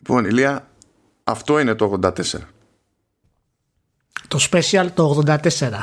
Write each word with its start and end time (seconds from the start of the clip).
Λοιπόν, 0.00 0.24
Ηλία, 0.24 0.68
αυτό 1.24 1.58
είναι 1.58 1.74
το 1.74 1.98
84. 2.02 2.12
Το 4.28 4.38
special 4.50 4.86
το 4.94 5.22
84. 5.26 5.82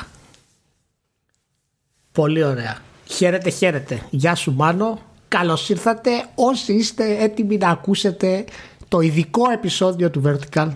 Πολύ 2.12 2.44
ωραία. 2.44 2.78
Χαίρετε, 3.06 3.50
χαίρετε. 3.50 4.08
Γεια 4.10 4.36
σου 4.36 4.54
Μάνο. 4.54 5.02
Καλώς 5.28 5.70
ήρθατε 5.70 6.30
όσοι 6.36 6.74
είστε 6.74 7.24
έτοιμοι 7.24 7.58
να 7.58 7.70
ακούσετε 7.70 8.46
το 8.88 9.00
ειδικό 9.00 9.50
επεισόδιο 9.50 10.10
του 10.10 10.22
Vertical 10.26 10.72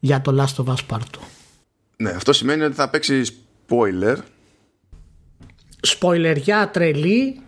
για 0.00 0.20
το 0.20 0.42
Last 0.42 0.64
of 0.64 0.68
Us 0.68 0.86
Part 0.88 0.98
2. 0.98 1.02
Ναι, 1.96 2.10
αυτό 2.10 2.32
σημαίνει 2.32 2.62
ότι 2.62 2.74
θα 2.74 2.90
παίξει 2.90 3.22
spoiler. 3.68 4.16
Σποιλεριά 5.82 6.70
τρελή 6.70 7.40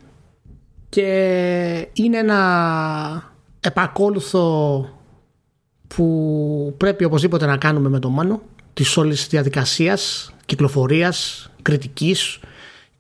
και 0.89 1.89
είναι 1.93 2.19
ένα 2.19 3.32
επακόλουθο 3.63 4.89
που 5.87 6.75
πρέπει 6.77 7.05
οπωσδήποτε 7.05 7.47
να 7.47 7.57
κάνουμε 7.57 7.89
με 7.89 7.99
το 7.99 8.09
Μάνο 8.09 8.43
της 8.73 8.97
όλης 8.97 9.27
διαδικασίας, 9.27 10.33
κυκλοφορίας, 10.47 11.51
κριτικής 11.63 12.41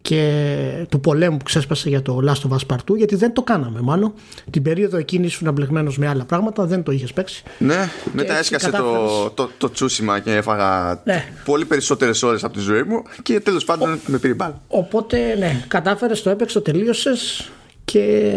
και 0.02 0.87
του 0.88 1.01
πολέμου 1.01 1.37
που 1.37 1.45
ξέσπασε 1.45 1.88
για 1.88 2.02
το 2.02 2.20
Last 2.27 2.48
of 2.48 2.56
Us 2.56 2.74
Part 2.74 2.92
2 2.92 2.96
γιατί 2.96 3.16
δεν 3.16 3.32
το 3.32 3.42
κάναμε 3.42 3.80
μάλλον 3.80 4.12
την 4.51 4.62
περίοδο 4.62 4.96
εκείνη 4.96 5.27
ήσουν 5.27 5.46
αμπλεγμένος 5.46 5.98
με 5.98 6.09
άλλα 6.09 6.24
πράγματα 6.24 6.65
δεν 6.65 6.82
το 6.82 6.92
είχες 6.92 7.12
παίξει. 7.12 7.42
Ναι, 7.59 7.88
μετά 8.12 8.38
έσκασε 8.38 8.70
το, 8.70 9.30
το, 9.34 9.51
το 9.59 9.70
τσούσιμα 9.70 10.18
και 10.18 10.34
έφαγα 10.34 11.01
ναι. 11.04 11.32
πολύ 11.45 11.65
περισσότερες 11.65 12.23
ώρες 12.23 12.45
από 12.45 12.54
τη 12.54 12.60
ζωή 12.60 12.82
μου 12.82 13.02
και 13.23 13.40
τέλος 13.40 13.65
πάντων 13.65 14.01
με 14.06 14.18
πήρε 14.18 14.34
μπάλα. 14.34 14.60
Οπότε 14.68 15.37
ναι, 15.38 15.65
κατάφερες, 15.68 16.23
το 16.23 16.30
έπαιξε, 16.30 16.59
το 16.59 16.73
τελείωσες 16.73 17.51
και 17.84 18.32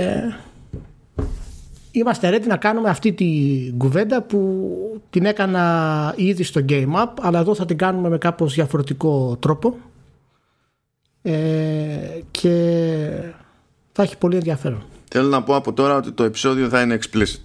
είμαστε 1.99 2.35
ready 2.35 2.47
να 2.47 2.57
κάνουμε 2.57 2.89
αυτή 2.89 3.13
τη 3.13 3.27
κουβέντα 3.77 4.21
που 4.21 5.01
την 5.09 5.25
έκανα 5.25 6.13
ήδη 6.17 6.43
στο 6.43 6.65
Game 6.69 6.93
Up 6.93 7.09
αλλά 7.21 7.39
εδώ 7.39 7.55
θα 7.55 7.65
την 7.65 7.77
κάνουμε 7.77 8.09
με 8.09 8.17
κάπως 8.17 8.53
διαφορετικό 8.53 9.37
τρόπο 9.39 9.77
ε, 11.21 11.33
και 12.31 12.53
θα 13.91 14.03
έχει 14.03 14.17
πολύ 14.17 14.35
ενδιαφέρον. 14.35 14.83
Θέλω 15.09 15.27
να 15.27 15.43
πω 15.43 15.55
από 15.55 15.73
τώρα 15.73 15.95
ότι 15.95 16.11
το 16.11 16.23
επεισόδιο 16.23 16.69
θα 16.69 16.81
είναι 16.81 16.99
explicit. 17.01 17.41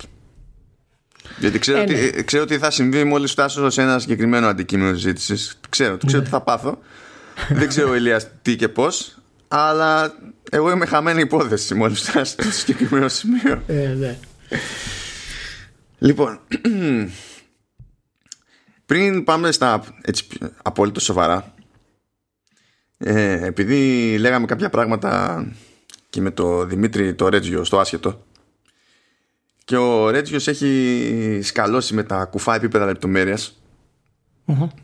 Γιατί 1.39 1.59
ξέρω, 1.59 1.79
ε, 1.79 1.83
ότι, 1.83 1.93
ναι. 1.95 2.23
ξέρω 2.23 2.43
ότι 2.43 2.59
θα 2.59 2.71
συμβεί 2.71 3.05
μόλις 3.05 3.31
φτάσω 3.31 3.71
σε 3.71 3.83
ένα 3.83 3.99
συγκεκριμένο 3.99 4.47
αντικείμενο 4.47 4.95
συζήτησης. 4.95 5.59
Ξέρω, 5.69 5.97
ξέρω 6.07 6.19
ναι. 6.19 6.25
τι 6.25 6.31
θα 6.31 6.41
πάθω. 6.41 6.79
Δεν 7.49 7.69
ξέρω, 7.69 7.95
Ηλίας, 7.95 8.29
τι 8.43 8.57
και 8.57 8.69
πώς. 8.69 9.19
Αλλά 9.49 10.15
εγώ 10.51 10.71
είμαι 10.71 10.87
χαμένη 10.87 11.21
υπόθεση 11.21 11.75
μόλις 11.75 12.01
φτάσω 12.01 12.25
στο 12.25 12.51
συγκεκριμένο 12.51 13.09
σημείο. 13.09 13.63
Ε, 13.67 13.95
ναι. 13.99 14.19
Λοιπόν, 15.99 16.41
πριν 18.87 19.25
πάμε 19.25 19.53
στα 19.53 19.85
έτσι, 20.03 20.27
απόλυτο 20.63 21.01
σοβαρά, 21.01 21.55
ε, 22.99 23.47
επειδή 23.47 24.17
λέγαμε 24.19 24.47
κάποια 24.47 24.71
πράγματα 24.71 25.45
και 26.11 26.21
με 26.21 26.31
το 26.31 26.65
Δημήτρη 26.65 27.15
το 27.15 27.29
Ρέτζιο 27.29 27.65
στο 27.65 27.79
άσχετο 27.79 28.25
και 29.65 29.77
ο 29.77 30.11
Ρέτζιος 30.11 30.49
έχει 30.49 31.41
σκαλώσει 31.43 31.95
με 31.95 32.03
τα 32.03 32.25
κουφά 32.25 32.55
επίπεδα 32.55 32.85
λεπτομέρειας. 32.85 33.63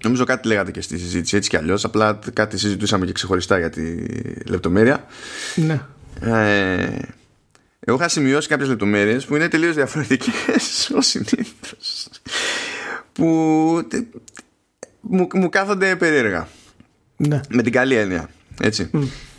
Νομίζω 0.03 0.25
κάτι 0.25 0.49
λέγατε 0.49 0.71
και 0.71 0.81
στη 0.81 0.99
συζήτηση 0.99 1.37
έτσι 1.37 1.49
κι 1.49 1.57
αλλιώς. 1.57 1.85
Απλά 1.85 2.19
κάτι 2.33 2.59
συζητούσαμε 2.59 3.07
και 3.07 3.13
ξεχωριστά 3.13 3.59
για 3.59 3.71
τη 3.71 3.95
λεπτομέρεια. 4.47 5.05
Ναι. 5.55 5.81
Ε, 6.21 6.99
Εγώ 7.89 7.97
είχα 7.97 8.09
σημειώσει 8.09 8.49
κάποιες 8.49 8.69
λεπτομέρειες 8.69 9.25
Που 9.25 9.37
είναι 9.37 9.49
τελείως 9.49 9.75
διαφορετικές 9.75 10.91
Ως 10.97 11.07
συνήθως 11.07 12.09
Που 13.13 13.25
μου, 15.01 15.27
μου 15.35 15.49
κάθονται 15.49 15.97
περίεργα 15.97 16.49
ναι. 17.17 17.41
Με 17.49 17.63
την 17.63 17.73
καλή 17.73 17.95
έννοια. 17.95 18.31
Έτσι. 18.61 18.91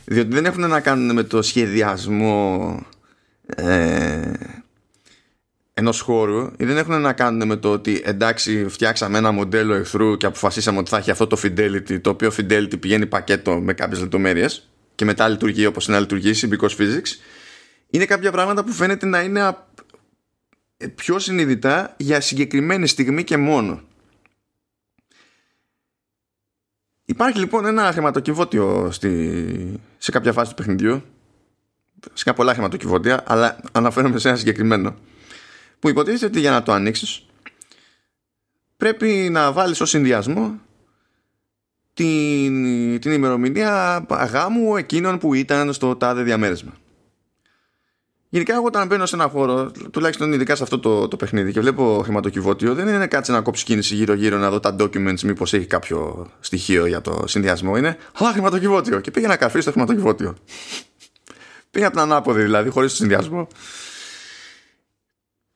Διότι 0.06 0.34
δεν 0.34 0.46
έχουν 0.46 0.70
να 0.70 0.80
κάνουν 0.80 1.16
με 1.16 1.24
το 1.24 1.42
σχεδιασμό 1.42 2.86
ε, 3.46 4.32
ενός 5.74 6.00
χώρου 6.00 6.52
ή 6.58 6.66
δεν 6.66 6.78
έχουν 6.78 7.02
να 7.02 7.14
κάνουν 7.14 7.48
με 7.48 7.56
το 7.56 7.72
ότι 7.72 8.02
εντάξει 8.06 8.66
φτιάξαμε 8.70 9.18
ένα 9.18 9.32
μοντέλο 9.32 9.74
εχθρού 9.74 10.18
και 10.18 10.26
αποφασίσαμε 10.26 10.78
ότι 10.78 10.90
θα 10.90 10.98
έχει 10.98 11.12
αυτό 11.12 11.28
το 11.28 11.38
fidelity 11.44 12.02
το 12.02 12.10
οποίο 12.10 12.32
fidelity 12.38 12.80
πηγαίνει 12.80 13.06
πακέτο 13.06 13.60
με 13.60 13.74
κάποιες 13.74 14.00
λεπτομέρειες 14.00 14.70
και 14.96 15.06
μετά 15.06 15.28
λειτουργεί 15.28 15.66
όπως 15.66 15.88
είναι 15.88 15.96
να 15.96 16.02
λειτουργήσει 16.02 16.50
because 16.52 16.82
physics 16.82 17.12
είναι 17.90 18.06
κάποια 18.06 18.32
πράγματα 18.32 18.64
που 18.64 18.72
φαίνεται 18.72 19.06
να 19.06 19.22
είναι 19.22 19.56
πιο 20.96 21.20
συνειδητά 21.20 21.96
για 21.98 22.22
συγκεκριμένη 22.22 22.88
στιγμή 22.88 23.24
και 23.24 23.38
μόνο 23.38 23.82
Υπάρχει 27.10 27.40
λοιπόν 27.40 27.66
ένα 27.66 27.92
χρηματοκιβώτιο 27.92 28.92
στη... 28.92 29.82
σε 29.98 30.12
κάποια 30.12 30.34
φάση 30.34 30.50
του 30.50 30.56
παιχνιδιού. 30.56 31.02
Σε 32.14 32.34
πολλά 32.34 32.54
χρηματοκιβώτια, 32.54 33.24
αλλά 33.26 33.60
αναφέρομαι 33.72 34.20
σε 34.20 34.28
ένα 34.28 34.38
συγκεκριμένο. 34.38 34.96
Που 35.80 35.90
υποτίθεται 35.90 36.26
ότι 36.26 36.40
για 36.40 36.52
να 36.52 36.64
το 36.64 36.72
ανοίξεις, 36.72 37.26
πρέπει 38.78 39.28
να 39.32 39.52
βάλεις 39.52 39.82
ως 39.82 39.90
συνδυασμό 39.90 40.60
την, 41.94 43.00
την 43.00 43.12
ημερομηνία 43.12 44.06
γάμου 44.32 44.78
εκείνων 44.78 45.18
που 45.18 45.34
ήταν 45.34 45.74
στο 45.74 45.96
τάδε 45.96 46.24
διαμέρισμα. 46.24 46.74
Γενικά, 48.30 48.54
εγώ 48.54 48.66
όταν 48.66 48.88
μπαίνω 48.88 49.06
σε 49.06 49.16
ένα 49.16 49.28
χώρο, 49.28 49.72
τουλάχιστον 49.92 50.34
ειδικά 50.34 50.56
σε 50.56 50.64
αυτό 50.64 50.80
το, 50.80 51.08
το 51.08 51.18
παιχνίδι 51.18 51.52
και 51.52 51.60
βλέπω 51.60 52.02
χρηματοκιβώτιο, 52.04 52.74
δεν 52.74 52.88
είναι 52.88 53.08
κάτσε 53.08 53.32
να 53.32 53.42
κόψεις 53.42 53.64
κίνηση 53.64 53.96
γύρω-γύρω 53.96 54.38
να 54.38 54.50
δω 54.50 54.60
τα 54.60 54.76
documents, 54.80 55.20
μήπως 55.20 55.54
έχει 55.54 55.66
κάποιο 55.66 56.28
στοιχείο 56.40 56.86
για 56.86 57.02
το 57.02 57.24
συνδυασμό. 57.28 57.78
Είναι 57.78 57.98
Α, 58.24 58.32
χρηματοκιβώτιο. 58.32 59.00
Και 59.00 59.12
πήγαινα 59.12 59.36
καφέ 59.36 59.62
στο 59.62 59.72
χρηματοκιβώτιο. 59.72 60.36
Πήγα 61.72 61.88
από 61.88 61.96
την 61.96 62.06
ανάποδη 62.06 62.42
δηλαδή, 62.42 62.70
χωρίς 62.70 62.92
το 62.92 62.98
συνδυασμό. 62.98 63.48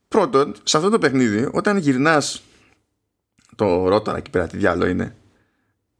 Πρώτον, 0.07 0.55
σε 0.63 0.77
αυτό 0.77 0.89
το 0.89 0.97
παιχνίδι, 0.97 1.49
όταν 1.51 1.77
γυρνάς 1.77 2.43
το 3.55 3.87
ρόταρα 3.87 4.17
εκεί 4.17 4.29
πέρα, 4.29 4.47
τι 4.47 4.57
διάλογο 4.57 4.89
είναι, 4.89 5.15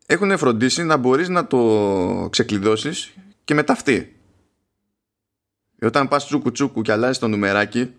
έχουν 0.06 0.38
φροντίσει 0.38 0.84
να 0.84 0.98
μπορείς 0.98 1.30
να 1.30 1.48
το 1.48 2.28
ξεκλειδώσεις 2.31 3.14
και 3.44 3.54
με 3.54 3.64
ταυτί. 3.64 4.16
Ε, 5.84 5.86
όταν 5.86 6.08
πας 6.08 6.25
τσούκου 6.25 6.52
τσούκου 6.52 6.81
και 6.81 6.92
αλλάζεις 6.92 7.18
το 7.18 7.28
νουμεράκι 7.28 7.94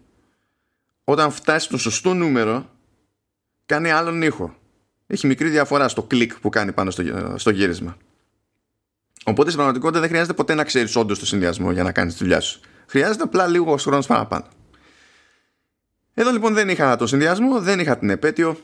όταν 1.04 1.31
φτάσεις 1.31 1.62
στο 1.62 1.78
σωστό 1.78 2.15
νούμερο 2.15 2.70
κάνει 3.66 3.91
άλλον 3.91 4.22
ήχο. 4.22 4.54
Έχει 5.06 5.26
μικρή 5.26 5.48
διαφορά 5.48 5.88
στο 5.88 6.03
κλικ 6.03 6.41
που 6.41 6.48
κάνει 6.48 6.72
πάνω 6.72 6.91
στο, 6.91 7.03
στο 7.37 7.50
γύρισμα. 7.50 7.97
Οπότε 9.25 9.43
στην 9.43 9.54
πραγματικότητα 9.54 10.00
δεν 10.00 10.09
χρειάζεται 10.09 10.32
ποτέ 10.32 10.54
να 10.54 10.65
ξέρεις 10.65 10.97
όντως 10.97 11.19
το 11.19 11.26
συνδυασμό 11.26 11.72
για 11.72 11.82
να 11.82 11.93
κάνεις 11.93 12.15
τη 12.15 12.19
δουλειά 12.22 12.41
σου. 12.41 12.60
Χρειάζεται 12.87 13.22
απλά 13.22 13.47
λίγο 13.47 13.76
χρόνος 13.76 14.06
παραπάνω. 14.06 14.44
Εδώ 16.14 16.31
λοιπόν 16.31 16.54
δεν 16.54 16.69
είχα 16.69 16.97
το 16.97 17.06
συνδυασμό 17.06 17.60
δεν 17.60 17.81
είχα 17.81 17.99
την 17.99 18.10
επέτειο. 18.10 18.56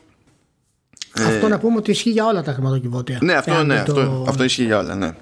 Αυτό 1.15 1.45
ε... 1.45 1.49
να 1.49 1.59
πούμε 1.59 1.77
ότι 1.77 1.91
ισχύει 1.91 2.09
για 2.09 2.25
όλα 2.25 2.43
τα 2.43 2.53
χρηματοκιβώτια. 2.53 3.19
Ναι, 3.21 3.33
αυτό, 3.33 3.63
ναι, 3.63 3.83
το... 3.83 3.91
αυτό, 3.91 4.25
αυτό 4.27 4.43
ισχύει 4.43 4.63
για 4.63 4.77
όλα, 4.77 4.95
ναι. 4.95 5.15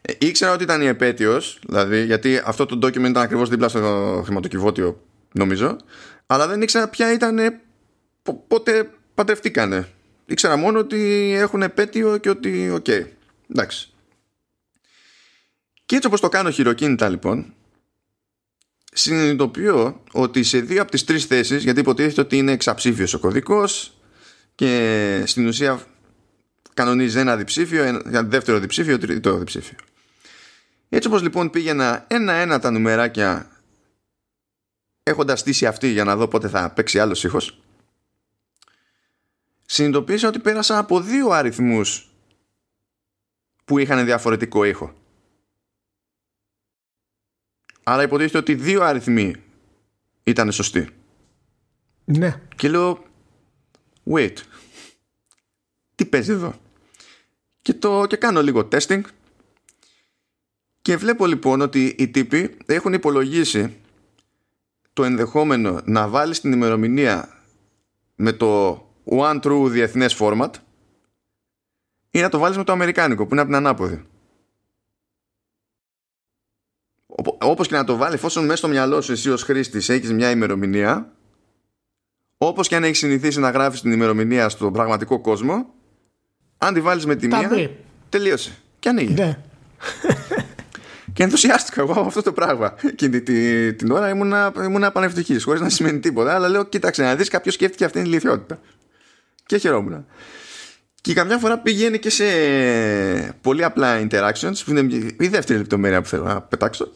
Ε, 0.00 0.12
ήξερα 0.18 0.52
ότι 0.52 0.62
ήταν 0.62 0.82
η 0.82 0.86
επέτειος, 0.86 1.58
δηλαδή, 1.66 2.04
γιατί 2.04 2.40
αυτό 2.44 2.66
το 2.66 2.86
document 2.86 3.08
ήταν 3.08 3.16
ακριβώς 3.16 3.48
δίπλα 3.48 3.68
στο 3.68 4.22
χρηματοκιβώτιο, 4.24 5.02
νομίζω. 5.32 5.76
Αλλά 6.26 6.46
δεν 6.46 6.62
ήξερα 6.62 6.88
ποια 6.88 7.12
ήταν. 7.12 7.60
Πότε 8.48 8.90
παντρευτήκανε. 9.14 9.88
Ήξερα 10.26 10.56
μόνο 10.56 10.78
ότι 10.78 11.32
έχουν 11.38 11.62
επέτειο 11.62 12.16
και 12.16 12.30
ότι. 12.30 12.70
OK. 12.70 12.84
Okay. 12.88 13.04
Εντάξει. 13.50 13.92
Και 15.86 15.94
έτσι 15.94 16.06
όπως 16.06 16.20
το 16.20 16.28
κάνω 16.28 16.50
χειροκίνητα 16.50 17.08
λοιπόν 17.08 17.54
συνειδητοποιώ 18.92 20.02
ότι 20.12 20.42
σε 20.42 20.60
δύο 20.60 20.82
από 20.82 20.90
τις 20.90 21.04
τρεις 21.04 21.24
θέσεις 21.24 21.62
γιατί 21.62 21.80
υποτίθεται 21.80 22.20
ότι 22.20 22.36
είναι 22.36 22.52
εξαψήφιος 22.52 23.14
ο 23.14 23.18
κωδικός 23.18 23.98
και 24.54 25.22
στην 25.26 25.46
ουσία 25.46 25.80
κανονίζει 26.74 27.18
ένα 27.18 27.36
διψήφιο, 27.36 27.82
ένα 27.82 28.22
δεύτερο 28.22 28.58
διψήφιο, 28.58 28.98
τρίτο 28.98 29.38
διψήφιο. 29.38 29.76
Έτσι 30.88 31.08
όπως 31.08 31.22
λοιπόν 31.22 31.50
πήγαινα 31.50 32.04
ένα-ένα 32.08 32.58
τα 32.58 32.70
νουμεράκια 32.70 33.50
έχοντας 35.02 35.40
στήσει 35.40 35.66
αυτή 35.66 35.88
για 35.88 36.04
να 36.04 36.16
δω 36.16 36.28
πότε 36.28 36.48
θα 36.48 36.70
παίξει 36.70 36.98
άλλος 36.98 37.24
ήχος 37.24 37.60
συνειδητοποίησα 39.70 40.28
ότι 40.28 40.38
πέρασα 40.38 40.78
από 40.78 41.00
δύο 41.00 41.30
αριθμούς 41.30 42.10
που 43.64 43.78
είχαν 43.78 44.04
διαφορετικό 44.04 44.64
ήχο. 44.64 44.94
Άρα 47.82 48.02
υποτίθεται 48.02 48.38
ότι 48.38 48.54
δύο 48.54 48.82
αριθμοί 48.82 49.34
ήταν 50.22 50.52
σωστοί. 50.52 50.88
Ναι. 52.04 52.40
Και 52.56 52.68
λέω, 52.68 53.04
wait, 54.04 54.34
τι 55.94 56.04
παίζει 56.04 56.32
εδώ; 56.32 56.60
Και, 57.62 57.74
το, 57.74 58.06
και 58.06 58.16
κάνω 58.16 58.42
λίγο 58.42 58.68
testing 58.72 59.02
και 60.88 60.96
βλέπω 60.96 61.26
λοιπόν 61.26 61.60
ότι 61.60 61.94
οι 61.98 62.08
τύποι 62.08 62.56
έχουν 62.66 62.92
υπολογίσει 62.92 63.76
το 64.92 65.04
ενδεχόμενο 65.04 65.80
να 65.84 66.08
βάλεις 66.08 66.40
την 66.40 66.52
ημερομηνία 66.52 67.42
με 68.14 68.32
το 68.32 68.72
one 69.04 69.40
true 69.40 69.66
διεθνές 69.68 70.16
format 70.20 70.50
ή 72.10 72.20
να 72.20 72.28
το 72.28 72.38
βάλεις 72.38 72.56
με 72.56 72.64
το 72.64 72.72
αμερικάνικο 72.72 73.26
που 73.26 73.32
είναι 73.32 73.40
από 73.40 73.50
την 73.50 73.58
ανάποδη. 73.58 74.06
Όπως 77.40 77.68
και 77.68 77.74
να 77.74 77.84
το 77.84 77.96
βάλει, 77.96 78.14
εφόσον 78.14 78.44
μέσα 78.44 78.56
στο 78.56 78.68
μυαλό 78.68 79.00
σου 79.00 79.12
εσύ 79.12 79.30
ως 79.30 79.42
χρήστης 79.42 79.88
έχεις 79.88 80.12
μια 80.12 80.30
ημερομηνία, 80.30 81.12
όπως 82.38 82.68
και 82.68 82.76
αν 82.76 82.84
έχεις 82.84 82.98
συνηθίσει 82.98 83.40
να 83.40 83.50
γράφεις 83.50 83.80
την 83.80 83.92
ημερομηνία 83.92 84.48
στον 84.48 84.72
πραγματικό 84.72 85.20
κόσμο, 85.20 85.74
αν 86.58 86.74
τη 86.74 86.80
βάλεις 86.80 87.06
με 87.06 87.16
τη 87.16 87.26
μία, 87.26 87.70
τελείωσε. 88.08 88.58
Και 88.78 88.88
ανοίγει. 88.88 89.14
Ναι. 89.14 89.38
Και 91.12 91.22
ενθουσιάστηκα 91.22 91.80
εγώ 91.80 91.92
από 91.92 92.06
αυτό 92.06 92.22
το 92.22 92.32
πράγμα. 92.32 92.74
Εκείνη 92.88 93.20
την, 93.20 93.76
την 93.76 93.90
ώρα 93.90 94.08
ήμουνα, 94.08 94.52
ήμουνα 94.64 94.92
πανευτυχής, 94.92 95.44
χωρίς 95.44 95.60
να 95.60 95.68
σημαίνει 95.68 95.98
τίποτα. 95.98 96.34
Αλλά 96.34 96.48
λέω, 96.48 96.64
κοίταξε 96.64 97.02
να 97.02 97.14
δεις, 97.14 97.28
κάποιος 97.28 97.54
σκέφτηκε 97.54 97.84
αυτήν 97.84 98.02
την 98.02 98.10
ηλικιότητα. 98.10 98.60
Και 99.46 99.56
χαιρόμουν. 99.56 100.06
Και 101.00 101.14
καμιά 101.14 101.38
φορά 101.38 101.58
πηγαίνει 101.58 101.98
και 101.98 102.10
σε 102.10 102.24
πολύ 103.40 103.64
απλά 103.64 104.06
interactions, 104.10 104.62
που 104.64 104.70
είναι 104.70 105.12
η 105.18 105.28
δεύτερη 105.28 105.58
λεπτομέρεια 105.58 106.02
που 106.02 106.08
θέλω 106.08 106.24
να 106.24 106.40
πετάξω. 106.40 106.92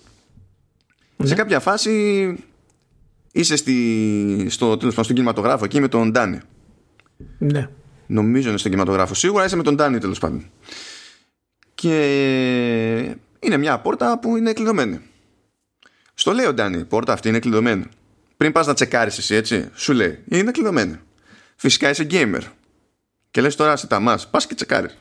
Ναι. 1.16 1.26
Σε 1.26 1.34
κάποια 1.34 1.60
φάση 1.60 2.36
είσαι 3.32 3.56
στη, 3.56 4.46
στο, 4.48 4.76
τέλος, 4.76 4.94
στον 4.94 5.06
κινηματογράφο 5.06 5.64
εκεί 5.64 5.80
με 5.80 5.88
τον 5.88 6.10
Ντάνι. 6.10 6.40
Ναι. 7.38 7.68
Νομίζω 8.06 8.48
είναι 8.48 8.58
στον 8.58 8.70
κινηματογράφο. 8.70 9.14
Σίγουρα 9.14 9.44
είσαι 9.44 9.56
με 9.56 9.62
τον 9.62 9.74
Ντάνι 9.74 9.98
τέλος 9.98 10.18
πάντων. 10.18 10.50
Και 11.74 13.16
είναι 13.42 13.56
μια 13.56 13.78
πόρτα 13.78 14.18
που 14.18 14.36
είναι 14.36 14.52
κλειδωμένη. 14.52 15.00
Στο 16.14 16.32
λέει 16.32 16.46
ο 16.46 16.54
Ντάνι, 16.54 16.78
η 16.78 16.84
πόρτα 16.84 17.12
αυτή 17.12 17.28
είναι 17.28 17.38
κλειδωμένη. 17.38 17.84
Πριν 18.36 18.52
πας 18.52 18.66
να 18.66 18.74
τσεκάρεις 18.74 19.18
εσύ, 19.18 19.34
έτσι, 19.34 19.70
σου 19.74 19.92
λέει, 19.92 20.24
είναι 20.28 20.50
κλειδωμένη. 20.50 21.00
Φυσικά 21.56 21.90
είσαι 21.90 22.06
gamer. 22.10 22.42
Και 23.30 23.40
λες 23.40 23.56
τώρα 23.56 23.76
σε 23.76 23.86
τα 23.86 24.00
μα, 24.00 24.18
πας 24.30 24.46
και 24.46 24.54
τσεκάρεις. 24.54 24.96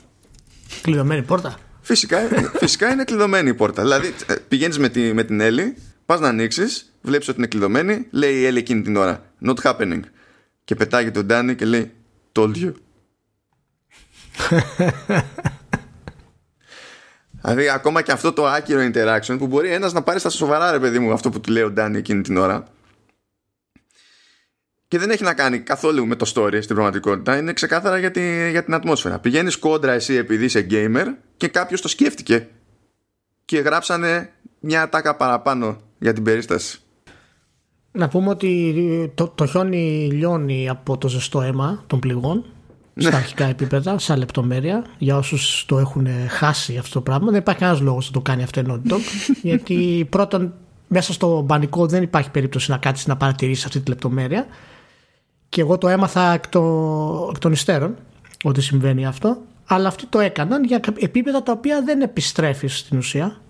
Κλειδωμένη 0.81 1.23
πόρτα; 1.23 1.59
Φυσικά, 1.81 2.19
φυσικά 2.59 2.91
είναι 2.91 3.03
κλειδωμένη 3.03 3.49
η 3.49 3.53
πόρτα. 3.53 3.81
Δηλαδή, 3.81 4.13
ε, 4.27 4.35
πηγαίνεις 4.47 4.79
με, 4.79 4.89
τη, 4.89 5.13
με 5.13 5.23
την 5.23 5.39
Έλλη, 5.39 5.77
πας 6.05 6.19
να 6.19 6.27
ανοίξεις, 6.27 6.93
βλέπεις 7.01 7.27
ότι 7.27 7.37
είναι 7.37 7.47
κλειδωμένη, 7.47 8.07
λέει 8.09 8.33
η 8.33 8.45
Έλλη 8.45 8.57
εκείνη 8.59 8.81
την 8.81 8.95
ώρα. 8.95 9.23
Not 9.45 9.55
happening. 9.63 10.01
Και 10.63 10.75
πετάγει 10.75 11.11
τον 11.11 11.25
Ντάνι 11.25 11.55
και 11.55 11.65
λέει, 11.65 11.91
Told 12.31 12.55
you. 12.55 12.71
Δηλαδή, 17.41 17.69
ακόμα 17.69 18.01
και 18.01 18.11
αυτό 18.11 18.33
το 18.33 18.47
άκυρο 18.47 18.89
interaction 18.93 19.35
που 19.37 19.47
μπορεί 19.47 19.71
ένας 19.71 19.93
να 19.93 20.01
πάρει 20.01 20.19
στα 20.19 20.29
σοβαρά, 20.29 20.71
ρε 20.71 20.79
παιδί 20.79 20.99
μου, 20.99 21.13
αυτό 21.13 21.29
που 21.29 21.39
του 21.39 21.51
λέει 21.51 21.63
ο 21.63 21.71
Ντάνι 21.71 21.97
εκείνη 21.97 22.21
την 22.21 22.37
ώρα. 22.37 22.67
Και 24.87 24.97
δεν 24.97 25.09
έχει 25.09 25.23
να 25.23 25.33
κάνει 25.33 25.59
καθόλου 25.59 26.05
με 26.05 26.15
το 26.15 26.31
story 26.35 26.57
στην 26.61 26.75
πραγματικότητα. 26.75 27.37
Είναι 27.37 27.53
ξεκάθαρα 27.53 27.97
για, 27.97 28.11
τη, 28.11 28.49
για 28.49 28.63
την 28.63 28.73
ατμόσφαιρα. 28.73 29.19
Πηγαίνεις 29.19 29.57
κόντρα 29.57 29.91
εσύ 29.91 30.13
επειδή 30.13 30.45
είσαι 30.45 30.67
gamer 30.69 31.05
και 31.37 31.47
κάποιος 31.47 31.81
το 31.81 31.87
σκέφτηκε. 31.87 32.47
Και 33.45 33.59
γράψανε 33.59 34.33
μια 34.59 34.89
τάκα 34.89 35.15
παραπάνω 35.15 35.81
για 35.99 36.13
την 36.13 36.23
περίσταση. 36.23 36.79
Να 37.91 38.07
πούμε 38.07 38.29
ότι 38.29 39.11
το, 39.15 39.27
το 39.27 39.45
χιόνι 39.45 40.09
λιώνει 40.11 40.69
από 40.69 40.97
το 40.97 41.07
ζεστό 41.07 41.41
αίμα 41.41 41.83
των 41.87 41.99
πληγών 41.99 42.45
στα 43.01 43.11
ναι. 43.11 43.17
αρχικά 43.17 43.45
επίπεδα, 43.45 43.99
σαν 43.99 44.17
λεπτομέρεια. 44.17 44.85
Για 44.97 45.17
όσους 45.17 45.65
το 45.67 45.79
έχουν 45.79 46.07
χάσει 46.29 46.77
αυτό 46.77 46.93
το 46.93 47.01
πράγμα, 47.01 47.31
δεν 47.31 47.39
υπάρχει 47.39 47.59
κανένα 47.59 47.81
λόγος 47.81 48.05
να 48.05 48.11
το 48.11 48.21
κάνει 48.21 48.43
αυτό 48.43 48.59
η 48.59 48.63
Naughty 48.67 48.91
Dog. 48.91 48.99
γιατί 49.49 50.07
πρώτον, 50.09 50.53
μέσα 50.87 51.13
στο 51.13 51.41
μπανικό 51.41 51.85
δεν 51.85 52.03
υπάρχει 52.03 52.31
περίπτωση 52.31 52.71
να 52.71 52.77
κάτσεις 52.77 53.07
να 53.07 53.17
παρατηρήσεις 53.17 53.65
αυτή 53.65 53.79
τη 53.79 53.89
λεπτομέρεια. 53.89 54.45
Και 55.49 55.61
εγώ 55.61 55.77
το 55.77 55.87
έμαθα 55.87 56.33
εκ, 56.33 56.47
το, 56.47 56.61
εκ 57.29 57.39
των 57.39 57.51
υστέρων 57.51 57.95
ότι 58.43 58.61
συμβαίνει 58.61 59.05
αυτό. 59.05 59.37
Αλλά 59.65 59.87
αυτοί 59.87 60.05
το 60.05 60.19
έκαναν 60.19 60.63
για 60.63 60.79
επίπεδα 60.99 61.43
τα 61.43 61.51
οποία 61.51 61.83
δεν 61.83 62.01
επιστρέφει 62.01 62.67
στην 62.67 62.97
ουσία. 62.97 63.41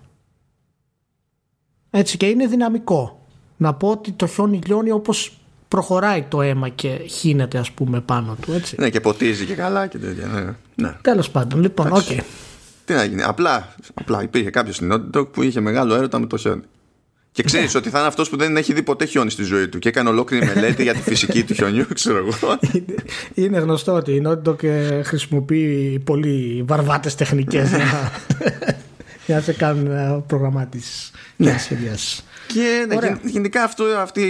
Έτσι 1.90 2.16
και 2.16 2.26
είναι 2.26 2.46
δυναμικό. 2.46 3.26
Να 3.56 3.74
πω 3.74 3.88
ότι 3.88 4.12
το 4.12 4.26
χιόνι 4.26 4.60
λιώνει 4.66 4.90
όπως 4.90 5.41
προχωράει 5.72 6.24
το 6.28 6.42
αίμα 6.42 6.68
και 6.68 7.00
χύνεται 7.08 7.58
ας 7.58 7.70
πούμε 7.70 8.00
πάνω 8.00 8.36
του 8.40 8.52
έτσι. 8.52 8.76
Ναι 8.78 8.90
και 8.90 9.00
ποτίζει 9.00 9.44
και 9.44 9.54
καλά 9.54 9.86
και 9.86 9.98
τέτοια. 9.98 10.26
Ναι. 10.26 10.54
ναι. 10.74 10.96
Τέλος 11.00 11.30
πάντων 11.30 11.60
λοιπόν 11.60 11.92
OK. 11.92 12.02
Okay. 12.08 12.18
Τι 12.84 12.92
να 12.92 13.04
γίνει 13.04 13.22
απλά, 13.22 13.74
απλά 13.94 14.22
υπήρχε 14.22 14.50
κάποιος 14.50 14.76
στην 14.76 14.92
Naughty 14.92 15.32
που 15.32 15.42
είχε 15.42 15.60
μεγάλο 15.60 15.94
έρωτα 15.94 16.18
με 16.18 16.26
το 16.26 16.36
χιόνι. 16.36 16.62
Και 17.32 17.42
ξέρεις 17.42 17.72
ναι. 17.72 17.78
ότι 17.78 17.90
θα 17.90 17.98
είναι 17.98 18.06
αυτός 18.06 18.28
που 18.30 18.36
δεν 18.36 18.56
έχει 18.56 18.72
δει 18.72 18.82
ποτέ 18.82 19.04
χιόνι 19.04 19.30
στη 19.30 19.42
ζωή 19.42 19.68
του 19.68 19.78
και 19.78 19.88
έκανε 19.88 20.08
ολόκληρη 20.08 20.46
μελέτη 20.46 20.82
για 20.82 20.92
τη 20.92 21.00
φυσική 21.00 21.44
του 21.44 21.54
χιονιού, 21.54 21.86
ξέρω 21.94 22.16
εγώ. 22.16 22.58
Είναι, 23.34 23.58
γνωστό 23.58 23.92
ότι 23.92 24.12
η 24.12 24.22
Naughty 24.26 24.62
ε, 24.62 25.02
χρησιμοποιεί 25.02 26.02
πολύ 26.04 26.64
βαρβάτες 26.66 27.14
τεχνικές 27.14 27.70
για 29.26 29.34
να 29.36 29.40
σε 29.40 29.52
κάνουν 29.52 29.86
ε, 29.86 30.22
προγραμμάτισης 30.26 31.10
ναι. 31.36 31.56
Και 32.46 32.86
ναι, 32.88 33.18
γενικά 33.22 33.62
αυτό, 33.62 33.84
αυτή 33.84 34.22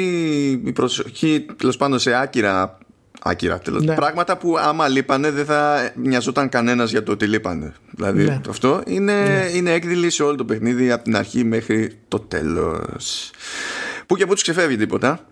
η 0.64 0.72
προσοχή 0.72 1.46
τέλος 1.56 1.76
πάντων 1.76 1.98
σε 1.98 2.14
άκυρα, 2.14 2.78
άκυρα 3.22 3.58
τέλος, 3.58 3.84
ναι. 3.84 3.94
πράγματα 3.94 4.36
που 4.36 4.58
άμα 4.58 4.88
λείπανε 4.88 5.30
δεν 5.30 5.44
θα 5.44 5.92
νοιαζόταν 5.96 6.48
κανένας 6.48 6.90
για 6.90 7.02
το 7.02 7.12
ότι 7.12 7.26
λείπανε. 7.26 7.72
Δηλαδή 7.90 8.24
ναι. 8.24 8.40
αυτό 8.48 8.82
είναι, 8.86 9.22
ναι. 9.22 9.50
είναι 9.54 9.72
έκδηλη 9.72 10.10
σε 10.10 10.22
όλο 10.22 10.34
το 10.34 10.44
παιχνίδι 10.44 10.90
από 10.90 11.04
την 11.04 11.16
αρχή 11.16 11.44
μέχρι 11.44 11.98
το 12.08 12.18
τέλος. 12.18 13.30
Που 14.06 14.16
και 14.16 14.26
που 14.26 14.32
τους 14.32 14.42
ξεφεύγει 14.42 14.76
τίποτα. 14.76 15.26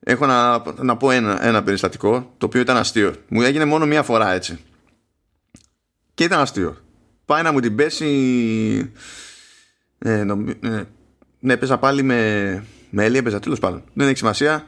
Έχω 0.00 0.26
να, 0.26 0.62
να 0.76 0.96
πω 0.96 1.10
ένα, 1.10 1.46
ένα 1.46 1.62
περιστατικό 1.62 2.34
το 2.38 2.46
οποίο 2.46 2.60
ήταν 2.60 2.76
αστείο. 2.76 3.14
Μου 3.28 3.42
έγινε 3.42 3.64
μόνο 3.64 3.86
μία 3.86 4.02
φορά 4.02 4.32
έτσι. 4.32 4.58
Και 6.14 6.24
ήταν 6.24 6.40
αστείο. 6.40 6.76
Πάει 7.24 7.42
να 7.42 7.52
μου 7.52 7.60
την 7.60 7.74
πέσει 7.74 8.92
ε, 10.04 10.24
νομ, 10.24 10.48
ε, 10.48 10.82
ναι, 11.40 11.52
έπαιζα 11.52 11.78
πάλι 11.78 12.02
με, 12.02 12.64
με 12.90 13.04
Έλλη, 13.04 13.16
έπαιζα 13.16 13.40
τέλος 13.40 13.58
πάντων. 13.58 13.82
Δεν 13.92 14.08
έχει 14.08 14.16
σημασία. 14.16 14.64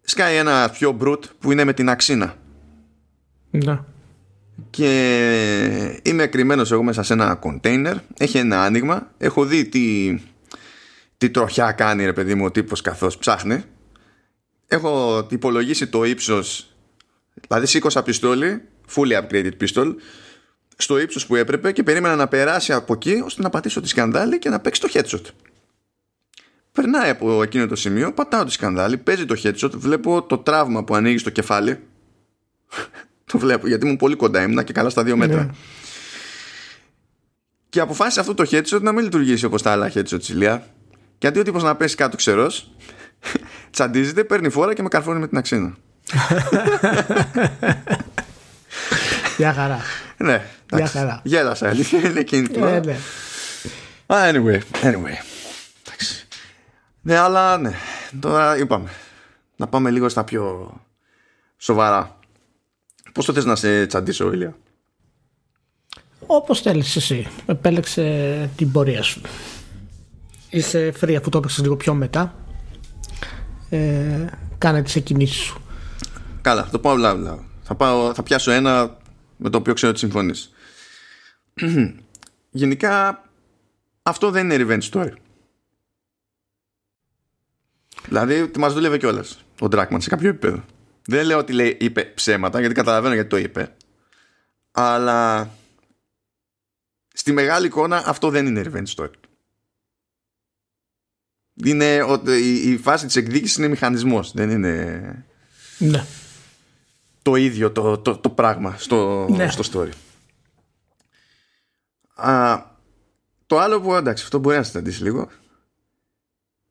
Σκάει 0.00 0.36
ένα 0.36 0.70
πιο 0.70 0.96
brute 1.00 1.24
που 1.38 1.52
είναι 1.52 1.64
με 1.64 1.72
την 1.72 1.88
αξίνα. 1.88 2.36
Ναι. 3.50 3.80
Και 4.70 6.00
είμαι 6.02 6.26
κρυμμένος 6.26 6.72
εγώ 6.72 6.82
μέσα 6.82 7.02
σε 7.02 7.12
ένα 7.12 7.34
κοντέινερ. 7.34 7.96
Έχει 8.18 8.38
ένα 8.38 8.62
άνοιγμα. 8.62 9.10
Έχω 9.18 9.44
δει 9.44 9.64
τι, 9.64 10.18
τι 11.16 11.30
τροχιά 11.30 11.72
κάνει 11.72 12.04
ρε 12.04 12.12
παιδί 12.12 12.34
μου 12.34 12.44
ο 12.44 12.50
τύπος 12.50 12.80
καθώς 12.80 13.18
ψάχνει. 13.18 13.62
Έχω 14.66 15.26
υπολογίσει 15.30 15.86
το 15.86 16.04
ύψος. 16.04 16.74
Δηλαδή 17.48 17.66
σήκωσα 17.66 18.02
πιστόλι, 18.02 18.62
fully 18.94 19.20
upgraded 19.20 19.52
pistol, 19.60 19.94
στο 20.76 20.98
ύψος 20.98 21.26
που 21.26 21.36
έπρεπε 21.36 21.72
και 21.72 21.82
περίμενα 21.82 22.16
να 22.16 22.28
περάσει 22.28 22.72
από 22.72 22.92
εκεί 22.92 23.22
ώστε 23.24 23.42
να 23.42 23.50
πατήσω 23.50 23.80
τη 23.80 23.88
σκανδάλη 23.88 24.38
και 24.38 24.48
να 24.48 24.60
παίξει 24.60 24.80
το 24.80 24.88
headshot. 24.92 25.22
Περνάει 26.72 27.10
από 27.10 27.42
εκείνο 27.42 27.66
το 27.66 27.76
σημείο, 27.76 28.12
πατάω 28.12 28.44
τη 28.44 28.52
σκανδάλη, 28.52 28.96
παίζει 28.96 29.24
το 29.24 29.40
headshot, 29.42 29.70
βλέπω 29.70 30.22
το 30.22 30.38
τραύμα 30.38 30.84
που 30.84 30.94
ανοίγει 30.94 31.18
στο 31.18 31.30
κεφάλι. 31.30 31.80
το 33.32 33.38
βλέπω 33.38 33.66
γιατί 33.66 33.84
ήμουν 33.84 33.96
πολύ 33.96 34.16
κοντά, 34.16 34.42
ήμουνα 34.42 34.62
και 34.62 34.72
καλά 34.72 34.90
στα 34.90 35.04
δύο 35.04 35.16
μέτρα. 35.16 35.44
Ναι. 35.44 35.50
Και 37.68 37.80
αποφάσισε 37.80 38.20
αυτό 38.20 38.34
το 38.34 38.48
headshot 38.50 38.80
να 38.80 38.92
μην 38.92 39.04
λειτουργήσει 39.04 39.44
όπως 39.44 39.62
τα 39.62 39.70
άλλα 39.70 39.92
headshot 39.94 40.28
ηλία. 40.28 40.66
Και 41.18 41.26
αντί 41.26 41.38
ο 41.38 41.42
τύπος 41.42 41.62
να 41.62 41.76
πέσει 41.76 41.96
κάτω 41.96 42.16
ξερός, 42.16 42.70
τσαντίζεται, 43.70 44.24
παίρνει 44.24 44.48
φόρα 44.48 44.74
και 44.74 44.82
με 44.82 44.88
καρφώνει 44.88 45.18
με 45.18 45.28
την 45.28 45.38
αξίνα. 45.38 45.76
Γεια 49.36 49.52
χαρά. 49.52 49.80
Ναι. 50.16 50.42
Γεια 50.72 50.86
χαρά. 50.86 51.20
Γέλασα. 51.24 51.68
Αλήθεια 51.68 52.00
είναι 52.08 52.20
εκείνη 52.20 52.48
την 52.48 52.62
ώρα. 52.62 52.80
Ναι. 52.84 52.96
Anyway, 54.06 54.60
anyway. 54.82 55.16
Ναι, 57.02 57.16
αλλά 57.16 57.58
ναι. 57.58 57.72
Τώρα 58.20 58.56
είπαμε. 58.58 58.90
Να 59.56 59.66
πάμε 59.66 59.90
λίγο 59.90 60.08
στα 60.08 60.24
πιο 60.24 60.72
σοβαρά. 61.56 62.18
Πώς 63.12 63.24
το 63.24 63.32
θες 63.32 63.44
να 63.44 63.56
σε 63.56 63.86
τσαντήσω, 63.86 64.32
Ηλία; 64.32 64.56
Όπως 66.26 66.60
θέλεις 66.60 66.96
εσύ. 66.96 67.28
Επέλεξε 67.46 68.50
την 68.56 68.72
πορεία 68.72 69.02
σου. 69.02 69.20
Είσαι 70.50 70.92
free 71.00 71.14
αφού 71.14 71.28
το 71.28 71.38
έπαιξες 71.38 71.62
λίγο 71.62 71.76
πιο 71.76 71.94
μετά. 71.94 72.34
Ε, 73.70 74.24
κάνε 74.58 74.82
τις 74.82 74.96
εκκινήσεις 74.96 75.42
σου. 75.42 75.60
Καλά, 76.40 76.68
το 76.70 76.78
πάω 76.78 76.94
βλάβ. 76.94 77.38
Θα, 77.62 77.74
πάω, 77.74 78.14
θα 78.14 78.22
πιάσω 78.22 78.50
ένα 78.50 78.96
με 79.44 79.50
το 79.50 79.58
οποίο 79.58 79.74
ξέρω 79.74 79.90
ότι 79.90 80.00
συμφωνείς. 80.00 80.52
Γενικά 82.50 83.24
αυτό 84.02 84.30
δεν 84.30 84.50
είναι 84.50 84.64
revenge 84.68 84.90
story. 84.90 85.12
Δηλαδή 88.06 88.50
μας 88.58 88.72
δούλευε 88.72 88.98
κιόλας 88.98 89.44
ο 89.60 89.68
Ντράκμαν 89.68 90.00
σε 90.00 90.08
κάποιο 90.08 90.28
επίπεδο. 90.28 90.64
Δεν 91.06 91.26
λέω 91.26 91.38
ότι 91.38 91.52
λέει, 91.52 91.76
είπε 91.80 92.04
ψέματα 92.04 92.60
γιατί 92.60 92.74
καταλαβαίνω 92.74 93.14
γιατί 93.14 93.28
το 93.28 93.36
είπε. 93.36 93.74
Αλλά 94.70 95.50
στη 97.14 97.32
μεγάλη 97.32 97.66
εικόνα 97.66 98.02
αυτό 98.06 98.30
δεν 98.30 98.46
είναι 98.46 98.62
revenge 98.72 98.94
story. 98.96 99.12
Είναι, 101.64 102.06
η, 102.26 102.70
η 102.70 102.76
φάση 102.76 103.06
της 103.06 103.16
εκδίκησης 103.16 103.56
είναι 103.56 103.68
μηχανισμός. 103.68 104.32
Δεν 104.32 104.50
είναι 104.50 105.26
Ναι. 105.78 106.06
Το 107.24 107.34
ίδιο 107.34 107.72
το, 107.72 107.98
το, 107.98 108.16
το 108.16 108.28
πράγμα 108.30 108.74
στο, 108.78 109.26
Ναι. 109.30 109.48
στο 109.50 109.62
story. 109.72 109.88
Α, 112.28 112.62
το 113.46 113.58
άλλο 113.58 113.80
που 113.80 113.94
εντάξει, 113.94 114.24
αυτό 114.24 114.38
μπορεί 114.38 114.56
να 114.56 114.62
συναντήσει 114.62 115.02
λίγο. 115.02 115.28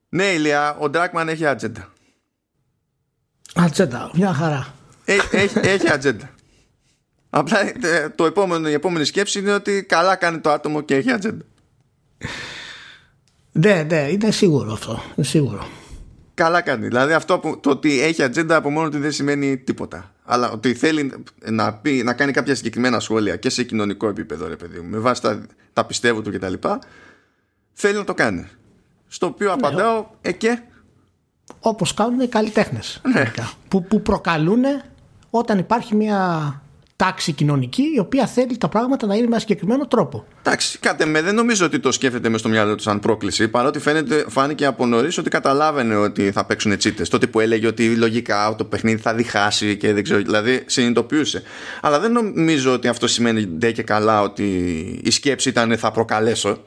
Ναι, 0.10 0.24
Ηλία, 0.26 0.76
ο 0.80 0.90
Ντράκμαν 0.90 1.30
έχει 1.30 1.46
ατζέντα. 1.46 1.94
Ατζέντα, 3.56 4.12
μια 4.14 4.34
χαρά. 4.34 4.74
Έ- 5.06 5.34
έχει, 5.34 5.60
έχει 5.60 5.90
ατζέντα. 5.92 6.30
Απλά 7.30 7.60
ε, 7.86 8.10
το 8.10 8.26
επόμενο, 8.26 8.70
η 8.70 8.74
επόμενη 8.74 9.06
σκέψη 9.06 9.40
είναι 9.40 9.54
ότι 9.54 9.84
καλά 9.84 10.16
κάνει 10.16 10.40
το 10.40 10.50
άτομο 10.52 10.82
και 10.82 10.96
έχει 10.96 11.12
ατζέντα. 11.12 11.46
Ναι, 13.52 13.84
ναι, 13.84 14.08
είναι 14.10 14.32
σίγουρο 14.32 14.72
αυτό. 14.72 15.04
Είναι 15.16 15.26
σίγουρο. 15.26 15.68
Καλά 16.34 16.62
κάνει. 16.62 16.88
Δηλαδή 16.88 17.14
αυτό 17.14 17.40
που, 17.40 17.60
το 17.60 17.70
ότι 17.70 18.02
έχει 18.02 18.24
ατζέντα 18.24 18.56
από 18.56 18.70
μόνο 18.70 18.90
του 18.90 19.00
δεν 19.00 19.12
σημαίνει 19.12 19.58
τίποτα. 19.58 20.13
Αλλά 20.26 20.52
ότι 20.52 20.74
θέλει 20.74 21.24
να, 21.50 21.74
πει, 21.74 22.04
να 22.04 22.14
κάνει 22.14 22.32
κάποια 22.32 22.56
συγκεκριμένα 22.56 23.00
σχόλια 23.00 23.36
και 23.36 23.50
σε 23.50 23.64
κοινωνικό 23.64 24.08
επίπεδο, 24.08 24.48
ρε 24.48 24.56
παιδί 24.56 24.80
μου, 24.80 24.90
με 24.90 24.98
βάση 24.98 25.22
τα, 25.22 25.46
τα 25.74 25.86
πιστεύω 25.86 26.22
του 26.22 26.32
κτλ. 26.32 26.54
Θέλει 27.74 27.98
να 27.98 28.04
το 28.04 28.14
κάνει. 28.14 28.48
Στο 29.08 29.26
οποίο 29.26 29.52
απαντάω, 29.52 30.08
ε 30.22 30.32
και. 30.32 30.62
Όπως 31.60 31.94
κάνουν 31.94 32.20
οι 32.20 32.28
καλλιτέχνες 32.28 33.02
γενικά, 33.14 33.52
που, 33.68 33.84
που 33.84 34.02
προκαλούν 34.02 34.64
όταν 35.30 35.58
υπάρχει 35.60 35.96
μια 35.96 36.63
τάξη 37.06 37.32
κοινωνική 37.32 37.84
η 37.96 38.00
οποία 38.00 38.28
θέλει 38.28 38.58
τα 38.58 38.68
πράγματα 38.70 39.08
να 39.08 39.14
είναι 39.14 39.24
με 39.24 39.30
ένα 39.30 39.40
συγκεκριμένο 39.40 39.88
τρόπο. 39.88 40.26
Εντάξει, 40.44 40.80
κάτε 40.80 41.06
με, 41.06 41.22
δεν 41.22 41.36
νομίζω 41.36 41.66
ότι 41.66 41.80
το 41.80 41.92
σκέφτεται 41.92 42.30
μες 42.30 42.40
στο 42.40 42.50
μυαλό 42.50 42.76
τους 42.76 42.84
σαν 42.84 43.00
πρόκληση. 43.00 43.48
Παρότι 43.48 43.80
φαίνεται, 43.80 44.26
φάνηκε 44.30 44.66
από 44.66 44.86
νωρίς 44.86 45.18
ότι 45.18 45.30
καταλάβαινε 45.30 45.96
ότι 45.96 46.32
θα 46.32 46.46
παίξουν 46.46 46.78
τσίτες. 46.78 47.10
Τότε 47.10 47.28
που 47.28 47.40
έλεγε 47.40 47.68
ότι 47.68 47.96
λογικά 47.96 48.56
το 48.58 48.66
παιχνίδι 48.66 49.02
θα 49.02 49.14
διχάσει 49.14 49.78
και 49.78 49.94
δεν 49.94 50.04
ξέρω. 50.04 50.22
Δηλαδή 50.22 50.64
συνειδητοποιούσε. 50.66 51.44
Αλλά 51.82 52.00
δεν 52.00 52.12
νομίζω 52.12 52.74
ότι 52.74 52.88
αυτό 52.88 53.08
σημαίνει 53.08 53.46
ντε 53.46 53.72
και 53.72 53.84
καλά 53.84 54.22
ότι 54.22 54.44
η 55.04 55.12
σκέψη 55.12 55.50
ήταν 55.50 55.78
θα 55.78 55.92
προκαλέσω. 55.92 56.64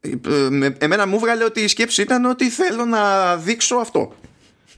Ε, 0.00 0.10
με- 0.50 0.76
Εμένα 0.78 1.06
μου 1.06 1.18
βγάλε 1.18 1.44
ότι 1.44 1.60
η 1.60 1.68
σκέψη 1.68 2.02
ήταν 2.02 2.24
ότι 2.24 2.48
θέλω 2.50 2.84
να 2.84 3.36
δείξω 3.36 3.74
αυτό. 3.76 4.12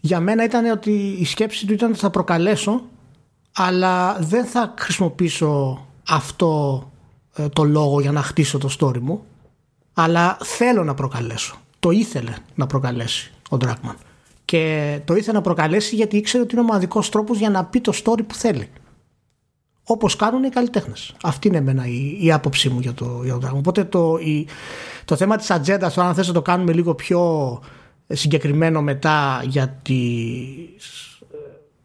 Για 0.01 0.21
μένα 0.21 0.45
ήταν 0.45 0.71
ότι 0.71 1.17
η 1.21 1.25
σκέψη 1.25 1.67
του 1.67 1.73
ήταν 1.73 1.91
ότι 1.91 1.99
θα 1.99 2.11
προκαλέσω 2.11 2.89
αλλά 3.57 4.17
δεν 4.21 4.45
θα 4.45 4.75
χρησιμοποιήσω 4.79 5.87
αυτό 6.09 6.83
ε, 7.37 7.49
το 7.49 7.65
λόγο 7.65 8.01
για 8.01 8.13
να 8.13 8.23
χτίσω 8.23 8.59
το 8.59 8.77
story 8.81 8.99
μου 8.99 9.25
αλλά 9.95 10.37
θέλω 10.43 10.85
να 10.85 10.95
προκαλέσω. 10.95 11.57
Το 11.79 11.91
ήθελε 11.91 12.35
να 12.55 12.67
προκαλέσει 12.67 13.33
ο 13.49 13.57
Ντράκμαν. 13.57 13.97
Και 14.45 15.01
το 15.05 15.15
ήθελε 15.15 15.33
να 15.37 15.41
προκαλέσει 15.43 15.95
γιατί 15.95 16.17
ήξερε 16.17 16.43
ότι 16.43 16.53
είναι 16.55 16.63
ο 16.63 16.67
μοναδικός 16.67 17.09
τρόπος 17.09 17.39
για 17.39 17.51
να 17.51 17.65
πει 17.65 17.81
το 17.81 17.93
story 18.05 18.27
που 18.27 18.35
θέλει. 18.35 18.69
Όπως 19.85 20.17
κάνουν 20.17 20.43
οι 20.45 20.49
καλλιτέχνες. 20.49 21.15
Αυτή 21.23 21.49
είναι 21.49 21.57
εμένα 21.57 21.87
η, 21.87 22.17
η 22.21 22.33
άποψή 22.33 22.69
μου 22.69 22.81
για 22.81 22.95
το, 22.95 23.21
για 23.25 23.39
το 23.39 23.49
Dragon. 23.49 23.57
Οπότε 23.57 23.85
το, 23.85 24.17
η- 24.17 24.47
το 25.05 25.17
θέμα 25.17 25.37
της 25.37 25.51
ατζέντα, 25.51 25.91
τώρα 25.93 26.09
αν 26.09 26.15
θες 26.15 26.27
να 26.27 26.33
το 26.33 26.43
κάνουμε 26.43 26.73
λίγο 26.73 26.95
πιο 26.95 27.61
συγκεκριμένο 28.09 28.83
μετά 28.83 29.43
για 29.47 29.69
τις, 29.69 31.14
ε, 31.14 31.14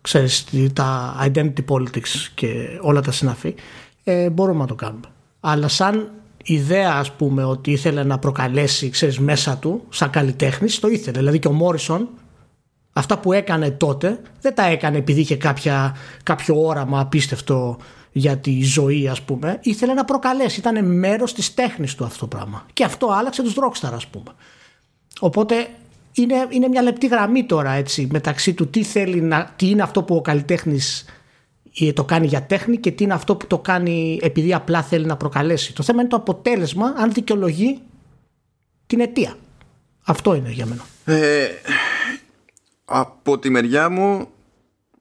ξέρεις, 0.02 0.44
τι- 0.44 0.74
τα 0.74 1.16
identity 1.28 1.66
politics 1.70 2.28
και 2.36 2.80
όλα 2.82 3.02
τα 3.02 3.12
συναφή, 3.12 3.56
ε, 4.04 4.30
μπορούμε 4.30 4.60
να 4.60 4.66
το 4.68 4.76
κάνουμε. 4.76 5.08
Αλλά 5.40 5.68
σαν 5.68 6.12
ιδέα 6.44 6.94
ας 6.94 7.12
πούμε 7.12 7.44
ότι 7.44 7.72
ήθελε 7.72 8.04
να 8.04 8.20
προκαλέσει 8.20 8.90
ξέρεις, 8.90 9.20
μέσα 9.20 9.58
του 9.58 9.86
σαν 9.90 10.10
καλλιτέχνης 10.10 10.80
το 10.80 10.88
ήθελε. 10.88 11.18
Δηλαδή 11.18 11.40
και 11.40 11.48
ο 11.48 11.52
Μόρισον 11.52 12.10
αυτά 12.94 13.18
που 13.18 13.34
έκανε 13.34 13.72
τότε 13.72 14.20
δεν 14.42 14.56
τα 14.56 14.66
έκανε 14.66 14.98
επειδή 14.98 15.20
είχε 15.22 15.36
κάποια, 15.38 15.96
κάποιο 16.24 16.62
όραμα 16.66 17.00
απίστευτο 17.00 17.78
για 18.12 18.38
τη 18.38 18.64
ζωή 18.64 19.08
ας 19.08 19.22
πούμε 19.22 19.60
ήθελε 19.62 19.94
να 19.94 20.06
προκαλέσει, 20.06 20.60
ήταν 20.60 20.86
μέρος 20.98 21.34
της 21.34 21.54
τέχνης 21.54 21.96
του 21.96 22.04
αυτό 22.06 22.20
το 22.20 22.28
πράγμα 22.38 22.66
και 22.74 22.84
αυτό 22.84 23.08
άλλαξε 23.12 23.44
τους 23.44 23.54
Rockstar 23.56 23.92
ας 23.94 24.08
πούμε 24.08 24.32
οπότε 25.20 25.68
είναι, 26.22 26.48
είναι 26.50 26.68
μια 26.68 26.82
λεπτή 26.82 27.08
γραμμή 27.08 27.46
τώρα 27.46 27.72
έτσι 27.72 28.08
μεταξύ 28.12 28.54
του 28.54 28.68
τι 28.68 28.84
θέλει 28.84 29.22
να, 29.22 29.54
τι 29.56 29.70
είναι 29.70 29.82
αυτό 29.82 30.04
που 30.04 30.16
ο 30.16 30.22
καλλιτέχνης 30.22 31.06
ε, 31.80 31.94
το 31.94 32.04
κάνει 32.04 32.28
για 32.28 32.44
τέχνη 32.44 32.78
και 32.78 32.92
τι 32.92 33.04
είναι 33.04 33.14
αυτό 33.14 33.36
που 33.36 33.48
το 33.48 33.60
κάνει 33.60 34.20
επειδή 34.22 34.54
απλά 34.54 34.84
θέλει 34.84 35.06
να 35.06 35.18
προκαλέσει. 35.18 35.74
Το 35.74 35.84
θέμα 35.84 36.00
είναι 36.00 36.10
το 36.10 36.16
αποτέλεσμα 36.16 36.94
αν 36.98 37.12
δικαιολογεί 37.14 37.80
την 38.88 39.00
αιτία. 39.00 39.36
Αυτό 40.06 40.36
είναι 40.36 40.52
για 40.52 40.66
μένα. 40.66 40.86
Ε, 41.06 41.48
από 42.86 43.40
τη 43.40 43.50
μεριά 43.50 43.90
μου 43.90 44.28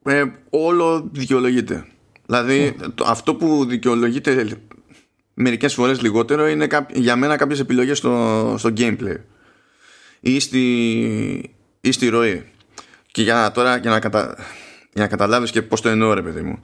ε, 0.04 0.24
όλο 0.50 1.08
δικαιολογείται. 1.12 1.86
Δηλαδή 2.26 2.76
το, 2.94 3.04
αυτό 3.08 3.34
που 3.34 3.64
δικαιολογείται 3.64 4.58
μερικές 5.34 5.74
φορές 5.74 6.00
λιγότερο 6.00 6.48
είναι 6.48 6.66
κά- 6.66 6.96
για 6.96 7.16
μένα 7.16 7.36
κάποιες 7.36 7.60
επιλογές 7.60 7.98
στο, 7.98 8.54
στο 8.58 8.72
gameplay 8.76 9.16
ή 10.20 10.40
στη, 10.40 10.62
ή 11.80 11.92
στη 11.92 12.08
ροή. 12.08 12.44
Και 13.12 13.22
για 13.22 13.34
να, 13.34 13.52
τώρα 13.52 13.76
για 13.76 13.90
να, 13.90 14.00
κατα, 14.00 14.36
για 14.92 15.02
να 15.02 15.06
καταλάβεις 15.06 15.50
και 15.50 15.62
πώς 15.62 15.80
το 15.80 15.88
εννοώ 15.88 16.12
ρε 16.12 16.22
παιδί 16.22 16.42
μου. 16.42 16.60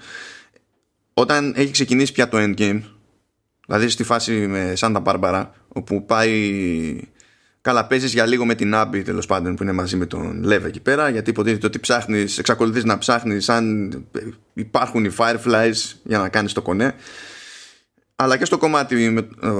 Όταν 1.14 1.54
έχει 1.56 1.70
ξεκινήσει 1.70 2.12
πια 2.12 2.28
το 2.28 2.38
endgame 2.40 2.82
δηλαδή 3.66 3.88
στη 3.88 4.04
φάση 4.04 4.32
με 4.32 4.72
Σάντα 4.76 5.00
Μπάρμπαρα 5.00 5.54
όπου 5.68 6.04
πάει 6.04 7.12
Καλά, 7.64 7.86
παίζεις 7.86 8.12
για 8.12 8.26
λίγο 8.26 8.44
με 8.44 8.54
την 8.54 8.74
Άμπη 8.74 9.02
τέλος 9.02 9.26
πάντων 9.26 9.54
που 9.54 9.62
είναι 9.62 9.72
μαζί 9.72 9.96
με 9.96 10.06
τον 10.06 10.42
Λεβ 10.42 10.64
εκεί 10.64 10.80
πέρα. 10.80 11.08
Γιατί 11.08 11.30
υποτίθεται 11.30 11.66
ότι 11.66 11.78
ψάχνεις, 11.78 12.38
εξακολουθείς 12.38 12.84
να 12.84 12.98
ψάχνεις 12.98 13.48
αν 13.48 13.92
υπάρχουν 14.54 15.04
οι 15.04 15.10
Fireflies 15.18 15.92
για 16.02 16.18
να 16.18 16.28
κάνεις 16.28 16.52
το 16.52 16.62
κονέ. 16.62 16.94
Αλλά 18.16 18.36
και 18.36 18.44
στο 18.44 18.58
κομμάτι 18.58 19.10
με, 19.10 19.28
ε, 19.42 19.50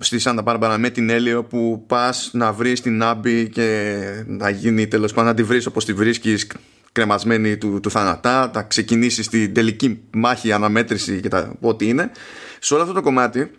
στη 0.00 0.18
Σάντα 0.18 0.42
Μπάρμπαρα 0.42 0.78
με 0.78 0.90
την 0.90 1.10
Έλιο 1.10 1.44
που 1.44 1.84
πας 1.86 2.30
να 2.32 2.52
βρεις 2.52 2.80
την 2.80 3.02
Άμπη 3.02 3.48
και 3.48 3.98
να 4.26 4.50
γίνει 4.50 4.88
τέλος 4.88 5.12
πάντων 5.12 5.30
να 5.30 5.34
τη 5.34 5.42
βρεις 5.42 5.66
όπως 5.66 5.84
τη 5.84 5.92
βρίσκεις 5.92 6.46
κρεμασμένη 6.92 7.56
του, 7.56 7.80
του 7.80 7.90
θανατά, 7.90 8.50
να 8.54 8.62
ξεκινήσεις 8.62 9.28
την 9.28 9.54
τελική 9.54 10.00
μάχη, 10.10 10.52
αναμέτρηση 10.52 11.20
και 11.20 11.28
τα, 11.28 11.56
ό,τι 11.60 11.88
είναι. 11.88 12.10
Σε 12.60 12.74
όλο 12.74 12.82
αυτό 12.82 12.94
το 12.94 13.02
κομμάτι 13.02 13.50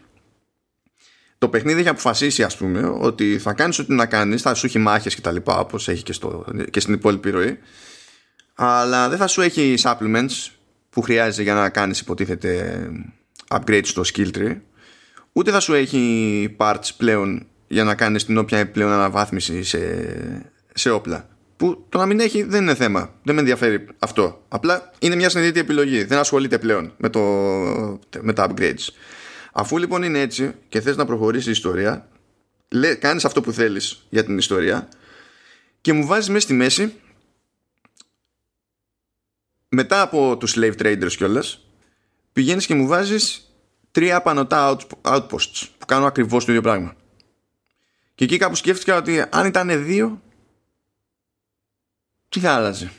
το 1.38 1.50
παιχνίδι 1.50 1.80
έχει 1.80 1.90
αποφασίσει 1.90 2.44
ας 2.44 2.58
πούμε 2.58 2.96
ότι 3.00 3.38
θα 3.40 3.54
κάνεις 3.54 3.80
ό,τι 3.80 3.94
να 3.94 4.06
κάνεις 4.06 4.42
θα 4.42 4.54
σου 4.54 4.66
έχει 4.66 4.80
μάχες 4.80 5.16
και 5.16 5.22
τα 5.22 5.32
λοιπά 5.32 5.60
όπως 5.60 5.88
έχει 5.88 6.04
και, 6.04 6.14
στο, 6.14 6.46
και 6.70 6.80
στην 6.80 6.94
υπόλοιπη 6.94 7.30
ροή 7.30 7.60
αλλά 8.56 9.10
δεν 9.10 9.18
θα 9.18 9.28
σου 9.28 9.42
έχει 9.42 9.76
supplements 9.84 10.52
που 10.90 11.02
χρειάζεται 11.02 11.44
για 11.44 11.54
να 11.54 11.70
κάνεις 11.70 12.00
υποτίθεται 12.00 12.80
upgrade 13.50 13.86
στο 13.86 14.02
skill 14.14 14.32
tree 14.38 14.58
ούτε 15.34 15.52
θα 15.52 15.60
σου 15.60 15.74
έχει 15.74 16.56
parts 16.60 16.90
πλέον 16.98 17.48
για 17.68 17.84
να 17.84 17.96
κάνεις 17.96 18.26
την 18.26 18.38
όποια 18.38 18.72
πλέον 18.72 18.92
αναβάθμιση 18.92 19.64
σε, 19.64 19.80
σε 20.74 20.90
όπλα 20.90 21.30
που 21.60 21.86
το 21.90 21.98
να 21.98 22.06
μην 22.06 22.20
έχει 22.20 22.44
δεν 22.44 22.62
είναι 22.62 22.76
θέμα 22.76 23.14
δεν 23.24 23.36
με 23.36 23.40
ενδιαφέρει 23.42 23.88
αυτό. 24.00 24.46
Απλά 24.48 24.92
είναι 25.00 25.16
μια 25.16 25.30
συνειδητή 25.30 25.60
επιλογή 25.60 26.04
δεν 26.04 26.18
ασχολείται 26.18 26.58
πλέον 26.58 26.94
με, 26.98 27.10
το, 27.10 27.20
με 28.22 28.34
τα 28.34 28.48
upgrades. 28.50 28.88
Αφού 29.52 29.78
λοιπόν 29.78 30.04
είναι 30.04 30.20
έτσι 30.20 30.54
και 30.70 30.82
θες 30.82 30.96
να 30.96 31.06
προχωρήσεις 31.06 31.48
η 31.48 31.52
ιστορία, 31.52 32.08
λέ, 32.70 32.96
κάνεις 32.96 33.26
αυτό 33.26 33.42
που 33.42 33.52
θέλεις 33.52 34.06
για 34.10 34.24
την 34.24 34.38
ιστορία 34.38 34.88
και 35.82 35.94
μου 35.94 36.06
βάζεις 36.06 36.30
μέσα 36.30 36.42
στη 36.42 36.54
μέση 36.54 36.94
μετά 39.70 40.02
από 40.02 40.38
τους 40.38 40.56
slave 40.58 40.76
traders 40.82 41.14
κιόλας 41.18 41.69
πηγαίνεις 42.34 42.66
και 42.66 42.76
μου 42.76 42.88
βάζεις 42.88 43.54
τρία 43.92 44.22
πανωτά 44.22 44.78
out- 44.78 45.12
outposts 45.14 45.68
που 45.78 45.86
κάνουν 45.86 46.06
ακριβώς 46.08 46.46
το 46.46 46.52
ίδιο 46.52 46.64
πράγμα. 46.64 46.96
Και 48.16 48.24
εκεί 48.24 48.38
κάπου 48.38 48.56
σκέφτηκα 48.56 48.98
ότι 48.98 49.24
αν 49.30 49.46
ήταν 49.46 49.86
δύο 49.86 50.22
τι 52.30 52.40
θα 52.40 52.54
άλλαζε. 52.54 52.92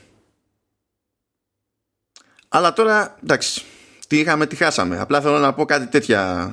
Αλλά 2.49 2.73
τώρα 2.73 3.17
εντάξει 3.23 3.63
τι 4.07 4.19
είχαμε, 4.19 4.47
τι 4.47 4.57
χάσαμε. 4.57 4.99
Απλά 4.99 5.21
θέλω 5.21 5.39
να 5.39 5.55
πω 5.55 5.65
κάτι 5.65 5.87
τέτοια. 5.87 6.53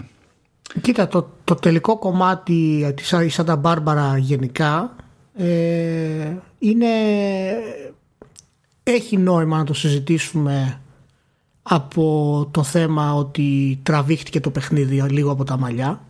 Κοίτα, 0.82 1.08
το, 1.08 1.30
το 1.44 1.56
τελικό 1.56 1.98
κομμάτι 1.98 2.94
της 2.96 3.12
η 3.12 3.30
Σάντα 3.30 3.56
Μπάρμπαρα 3.56 4.18
γενικά 4.18 4.96
ε, 5.34 6.36
είναι, 6.60 6.88
έχει 8.84 9.18
νόημα 9.18 9.58
να 9.58 9.64
το 9.64 9.74
συζητήσουμε 9.74 10.82
από 11.70 12.48
το 12.52 12.64
θέμα 12.64 13.14
ότι 13.14 13.80
τραβήχτηκε 13.84 14.40
το 14.40 14.50
παιχνίδι 14.50 15.02
λίγο 15.02 15.32
από 15.32 15.44
τα 15.44 15.58
μαλλιά. 15.58 16.02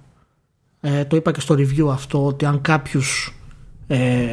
Ε, 0.82 1.06
το 1.06 1.16
είπα 1.16 1.32
και 1.32 1.40
στο 1.40 1.56
review 1.56 1.88
αυτό 1.92 2.26
ότι 2.26 2.46
αν 2.46 2.62
κάποιους 2.62 3.36
ε, 3.88 4.28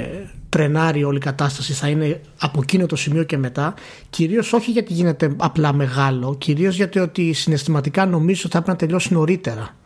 τρενάρει 0.48 1.04
όλη 1.04 1.16
η 1.16 1.20
κατάσταση 1.20 1.72
θα 1.72 1.88
είναι 1.88 2.20
από 2.38 2.60
εκείνο 2.62 2.86
το 2.86 2.96
σημείο 2.96 3.22
και 3.22 3.36
μετά 3.36 3.74
κυρίως 4.10 4.52
όχι 4.52 4.70
γιατί 4.70 4.92
γίνεται 4.92 5.34
απλά 5.36 5.72
μεγάλο 5.72 6.34
κυρίως 6.38 6.76
γιατί 6.76 6.98
ότι 6.98 7.32
συναισθηματικά 7.32 8.06
νομίζω 8.06 8.42
ότι 8.44 8.54
θα 8.56 8.62
πρέπει 8.62 8.70
να 8.70 8.76
τελειώσει 8.76 9.12
νωρίτερα 9.12 9.76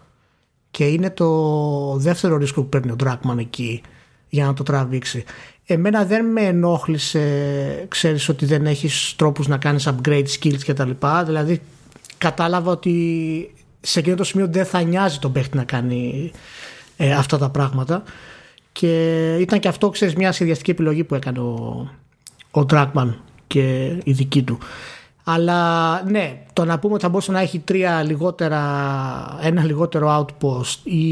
και 0.71 0.85
είναι 0.85 1.11
το 1.11 1.97
δεύτερο 1.97 2.37
ρίσκο 2.37 2.62
που 2.62 2.68
παίρνει 2.68 2.90
ο 2.90 2.97
Ντράκμαν 2.97 3.38
εκεί 3.38 3.83
για 4.28 4.47
να 4.47 4.52
το 4.52 4.62
τραβήξει. 4.62 5.25
Εμένα 5.70 6.04
δεν 6.04 6.26
με 6.26 6.40
ενόχλησε, 6.40 7.20
ξέρεις 7.88 8.28
ότι 8.28 8.46
δεν 8.46 8.66
έχεις 8.66 9.14
τρόπους 9.16 9.48
να 9.48 9.56
κάνεις 9.56 9.88
upgrade 9.88 10.25
skills 10.38 10.62
και 10.62 10.72
τα 10.72 10.84
λοιπά. 10.84 11.25
Δηλαδή 11.25 11.60
κατάλαβα 12.18 12.70
ότι 12.70 13.54
σε 13.80 13.98
εκείνο 13.98 14.16
το 14.16 14.25
σημείο 14.25 14.46
δεν 14.50 14.64
θα 14.64 14.82
νοιάζει 14.82 15.18
τον 15.18 15.32
παίχτη 15.32 15.56
να 15.56 15.64
κάνει 15.64 16.30
ε, 16.96 17.12
αυτά 17.12 17.38
τα 17.38 17.50
πράγματα. 17.50 18.02
Και 18.72 19.34
ήταν 19.40 19.58
και 19.58 19.68
αυτό, 19.68 19.90
ξέρεις, 19.90 20.14
μια 20.14 20.32
σχεδιαστική 20.32 20.70
επιλογή 20.70 21.04
που 21.04 21.14
έκανε 21.14 21.38
ο, 21.38 21.88
ο 22.50 22.60
Dragman 22.70 23.14
και 23.46 23.96
η 24.04 24.12
δική 24.12 24.42
του. 24.42 24.58
Αλλά 25.25 26.02
ναι, 26.02 26.42
το 26.52 26.64
να 26.64 26.78
πούμε 26.78 26.94
ότι 26.94 27.02
θα 27.02 27.08
μπορούσε 27.08 27.32
να 27.32 27.40
έχει 27.40 27.58
τρία 27.58 28.02
λιγότερα, 28.02 28.62
ένα 29.42 29.64
λιγότερο 29.64 30.26
outpost 30.26 30.78
ή 30.84 31.02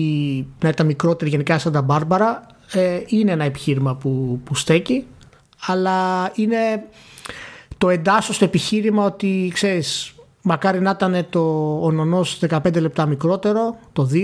να 0.63 0.69
ήταν 0.69 0.87
μικρότερη 0.87 1.31
γενικά 1.31 1.59
σαν 1.59 1.73
τα 1.73 1.83
Μπάρμπαρα 1.83 2.47
ε, 2.73 3.01
είναι 3.07 3.33
ένα 3.33 3.45
επιχείρημα 3.45 3.95
που, 3.95 4.41
που 4.45 4.55
στέκει 4.55 5.07
αλλά 5.67 6.31
είναι 6.35 6.85
το 7.79 7.89
εντάσσω 7.89 8.33
στο 8.33 8.45
επιχείρημα 8.45 9.05
ότι 9.05 9.51
ξέρεις 9.55 10.17
Μακάρι 10.49 10.81
να 10.81 10.91
ήταν 10.91 11.27
το 11.31 11.41
ο 11.83 11.91
νονός 11.91 12.39
15 12.49 12.81
λεπτά 12.81 13.07
μικρότερο, 13.07 13.79
το 13.93 14.11
2. 14.13 14.17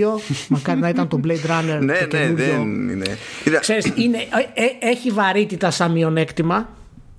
Μακάρι 0.49 0.79
να 0.79 0.89
ήταν 0.89 1.07
το 1.07 1.19
Blade 1.23 1.29
Runner. 1.29 1.79
ναι, 1.81 1.93
το 2.09 2.17
ναι, 2.17 2.33
δεν 2.33 2.61
είναι. 2.89 3.17
Ξέρεις, 3.59 3.91
είναι, 3.95 4.17
ε, 4.17 4.63
ε, 4.63 4.89
έχει 4.89 5.11
βαρύτητα 5.11 5.71
σαν 5.71 5.91
μειονέκτημα, 5.91 6.69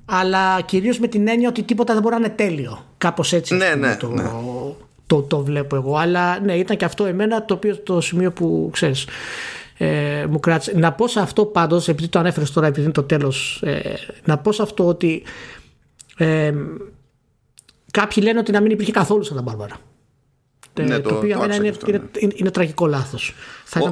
αλλά 0.05 0.61
κυρίως 0.61 0.99
με 0.99 1.07
την 1.07 1.29
έννοια 1.29 1.49
ότι 1.49 1.63
τίποτα 1.63 1.93
δεν 1.93 2.03
μπορεί 2.03 2.15
να 2.15 2.21
είναι 2.21 2.35
τέλειο. 2.37 2.85
Κάπως 2.99 3.33
έτσι 3.33 3.55
ναι, 3.55 3.75
ναι, 3.75 3.97
το, 3.97 4.09
ναι. 4.09 4.31
Το, 5.07 5.23
το, 5.23 5.43
βλέπω 5.43 5.77
εγώ. 5.77 5.97
Αλλά 5.97 6.41
ναι, 6.41 6.55
ήταν 6.55 6.77
και 6.77 6.85
αυτό 6.85 7.05
εμένα 7.05 7.45
το, 7.45 7.55
οποίο, 7.55 7.77
το 7.79 8.01
σημείο 8.01 8.33
που 8.33 8.69
ξέρεις, 8.73 9.07
ε, 9.79 10.27
μου 10.31 10.41
κράτησε. 10.41 10.73
Να 10.77 10.93
πω 10.93 11.09
σε 11.09 11.21
αυτό 11.21 11.45
πάντως, 11.45 11.89
επειδή 11.89 12.09
το 12.09 12.19
ανέφερες 12.19 12.51
τώρα, 12.51 12.67
επειδή 12.67 12.85
είναι 12.85 12.93
το 12.93 13.03
τέλος, 13.03 13.63
ε, 13.65 13.95
να 14.25 14.39
πω 14.39 14.53
σε 14.53 14.63
αυτό 14.63 14.87
ότι 14.87 15.23
ε, 16.17 16.53
Κάποιοι 17.95 18.23
λένε 18.27 18.39
ότι 18.39 18.53
να 18.53 18.61
μην 18.61 18.71
υπήρχε 18.71 18.93
καθόλου 18.93 19.23
σαν 19.23 19.37
τα 19.37 19.43
Μπάρμπαρα. 19.43 19.77
Ναι, 20.81 20.99
το, 20.99 21.09
το, 21.09 21.15
οποίο 21.15 21.39
το 21.39 21.45
είναι, 21.45 21.55
είναι, 21.55 21.73
είναι, 21.87 22.03
είναι, 22.19 22.33
είναι, 22.37 22.51
τραγικό 22.51 22.87
λάθος. 22.87 23.35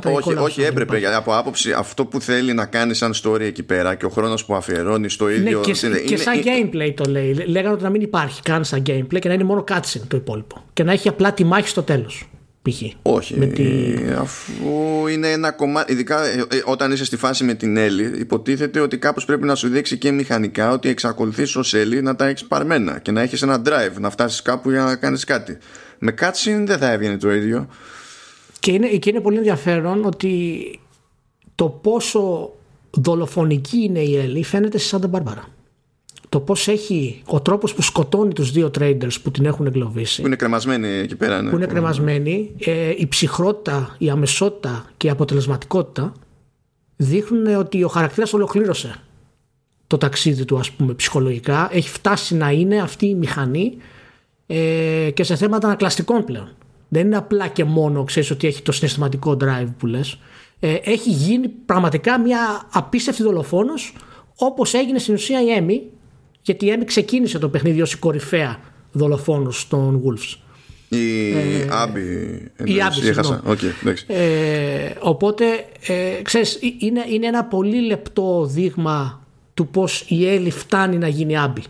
Όχι, 0.04 0.34
όχι 0.34 0.62
έπρεπε. 0.62 0.98
Γιατί 0.98 1.14
από 1.14 1.36
άποψη 1.36 1.72
αυτό 1.72 2.04
που 2.04 2.20
θέλει 2.20 2.52
να 2.52 2.66
κάνει 2.66 2.94
σαν 2.94 3.14
story 3.22 3.40
εκεί 3.40 3.62
πέρα 3.62 3.94
και 3.94 4.04
ο 4.04 4.08
χρόνος 4.08 4.44
που 4.44 4.54
αφιερώνει 4.54 5.08
στο 5.08 5.24
ναι, 5.24 5.32
ίδιο. 5.32 5.60
Και, 5.60 5.86
είναι, 5.86 5.98
και 5.98 6.16
σαν 6.16 6.34
gameplay 6.42 6.92
το 6.96 7.10
λέει. 7.10 7.32
Λέγανε 7.32 7.74
ότι 7.74 7.82
να 7.82 7.90
μην 7.90 8.00
υπάρχει 8.00 8.42
καν 8.42 8.64
σαν 8.64 8.82
gameplay 8.86 9.18
και 9.18 9.28
να 9.28 9.34
είναι 9.34 9.44
μόνο 9.44 9.64
cutscene 9.68 10.02
το 10.08 10.16
υπόλοιπο. 10.16 10.64
Και 10.72 10.82
να 10.82 10.92
έχει 10.92 11.08
απλά 11.08 11.32
τη 11.32 11.44
μάχη 11.44 11.68
στο 11.68 11.82
τέλος. 11.82 12.28
Π.χ. 12.62 12.82
Όχι, 13.02 13.38
με 13.38 13.46
τη... 13.46 13.64
αφού 14.18 15.06
είναι 15.06 15.30
ένα 15.30 15.50
κομμάτι, 15.50 15.92
ειδικά 15.92 16.24
ε, 16.24 16.44
ε, 16.50 16.62
όταν 16.64 16.92
είσαι 16.92 17.04
στη 17.04 17.16
φάση 17.16 17.44
με 17.44 17.54
την 17.54 17.76
Έλλη, 17.76 18.18
υποτίθεται 18.18 18.80
ότι 18.80 18.98
κάπως 18.98 19.24
πρέπει 19.24 19.44
να 19.44 19.54
σου 19.54 19.68
δείξει 19.68 19.98
και 19.98 20.10
μηχανικά 20.10 20.72
ότι 20.72 20.88
εξακολουθείς 20.88 21.56
ως 21.56 21.74
Έλλη 21.74 22.02
να 22.02 22.16
τα 22.16 22.26
έχεις 22.26 22.44
παρμένα 22.44 22.98
και 22.98 23.10
να 23.10 23.20
έχεις 23.20 23.42
ένα 23.42 23.62
drive, 23.66 24.00
να 24.00 24.10
φτάσεις 24.10 24.42
κάπου 24.42 24.70
για 24.70 24.82
να 24.82 24.96
κάνεις 24.96 25.24
κάτι. 25.24 25.58
Με 25.98 26.14
cutscene 26.20 26.62
δεν 26.64 26.78
θα 26.78 26.90
έβγαινε 26.90 27.16
το 27.16 27.32
ίδιο. 27.32 27.68
Και 28.60 28.72
είναι, 28.72 28.88
και 28.88 29.10
είναι 29.10 29.20
πολύ 29.20 29.36
ενδιαφέρον 29.36 30.04
ότι 30.04 30.60
το 31.54 31.68
πόσο 31.68 32.52
δολοφονική 32.90 33.78
είναι 33.78 34.00
η 34.00 34.16
Έλλη 34.16 34.44
φαίνεται 34.44 34.78
σε 34.78 34.86
Σάντα 34.86 35.08
Μπάρμπαρα 35.08 35.48
το 36.32 36.40
πώς 36.40 36.68
έχει 36.68 37.22
ο 37.26 37.40
τρόπος 37.40 37.74
που 37.74 37.82
σκοτώνει 37.82 38.32
τους 38.32 38.50
δύο 38.50 38.70
traders 38.78 39.20
που 39.22 39.30
την 39.30 39.44
έχουν 39.44 39.66
εγκλωβίσει. 39.66 40.20
Που 40.20 40.26
είναι 40.26 40.36
κρεμασμένοι 40.36 40.88
εκεί 40.88 41.16
πέρα, 41.16 41.42
ναι. 41.42 41.50
Που 41.50 41.56
είναι 41.56 41.66
κρεμασμένοι. 41.66 42.50
Ε, 42.58 42.94
η 42.96 43.06
ψυχρότητα, 43.06 43.94
η 43.98 44.10
αμεσότητα 44.10 44.84
και 44.96 45.06
η 45.06 45.10
αποτελεσματικότητα 45.10 46.12
δείχνουν 46.96 47.54
ότι 47.54 47.84
ο 47.84 47.88
χαρακτήρας 47.88 48.32
ολοκλήρωσε 48.32 48.94
το 49.86 49.98
ταξίδι 49.98 50.44
του, 50.44 50.58
ας 50.58 50.70
πούμε, 50.70 50.94
ψυχολογικά. 50.94 51.68
Έχει 51.72 51.88
φτάσει 51.88 52.34
να 52.34 52.50
είναι 52.50 52.80
αυτή 52.80 53.06
η 53.06 53.14
μηχανή 53.14 53.76
ε, 54.46 55.10
και 55.14 55.22
σε 55.22 55.36
θέματα 55.36 55.66
ανακλαστικών 55.66 56.24
πλέον. 56.24 56.48
Δεν 56.88 57.06
είναι 57.06 57.16
απλά 57.16 57.48
και 57.48 57.64
μόνο, 57.64 58.04
ξέρεις 58.04 58.30
ότι 58.30 58.46
έχει 58.46 58.62
το 58.62 58.72
συναισθηματικό 58.72 59.36
drive 59.40 59.68
που 59.78 59.86
λες. 59.86 60.18
Ε, 60.60 60.74
έχει 60.74 61.10
γίνει 61.10 61.48
πραγματικά 61.48 62.20
μια 62.20 62.68
απίστευτη 62.72 63.22
δολοφόνος 63.22 63.94
όπως 64.36 64.74
έγινε 64.74 64.98
στην 64.98 65.14
ουσία 65.14 65.42
η 65.42 65.50
Έμι 65.50 65.90
γιατί 66.42 66.66
η 66.66 66.70
Έμι 66.70 66.84
ξεκίνησε 66.84 67.38
το 67.38 67.48
παιχνίδι 67.48 67.82
ως 67.82 67.92
η 67.92 67.96
κορυφαία 67.96 68.60
δολοφόνος 68.92 69.68
των 69.68 70.02
Wolves. 70.04 70.36
Η 70.88 71.30
ε, 71.30 71.68
Άμπη. 71.70 72.00
Η 72.64 72.82
Άμπη, 72.82 72.96
okay, 73.46 73.94
ε, 74.06 74.94
οπότε, 75.00 75.44
ε, 75.86 76.22
ξέρεις, 76.22 76.58
είναι, 76.78 77.04
είναι 77.08 77.26
ένα 77.26 77.44
πολύ 77.44 77.80
λεπτό 77.86 78.46
δείγμα 78.46 79.26
του 79.54 79.66
πώς 79.66 80.04
η 80.08 80.28
Έλλη 80.28 80.50
φτάνει 80.50 80.98
να 80.98 81.08
γίνει 81.08 81.38
Άμπη 81.38 81.62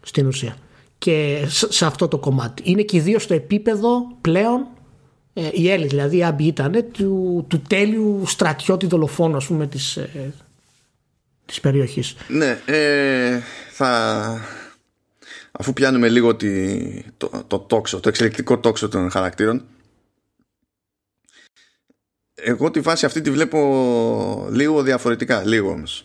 στην 0.00 0.26
ουσία 0.26 0.56
και 0.98 1.46
σε 1.48 1.86
αυτό 1.86 2.08
το 2.08 2.18
κομμάτι. 2.18 2.62
Είναι 2.66 2.82
και 2.82 2.96
ιδίω 2.96 3.18
στο 3.18 3.34
επίπεδο 3.34 4.16
πλέον 4.20 4.66
ε, 5.32 5.48
η 5.52 5.70
Έλλη, 5.70 5.86
δηλαδή 5.86 6.16
η 6.16 6.24
Άμπη 6.24 6.44
ήταν 6.44 6.84
του, 6.92 7.44
του 7.48 7.60
τέλειου 7.68 8.22
στρατιώτη 8.26 8.86
δολοφόνου 8.86 9.36
ας 9.36 9.46
πούμε 9.46 9.66
της, 9.66 9.96
ε, 9.96 10.32
της 11.50 11.60
περιοχής. 11.60 12.16
Ναι, 12.28 12.60
ε, 12.64 13.40
θα... 13.70 14.40
Αφού 15.52 15.72
πιάνουμε 15.72 16.08
λίγο 16.08 16.36
τη, 16.36 17.02
το, 17.16 17.44
το 17.46 17.58
τόξο, 17.58 18.00
το 18.00 18.08
εξελικτικό 18.08 18.58
τόξο 18.58 18.88
των 18.88 19.10
χαρακτήρων 19.10 19.64
εγώ 22.42 22.70
τη 22.70 22.80
βάση 22.80 23.06
αυτή 23.06 23.20
τη 23.20 23.30
βλέπω 23.30 24.48
λίγο 24.50 24.82
διαφορετικά, 24.82 25.44
λίγο 25.44 25.70
όμως. 25.70 26.04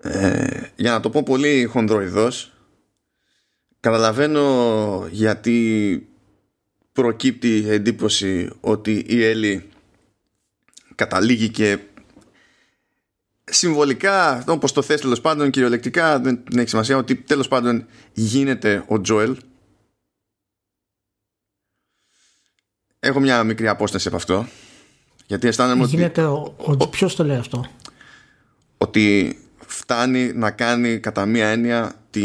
Ε, 0.00 0.60
για 0.76 0.90
να 0.90 1.00
το 1.00 1.10
πω 1.10 1.22
πολύ 1.22 1.64
χονδροειδός 1.64 2.52
καταλαβαίνω 3.80 5.08
γιατί 5.10 6.08
προκύπτει 6.92 7.64
εντύπωση 7.68 8.50
ότι 8.60 9.04
η 9.08 9.24
Έλλη 9.24 9.68
καταλήγει 10.94 11.48
και 11.48 11.78
συμβολικά, 13.50 14.44
όπως 14.46 14.72
το 14.72 14.82
θες 14.82 15.00
τέλος 15.00 15.20
πάντων, 15.20 15.50
κυριολεκτικά 15.50 16.18
δεν 16.18 16.44
έχει 16.56 16.68
σημασία 16.68 16.96
ότι 16.96 17.14
τέλος 17.14 17.48
πάντων 17.48 17.86
γίνεται 18.12 18.84
ο 18.86 19.00
Τζόελ. 19.00 19.36
Έχω 22.98 23.20
μια 23.20 23.44
μικρή 23.44 23.68
απόσταση 23.68 24.08
από 24.08 24.16
αυτό. 24.16 24.46
Γιατί 25.26 25.48
αισθάνομαι 25.48 25.82
ότι. 25.82 25.90
Γίνεται 25.90 26.22
ο, 26.22 26.54
ο, 26.56 26.72
ο 26.78 26.88
Ποιος 26.88 27.16
το 27.16 27.24
λέει 27.24 27.36
αυτό; 27.36 27.66
Ότι 28.78 29.38
φτάνει 29.66 30.32
να 30.32 30.50
κάνει 30.50 30.98
κατά 30.98 31.26
μία 31.26 31.48
έννοια 31.48 31.92
τη, 32.10 32.22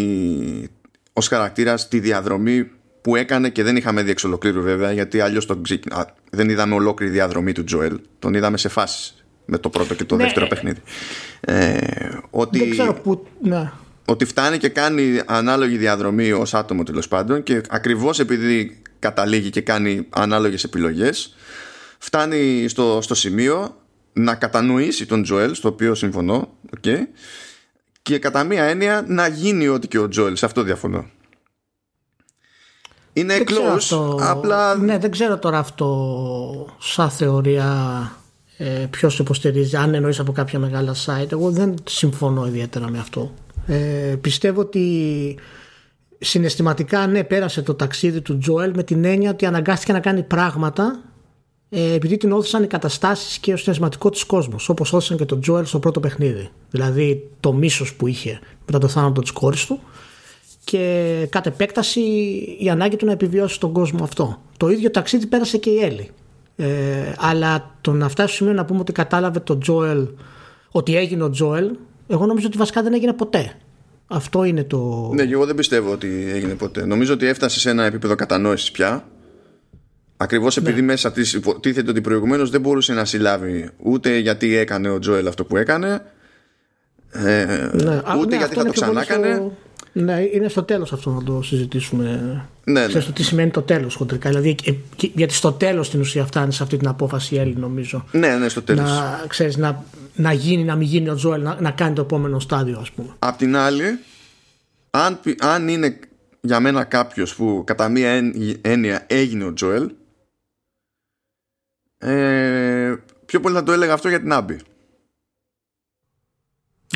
ως 1.14 1.28
χαρακτήρας 1.28 1.88
τη 1.88 2.00
διαδρομή 2.00 2.72
που 3.02 3.16
έκανε 3.16 3.50
και 3.50 3.64
δεν 3.64 3.76
είχαμε 3.76 4.04
δει 4.04 4.12
εξ 4.12 4.24
ολοκλήρου 4.24 4.62
βέβαια 4.62 4.92
γιατί 4.92 5.20
αλλιώς 5.20 5.46
τον 5.46 5.62
δεν 6.32 6.50
είδαμε 6.50 6.76
ολόκληρη 6.76 7.12
διαδρομή 7.12 7.52
του 7.52 7.64
Τζοέλ 7.64 8.00
τον 8.20 8.34
είδαμε 8.34 8.58
σε 8.58 8.70
φάσεις 8.70 9.25
με 9.46 9.58
το 9.58 9.70
πρώτο 9.70 9.94
και 9.94 10.04
το 10.04 10.16
ναι. 10.16 10.24
δεύτερο 10.24 10.48
παιχνίδι. 10.48 10.82
Ε, 11.40 11.78
ότι, 12.30 12.60
Δεν 12.60 12.70
ξέρω 12.70 12.94
που. 12.94 13.28
Ναι. 13.42 13.72
Ότι 14.06 14.26
φτάνει 14.26 14.58
και 14.58 14.70
κάνει 14.70 15.22
ανάλογη 15.26 15.78
διαδρομή 15.78 16.32
ως 16.32 16.54
άτομο 16.54 16.84
τέλος 16.84 17.08
πάντων 17.08 17.44
και 17.44 17.62
ακριβώς 17.70 18.20
επειδή 18.20 18.82
καταλήγει 19.00 19.50
και 19.50 19.62
κάνει 19.62 20.08
ανάλογες 20.10 20.64
επιλογές 20.64 21.36
φτάνει 21.98 22.68
στο, 22.68 23.00
στο 23.02 23.16
σημείο 23.16 23.82
να 24.14 24.36
κατανοήσει 24.36 25.06
τον 25.06 25.24
Τζοέλ 25.24 25.54
στο 25.54 25.68
οποίο 25.68 25.96
συμφωνώ 25.96 26.50
okay, 26.78 26.98
και 28.02 28.20
κατά 28.20 28.44
μία 28.44 28.64
έννοια 28.64 29.06
να 29.08 29.28
γίνει 29.28 29.68
ό,τι 29.68 29.88
και 29.88 29.98
ο 29.98 30.08
Τζοέλ 30.08 30.36
σε 30.36 30.46
αυτό 30.46 30.64
διαφωνώ 30.64 31.06
είναι 33.14 33.44
close 33.48 33.76
αυτό... 33.76 34.20
απλά 34.22 34.76
ναι 34.76 34.98
δεν 34.98 35.12
ξέρω 35.12 35.38
τώρα 35.38 35.58
αυτό 35.58 36.76
σαν 36.80 37.10
θεωρία 37.10 38.12
ε, 38.58 38.86
ποιος 38.90 39.16
το 39.16 39.24
υποστηρίζει, 39.24 39.76
αν 39.76 39.94
εννοείς 39.94 40.20
από 40.20 40.32
κάποια 40.32 40.60
μεγάλα 40.60 40.96
site. 41.06 41.32
Εγώ 41.32 41.52
δεν 41.52 41.74
συμφωνώ 41.84 42.48
ιδιαίτερα 42.48 42.90
με 42.90 43.00
αυτό. 43.00 43.32
Ε, 43.68 44.16
πιστεύω 44.22 44.62
ότι 44.62 45.38
συναισθηματικά 46.20 47.08
ναι 47.08 47.24
πέρασε 47.24 47.62
το 47.62 47.74
ταξίδι 47.74 48.22
του 48.22 48.38
Τζόελ 48.38 48.72
με 48.76 48.84
την 48.84 49.06
έννοια 49.06 49.30
ότι 49.30 49.46
αναγκάστηκε 49.46 49.92
να 49.92 50.00
κάνει 50.00 50.24
πράγματα 50.24 51.04
ε, 51.70 51.94
επειδή 51.94 52.18
την 52.18 52.32
όθησαν 52.32 52.64
οι 52.64 52.68
καταστάσεις 52.68 53.38
και 53.38 53.54
ο 53.54 53.58
συναισθηματικό 53.58 54.10
της 54.10 54.24
κόσμος, 54.24 54.70
όπως 54.70 54.94
όθησαν 54.94 55.18
και 55.18 55.26
τον 55.26 55.42
Τζόελ 55.42 55.66
στο 55.66 55.80
πρώτο 55.80 56.00
παιχνίδι. 56.00 56.50
Δηλαδή 56.70 57.30
το 57.40 57.54
μίσος 57.54 57.94
που 57.94 58.08
είχε 58.08 58.40
μετά 58.66 58.80
το 58.80 58.88
θάνατο 58.88 59.22
της 59.22 59.32
κόρης 59.32 59.66
του 59.66 59.80
και 60.64 61.28
κατ' 61.30 61.46
επέκταση 61.46 62.02
η 62.60 62.70
ανάγκη 62.70 62.96
του 62.96 63.06
να 63.06 63.12
επιβιώσει 63.12 63.60
τον 63.60 63.72
κόσμο 63.72 64.04
αυτό. 64.04 64.42
Το 64.58 64.70
ίδιο 64.70 64.92
ταξίδι 64.92 65.28
πέρασε 65.28 65.58
και 65.58 65.70
η 65.70 65.80
Έλλη. 65.80 66.10
Ε, 66.56 67.14
αλλά 67.18 67.76
το 67.82 67.92
να 67.92 68.10
φτάσει 68.10 68.28
στο 68.28 68.38
σημείο 68.38 68.54
να 68.54 68.66
πούμε 68.66 68.80
ότι 68.80 68.92
κατάλαβε 68.92 69.40
το 69.40 69.58
Τζόελ, 69.58 70.08
ότι 70.72 70.96
έγινε 70.96 71.24
ο 71.24 71.30
Τζόελ, 71.30 71.72
εγώ 72.08 72.26
νομίζω 72.26 72.48
ότι 72.48 72.58
βασικά 72.58 72.84
δεν 72.84 72.94
έγινε 72.94 73.14
ποτέ. 73.14 73.54
Αυτό 74.08 74.44
είναι 74.44 74.64
το. 74.64 75.12
Ναι, 75.14 75.24
εγώ 75.24 75.46
δεν 75.46 75.56
πιστεύω 75.56 75.92
ότι 75.92 76.32
έγινε 76.34 76.54
ποτέ. 76.54 76.86
Νομίζω 76.86 77.14
ότι 77.14 77.26
έφτασε 77.26 77.60
σε 77.60 77.70
ένα 77.70 77.84
επίπεδο 77.84 78.16
κατανόησης 78.16 78.72
πια. 78.72 79.08
Ακριβώς 80.18 80.58
επειδή 80.58 80.80
ναι. 80.80 80.86
μέσα 80.86 81.12
της 81.12 81.34
υποτίθεται 81.34 81.90
ότι 81.90 82.02
προηγουμένως 82.02 82.50
δεν 82.50 82.62
μπορούσε 82.62 82.94
να 82.94 83.06
συλλάβει 83.06 83.70
ούτε 83.78 84.18
γιατί 84.18 84.56
έκανε 84.56 84.90
ο 84.90 85.00
Τζόελ 85.00 85.28
αυτό 85.28 85.46
που 85.46 85.58
έκανε, 85.58 86.02
ε, 87.12 87.46
ναι. 87.74 88.02
ούτε 88.20 88.30
ναι, 88.30 88.36
γιατί 88.36 88.56
θα 88.56 88.66
το 88.66 88.72
ξανά 88.72 89.02
έκανε. 89.02 89.52
Ναι, 89.98 90.22
είναι 90.34 90.48
στο 90.48 90.64
τέλος 90.64 90.94
αυτό 90.94 91.12
να 91.12 91.24
το 91.24 91.42
συζητήσουμε. 91.42 92.04
Ναι, 92.64 92.80
ναι. 92.80 92.88
Ξέρεις 92.88 93.06
το 93.06 93.14
τι 93.14 93.24
σημαίνει 93.24 93.52
το 93.52 93.62
τέλος 93.62 93.96
χοντρικά. 93.96 94.30
Δηλαδή, 94.30 94.56
ε, 94.64 94.72
γιατί 95.14 95.34
στο 95.34 95.52
τέλος 95.52 95.88
στην 95.88 96.00
ουσία 96.00 96.26
φτάνει 96.26 96.54
σε 96.54 96.64
αυτή 96.64 96.78
την 96.78 96.88
απόφαση 96.88 97.36
η 97.36 97.38
Έλλη, 97.38 97.56
νομίζω. 97.56 98.06
Ναι, 98.12 98.36
ναι, 98.38 98.50
στο 98.50 98.62
τέλος. 98.62 98.90
Να, 98.90 99.26
ξέρεις, 99.28 99.58
να, 99.58 99.84
να 100.16 100.34
γίνει, 100.34 100.64
να 100.64 100.76
μην 100.76 100.88
γίνει 100.88 101.10
ο 101.10 101.16
Τζόελ, 101.16 101.42
να, 101.42 101.62
να 101.62 101.72
κάνει 101.72 101.96
το 101.96 102.02
επόμενο 102.02 102.40
στάδιο, 102.40 102.80
ας 102.80 102.92
πούμε. 102.92 103.16
Απ' 103.20 103.38
την 103.38 103.56
άλλη, 103.56 104.00
αν, 104.90 105.20
αν 105.40 105.68
είναι 105.68 106.00
για 106.42 106.60
μένα 106.60 106.84
κάποιος 106.84 107.36
που 107.36 107.64
κατά 107.66 107.90
μία 107.90 108.32
έννοια 108.62 109.06
έγινε 109.08 109.44
ο 109.44 109.54
Τζόελ, 109.54 109.92
ε, 111.98 112.96
πιο 113.26 113.40
πολύ 113.40 113.56
θα 113.56 113.64
το 113.64 113.72
έλεγα 113.72 113.94
αυτό 113.94 114.10
για 114.10 114.20
την 114.20 114.32
Άμπη. 114.32 114.60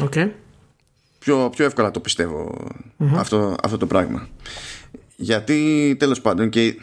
Okay. 0.01 0.29
Πιο, 1.29 1.49
πιο 1.49 1.65
εύκολα 1.65 1.91
το 1.91 1.99
πιστευω 1.99 2.67
αυτό, 2.97 3.55
αυτό 3.63 3.77
το 3.77 3.87
πράγμα. 3.87 4.27
Γιατί 5.15 5.95
τέλος 5.99 6.21
πάντων 6.21 6.49
και, 6.49 6.75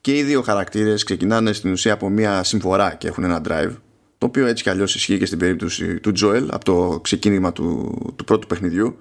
και 0.00 0.16
οι 0.16 0.22
δύο 0.22 0.42
χαρακτήρες 0.42 1.04
ξεκινάνε 1.04 1.52
στην 1.52 1.72
ουσία 1.72 1.92
από 1.92 2.08
μια 2.08 2.42
συμφορά 2.42 2.94
και 2.94 3.08
έχουν 3.08 3.24
ένα 3.24 3.40
drive 3.48 3.72
το 4.18 4.26
οποίο 4.26 4.46
έτσι 4.46 4.62
κι 4.62 4.70
αλλιώς 4.70 4.94
ισχύει 4.94 5.18
και 5.18 5.26
στην 5.26 5.38
περίπτωση 5.38 6.00
του 6.00 6.12
Joel 6.20 6.46
από 6.50 6.64
το 6.64 7.00
ξεκίνημα 7.02 7.52
του, 7.52 7.94
του 8.16 8.24
πρώτου 8.24 8.46
παιχνιδιού 8.46 8.96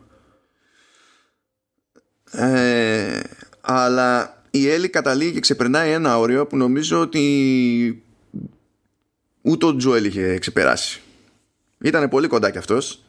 ε, 2.31 3.19
αλλά 3.61 4.41
η 4.49 4.69
Έλλη 4.69 4.89
καταλήγει 4.89 5.31
και 5.31 5.39
ξεπερνάει 5.39 5.91
ένα 5.91 6.19
όριο 6.19 6.47
που 6.47 6.57
νομίζω 6.57 6.99
ότι 6.99 8.03
ούτε 9.41 9.65
ο 9.65 9.75
Τζοέλ 9.75 10.05
είχε 10.05 10.37
ξεπεράσει. 10.39 11.01
Ήταν 11.81 12.09
πολύ 12.09 12.27
κοντά 12.27 12.51
κι 12.51 12.57
αυτός 12.57 13.04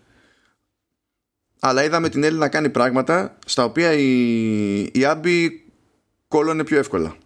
αλλά 1.60 1.84
είδαμε 1.84 2.08
την 2.08 2.24
Έλλη 2.24 2.38
να 2.38 2.48
κάνει 2.48 2.68
πράγματα 2.68 3.38
στα 3.46 3.64
οποία 3.64 3.92
η, 3.92 4.82
η 4.92 5.04
Άμπη 5.04 5.64
κόλλωνε 6.28 6.64
πιο 6.64 6.78
εύκολα. 6.78 7.16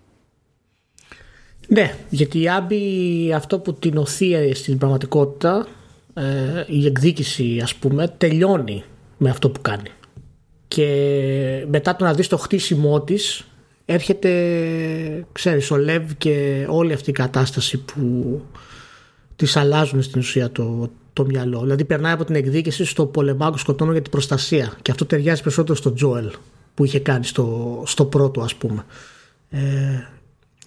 Ναι, 1.68 1.94
γιατί 2.08 2.40
η 2.40 2.48
Άμπη 2.48 3.32
αυτό 3.32 3.58
που 3.58 3.74
την 3.74 3.96
οθεί 3.96 4.54
στην 4.54 4.78
πραγματικότητα 4.78 5.66
ε, 6.14 6.64
η 6.66 6.86
εκδίκηση 6.86 7.60
ας 7.62 7.74
πούμε 7.74 8.08
τελειώνει 8.18 8.84
με 9.16 9.30
αυτό 9.30 9.50
που 9.50 9.60
κάνει 9.60 9.90
και 10.68 10.86
μετά 11.68 11.96
το 11.96 12.04
να 12.04 12.14
δεις 12.14 12.28
το 12.28 12.36
χτίσιμό 12.36 13.00
της 13.00 13.46
έρχεται 13.84 14.30
ξέρεις 15.32 15.70
ο 15.70 15.76
Λεύ 15.76 16.14
και 16.18 16.66
όλη 16.68 16.92
αυτή 16.92 17.10
η 17.10 17.12
κατάσταση 17.12 17.78
που 17.78 18.40
της 19.36 19.56
αλλάζουν 19.56 20.02
στην 20.02 20.20
ουσία 20.20 20.50
το, 20.50 20.90
το 21.12 21.24
μυαλό. 21.24 21.60
Δηλαδή 21.60 21.84
περνάει 21.84 22.12
από 22.12 22.24
την 22.24 22.34
εκδίκηση 22.34 22.84
στο 22.84 23.06
πολεμάκο 23.06 23.56
σκοτώνω 23.56 23.92
για 23.92 24.02
την 24.02 24.10
προστασία. 24.10 24.72
Και 24.82 24.90
αυτό 24.90 25.06
ταιριάζει 25.06 25.42
περισσότερο 25.42 25.76
στο 25.76 25.92
Τζόελ 25.92 26.30
που 26.74 26.84
είχε 26.84 26.98
κάνει 26.98 27.24
στο, 27.24 27.82
στο 27.86 28.04
πρώτο 28.04 28.40
ας 28.40 28.54
πούμε 28.54 28.84
ε, 29.50 29.58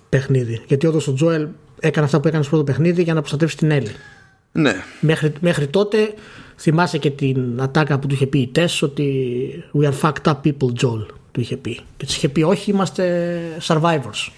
παιχνίδι. 0.09 0.61
Γιατί 0.67 0.87
όντως 0.87 1.07
ο 1.07 1.13
Τζόελ 1.13 1.47
έκανε 1.79 2.05
αυτά 2.05 2.19
που 2.19 2.27
έκανε 2.27 2.43
στο 2.43 2.55
πρώτο 2.55 2.71
παιχνίδι 2.71 3.03
για 3.03 3.13
να 3.13 3.19
προστατεύσει 3.19 3.57
την 3.57 3.71
Έλλη. 3.71 3.91
Ναι. 4.51 4.75
Μέχρι, 4.99 5.33
μέχρι 5.39 5.67
τότε 5.67 6.13
θυμάσαι 6.57 6.97
και 6.97 7.09
την 7.09 7.61
ατάκα 7.61 7.99
που 7.99 8.07
του 8.07 8.13
είχε 8.13 8.27
πει 8.27 8.39
η 8.39 8.51
Τess 8.55 8.79
ότι 8.81 9.63
We 9.73 9.91
are 9.91 9.99
fucked 10.01 10.33
up 10.33 10.35
people, 10.43 10.83
Joel. 10.83 11.05
Του 11.31 11.39
είχε 11.39 11.57
πει. 11.57 11.79
Και 11.97 12.05
της 12.05 12.15
είχε 12.15 12.29
πει 12.29 12.41
όχι, 12.41 12.71
είμαστε 12.71 13.39
survivors. 13.61 14.31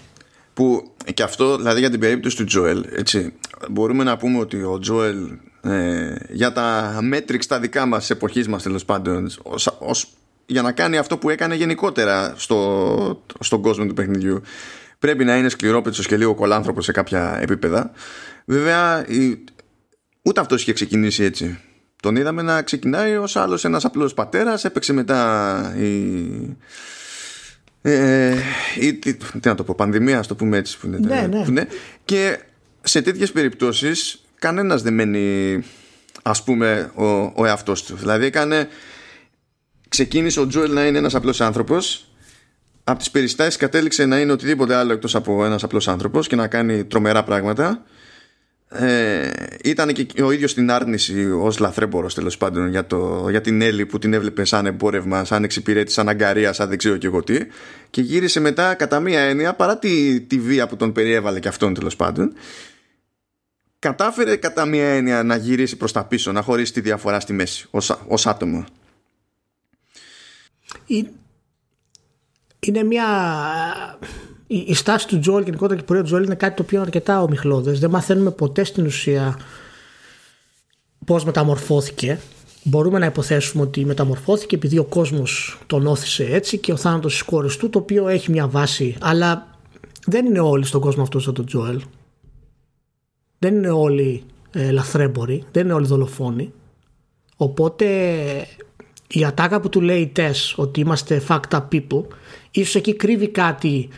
Που 0.54 0.92
και 1.14 1.22
αυτό, 1.22 1.56
δηλαδή 1.56 1.80
για 1.80 1.90
την 1.90 2.00
περίπτωση 2.00 2.36
του 2.36 2.44
Τζοέλ, 2.44 2.84
έτσι, 2.90 3.32
μπορούμε 3.70 4.04
να 4.04 4.16
πούμε 4.16 4.38
ότι 4.38 4.62
ο 4.62 4.78
Τζοέλ 4.78 5.16
ε, 5.66 6.16
για 6.28 6.52
τα 6.52 6.98
μέτρηξ 7.02 7.46
τα 7.46 7.60
δικά 7.60 7.86
μας 7.86 8.10
εποχής 8.10 8.48
μας 8.48 8.62
τέλος 8.62 8.84
πάντων 8.84 9.30
ως, 9.42 9.76
ως, 9.78 10.08
για 10.46 10.62
να 10.62 10.72
κάνει 10.72 10.98
αυτό 10.98 11.18
που 11.18 11.30
έκανε 11.30 11.54
γενικότερα 11.54 12.34
στο, 12.36 13.22
στον 13.40 13.62
κόσμο 13.62 13.86
του 13.86 13.94
παιχνιδιού 13.94 14.42
πρέπει 14.98 15.24
να 15.24 15.36
είναι 15.36 15.48
σκληρόπετσος 15.48 16.06
και 16.06 16.16
λίγο 16.16 16.34
κολάνθρωπος 16.34 16.84
σε 16.84 16.92
κάποια 16.92 17.38
επίπεδα 17.40 17.90
βέβαια 18.44 19.06
η, 19.06 19.44
ούτε 20.22 20.40
αυτός 20.40 20.62
είχε 20.62 20.72
ξεκινήσει 20.72 21.24
έτσι 21.24 21.58
τον 22.02 22.16
είδαμε 22.16 22.42
να 22.42 22.62
ξεκινάει 22.62 23.16
ως 23.16 23.36
άλλος 23.36 23.64
ένας 23.64 23.84
απλός 23.84 24.14
πατέρας 24.14 24.64
έπαιξε 24.64 24.92
μετά 24.92 25.74
η, 25.78 26.56
ε, 27.82 28.34
η, 28.80 28.94
τι, 28.94 29.16
να 29.44 29.54
το 29.54 29.64
πω, 29.64 29.74
πανδημία, 29.76 30.20
το 30.20 30.34
πούμε 30.34 30.56
έτσι. 30.56 30.78
Που 30.78 30.86
είναι, 30.86 30.98
ναι, 30.98 31.20
ναι. 31.20 31.44
Που 31.44 31.50
είναι, 31.50 31.68
και 32.04 32.38
σε 32.82 33.02
τέτοιες 33.02 33.32
περιπτώσεις 33.32 34.24
κανένας 34.46 34.82
δεν 34.82 34.94
μένει 34.94 35.58
ας 36.22 36.44
πούμε 36.44 36.90
ο, 36.94 37.04
ο 37.34 37.44
εαυτός 37.44 37.84
του. 37.84 37.96
Δηλαδή 37.96 38.24
έκανε 38.24 38.68
ξεκίνησε 39.88 40.40
ο 40.40 40.46
Τζουέλ 40.46 40.72
να 40.72 40.86
είναι 40.86 40.98
ένας 40.98 41.14
απλός 41.14 41.40
άνθρωπος 41.40 42.08
από 42.84 42.98
τις 42.98 43.10
περιστάσεις 43.10 43.56
κατέληξε 43.56 44.06
να 44.06 44.18
είναι 44.18 44.32
οτιδήποτε 44.32 44.74
άλλο 44.74 44.92
εκτός 44.92 45.14
από 45.14 45.44
ένας 45.44 45.62
απλός 45.62 45.88
άνθρωπος 45.88 46.26
και 46.26 46.36
να 46.36 46.46
κάνει 46.46 46.84
τρομερά 46.84 47.24
πράγματα. 47.24 47.82
Ε, 48.68 49.30
ήταν 49.64 49.92
και 49.92 50.22
ο 50.22 50.30
ίδιος 50.30 50.50
στην 50.50 50.70
άρνηση 50.70 51.30
ως 51.30 51.58
λαθρέμπορος 51.58 52.14
τέλος 52.14 52.36
πάντων 52.36 52.68
για, 52.68 52.86
το, 52.86 53.26
για 53.30 53.40
την 53.40 53.62
Έλλη 53.62 53.86
που 53.86 53.98
την 53.98 54.12
έβλεπε 54.12 54.44
σαν 54.44 54.66
εμπόρευμα, 54.66 55.24
σαν 55.24 55.44
εξυπηρέτη, 55.44 55.92
σαν 55.92 56.08
αγκαρία, 56.08 56.52
σαν 56.52 56.68
δεν 56.68 56.78
ξέρω 56.78 56.96
και 56.96 57.06
εγώ 57.06 57.22
τι. 57.22 57.38
Και 57.90 58.00
γύρισε 58.00 58.40
μετά 58.40 58.74
κατά 58.74 59.00
μία 59.00 59.20
έννοια 59.20 59.54
παρά 59.54 59.78
τη, 59.78 60.20
τη 60.20 60.38
βία 60.38 60.66
που 60.66 60.76
τον 60.76 60.92
περιέβαλε 60.92 61.40
και 61.40 61.48
αυτόν 61.48 61.74
τέλος 61.74 61.96
πάντων 61.96 62.32
κατάφερε 63.86 64.36
κατά 64.36 64.64
μία 64.64 64.88
έννοια 64.88 65.22
να 65.22 65.36
γυρίσει 65.36 65.76
προς 65.76 65.92
τα 65.92 66.04
πίσω, 66.04 66.32
να 66.32 66.42
χωρίσει 66.42 66.72
τη 66.72 66.80
διαφορά 66.80 67.20
στη 67.20 67.32
μέση 67.32 67.66
ως, 67.70 67.98
ως 68.08 68.26
άτομο. 68.26 68.64
Είναι 72.60 72.82
μια... 72.82 73.06
Η, 74.46 74.74
στάση 74.74 75.06
του 75.06 75.18
Τζόλ 75.18 75.42
γενικότερα 75.42 75.76
και 75.78 75.82
η 75.82 75.86
πορεία 75.86 76.02
του 76.02 76.08
Τζόλ 76.08 76.24
είναι 76.24 76.34
κάτι 76.34 76.56
το 76.56 76.62
οποίο 76.62 76.76
είναι 76.76 76.86
αρκετά 76.86 77.22
ομιχλώδες. 77.22 77.78
Δεν 77.78 77.90
μαθαίνουμε 77.90 78.30
ποτέ 78.30 78.64
στην 78.64 78.86
ουσία 78.86 79.38
πώς 81.04 81.24
μεταμορφώθηκε. 81.24 82.18
Μπορούμε 82.62 82.98
να 82.98 83.06
υποθέσουμε 83.06 83.62
ότι 83.62 83.84
μεταμορφώθηκε 83.84 84.54
επειδή 84.54 84.78
ο 84.78 84.84
κόσμος 84.84 85.58
τον 85.66 85.86
όθησε 85.86 86.24
έτσι 86.24 86.58
και 86.58 86.72
ο 86.72 86.76
θάνατος 86.76 87.12
της 87.12 87.22
κόρης 87.22 87.56
του 87.56 87.70
το 87.70 87.78
οποίο 87.78 88.08
έχει 88.08 88.30
μια 88.30 88.48
βάση 88.48 88.96
αλλά 89.00 89.58
δεν 90.06 90.26
είναι 90.26 90.40
όλοι 90.40 90.64
στον 90.64 90.80
κόσμο 90.80 91.02
αυτό 91.02 91.18
σαν 91.18 91.34
τον 91.34 91.46
Τζόελ 91.46 91.80
δεν 93.38 93.54
είναι 93.54 93.70
όλοι 93.70 94.22
ε, 94.52 94.70
λαθρέμποροι, 94.70 95.44
δεν 95.52 95.64
είναι 95.64 95.72
όλοι 95.72 95.86
δολοφόνοι. 95.86 96.52
Οπότε 97.36 97.86
η 99.08 99.24
ατάκα 99.24 99.60
που 99.60 99.68
του 99.68 99.80
λέει 99.80 100.00
η 100.00 100.06
Τες 100.06 100.54
ότι 100.56 100.80
είμαστε 100.80 101.22
fucked 101.28 101.50
up 101.50 101.68
people 101.72 102.04
ίσως 102.50 102.74
εκεί 102.74 102.94
κρύβει 102.94 103.28
κάτι 103.28 103.88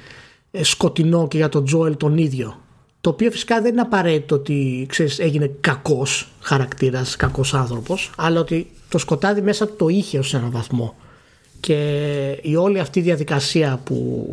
ε, 0.50 0.62
σκοτεινό 0.64 1.28
και 1.28 1.36
για 1.36 1.48
τον 1.48 1.64
Τζόελ 1.64 1.96
τον 1.96 2.18
ίδιο 2.18 2.60
το 3.00 3.10
οποίο 3.10 3.30
φυσικά 3.30 3.60
δεν 3.60 3.72
είναι 3.72 3.80
απαραίτητο 3.80 4.34
ότι 4.34 4.86
ξέρεις, 4.88 5.18
έγινε 5.18 5.50
κακός 5.60 6.28
χαρακτήρας, 6.40 7.16
κακός 7.16 7.54
άνθρωπος 7.54 8.10
αλλά 8.16 8.40
ότι 8.40 8.70
το 8.88 8.98
σκοτάδι 8.98 9.40
μέσα 9.40 9.74
το 9.76 9.88
είχε 9.88 10.18
ως 10.18 10.34
έναν 10.34 10.50
βαθμό 10.50 10.94
και 11.60 12.40
η 12.42 12.56
όλη 12.56 12.78
αυτή 12.78 13.00
διαδικασία 13.00 13.80
που, 13.84 14.26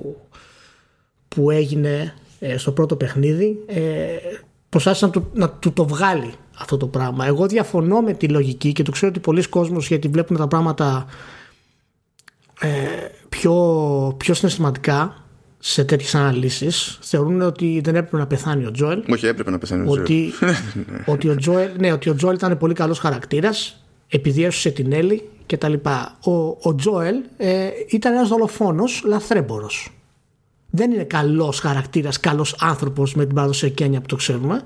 που 1.28 1.52
έγινε 1.52 2.14
ε, 2.40 2.58
στο 2.58 2.72
πρώτο 2.72 2.96
παιχνίδι 2.96 3.64
ε, 3.66 3.82
προσπάθησε 4.76 5.06
να, 5.06 5.12
του, 5.12 5.30
να 5.34 5.50
του 5.50 5.74
το 5.74 5.88
βγάλει 5.88 6.34
αυτό 6.58 6.78
το 6.78 6.88
πράγμα. 6.88 7.26
Εγώ 7.26 7.48
διαφωνώ 7.48 8.02
με 8.02 8.14
τη 8.14 8.28
λογική 8.28 8.72
και 8.72 8.84
το 8.84 8.92
ξέρω 8.92 9.12
ότι 9.12 9.20
πολλοί 9.20 9.48
κόσμος 9.48 9.88
γιατί 9.88 10.08
βλέπουν 10.08 10.38
τα 10.38 10.48
πράγματα 10.48 11.06
ε, 12.60 12.68
πιο, 13.30 13.54
πιο 14.18 14.34
συναισθηματικά 14.34 15.24
σε 15.60 15.84
τέτοιες 15.84 16.16
αναλύσεις 16.16 16.98
θεωρούν 17.02 17.42
ότι 17.42 17.82
δεν 17.84 17.96
έπρεπε 17.96 18.18
να 18.18 18.28
πεθάνει 18.28 18.66
ο 18.66 18.72
Τζόελ. 18.72 19.04
Όχι, 19.10 19.26
έπρεπε 19.26 19.52
να 19.52 19.58
πεθάνει 19.58 19.88
ο 19.88 19.92
ότι, 19.92 20.34
ότι, 21.06 21.30
ο 21.30 21.36
Τζόελ 21.36 21.70
ναι, 21.80 21.92
ότι 21.92 22.10
ο 22.10 22.16
Τζόελ 22.16 22.36
ήταν 22.36 22.58
πολύ 22.58 22.74
καλός 22.74 23.00
χαρακτήρας, 23.00 23.84
επειδή 24.08 24.44
έσωσε 24.44 24.70
την 24.70 24.94
Έλλη 24.94 25.30
κτλ. 25.46 25.74
Ο, 26.24 26.32
ο 26.62 26.76
Τζόελ 26.76 27.16
ε, 27.38 27.70
ήταν 27.88 28.14
ένας 28.14 28.28
δολοφόνος 28.28 29.04
λαθρέμπορος 29.06 29.95
δεν 30.76 30.92
είναι 30.92 31.04
καλός 31.04 31.60
χαρακτήρας, 31.60 32.20
καλός 32.20 32.56
άνθρωπος 32.60 33.16
με 33.16 33.26
την 33.26 33.36
παραδοσιακή 33.36 33.84
έννοια 33.84 34.02
που 34.02 34.08
το 34.08 34.16
ξέρουμε. 34.16 34.62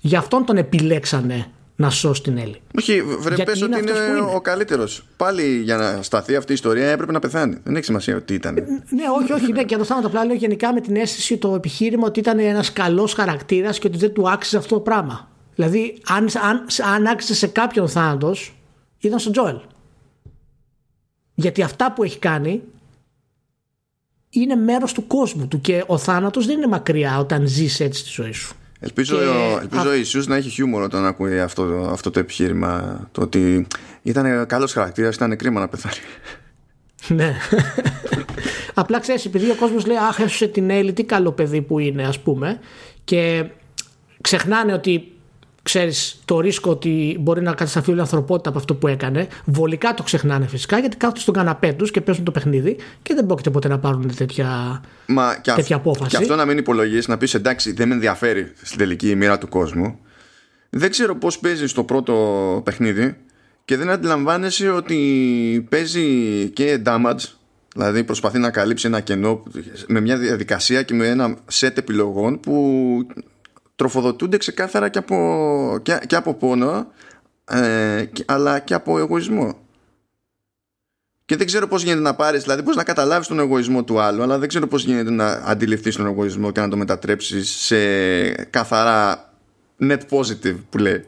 Γι' 0.00 0.16
αυτόν 0.16 0.44
τον 0.44 0.56
επιλέξανε 0.56 1.46
να 1.76 1.90
σώσει 1.90 2.22
την 2.22 2.38
Έλλη. 2.38 2.60
Όχι, 2.78 3.02
βρε 3.02 3.44
πες 3.44 3.62
ότι 3.62 3.78
είναι, 3.78 3.92
ο 4.34 4.40
καλύτερος. 4.40 5.04
Πάλι 5.16 5.60
για 5.62 5.76
να 5.76 6.02
σταθεί 6.02 6.36
αυτή 6.36 6.50
η 6.50 6.54
ιστορία 6.54 6.88
έπρεπε 6.90 7.12
να 7.12 7.18
πεθάνει. 7.18 7.56
Δεν 7.64 7.76
έχει 7.76 7.84
σημασία 7.84 8.16
ότι 8.16 8.34
ήταν. 8.34 8.56
Ε, 8.56 8.60
ναι, 8.60 9.04
όχι, 9.20 9.32
όχι, 9.32 9.52
ναι, 9.52 9.64
και 9.64 9.76
το 9.76 9.84
θάνατο 9.84 10.06
απλά 10.06 10.24
λέω 10.24 10.34
γενικά 10.34 10.72
με 10.72 10.80
την 10.80 10.96
αίσθηση 10.96 11.36
το 11.36 11.54
επιχείρημα 11.54 12.06
ότι 12.06 12.20
ήταν 12.20 12.38
ένας 12.38 12.72
καλός 12.72 13.12
χαρακτήρας 13.12 13.78
και 13.78 13.86
ότι 13.86 13.98
δεν 13.98 14.12
του 14.12 14.30
άξιζε 14.30 14.56
αυτό 14.56 14.74
το 14.74 14.80
πράγμα. 14.80 15.28
Δηλαδή, 15.54 15.98
αν, 16.06 16.28
αν, 16.48 16.66
αν 16.94 17.06
άξιζε 17.06 17.34
σε 17.34 17.46
κάποιον 17.46 17.88
θάνατος, 17.88 18.56
ήταν 18.98 19.18
στον 19.18 19.32
Τζόελ. 19.32 19.56
Γιατί 21.34 21.62
αυτά 21.62 21.92
που 21.92 22.02
έχει 22.02 22.18
κάνει 22.18 22.62
είναι 24.30 24.54
μέρος 24.54 24.92
του 24.92 25.06
κόσμου 25.06 25.48
του 25.48 25.60
και 25.60 25.84
ο 25.86 25.98
θάνατος 25.98 26.46
δεν 26.46 26.56
είναι 26.56 26.66
μακριά 26.66 27.18
όταν 27.18 27.46
ζεις 27.46 27.80
έτσι 27.80 28.02
τη 28.02 28.10
ζωή 28.10 28.32
σου. 28.32 28.54
Ελπίζω, 28.80 29.16
και... 29.16 29.58
ελπίζω 29.60 29.88
ο 29.88 29.94
Ιησούς 29.94 30.26
να 30.26 30.36
έχει 30.36 30.48
χιούμορ 30.48 30.82
όταν 30.82 31.06
ακούει 31.06 31.40
αυτό, 31.40 31.88
αυτό 31.92 32.10
το 32.10 32.18
επιχείρημα 32.18 33.00
το 33.12 33.22
ότι 33.22 33.66
ήταν 34.02 34.46
καλός 34.46 34.72
χαρακτήρας, 34.72 35.14
ήταν 35.14 35.36
κρίμα 35.36 35.60
να 35.60 35.68
πεθάνει. 35.68 35.94
Ναι. 37.08 37.36
Απλά 38.74 39.00
ξέρεις, 39.00 39.24
επειδή 39.24 39.50
ο 39.50 39.54
κόσμος 39.54 39.86
λέει 39.86 39.96
Αχ, 39.96 40.18
έσωσε 40.18 40.46
την 40.46 40.70
Έλλη, 40.70 40.92
τι 40.92 41.04
καλό 41.04 41.32
παιδί 41.32 41.62
που 41.62 41.78
είναι, 41.78 42.06
ας 42.06 42.18
πούμε. 42.20 42.58
Και 43.04 43.50
ξεχνάνε 44.20 44.72
ότι 44.72 45.12
ξέρεις 45.68 46.20
το 46.24 46.40
ρίσκο 46.40 46.70
ότι 46.70 47.16
μπορεί 47.20 47.42
να 47.42 47.50
κατασταθεί 47.50 47.90
όλη 47.90 47.98
η 47.98 48.02
ανθρωπότητα 48.02 48.48
από 48.48 48.58
αυτό 48.58 48.74
που 48.74 48.86
έκανε. 48.86 49.28
Βολικά 49.44 49.94
το 49.94 50.02
ξεχνάνε 50.02 50.46
φυσικά 50.46 50.78
γιατί 50.78 50.96
κάθονται 50.96 51.20
στον 51.20 51.34
καναπέ 51.34 51.72
τους 51.72 51.90
και 51.90 52.00
παίζουν 52.00 52.24
το 52.24 52.30
παιχνίδι 52.30 52.76
και 53.02 53.14
δεν 53.14 53.26
πρόκειται 53.26 53.50
ποτέ 53.50 53.68
να 53.68 53.78
πάρουν 53.78 54.16
τέτοια, 54.16 54.80
Μα 55.06 55.36
και 55.42 55.52
τέτοια 55.52 55.76
απόφαση. 55.76 56.10
Και 56.10 56.16
αυτό 56.16 56.36
να 56.36 56.44
μην 56.44 56.58
υπολογίσει, 56.58 57.10
να 57.10 57.16
πεις 57.16 57.34
εντάξει, 57.34 57.72
δεν 57.72 57.88
με 57.88 57.94
ενδιαφέρει 57.94 58.52
στην 58.62 58.78
τελική 58.78 59.14
μοίρα 59.14 59.38
του 59.38 59.48
κόσμου. 59.48 59.98
Δεν 60.70 60.90
ξέρω 60.90 61.16
πώς 61.16 61.38
παίζεις 61.38 61.70
στο 61.70 61.84
πρώτο 61.84 62.14
παιχνίδι 62.64 63.16
και 63.64 63.76
δεν 63.76 63.90
αντιλαμβάνεσαι 63.90 64.70
ότι 64.70 65.66
παίζει 65.70 66.04
και 66.48 66.82
damage 66.86 67.24
δηλαδή 67.74 68.04
προσπαθεί 68.04 68.38
να 68.38 68.50
καλύψει 68.50 68.86
ένα 68.86 69.00
κενό 69.00 69.42
με 69.86 70.00
μια 70.00 70.18
διαδικασία 70.18 70.82
και 70.82 70.94
με 70.94 71.06
ένα 71.06 71.36
σετ 71.46 71.78
επιλογών 71.78 72.40
που 72.40 73.06
τροφοδοτούνται 73.78 74.36
ξεκάθαρα 74.36 74.88
και 74.88 74.98
από, 74.98 75.78
και, 75.82 76.00
και 76.06 76.16
από 76.16 76.34
πόνο 76.34 76.86
ε, 77.44 78.04
αλλά 78.26 78.58
και 78.58 78.74
από 78.74 78.98
εγωισμό 78.98 79.58
και 81.24 81.36
δεν 81.36 81.46
ξέρω 81.46 81.66
πώς 81.68 81.82
γίνεται 81.82 82.00
να 82.00 82.14
πάρεις 82.14 82.42
δηλαδή 82.42 82.62
πώς 82.62 82.76
να 82.76 82.84
καταλάβεις 82.84 83.26
τον 83.26 83.38
εγωισμό 83.38 83.84
του 83.84 84.00
άλλου 84.00 84.22
αλλά 84.22 84.38
δεν 84.38 84.48
ξέρω 84.48 84.66
πώς 84.66 84.84
γίνεται 84.84 85.10
να 85.10 85.26
αντιληφθείς 85.26 85.96
τον 85.96 86.06
εγωισμό 86.06 86.50
και 86.50 86.60
να 86.60 86.68
το 86.68 86.76
μετατρέψεις 86.76 87.50
σε 87.50 87.76
καθαρά 88.32 89.32
net 89.80 90.00
positive 90.10 90.56
που 90.70 90.78
λέει 90.78 91.04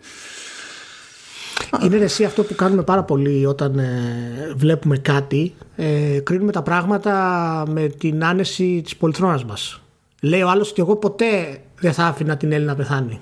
είναι 1.82 1.96
εσύ 1.96 2.24
αυτό 2.24 2.42
που 2.42 2.54
κάνουμε 2.54 2.82
πάρα 2.82 3.02
πολύ 3.02 3.46
όταν 3.46 3.78
ε, 3.78 4.52
βλέπουμε 4.56 4.98
κάτι. 4.98 5.54
Ε, 5.76 6.20
κρίνουμε 6.22 6.52
τα 6.52 6.62
πράγματα 6.62 7.64
με 7.68 7.88
την 7.88 8.24
άνεση 8.24 8.80
της 8.84 8.96
πολυθρόνας 8.96 9.44
μας. 9.44 9.80
Λέει 10.22 10.42
ο 10.42 10.48
άλλος 10.48 10.70
ότι 10.70 10.82
εγώ 10.82 10.96
ποτέ 10.96 11.60
δεν 11.80 11.92
θα 11.92 12.04
άφηνα 12.06 12.36
την 12.36 12.52
Έλληνα 12.52 12.70
να 12.70 12.76
πεθάνει. 12.76 13.20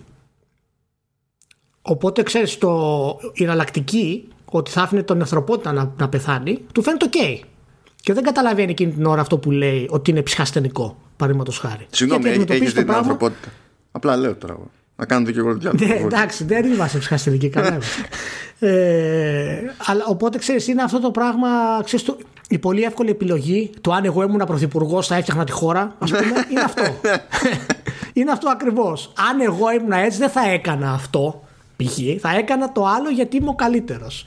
Οπότε 1.82 2.22
ξέρεις 2.22 2.58
το 2.58 3.18
η 3.32 3.44
εναλλακτική 3.44 4.28
ότι 4.44 4.70
θα 4.70 4.82
άφηνε 4.82 5.02
τον 5.02 5.20
ανθρωπότητα 5.20 5.72
να, 5.72 5.92
να 5.98 6.08
πεθάνει 6.08 6.58
του 6.72 6.82
φαίνεται 6.82 7.06
ok. 7.10 7.44
Και 8.00 8.12
δεν 8.12 8.22
καταλαβαίνει 8.22 8.70
εκείνη 8.70 8.92
την 8.92 9.06
ώρα 9.06 9.20
αυτό 9.20 9.38
που 9.38 9.50
λέει 9.50 9.86
ότι 9.90 10.10
είναι 10.10 10.22
ψυχασθενικό, 10.22 10.96
παραδείγματος 11.16 11.58
χάρη. 11.58 11.86
Συγγνώμη, 11.90 12.28
έχεις 12.28 12.72
δει 12.72 12.82
την 12.82 12.92
ανθρωπότητα. 12.92 13.48
Απλά 13.92 14.16
λέω 14.16 14.34
τώρα 14.36 14.58
να 14.96 15.06
κάνω 15.06 15.26
δικηγόρο 15.26 15.58
Ναι, 15.78 15.94
εντάξει, 15.94 16.44
δεν 16.44 16.72
είμαστε 16.72 16.98
ψυχασθενικοί 16.98 17.48
κανένα. 17.48 17.78
ε, 18.58 19.60
αλλά 19.86 20.04
οπότε 20.06 20.38
ξέρεις, 20.38 20.68
είναι 20.68 20.82
αυτό 20.82 21.00
το 21.00 21.10
πράγμα. 21.10 21.48
Ξέρεις, 21.84 22.04
το, 22.04 22.16
η 22.48 22.58
πολύ 22.58 22.82
εύκολη 22.82 23.10
επιλογή, 23.10 23.70
το 23.80 23.92
αν 23.92 24.04
εγώ 24.04 24.22
ήμουν 24.22 24.42
πρωθυπουργός, 24.46 25.06
θα 25.06 25.14
έφτιαχνα 25.16 25.44
τη 25.44 25.52
χώρα, 25.52 25.94
ας 25.98 26.10
πούμε, 26.10 26.46
είναι 26.50 26.60
αυτό. 26.60 26.82
είναι 28.20 28.30
αυτό 28.30 28.48
ακριβώς. 28.50 29.12
Αν 29.30 29.40
εγώ 29.40 29.70
ήμουν 29.72 29.92
έτσι, 29.92 30.18
δεν 30.18 30.30
θα 30.30 30.48
έκανα 30.50 30.92
αυτό. 30.92 31.42
Π.χ. 31.76 31.98
θα 32.20 32.36
έκανα 32.36 32.72
το 32.72 32.86
άλλο 32.86 33.10
γιατί 33.10 33.36
είμαι 33.36 33.48
ο 33.48 33.54
καλύτερος. 33.54 34.24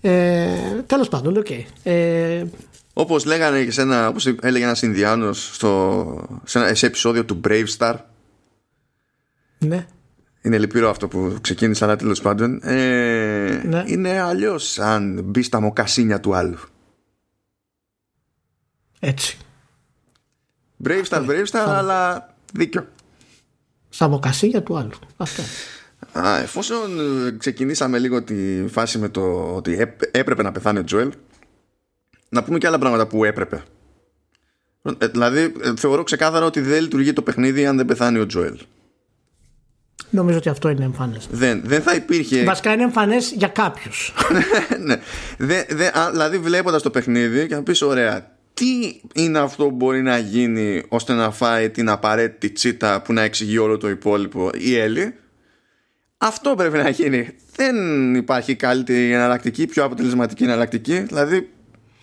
Ε, 0.00 0.82
Τέλος 0.86 1.08
πάντων, 1.08 1.36
OK. 1.36 1.46
Okay. 1.48 1.62
Ε, 1.82 2.44
Όπως 2.92 3.24
λέγανε 3.24 3.64
και 3.64 3.70
σε 3.70 3.80
ένα, 3.80 4.08
όπως 4.08 4.26
έλεγε 4.40 4.64
ένας 4.64 4.82
Ινδιάνος 4.82 5.56
σε 6.44 6.58
ένα 6.58 6.74
σε 6.74 6.86
επεισόδιο 6.86 7.24
του 7.24 7.40
Brave 7.48 7.66
Star. 7.78 7.94
Ναι. 9.58 9.86
Είναι 10.42 10.58
λυπηρό 10.58 10.90
αυτό 10.90 11.08
που 11.08 11.36
ξεκίνησα, 11.40 11.84
αλλά 11.84 11.96
τέλος 11.96 12.20
πάντων. 12.20 12.60
Ε, 12.62 13.60
Ναι. 13.64 13.82
Είναι 13.86 14.20
αλλιώς 14.20 14.78
αν 14.78 15.20
μπει 15.24 15.42
στα 15.42 15.60
μοκασίνια 15.60 16.20
του 16.20 16.34
άλλου. 16.34 16.58
Έτσι. 19.00 19.38
Brave 20.84 21.04
Star, 21.08 21.26
Brave 21.26 21.46
Star, 21.50 21.64
αλλά 21.66 22.28
δίκιο. 22.52 22.86
Στα 23.88 24.08
μοκασίνια 24.08 24.62
του 24.62 24.76
άλλου. 24.76 24.98
Αυτό. 25.16 25.42
Α, 26.12 26.38
εφόσον 26.38 27.00
ε, 27.26 27.30
ξεκινήσαμε 27.30 27.98
λίγο 27.98 28.22
τη 28.22 28.64
φάση 28.68 28.98
με 28.98 29.08
το 29.08 29.54
ότι 29.56 29.76
έπ- 29.78 30.16
έπρεπε 30.16 30.42
να 30.42 30.52
πεθάνει 30.52 30.78
ο 30.78 30.84
Τζοέλ, 30.84 31.12
να 32.28 32.42
πούμε 32.44 32.58
και 32.58 32.66
άλλα 32.66 32.78
πράγματα 32.78 33.06
που 33.06 33.24
έπρεπε. 33.24 33.62
Ε, 34.98 35.06
δηλαδή, 35.06 35.52
ε, 35.62 35.72
θεωρώ 35.76 36.02
ξεκάθαρα 36.02 36.44
ότι 36.46 36.60
δεν 36.60 36.82
λειτουργεί 36.82 37.12
το 37.12 37.22
παιχνίδι 37.22 37.66
αν 37.66 37.76
δεν 37.76 37.86
πεθάνει 37.86 38.18
ο 38.18 38.26
Τζοέλ. 38.26 38.58
Νομίζω 40.10 40.38
ότι 40.38 40.48
αυτό 40.48 40.68
είναι 40.68 40.84
εμφανές. 40.84 41.28
Δεν, 41.30 41.62
δεν 41.64 41.82
θα 41.82 41.94
υπήρχε. 41.94 42.44
Βασικά 42.44 42.72
είναι 42.72 42.82
εμφανές 42.82 43.32
για 43.32 43.48
κάποιους. 43.48 44.14
ναι. 44.86 45.00
Δε, 45.38 45.64
δε, 45.68 45.98
α, 45.98 46.10
δηλαδή 46.10 46.38
βλέποντας 46.38 46.82
το 46.82 46.90
παιχνίδι 46.90 47.46
και 47.46 47.54
να 47.54 47.62
πεις 47.62 47.82
ωραία 47.82 48.37
τι 48.58 49.00
είναι 49.14 49.38
αυτό 49.38 49.64
που 49.64 49.70
μπορεί 49.70 50.02
να 50.02 50.18
γίνει 50.18 50.82
ώστε 50.88 51.12
να 51.12 51.30
φάει 51.30 51.70
την 51.70 51.88
απαραίτητη 51.88 52.50
τσίτα 52.52 53.02
που 53.02 53.12
να 53.12 53.22
εξηγεί 53.22 53.58
όλο 53.58 53.76
το 53.78 53.88
υπόλοιπο 53.88 54.50
η 54.54 54.76
Έλλη; 54.76 55.14
Αυτό 56.18 56.54
πρέπει 56.56 56.76
να 56.76 56.88
γίνει 56.88 57.28
δεν 57.54 58.14
υπάρχει 58.14 58.54
καλύτερη 58.54 59.12
εναλλακτική 59.12 59.66
πιο 59.66 59.84
αποτελεσματική 59.84 60.44
εναλλακτική 60.44 60.98
δηλαδή 60.98 61.48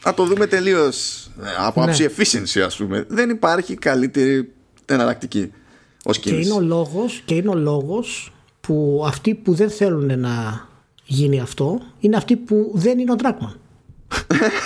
να 0.05 0.13
το 0.13 0.25
δούμε 0.25 0.47
τελείως 0.47 1.25
ε, 1.25 1.47
από 1.57 1.83
Ναι. 1.83 1.85
άψη 1.89 2.09
efficiency 2.15 2.59
ας 2.59 2.75
πούμε 2.75 3.05
δεν 3.07 3.29
υπάρχει 3.29 3.75
καλύτερη 3.75 4.53
εναλλακτική 4.85 5.51
ως 6.03 6.19
Και 6.19 6.29
κίνηση 6.29 6.49
είναι 6.49 6.57
ο 6.57 6.61
λόγος, 6.61 7.21
και 7.25 7.35
είναι 7.35 7.49
ο 7.49 7.55
λόγος 7.55 8.33
που 8.61 9.03
αυτοί 9.07 9.33
που 9.33 9.53
δεν 9.53 9.69
θέλουν 9.69 10.19
να 10.19 10.67
γίνει 11.05 11.39
αυτό 11.39 11.81
είναι 11.99 12.15
αυτοί 12.15 12.35
που 12.35 12.71
δεν 12.73 12.99
είναι 12.99 13.11
ο 13.11 13.15
Ντράκμαν. 13.15 13.59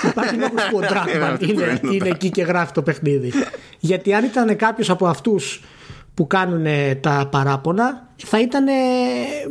Υπάρχει 0.10 0.36
λόγος 0.36 0.68
που 0.70 0.78
ο 0.78 0.80
Ντράκμαν 0.90 1.38
είναι, 1.42 1.80
είναι 1.92 2.10
εκεί 2.10 2.30
και 2.30 2.42
γράφει 2.42 2.72
το 2.72 2.82
παιχνίδι. 2.82 3.32
Γιατί 3.80 4.14
αν 4.14 4.24
ήταν 4.24 4.56
κάποιος 4.56 4.90
από 4.90 5.08
αυτούς 5.08 5.62
που 6.14 6.28
κάνουν 6.28 6.66
τα 7.02 7.28
παράπονα 7.32 8.08
θα 8.16 8.42
ήταν 8.42 8.66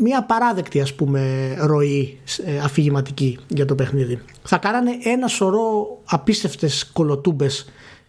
μια 0.02 0.22
παράδεκτη 0.22 0.80
ας 0.80 0.94
πούμε 0.94 1.54
ροή 1.60 2.18
ε, 2.44 2.58
αφηγηματική 2.58 3.38
για 3.48 3.64
το 3.64 3.74
παιχνίδι. 3.74 4.22
Θα 4.42 4.56
κάνανε 4.56 4.90
ένα 5.04 5.26
σωρό 5.26 5.98
απίστευτες 6.04 6.90
κολοτούμπες 6.92 7.68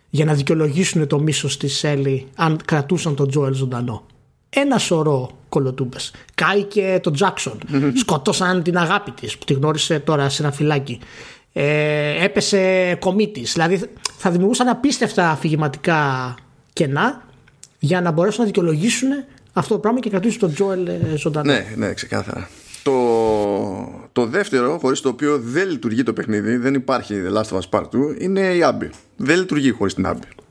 για 0.09 0.25
να 0.25 0.33
δικαιολογήσουν 0.33 1.07
το 1.07 1.19
μίσος 1.19 1.57
της 1.57 1.83
Έλλη 1.83 2.27
αν 2.35 2.59
κρατούσαν 2.65 3.15
τον 3.15 3.27
Τζόελ 3.27 3.53
ζωντανό. 3.53 4.05
Ένα 4.49 4.77
σωρό 4.77 5.29
κολοτούμπες. 5.49 6.13
Κάει 6.35 6.63
και 6.63 6.99
τον 7.03 7.13
Τζάξον. 7.13 7.59
Σκοτώσαν 8.01 8.63
την 8.63 8.77
αγάπη 8.77 9.11
της 9.11 9.37
που 9.37 9.45
τη 9.45 9.53
γνώρισε 9.53 9.99
τώρα 9.99 10.29
σε 10.29 10.43
ένα 10.43 10.51
φυλάκι. 10.51 10.99
Ε, 11.61 12.23
έπεσε 12.23 12.95
κομίτης. 12.99 13.53
Δηλαδή 13.53 13.81
θα 14.17 14.29
δημιουργούσαν 14.31 14.67
απίστευτα 14.67 15.29
αφηγηματικά 15.29 16.35
κενά 16.73 17.27
για 17.79 18.01
να 18.01 18.11
μπορέσουν 18.11 18.39
να 18.41 18.45
δικαιολογήσουν 18.45 19.09
αυτό 19.53 19.73
το 19.73 19.79
πράγμα 19.79 19.99
και 19.99 20.09
κρατήσουν 20.09 20.39
τον 20.39 20.53
Τζόελ 20.53 20.87
ε, 20.87 20.99
ζωντανό. 21.15 21.51
Ναι, 21.51 21.73
ναι, 21.75 21.93
ξεκάθαρα. 21.93 22.49
Το, 22.83 22.93
το 24.11 24.25
δεύτερο, 24.25 24.77
χωρίς 24.77 25.01
το 25.01 25.09
οποίο 25.09 25.39
δεν 25.39 25.69
λειτουργεί 25.69 26.03
το 26.03 26.13
παιχνίδι, 26.13 26.57
δεν 26.57 26.73
υπάρχει 26.73 27.15
The 27.27 27.37
Last 27.37 27.57
of 27.57 27.59
Us 27.59 27.79
Part 27.79 27.83
2, 27.83 28.21
είναι 28.21 28.39
η 28.39 28.59
Abby. 28.63 28.89
Δεν 29.15 29.37
λειτουργεί 29.37 29.71
χωρίς 29.71 29.93
την 29.93 30.05
Abby. 30.07 30.43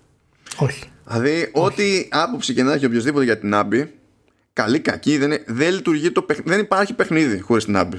Όχι. 0.57 0.85
Δηλαδή, 1.07 1.51
ό,τι 1.53 2.09
άποψη 2.11 2.55
και 2.55 2.63
να 2.63 2.73
έχει 2.73 2.87
οποιοδήποτε 2.87 3.25
για 3.25 3.39
την 3.39 3.53
Abby, 3.55 3.87
καλή, 4.53 4.81
κακή, 4.81 5.19
δεν, 5.19 5.33
δεν 5.47 5.75
λειτουργεί 5.75 6.11
το 6.11 6.23
παιχνίδι. 6.23 6.51
Δεν 6.51 6.61
υπάρχει 6.61 6.95
παιχνίδι 6.95 7.41
χωρίς 7.41 7.65
την 7.65 7.75
Abby. 7.77 7.99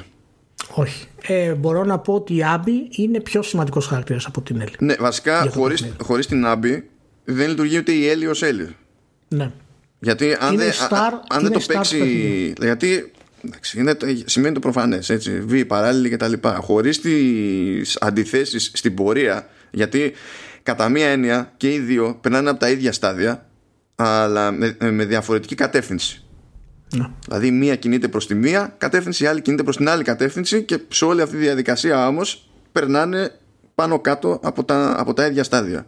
Όχι. 0.74 1.06
Ε, 1.22 1.54
μπορώ 1.54 1.84
να 1.84 2.00
πω 2.00 2.14
ότι 2.14 2.36
η 2.36 2.44
Άμπη 2.44 2.88
είναι 2.92 3.20
πιο 3.20 3.42
σημαντικός 3.42 3.86
χαρακτήρας 3.88 4.26
από 4.26 4.42
την 4.42 4.62
Έλλη. 4.62 4.74
Ναι, 4.80 4.96
βασικά, 5.00 5.42
Για 5.42 5.52
το 5.52 5.60
χωρίς, 5.60 5.82
παιχνίδι. 5.82 6.04
χωρίς 6.04 6.28
την 6.28 6.44
Abby 6.48 6.82
δεν 7.24 7.50
λειτουργεί 7.50 7.78
ούτε 7.78 7.92
η 7.92 8.08
Έλλη 8.08 8.28
ως 8.28 8.42
Έλλη. 8.44 8.76
Ναι. 9.28 9.52
Γιατί 10.00 10.36
αν, 10.40 10.54
Είναι 10.54 10.64
δεν, 10.64 10.74
star- 10.74 10.94
α- 10.94 11.06
αν 11.30 11.42
δεν 11.42 11.46
είναι 11.46 11.50
το 11.50 11.60
star 11.60 11.68
του 11.68 11.74
παίξει. 11.74 11.98
παιχνιδιού. 11.98 12.54
Γιατί 12.62 13.12
εντάξει, 13.46 13.80
είναι, 13.80 13.96
το- 13.96 14.08
σημαίνει 14.26 14.54
το 14.54 14.60
προφανές. 14.60 15.12
Βίοι 15.46 15.66
παράλληλοι 15.66 16.10
κτλ. 16.10 16.34
Χωρίς 16.60 17.02
τις 17.02 17.98
αντιθέσεις 18.02 18.72
στην 18.74 18.94
πορεία. 18.94 19.48
Γιατί 19.72 20.12
κατά 20.64 20.90
μία 20.90 21.08
έννοια 21.08 21.54
και 21.58 21.74
οι 21.74 21.80
δύο 21.80 22.18
περνάνε 22.22 22.50
από 22.50 22.60
τα 22.60 22.70
ίδια 22.70 22.92
στάδια, 22.92 23.48
αλλά 23.96 24.52
με, 24.52 24.78
με 24.80 25.06
διαφορετική 25.06 25.56
κατεύθυνση. 25.56 26.24
Ναι. 26.96 27.10
Δηλαδή, 27.28 27.48
η 27.48 27.52
μία 27.52 27.76
κινείται 27.76 28.08
προς 28.08 28.28
τη 28.28 28.36
μία 28.36 28.76
κατεύθυνση, 28.78 29.24
η 29.24 29.28
άλλη 29.28 29.42
κινείται 29.42 29.64
προς 29.64 29.78
την 29.78 29.90
άλλη 29.90 30.04
κατεύθυνση 30.04 30.64
και 30.64 30.80
σε 30.88 31.06
όλη 31.06 31.22
αυτή 31.22 31.36
τη 31.36 31.42
διαδικασία 31.42 32.08
όμως 32.08 32.50
περνάνε 32.72 33.40
πάνω 33.76 34.00
κάτω 34.00 34.40
από 34.44 34.64
τα, 34.64 35.00
από 35.00 35.14
τα 35.14 35.26
ίδια 35.26 35.44
στάδια. 35.44 35.86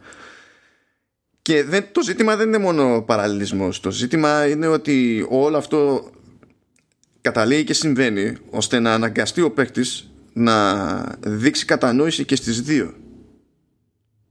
Και 1.42 1.64
δεν, 1.64 1.86
το 1.92 2.04
ζήτημα 2.04 2.36
δεν 2.36 2.48
είναι 2.48 2.58
μόνο 2.58 3.02
παραλληλισμός. 3.02 3.80
Το 3.80 3.92
ζήτημα 3.92 4.48
είναι 4.48 4.68
ότι 4.68 5.26
όλο 5.30 5.58
αυτό 5.58 6.10
καταλήγει 7.22 7.64
και 7.64 7.74
συμβαίνει 7.74 8.38
ώστε 8.50 8.80
να 8.80 8.94
αναγκαστεί 8.94 9.42
ο 9.42 9.52
παίκτης 9.52 10.12
να 10.34 11.00
δείξει 11.20 11.66
κατανόηση 11.66 12.26
και 12.26 12.36
στις 12.36 12.62
δύο. 12.62 12.94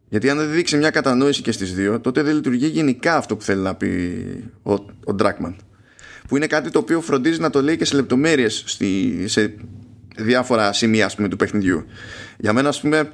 Γιατί 0.08 0.30
αν 0.30 0.36
δεν 0.36 0.50
δείξει 0.50 0.76
μια 0.76 0.90
κατανόηση 0.90 1.42
και 1.42 1.52
στις 1.52 1.74
δύο, 1.74 2.00
τότε 2.00 2.22
δεν 2.22 2.34
λειτουργεί 2.34 2.66
γενικά 2.66 3.16
αυτό 3.16 3.36
που 3.36 3.42
θέλει 3.42 3.60
να 3.60 3.74
πει 3.74 4.24
ο, 4.62 4.72
ο 4.72 5.14
Dragman. 5.18 5.54
Που 6.30 6.36
είναι 6.36 6.46
κάτι 6.46 6.70
το 6.70 6.78
οποίο 6.78 7.00
φροντίζει 7.00 7.40
να 7.40 7.50
το 7.50 7.62
λέει 7.62 7.76
και 7.76 7.84
σε 7.84 7.96
λεπτομέρειες 7.96 8.62
στη, 8.66 9.24
σε 9.26 9.54
διάφορα 10.16 10.72
σημεία 10.72 11.06
ας 11.06 11.14
πούμε, 11.14 11.28
του 11.28 11.36
παιχνιδιού. 11.36 11.84
Για 12.38 12.52
μένα, 12.52 12.68
ας 12.68 12.80
πούμε, 12.80 13.12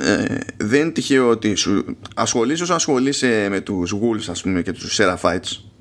ε, 0.00 0.36
δεν 0.56 0.80
είναι 0.80 0.90
τυχαίο 0.90 1.28
ότι 1.28 1.54
σου 1.54 1.96
ασχολείσαι 2.14 2.62
όσο 2.62 2.74
ασχολείσαι 2.74 3.46
με 3.50 3.60
τους 3.60 3.94
Wolves 3.94 4.24
ας 4.28 4.42
πούμε, 4.42 4.62
και 4.62 4.72
τους 4.72 5.00
Seraphites 5.00 5.72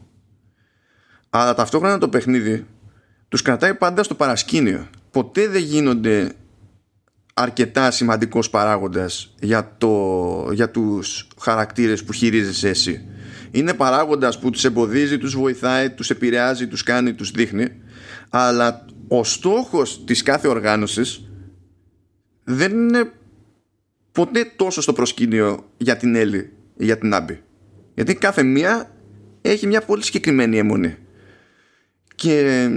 αλλά 1.33 1.53
ταυτόχρονα 1.53 1.97
το 1.97 2.09
παιχνίδι 2.09 2.65
τους 3.29 3.41
κρατάει 3.41 3.73
πάντα 3.73 4.03
στο 4.03 4.15
παρασκήνιο. 4.15 4.87
Ποτέ 5.11 5.47
δεν 5.47 5.61
γίνονται 5.61 6.31
αρκετά 7.33 7.91
σημαντικός 7.91 8.49
παράγοντας 8.49 9.33
για, 9.39 9.75
το, 9.77 10.49
για 10.53 10.69
τους 10.71 11.27
χαρακτήρες 11.39 12.03
που 12.03 12.13
χειρίζεσαι 12.13 12.69
εσύ. 12.69 13.05
Είναι 13.51 13.73
παράγοντας 13.73 14.39
που 14.39 14.49
τους 14.49 14.63
εμποδίζει, 14.63 15.17
τους 15.17 15.35
βοηθάει, 15.35 15.89
τους 15.89 16.09
επηρεάζει, 16.09 16.67
τους 16.67 16.83
κάνει, 16.83 17.13
τους 17.13 17.31
δείχνει 17.31 17.67
αλλά 18.33 18.85
ο 19.07 19.23
στόχος 19.23 20.03
της 20.05 20.23
κάθε 20.23 20.47
οργάνωσης 20.47 21.29
δεν 22.43 22.71
είναι 22.71 23.11
ποτέ 24.11 24.51
τόσο 24.55 24.81
στο 24.81 24.93
προσκήνιο 24.93 25.69
για 25.77 25.97
την 25.97 26.15
Έλλη 26.15 26.53
ή 26.77 26.85
για 26.85 26.97
την 26.97 27.13
Άμπη. 27.13 27.43
Γιατί 27.93 28.15
κάθε 28.15 28.43
μία 28.43 28.91
έχει 29.41 29.67
μια 29.67 29.81
πολύ 29.81 30.03
συγκεκριμένη 30.03 30.57
αιμονή. 30.57 30.97
Και 32.15 32.69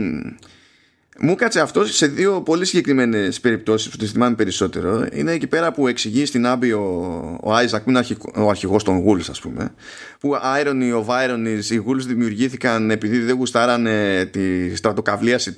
μου 1.21 1.35
κάτσε 1.35 1.61
αυτό 1.61 1.87
σε 1.87 2.07
δύο 2.07 2.43
πολύ 2.43 2.65
συγκεκριμένες 2.65 3.41
περιπτώσεις 3.41 3.89
που 3.89 3.97
το 3.97 4.07
θυμάμαι 4.07 4.35
περισσότερο. 4.35 5.07
Είναι 5.13 5.33
εκεί 5.33 5.47
πέρα 5.47 5.73
που 5.73 5.89
εξηγεί 5.89 6.27
στην 6.27 6.47
Άμπη 6.47 6.73
ο, 6.73 7.39
ο 7.43 7.55
Άιζακ, 7.55 7.83
που 7.83 7.91
είναι 7.91 8.05
ο 8.35 8.49
αρχηγός 8.49 8.83
των 8.83 9.05
Wolves, 9.07 9.27
ας 9.31 9.41
πούμε. 9.41 9.75
Που 10.21 10.37
irony 10.61 11.05
of 11.05 11.07
ironies, 11.07 11.65
οι 11.71 11.83
Wolves 11.87 12.07
δημιουργήθηκαν 12.07 12.91
επειδή 12.91 13.19
δεν 13.19 13.37
γουστάρανε 13.37 14.25
τη 14.25 14.77
στρατοκαυλίαση 14.77 15.55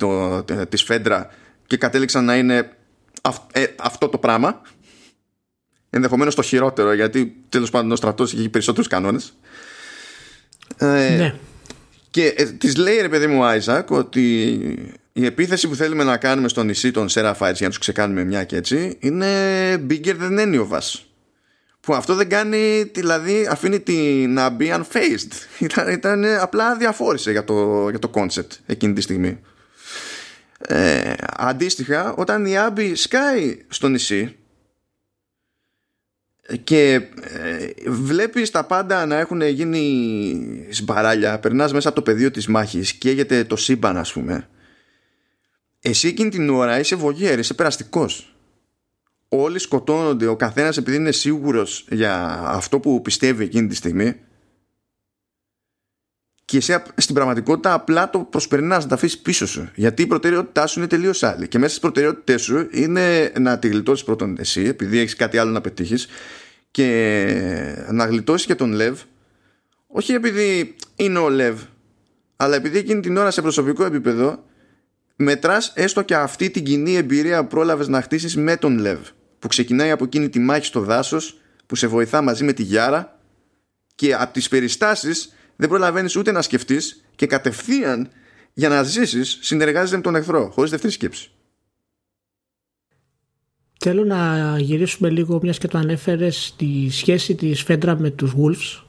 της 0.69 0.83
Φέντρα 0.83 1.31
και 1.67 1.77
κατέληξαν 1.77 2.25
να 2.25 2.37
είναι 2.37 2.71
ε, 3.53 3.65
αυτό 3.77 4.09
το 4.09 4.19
πράγμα. 4.19 4.63
Ενδεχομένως 5.91 6.35
το 6.35 6.43
χειρότερο, 6.43 6.93
γιατί 6.93 7.37
τέλος 7.49 7.71
πάντων 7.71 7.93
ο 7.93 7.97
στρατός 7.97 8.35
έχει 8.35 8.49
περισσότερους 8.49 8.89
κανόνες. 8.89 9.33
Ε, 10.77 10.87
ναι. 11.17 11.35
Και 12.11 12.35
ε, 12.37 12.45
της 12.45 12.77
λέει 12.77 13.01
ρε 13.01 13.09
παιδί 13.09 13.27
μου 13.27 13.41
ο 13.41 13.45
Άιζακ 13.45 13.91
ότι 13.91 14.59
η 15.19 15.25
επίθεση 15.25 15.69
που 15.69 15.75
θέλουμε 15.75 16.05
να 16.05 16.17
κάνουμε 16.17 16.49
στο 16.49 16.63
νησί 16.63 16.91
των 16.91 17.07
Seraphites 17.11 17.55
για 17.55 17.57
να 17.61 17.69
τους 17.69 17.79
ξεκάνουμε 17.79 18.25
μια 18.25 18.45
και 18.45 18.57
έτσι 18.57 18.97
είναι 19.01 19.27
bigger 19.91 20.17
than 20.21 20.39
any 20.39 20.69
of 20.69 20.69
us. 20.69 21.01
Που 21.81 21.95
αυτό 21.95 22.15
δεν 22.15 22.29
κάνει, 22.29 22.83
δηλαδή 22.95 23.47
αφήνει 23.51 23.81
την 23.81 24.33
να 24.33 24.57
be 24.61 24.63
unfazed. 24.63 25.33
Ήταν, 25.59 25.89
ήταν 25.89 26.25
απλά 26.41 26.77
διαφόρησε 26.77 27.31
για 27.31 27.45
το, 27.45 27.89
για 27.89 27.99
το 27.99 28.11
concept 28.15 28.51
εκείνη 28.67 28.93
τη 28.93 29.01
στιγμή. 29.01 29.41
Ε, 30.59 31.13
αντίστοιχα, 31.37 32.15
όταν 32.15 32.47
η 32.47 32.57
Άμπη 32.57 32.95
σκάει 32.95 33.65
στο 33.69 33.89
νησί 33.89 34.37
και 36.65 36.93
ε, 36.95 37.91
βλέπεις 37.91 38.51
τα 38.51 38.65
πάντα 38.65 39.07
να 39.07 39.17
έχουν 39.17 39.43
γίνει 39.43 40.67
σμπαράλια, 40.71 41.39
περνάς 41.39 41.73
μέσα 41.73 41.89
από 41.89 41.97
το 41.97 42.03
πεδίο 42.03 42.31
της 42.31 42.47
μάχης, 42.47 42.93
καίγεται 42.93 43.45
το 43.45 43.57
σύμπαν 43.57 43.97
ας 43.97 44.13
πούμε 44.13 44.49
εσύ 45.91 46.09
εκείνη 46.09 46.31
την 46.31 46.51
ώρα 46.51 46.79
είσαι 46.79 46.97
βογέρ, 46.97 47.39
είσαι 47.39 47.55
περαστικός. 47.55 48.35
Όλοι 49.29 49.59
σκοτώνονται, 49.59 50.27
ο 50.27 50.37
καθένας 50.37 50.77
επειδή 50.77 50.97
είναι 50.97 51.13
σίγουρος 51.13 51.87
για 51.91 52.41
αυτό 52.45 52.81
που 52.81 53.03
πιστεύει 53.03 53.45
εκείνη 53.45 53.69
τη 53.69 53.75
στιγμή. 53.75 54.21
Και 56.45 56.57
εσύ 56.57 56.83
στην 56.97 57.15
πραγματικότητα 57.15 57.73
απλά 57.73 58.11
το 58.11 58.19
προσπερνάς 58.19 58.83
να 58.83 58.89
τα 58.89 58.95
αφήσεις 58.95 59.19
πίσω 59.19 59.47
σου. 59.47 59.71
Γιατί 59.75 60.03
η 60.03 60.07
προτεραιότητά 60.07 60.67
σου 60.67 60.79
είναι 60.79 60.89
τελείως 60.89 61.23
άλλη. 61.23 61.49
Και 61.49 61.59
μέσα 61.59 61.71
στις 61.71 61.81
προτεραιότητές 61.81 62.43
σου 62.43 62.69
είναι 62.71 63.33
να 63.39 63.59
τη 63.59 63.69
γλιτώσεις 63.69 64.05
πρώτον 64.05 64.37
εσύ 64.39 64.61
επειδή 64.61 64.99
έχεις 64.99 65.17
κάτι 65.17 65.39
άλλο 65.39 65.51
να 65.51 65.61
πετύχεις 65.61 66.09
και 66.71 67.87
να 67.91 68.07
γλιτώσεις 68.07 68.47
και 68.47 68.55
τον 68.55 68.73
Λεβ. 68.73 69.01
Όχι 69.87 70.13
επειδή 70.13 70.75
είναι 70.97 71.19
ο 71.19 71.29
Λεβ 71.29 71.61
αλλά 72.37 72.57
επειδή 72.57 72.79
εκείνη 72.79 73.01
την 73.01 73.17
ώρα 73.17 73.31
σε 73.31 73.43
προσωπικό 73.43 73.85
επίπεδο 73.85 74.45
μετράς 75.17 75.73
έστω 75.75 76.03
και 76.03 76.15
αυτή 76.15 76.51
την 76.51 76.65
κοινή 76.65 76.95
εμπειρία 76.95 77.43
που 77.43 77.49
πρόλαβες 77.49 77.89
να 77.89 78.03
χτίσεις 78.03 78.37
με 78.37 78.57
τον 78.57 78.79
Λεβ 78.79 79.09
που 79.39 79.49
ξεκινάει 79.49 79.91
από 79.91 80.05
εκείνη 80.05 80.29
τη 80.29 80.39
μάχη 80.39 80.67
στο 80.67 80.81
δάσος 80.81 81.41
που 81.67 81.75
σε 81.75 81.87
βοηθά 81.87 82.23
μαζί 82.23 82.45
με 82.45 82.53
τη 82.53 82.63
Γιάρα 82.63 83.19
και 83.95 84.15
από 84.15 84.33
τις 84.33 84.49
περιστάσεις 84.49 85.35
δεν 85.57 85.69
προλαβαίνεις 85.69 86.17
ούτε 86.17 86.33
να 86.33 86.43
σκεφτείς 86.43 87.05
και 87.15 87.27
κατευθείαν 87.27 88.09
για 88.53 88.69
να 88.69 88.83
ζήσεις 88.83 89.39
συνεργάζεσαι 89.41 89.97
με 89.97 90.03
τον 90.03 90.15
εχθρό 90.15 90.51
χωρίς 90.51 90.71
δεύτερη 90.71 90.93
σκέψη. 90.93 91.31
Θέλω 93.79 94.05
να 94.05 94.55
γυρίσουμε 94.59 95.11
λίγο 95.11 95.39
μιας 95.43 95.59
και 95.59 95.69
το 95.69 95.79
ανέφερες 95.79 96.45
στη 96.45 96.89
σχέση 96.91 97.35
της 97.35 97.63
Φέντρα 97.63 97.99
με 97.99 98.11
τους 98.11 98.33
Wolves 98.37 98.86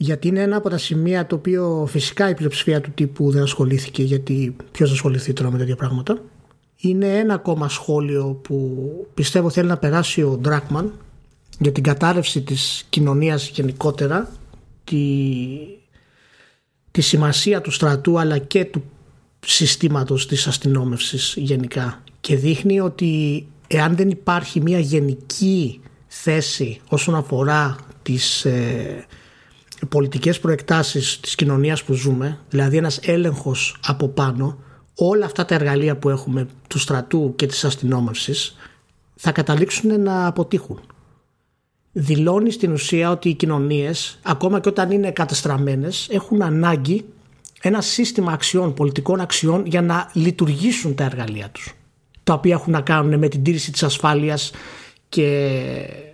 γιατί 0.00 0.28
είναι 0.28 0.40
ένα 0.40 0.56
από 0.56 0.68
τα 0.68 0.78
σημεία 0.78 1.26
το 1.26 1.34
οποίο 1.34 1.86
φυσικά 1.88 2.28
η 2.28 2.34
πλειοψηφία 2.34 2.80
του 2.80 2.90
τύπου 2.90 3.30
δεν 3.30 3.42
ασχολήθηκε 3.42 4.02
γιατί 4.02 4.56
ποιος 4.70 4.88
θα 4.88 4.94
ασχοληθεί 4.94 5.32
τώρα 5.32 5.50
με 5.50 5.58
τέτοια 5.58 5.76
πράγματα. 5.76 6.18
Είναι 6.76 7.18
ένα 7.18 7.34
ακόμα 7.34 7.68
σχόλιο 7.68 8.40
που 8.42 8.86
πιστεύω 9.14 9.50
θέλει 9.50 9.68
να 9.68 9.76
περάσει 9.76 10.22
ο 10.22 10.36
Ντράκμαν 10.40 10.92
για 11.58 11.72
την 11.72 11.82
κατάρρευση 11.82 12.42
της 12.42 12.86
κοινωνίας 12.88 13.48
γενικότερα 13.48 14.30
τη, 14.84 14.96
τη 16.90 17.00
σημασία 17.00 17.60
του 17.60 17.70
στρατού 17.70 18.18
αλλά 18.18 18.38
και 18.38 18.64
του 18.64 18.84
συστήματος 19.46 20.26
της 20.26 20.46
αστυνόμευσης 20.46 21.34
γενικά 21.36 22.02
και 22.20 22.36
δείχνει 22.36 22.80
ότι 22.80 23.46
εάν 23.66 23.96
δεν 23.96 24.10
υπάρχει 24.10 24.60
μια 24.60 24.78
γενική 24.78 25.80
θέση 26.06 26.80
όσον 26.88 27.14
αφορά 27.14 27.76
τις 28.02 28.44
ε, 28.44 29.06
πολιτικές 29.88 30.40
προεκτάσεις 30.40 31.20
της 31.20 31.34
κοινωνίας 31.34 31.82
που 31.84 31.92
ζούμε, 31.92 32.38
δηλαδή 32.50 32.76
ένας 32.76 32.98
έλεγχος 33.02 33.76
από 33.84 34.08
πάνω, 34.08 34.58
όλα 34.94 35.24
αυτά 35.24 35.44
τα 35.44 35.54
εργαλεία 35.54 35.96
που 35.96 36.08
έχουμε 36.08 36.46
του 36.68 36.78
στρατού 36.78 37.32
και 37.36 37.46
της 37.46 37.64
αστυνόμευσης 37.64 38.56
θα 39.14 39.32
καταλήξουν 39.32 40.00
να 40.00 40.26
αποτύχουν. 40.26 40.80
Δηλώνει 41.92 42.50
στην 42.50 42.72
ουσία 42.72 43.10
ότι 43.10 43.28
οι 43.28 43.34
κοινωνίες, 43.34 44.18
ακόμα 44.22 44.60
και 44.60 44.68
όταν 44.68 44.90
είναι 44.90 45.10
κατεστραμμένες, 45.10 46.08
έχουν 46.10 46.42
ανάγκη 46.42 47.04
ένα 47.62 47.80
σύστημα 47.80 48.32
αξιών, 48.32 48.74
πολιτικών 48.74 49.20
αξιών 49.20 49.66
για 49.66 49.82
να 49.82 50.10
λειτουργήσουν 50.12 50.94
τα 50.94 51.04
εργαλεία 51.04 51.50
τους. 51.50 51.74
Τα 52.24 52.32
οποία 52.34 52.54
έχουν 52.54 52.72
να 52.72 52.80
κάνουν 52.80 53.18
με 53.18 53.28
την 53.28 53.42
τήρηση 53.42 53.72
της 53.72 53.82
ασφάλειας 53.82 54.50
και 55.08 56.07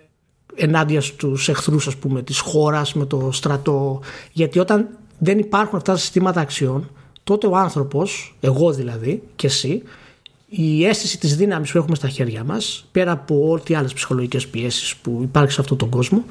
ενάντια 0.54 1.00
στους 1.00 1.48
εχθρούς 1.48 1.86
ας 1.86 1.96
πούμε 1.96 2.22
της 2.22 2.38
χώρας 2.38 2.94
με 2.94 3.06
το 3.06 3.28
στρατό. 3.32 4.00
Γιατί 4.32 4.58
όταν 4.58 4.88
δεν 5.18 5.38
υπάρχουν 5.38 5.76
αυτά 5.76 5.92
τα 5.92 5.98
συστήματα 5.98 6.40
αξιών 6.40 6.90
τότε 7.24 7.46
ο 7.46 7.56
άνθρωπος, 7.56 8.36
εγώ 8.40 8.72
δηλαδή 8.72 9.22
και 9.36 9.46
εσύ 9.46 9.82
η 10.48 10.86
αίσθηση 10.86 11.18
της 11.18 11.36
δύναμης 11.36 11.72
που 11.72 11.78
έχουμε 11.78 11.96
στα 11.96 12.08
χέρια 12.08 12.44
μας 12.44 12.88
πέρα 12.92 13.12
από 13.12 13.50
ό,τι 13.50 13.74
άλλες 13.74 13.92
ψυχολογικές 13.92 14.48
πιέσεις 14.48 14.96
που 14.96 15.18
υπάρχει 15.22 15.52
σε 15.52 15.60
αυτόν 15.60 15.76
τον 15.76 15.88
κόσμο 15.88 16.24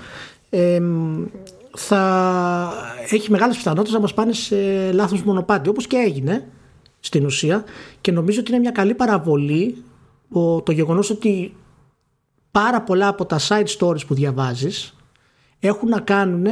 θα 1.77 2.73
έχει 3.09 3.31
μεγάλες 3.31 3.55
πιθανότητες 3.55 3.93
να 3.93 3.99
μας 3.99 4.13
πάνε 4.13 4.33
σε 4.33 4.91
λάθος 4.91 5.23
μονοπάτι 5.23 5.69
όπως 5.69 5.87
και 5.87 5.97
έγινε 5.97 6.47
στην 6.99 7.25
ουσία. 7.25 7.63
Και 8.01 8.11
νομίζω 8.11 8.39
ότι 8.39 8.51
είναι 8.51 8.59
μια 8.59 8.71
καλή 8.71 8.93
παραβολή 8.93 9.75
το 10.63 10.71
γεγονός 10.71 11.09
ότι 11.09 11.53
πάρα 12.53 12.81
πολλά 12.81 13.07
από 13.07 13.25
τα 13.25 13.39
side 13.47 13.79
stories 13.79 14.05
που 14.07 14.13
διαβάζεις 14.13 14.95
έχουν 15.59 15.89
να 15.89 15.99
κάνουν 15.99 16.45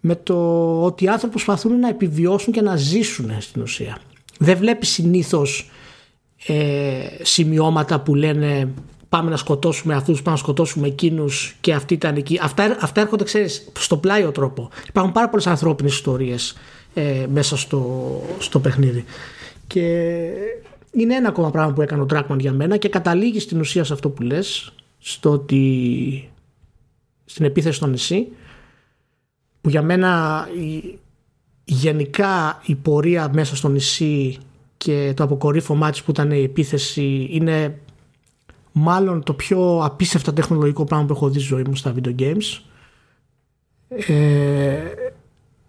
με 0.00 0.14
το 0.14 0.34
ότι 0.82 1.04
οι 1.04 1.08
άνθρωποι 1.08 1.32
προσπαθούν 1.32 1.78
να 1.78 1.88
επιβιώσουν 1.88 2.52
και 2.52 2.60
να 2.60 2.76
ζήσουν 2.76 3.30
στην 3.40 3.62
ουσία. 3.62 3.98
Δεν 4.38 4.56
βλέπεις 4.56 4.88
συνήθως 4.88 5.70
ε, 6.46 7.06
σημειώματα 7.22 8.00
που 8.00 8.14
λένε 8.14 8.72
πάμε 9.08 9.30
να 9.30 9.36
σκοτώσουμε 9.36 9.94
αυτούς, 9.94 10.22
πάμε 10.22 10.36
να 10.36 10.42
σκοτώσουμε 10.42 10.86
εκείνους 10.86 11.56
και 11.60 11.72
αυτοί 11.72 11.94
ήταν 11.94 12.16
εκεί. 12.16 12.38
Αυτά, 12.42 12.76
αυτά 12.80 13.00
έρχονται, 13.00 13.24
ξέρεις, 13.24 13.68
στο 13.78 13.96
πλάιο 13.96 14.30
τρόπο. 14.30 14.70
Υπάρχουν 14.88 15.12
πάρα 15.12 15.28
πολλές 15.28 15.46
ανθρώπινες 15.46 15.92
ιστορίες 15.92 16.56
ε, 16.94 17.26
μέσα 17.32 17.56
στο, 17.56 18.22
στο 18.38 18.60
παιχνίδι. 18.60 19.04
Και 19.66 19.80
είναι 20.90 21.14
ένα 21.14 21.28
ακόμα 21.28 21.50
πράγμα 21.50 21.72
που 21.72 21.82
έκανε 21.82 22.02
ο 22.02 22.06
Dragman 22.12 22.38
για 22.38 22.52
μένα 22.52 22.76
και 22.76 22.88
καταλήγει 22.88 23.40
στην 23.40 23.60
ουσία 23.60 23.84
σε 23.84 23.92
αυτό 23.92 24.08
που 24.08 24.22
λες 24.22 24.72
στο 25.00 25.30
ότι 25.30 26.30
στην 27.24 27.44
επίθεση 27.44 27.76
στο 27.76 27.86
νησί 27.86 28.28
που 29.60 29.68
για 29.68 29.82
μένα 29.82 30.48
η, 30.58 30.98
γενικά 31.64 32.62
η 32.66 32.74
πορεία 32.74 33.30
μέσα 33.32 33.56
στο 33.56 33.68
νησί 33.68 34.38
και 34.76 35.12
το 35.16 35.24
αποκορύφωμά 35.24 35.90
της 35.90 36.02
που 36.02 36.10
ήταν 36.10 36.30
η 36.30 36.42
επίθεση 36.42 37.28
είναι 37.30 37.78
μάλλον 38.72 39.22
το 39.22 39.34
πιο 39.34 39.84
απίστευτα 39.84 40.32
τεχνολογικό 40.32 40.84
πράγμα 40.84 41.06
που 41.06 41.12
έχω 41.12 41.28
δει 41.28 41.38
στη 41.38 41.48
ζωή 41.48 41.62
μου 41.62 41.76
στα 41.76 41.94
video 41.94 42.20
games. 42.20 42.60
Ε, 43.88 44.78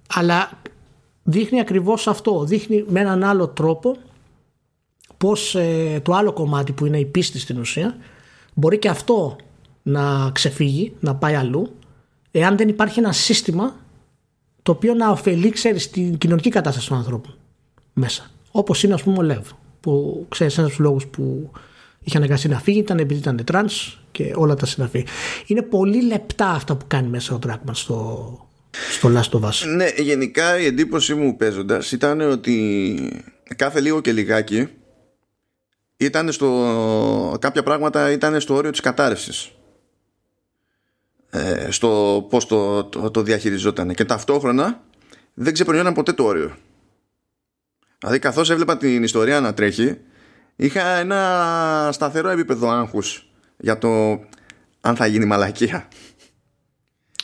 αλλά 0.07 0.51
δείχνει 1.23 1.59
ακριβώς 1.59 2.07
αυτό. 2.07 2.43
Δείχνει 2.43 2.86
με 2.88 2.99
έναν 2.99 3.23
άλλο 3.23 3.47
τρόπο 3.47 3.97
πως 5.17 5.55
ε, 5.55 5.99
το 6.03 6.13
άλλο 6.13 6.34
κομμάτι 6.34 6.71
που 6.71 6.86
είναι 6.86 6.99
η 6.99 7.05
πίστη 7.05 7.39
στην 7.39 7.59
ουσία 7.59 7.97
μπορεί 8.54 8.78
και 8.78 8.89
αυτό 8.89 9.36
να 9.84 10.32
ξεφύγει, 10.34 10.93
να 10.99 11.16
πάει 11.16 11.34
αλλού 11.34 11.76
εάν 12.32 12.58
δεν 12.58 12.68
υπάρχει 12.68 12.99
ένα 12.99 13.12
σύστημα 13.12 13.76
το 14.64 14.72
οποίο 14.72 14.93
να 14.93 15.10
ωφελεί 15.10 15.49
ξέρεις 15.49 15.89
την 15.89 16.18
κοινωνική 16.18 16.49
κατάσταση 16.49 16.88
των 16.88 16.97
ανθρώπων 16.97 17.36
μέσα. 17.93 18.32
Όπως 18.52 18.84
είναι 18.84 18.93
ας 18.93 19.04
πούμε 19.04 19.18
ο 19.18 19.22
Λεβ 19.22 19.41
που 19.80 20.26
ξέρεις 20.30 20.58
ένας 20.58 20.70
από 20.70 20.78
τους 20.78 20.86
λόγους 20.86 21.08
που 21.08 21.52
είχε 21.99 22.18
αναγκαστεί 22.18 22.47
να 22.47 22.60
φύγει 22.60 22.80
ήταν 22.80 22.99
επειδή 22.99 23.20
ήταν 23.20 23.43
τρανς 23.43 23.99
και 24.12 24.34
όλα 24.36 24.56
τα 24.56 24.66
συναφή. 24.66 25.06
Είναι 25.45 25.62
πολύ 25.62 26.04
λεπτά 26.04 26.49
αυτά 26.49 26.76
που 26.76 26.86
κάνει 26.88 27.08
μέσα 27.08 27.36
ο 27.36 27.39
Dragman 27.47 27.72
στο, 27.72 28.49
στο 28.91 29.12
Last 29.14 29.39
of 29.39 29.49
Us. 29.49 29.76
Ναι, 29.76 29.88
γενικά 29.97 30.60
η 30.60 30.66
εντύπωση 30.66 31.14
μου 31.14 31.36
παίζοντας 31.36 31.91
ήταν 31.91 32.22
ότι 32.22 32.95
κάθε 33.56 33.80
λίγο 33.80 34.02
και 34.02 34.12
λιγάκι 34.12 34.68
ήταν 36.06 36.32
στο, 36.32 37.38
κάποια 37.39 37.64
πράγματα 37.64 38.12
ήταν 38.12 38.39
στο 38.39 38.56
όριο 38.56 38.72
της 38.72 38.80
κατάρρευσης. 38.80 39.52
Ε, 41.30 41.72
στο 41.72 42.26
πώς 42.30 42.47
το, 42.47 42.84
το, 42.84 43.12
το 43.12 43.22
διαχειριζόταν. 43.22 43.93
Και 43.93 44.06
ταυτόχρονα 44.06 44.82
δεν 45.34 45.54
ξεπερνιόταν 45.54 45.93
ποτέ 45.93 46.14
το 46.14 46.24
όριο. 46.24 46.56
Δηλαδή 47.97 48.20
καθώς 48.20 48.49
έβλεπα 48.49 48.78
την 48.78 49.04
ιστορία 49.04 49.39
να 49.39 49.54
τρέχει 49.54 49.97
είχα 50.56 50.88
ένα 50.88 51.89
σταθερό 51.91 52.30
επίπεδο 52.30 52.70
άγχους 52.70 53.30
για 53.58 53.78
το 53.78 54.20
αν 54.82 54.95
θα 54.95 55.06
γίνει 55.06 55.26
μαλακία. 55.26 55.88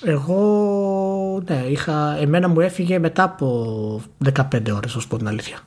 Εγώ 0.03 1.43
ναι 1.45 1.65
είχα, 1.67 2.17
εμένα 2.19 2.47
μου 2.47 2.59
έφυγε 2.59 2.99
μετά 2.99 3.23
από 3.23 4.01
15 4.33 4.71
ώρες 4.71 4.95
όσο 4.95 5.07
πω 5.07 5.17
την 5.17 5.27
αλήθεια 5.27 5.59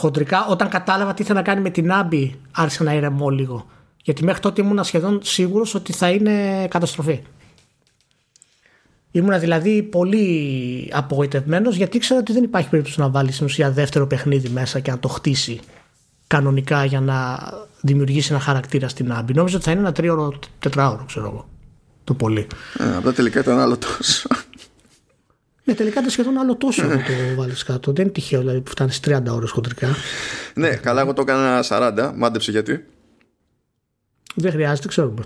χοντρικά 0.00 0.46
όταν 0.46 0.68
κατάλαβα 0.68 1.14
τι 1.14 1.22
ήθελα 1.22 1.38
να 1.38 1.44
κάνει 1.44 1.60
με 1.60 1.70
την 1.70 1.92
Άμπη 1.92 2.40
άρχισε 2.50 2.82
να 2.82 2.94
ηρεμώ 2.94 3.28
λίγο 3.28 3.66
γιατί 4.02 4.24
μέχρι 4.24 4.40
τότε 4.40 4.62
ήμουν 4.62 4.84
σχεδόν 4.84 5.20
σίγουρος 5.22 5.74
ότι 5.74 5.92
θα 5.92 6.10
είναι 6.10 6.66
καταστροφή 6.68 7.22
Ήμουνα 9.12 9.38
δηλαδή 9.38 9.82
πολύ 9.82 10.90
απογοητευμένος 10.92 11.76
γιατί 11.76 11.96
ήξερα 11.96 12.20
ότι 12.20 12.32
δεν 12.32 12.42
υπάρχει 12.42 12.68
περίπτωση 12.68 13.00
να 13.00 13.08
βάλεις 13.08 13.34
στην 13.34 13.46
ουσία 13.46 13.70
δεύτερο 13.70 14.06
παιχνίδι 14.06 14.48
μέσα 14.48 14.80
και 14.80 14.90
να 14.90 14.98
το 14.98 15.08
χτίσει 15.08 15.60
κανονικά 16.26 16.84
για 16.84 17.00
να 17.00 17.38
δημιουργήσει 17.80 18.32
ένα 18.32 18.40
χαρακτήρα 18.40 18.88
στην 18.88 19.12
Άμπη. 19.12 19.32
Νόμιζα 19.32 19.56
ότι 19.56 19.64
θα 19.64 19.70
είναι 19.70 19.80
ένα 19.80 19.92
τρίωρο, 19.92 20.38
τετράωρο, 20.58 21.04
ξέρω 21.06 21.26
εγώ. 21.26 21.48
Το 22.04 22.14
πολύ. 22.14 22.46
Ε, 22.78 22.96
απλά 22.96 23.12
τελικά 23.12 23.40
ήταν 23.40 23.58
άλλο 23.58 23.76
τόσο. 23.76 24.28
Ναι, 25.64 25.74
τελικά 25.74 25.98
ήταν 25.98 26.10
σχεδόν 26.10 26.38
άλλο 26.38 26.56
τόσο 26.56 26.86
να 26.86 26.96
το 26.96 27.12
βάλεις 27.36 27.62
κάτω. 27.62 27.92
Δεν 27.92 28.04
είναι 28.04 28.12
τυχαίο 28.12 28.40
δηλαδή 28.40 28.60
που 28.60 28.70
φτάνεις 28.70 29.00
30 29.06 29.20
ώρες 29.28 29.50
χοντρικά. 29.50 29.88
ναι, 30.54 30.68
καλά, 30.68 31.00
εγώ 31.00 31.12
το 31.12 31.22
έκανα 31.22 31.64
40. 31.68 32.12
Μάντεψε 32.16 32.50
γιατί. 32.50 32.84
Δεν 34.34 34.52
χρειάζεται, 34.52 34.88
ξέρουμε. 34.88 35.22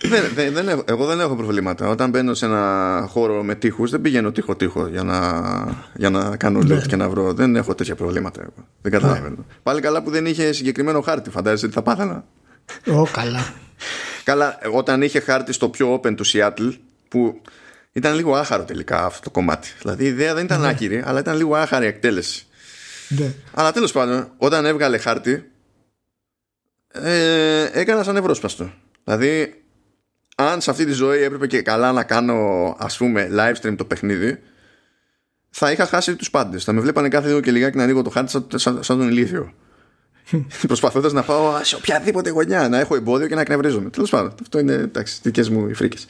δεν, 0.00 0.22
δεν, 0.34 0.52
δεν 0.52 0.68
έχω, 0.68 0.84
εγώ 0.86 1.06
δεν 1.06 1.20
έχω 1.20 1.36
προβλήματα. 1.36 1.88
Όταν 1.88 2.10
μπαίνω 2.10 2.34
σε 2.34 2.46
ένα 2.46 3.04
χώρο 3.08 3.42
με 3.42 3.54
τείχους, 3.54 3.90
δεν 3.90 4.00
πηγαίνω 4.00 4.32
τείχο-τείχο 4.32 4.86
για 4.86 5.02
να, 5.02 5.42
για 5.94 6.10
να 6.10 6.36
κάνω 6.36 6.58
loot 6.58 6.66
ναι. 6.66 6.80
και 6.86 6.96
να 6.96 7.08
βρω. 7.08 7.32
Δεν 7.32 7.56
έχω 7.56 7.74
τέτοια 7.74 7.94
προβλήματα. 7.94 8.40
Εγώ. 8.40 8.66
Δεν 8.82 8.92
καταλαβαίνω. 8.92 9.34
Ναι. 9.38 9.44
Πάλι 9.62 9.80
καλά 9.80 10.02
που 10.02 10.10
δεν 10.10 10.26
είχε 10.26 10.52
συγκεκριμένο 10.52 11.00
χάρτη. 11.00 11.30
Φαντάζεσαι 11.30 11.64
ότι 11.64 11.74
θα 11.74 11.82
πάθανα. 11.82 12.24
Ω, 12.86 13.06
καλά. 13.06 13.52
καλά, 14.24 14.58
όταν 14.72 15.02
είχε 15.02 15.20
χάρτη 15.20 15.52
στο 15.52 15.68
πιο 15.68 15.94
open 15.94 16.14
του 16.16 16.26
Seattle, 16.26 16.72
που 17.16 17.40
ήταν 17.92 18.14
λίγο 18.14 18.34
άχαρο 18.34 18.64
τελικά 18.64 19.04
αυτό 19.04 19.20
το 19.20 19.30
κομμάτι. 19.30 19.68
Δηλαδή 19.80 20.04
η 20.04 20.06
ιδέα 20.06 20.34
δεν 20.34 20.44
ήταν 20.44 20.60
ναι. 20.60 20.68
άκυρη, 20.68 21.02
αλλά 21.06 21.20
ήταν 21.20 21.36
λίγο 21.36 21.56
άχαρη 21.56 21.86
εκτέλεση. 21.86 22.46
Ναι. 23.08 23.32
Αλλά 23.54 23.72
τέλος 23.72 23.92
πάντων, 23.92 24.30
όταν 24.36 24.64
έβγαλε 24.64 24.98
χάρτη, 24.98 25.50
ε, 26.92 27.68
έκανα 27.72 28.02
σαν 28.02 28.16
ευρώσπαστο. 28.16 28.72
Δηλαδή, 29.04 29.62
αν 30.36 30.60
σε 30.60 30.70
αυτή 30.70 30.84
τη 30.84 30.92
ζωή 30.92 31.22
έπρεπε 31.22 31.46
και 31.46 31.62
καλά 31.62 31.92
να 31.92 32.02
κάνω 32.02 32.34
ας 32.78 32.96
πούμε 32.96 33.28
live 33.32 33.54
stream 33.62 33.74
το 33.76 33.84
παιχνίδι 33.84 34.38
θα 35.50 35.72
είχα 35.72 35.86
χάσει 35.86 36.16
τους 36.16 36.30
πάντες 36.30 36.64
θα 36.64 36.72
με 36.72 36.80
βλέπανε 36.80 37.08
κάθε 37.08 37.26
λίγο 37.26 37.40
και 37.40 37.50
λιγάκι 37.50 37.76
να 37.76 37.82
ανοίγω 37.82 38.02
το 38.02 38.10
χάρτη 38.10 38.30
σαν, 38.30 38.46
σαν, 38.54 38.82
σαν 38.82 38.98
τον 38.98 39.08
ηλίθιο 39.08 39.52
προσπαθώντας 40.66 41.12
να 41.12 41.22
πάω 41.22 41.52
σε 41.62 41.76
οποιαδήποτε 41.76 42.30
γωνιά 42.30 42.68
να 42.68 42.78
έχω 42.78 42.96
εμπόδιο 42.96 43.26
και 43.26 43.34
να 43.34 43.40
εκνευρίζομαι 43.40 43.90
τέλος 43.90 44.10
πάντων 44.10 44.34
αυτό 44.42 44.58
είναι 44.58 44.72
εντάξει 44.72 45.18
δικές 45.22 45.48
μου 45.48 45.68
οι 45.68 45.74
φρίκες 45.74 46.06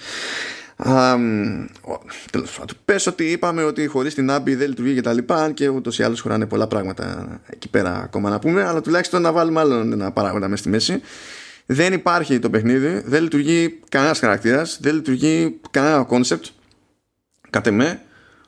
τέλος 2.30 2.58
πάντων 2.58 2.76
πες 2.84 3.06
ότι 3.06 3.30
είπαμε 3.30 3.62
ότι 3.62 3.86
χωρίς 3.86 4.14
την 4.14 4.30
Άμπη 4.30 4.54
δεν 4.54 4.68
λειτουργεί 4.68 4.94
και 4.94 5.00
τα 5.00 5.12
λοιπά 5.12 5.36
αν 5.36 5.54
και 5.54 5.68
ούτως 5.68 5.98
ή 5.98 6.02
άλλως 6.02 6.20
χωράνε 6.20 6.46
πολλά 6.46 6.66
πράγματα 6.66 7.26
εκεί 7.46 7.68
πέρα 7.68 8.02
ακόμα 8.02 8.30
να 8.30 8.38
πούμε 8.38 8.64
αλλά 8.64 8.80
τουλάχιστον 8.80 9.22
να 9.22 9.32
βάλουμε 9.32 9.60
άλλο 9.60 9.74
ένα 9.74 10.12
παράγοντα 10.12 10.48
μέσα 10.48 10.62
στη 10.62 10.68
μέση 10.68 11.00
δεν 11.66 11.92
υπάρχει 11.92 12.38
το 12.38 12.50
παιχνίδι, 12.50 13.02
δεν 13.04 13.22
λειτουργεί 13.22 13.80
κανένας 13.88 14.18
χαρακτήρας, 14.18 14.78
δεν 14.80 14.94
λειτουργεί 14.94 15.60
κανένα 15.70 16.02
concept, 16.02 16.46
κατ' 17.50 17.66
εμέ, 17.66 18.02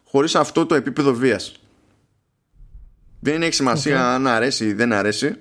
χωρίς 0.04 0.34
αυτό 0.34 0.66
το 0.66 0.74
επίπεδο 0.74 1.14
βίας. 1.14 1.60
Δεν 3.20 3.42
έχει 3.42 3.54
σημασία 3.54 4.14
αν 4.14 4.26
αρέσει 4.26 4.64
ή 4.66 4.72
δεν 4.72 4.92
αρέσει. 4.92 5.34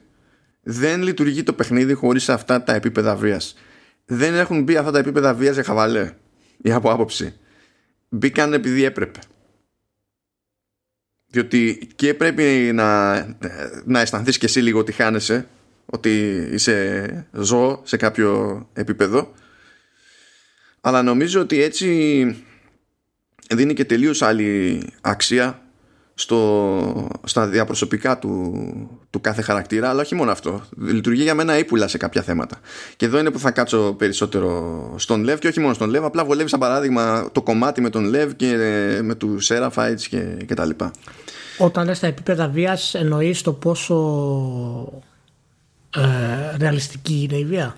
Δεν 0.64 1.02
λειτουργεί 1.02 1.44
το 1.44 1.54
παιχνίδι 1.54 1.94
χωρίς 1.94 2.30
αυτά 2.30 2.64
τα 2.64 2.74
επίπεδα 2.74 3.16
βίας. 3.16 3.56
Δεν 4.06 4.36
έχουν 4.36 4.64
μπει 4.64 4.78
αυτά 4.78 4.92
τα 4.92 5.00
επίπεδα 5.00 5.34
βίας 5.34 5.54
για 5.54 5.64
χαβαλέ 5.64 6.14
ή 6.62 6.72
από 6.72 6.92
άποψη. 6.92 7.34
Μπήκαν 8.10 8.54
επειδή 8.54 8.84
έπρεπε. 8.84 9.20
Διότι 11.28 11.90
και 11.96 12.14
πρέπει 12.14 12.72
να, 12.74 13.16
να 13.86 14.00
αισθανθείς 14.00 14.38
και 14.38 14.46
εσύ 14.46 14.62
λίγο 14.62 14.80
ότι 14.80 14.92
χάνεσαι 14.92 15.48
ότι 15.86 16.48
είσαι 16.52 17.28
ζώο 17.32 17.82
σε 17.84 17.98
κάποιο 17.98 18.70
επίπεδο 18.74 19.34
αλλά 20.82 21.04
νομίζω 21.04 21.42
ότι 21.42 21.62
έτσι 21.62 21.88
δίνει 23.50 23.74
και 23.74 23.86
τελείως 23.86 24.22
άλλη 24.22 24.82
αξία 25.02 25.62
στο, 26.20 27.10
στα 27.24 27.48
διαπροσωπικά 27.48 28.20
του, 28.20 28.54
του 29.10 29.22
κάθε 29.22 29.42
χαρακτήρα 29.42 29.90
αλλά 29.90 30.02
όχι 30.02 30.16
μόνο 30.16 30.32
αυτό 30.32 30.62
λειτουργεί 30.78 31.24
για 31.24 31.36
μένα 31.36 31.58
ύπουλα 31.58 31.88
σε 31.88 31.98
κάποια 31.98 32.22
θέματα 32.22 32.60
και 32.96 33.06
εδώ 33.06 33.20
είναι 33.20 33.32
που 33.32 33.40
θα 33.40 33.52
κάτσω 33.52 33.96
περισσότερο 33.98 34.94
στον 34.98 35.24
Λεύ 35.24 35.38
και 35.40 35.48
όχι 35.48 35.60
μόνο 35.60 35.74
στον 35.74 35.90
Λεύ 35.90 36.04
απλά 36.06 36.26
βολεύει 36.26 36.50
σαν 36.50 36.60
παράδειγμα 36.60 37.30
το 37.32 37.42
κομμάτι 37.42 37.82
με 37.82 37.90
τον 37.90 38.06
Λεύ 38.06 38.34
και 38.36 38.56
με 39.04 39.16
τους 39.16 39.46
Σέραφάιτς 39.46 40.08
και, 40.08 40.20
και 40.48 40.54
τα 40.54 40.66
λοιπά 40.66 40.92
όταν 41.58 41.86
λες 41.86 42.00
τα 42.00 42.08
επίπεδα 42.08 42.48
βίας 42.50 42.94
εννοείς 42.94 43.42
το 43.42 43.54
πόσο 43.54 43.96
ε, 45.96 46.58
ρεαλιστική 46.58 47.28
είναι 47.30 47.38
η 47.38 47.46
βία; 47.46 47.76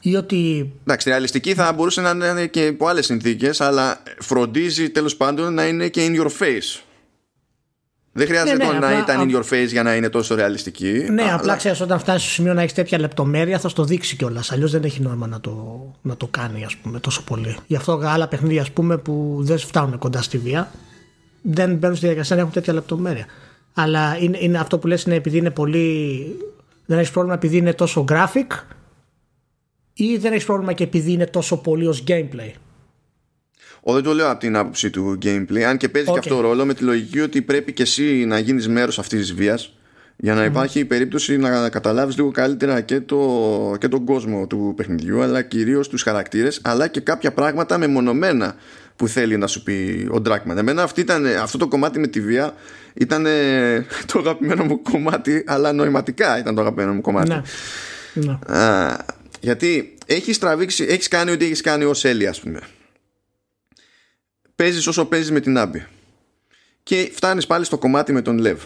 Ή 0.00 0.16
ότι. 0.16 0.72
Εντάξει, 0.82 1.08
ρεαλιστική 1.08 1.54
θα 1.54 1.72
μπορούσε 1.72 2.00
να 2.00 2.10
είναι 2.10 2.46
και 2.46 2.66
υπό 2.66 2.86
άλλες 2.86 3.06
συνθήκες, 3.06 3.60
αλλά 3.60 4.02
φροντίζει 4.18 4.90
τέλος 4.90 5.16
πάντων 5.16 5.54
να 5.54 5.66
είναι 5.66 5.88
και 5.88 6.06
in 6.06 6.20
your 6.20 6.30
face. 6.40 6.82
Δεν 8.12 8.26
χρειάζεται 8.26 8.56
ναι, 8.56 8.72
ναι, 8.72 8.78
να 8.78 8.98
ήταν 8.98 9.28
in 9.28 9.34
your 9.34 9.42
face 9.52 9.68
για 9.68 9.82
να 9.82 9.94
είναι 9.96 10.08
τόσο 10.08 10.34
ρεαλιστική. 10.34 11.06
Ναι, 11.10 11.22
αλλά... 11.22 11.34
απλά 11.34 11.56
ξέρεις 11.56 11.80
όταν 11.80 11.98
φτάσει 11.98 12.24
στο 12.24 12.32
σημείο 12.32 12.54
να 12.54 12.60
έχεις 12.60 12.72
τέτοια 12.74 12.98
λεπτομέρεια 12.98 13.58
θα 13.58 13.68
στο 13.68 13.84
δείξει 13.84 14.16
κιόλας. 14.16 14.52
Αλλιώς 14.52 14.70
δεν 14.70 14.84
έχει 14.84 15.00
νόημα 15.00 15.26
να 15.26 15.40
το, 15.40 15.84
να 16.02 16.16
το 16.16 16.26
κάνει 16.26 16.64
ας 16.64 16.76
πούμε, 16.76 17.00
τόσο 17.00 17.22
πολύ. 17.22 17.56
Γι' 17.66 17.76
αυτό 17.76 18.00
άλλα 18.04 18.28
παιχνίδια 18.28 18.60
ας 18.60 18.70
πούμε, 18.70 18.98
που 18.98 19.38
δεν 19.40 19.58
φτάνουν 19.58 19.98
κοντά 19.98 20.22
στη 20.22 20.38
βία 20.38 20.70
δεν 21.42 21.74
μπαίνουν 21.74 21.96
στη 21.96 22.04
διαδικασία 22.04 22.36
να 22.36 22.42
έχουν 22.42 22.54
τέτοια 22.54 22.72
λεπτομέρεια. 22.72 23.26
Αλλά 23.74 24.16
είναι, 24.20 24.38
είναι 24.40 24.58
αυτό 24.58 24.78
που 24.78 24.86
λες 24.86 25.02
είναι 25.02 25.14
επειδή 25.14 25.38
είναι 25.38 25.50
πολύ 25.50 26.18
δεν 26.86 26.98
έχεις 26.98 27.10
πρόβλημα 27.10 27.36
επειδή 27.36 27.56
είναι 27.56 27.72
τόσο 27.72 28.04
graphic 28.08 28.62
ή 29.92 30.16
δεν 30.16 30.32
έχεις 30.32 30.44
πρόβλημα 30.44 30.72
και 30.72 30.84
επειδή 30.84 31.12
είναι 31.12 31.26
τόσο 31.26 31.56
πολύ 31.56 31.86
ως 31.86 32.04
gameplay. 32.06 32.50
Ο, 33.84 33.92
δεν 33.92 34.02
το 34.02 34.14
λέω 34.14 34.30
από 34.30 34.40
την 34.40 34.56
άποψη 34.56 34.90
του 34.90 35.18
gameplay, 35.22 35.60
αν 35.60 35.76
και 35.76 35.88
παίζει 35.88 36.08
okay. 36.10 36.12
και 36.12 36.18
αυτό 36.18 36.40
ρόλο 36.40 36.64
με 36.64 36.74
τη 36.74 36.84
λογική 36.84 37.20
ότι 37.20 37.42
πρέπει 37.42 37.72
και 37.72 37.82
εσύ 37.82 38.24
να 38.24 38.38
γίνεις 38.38 38.68
μέρος 38.68 38.98
αυτής 38.98 39.20
της 39.20 39.34
βίας 39.34 39.72
για 40.16 40.34
να 40.34 40.44
υπάρχει 40.44 40.78
η 40.78 40.84
περίπτωση 40.84 41.36
να 41.36 41.68
καταλάβεις 41.68 42.16
λίγο 42.16 42.30
καλύτερα 42.30 42.80
και, 42.80 43.00
το, 43.00 43.76
και 43.78 43.88
τον 43.88 44.04
κόσμο 44.04 44.46
του 44.46 44.72
παιχνιδιού 44.76 45.22
αλλά 45.22 45.42
κυρίως 45.42 45.88
τους 45.88 46.02
χαρακτήρες 46.02 46.60
αλλά 46.62 46.88
και 46.88 47.00
κάποια 47.00 47.32
πράγματα 47.32 47.78
μεμονωμένα 47.78 48.54
που 48.96 49.08
θέλει 49.08 49.36
να 49.36 49.46
σου 49.46 49.62
πει 49.62 50.08
ο 50.10 50.20
Ντράκμαν. 50.20 50.58
Εμένα 50.58 50.82
αυτή 50.82 51.00
ήταν, 51.00 51.26
αυτό 51.26 51.58
το 51.58 51.68
κομμάτι 51.68 51.98
με 51.98 52.06
τη 52.06 52.20
βία 52.20 52.54
ήταν 52.94 53.26
το 54.12 54.18
αγαπημένο 54.18 54.64
μου 54.64 54.82
κομμάτι, 54.82 55.44
αλλά 55.46 55.72
νοηματικά 55.72 56.38
ήταν 56.38 56.54
το 56.54 56.60
αγαπημένο 56.60 56.92
μου 56.92 57.00
κομμάτι. 57.00 57.28
Ναι. 57.28 57.42
ναι. 58.12 58.56
Α, 58.58 58.96
γιατί 59.40 59.94
έχεις 60.06 60.38
τραβήξει, 60.38 60.86
έχεις 60.88 61.08
κάνει 61.08 61.30
ό,τι 61.30 61.44
έχεις 61.44 61.60
κάνει 61.60 61.84
ως 61.84 62.04
Έλλη 62.04 62.26
ας 62.26 62.40
πούμε. 62.40 62.60
Παίζεις 64.62 64.86
όσο 64.86 65.04
παίζεις 65.04 65.30
με 65.30 65.40
την 65.40 65.58
Άμπη. 65.58 65.86
Και 66.82 67.10
φτάνεις 67.14 67.46
πάλι 67.46 67.64
στο 67.64 67.78
κομμάτι 67.78 68.12
με 68.12 68.22
τον 68.22 68.38
Λεβ. 68.38 68.62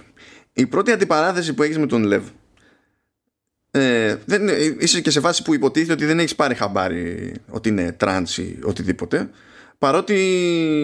Η 0.52 0.66
πρώτη 0.66 0.92
αντιπαράθεση 0.92 1.54
που 1.54 1.62
έχεις 1.62 1.78
με 1.78 1.86
τον 1.86 2.02
Λεβ 2.02 2.24
ε, 3.70 4.16
δεν, 4.24 4.48
είσαι 4.78 5.00
και 5.00 5.10
σε 5.10 5.20
φάση 5.20 5.42
που 5.42 5.54
υποτίθεται 5.54 5.92
ότι 5.92 6.04
δεν 6.04 6.18
έχεις 6.18 6.34
πάρει 6.34 6.54
χαμπάρι 6.54 7.34
ότι 7.48 7.68
είναι 7.68 7.92
τρανς 7.92 8.38
ή 8.38 8.58
οτιδήποτε. 8.62 9.30
Παρότι 9.78 10.14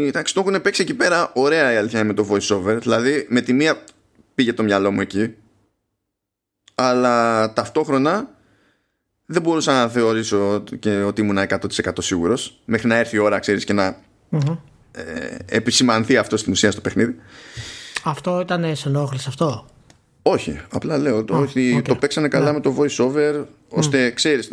εντάξει, 0.08 0.34
το 0.34 0.40
έχουν 0.40 0.62
παίξει 0.62 0.82
εκεί 0.82 0.94
πέρα 0.94 1.30
ωραία 1.34 1.72
η 1.72 1.76
αλήθεια 1.76 2.04
με 2.04 2.14
το 2.14 2.28
voice 2.30 2.56
over 2.56 2.78
δηλαδή 2.80 3.26
με 3.28 3.40
τη 3.40 3.52
μία 3.52 3.84
πήγε 4.34 4.52
το 4.52 4.62
μυαλό 4.62 4.90
μου 4.90 5.00
εκεί. 5.00 5.34
Αλλά 6.74 7.52
ταυτόχρονα 7.52 8.30
δεν 9.26 9.42
μπορούσα 9.42 9.72
να 9.72 9.88
θεωρήσω 9.88 10.64
και 10.78 11.02
ότι 11.02 11.20
ήμουν 11.20 11.38
100% 11.38 11.58
σίγουρος. 11.98 12.60
Μέχρι 12.64 12.88
να 12.88 12.96
έρθει 12.96 13.16
η 13.16 13.18
ώρα 13.18 13.38
ξέρεις 13.38 13.64
και 13.64 13.72
να 13.72 13.96
ε, 14.92 15.36
επισημανθεί 15.56 16.16
αυτό 16.16 16.36
στην 16.36 16.52
ουσία 16.52 16.70
στο 16.70 16.80
παιχνίδι 16.80 17.14
αυτό 18.04 18.40
ήταν 18.40 18.76
σε 18.76 18.88
ενόχληση 18.88 19.24
αυτό; 19.28 19.66
Όχι, 20.22 20.60
απλά 20.72 20.98
λέω 20.98 21.24
το, 21.24 21.38
ότι 21.38 21.82
το 21.82 21.94
παίξανε 21.94 22.28
καλά 22.28 22.44
ναι. 22.44 22.52
με 22.52 22.60
το 22.60 22.76
voice 22.78 23.04
over 23.04 23.44
ώστε 23.68 24.08
mm. 24.08 24.14
ξέρεις 24.14 24.48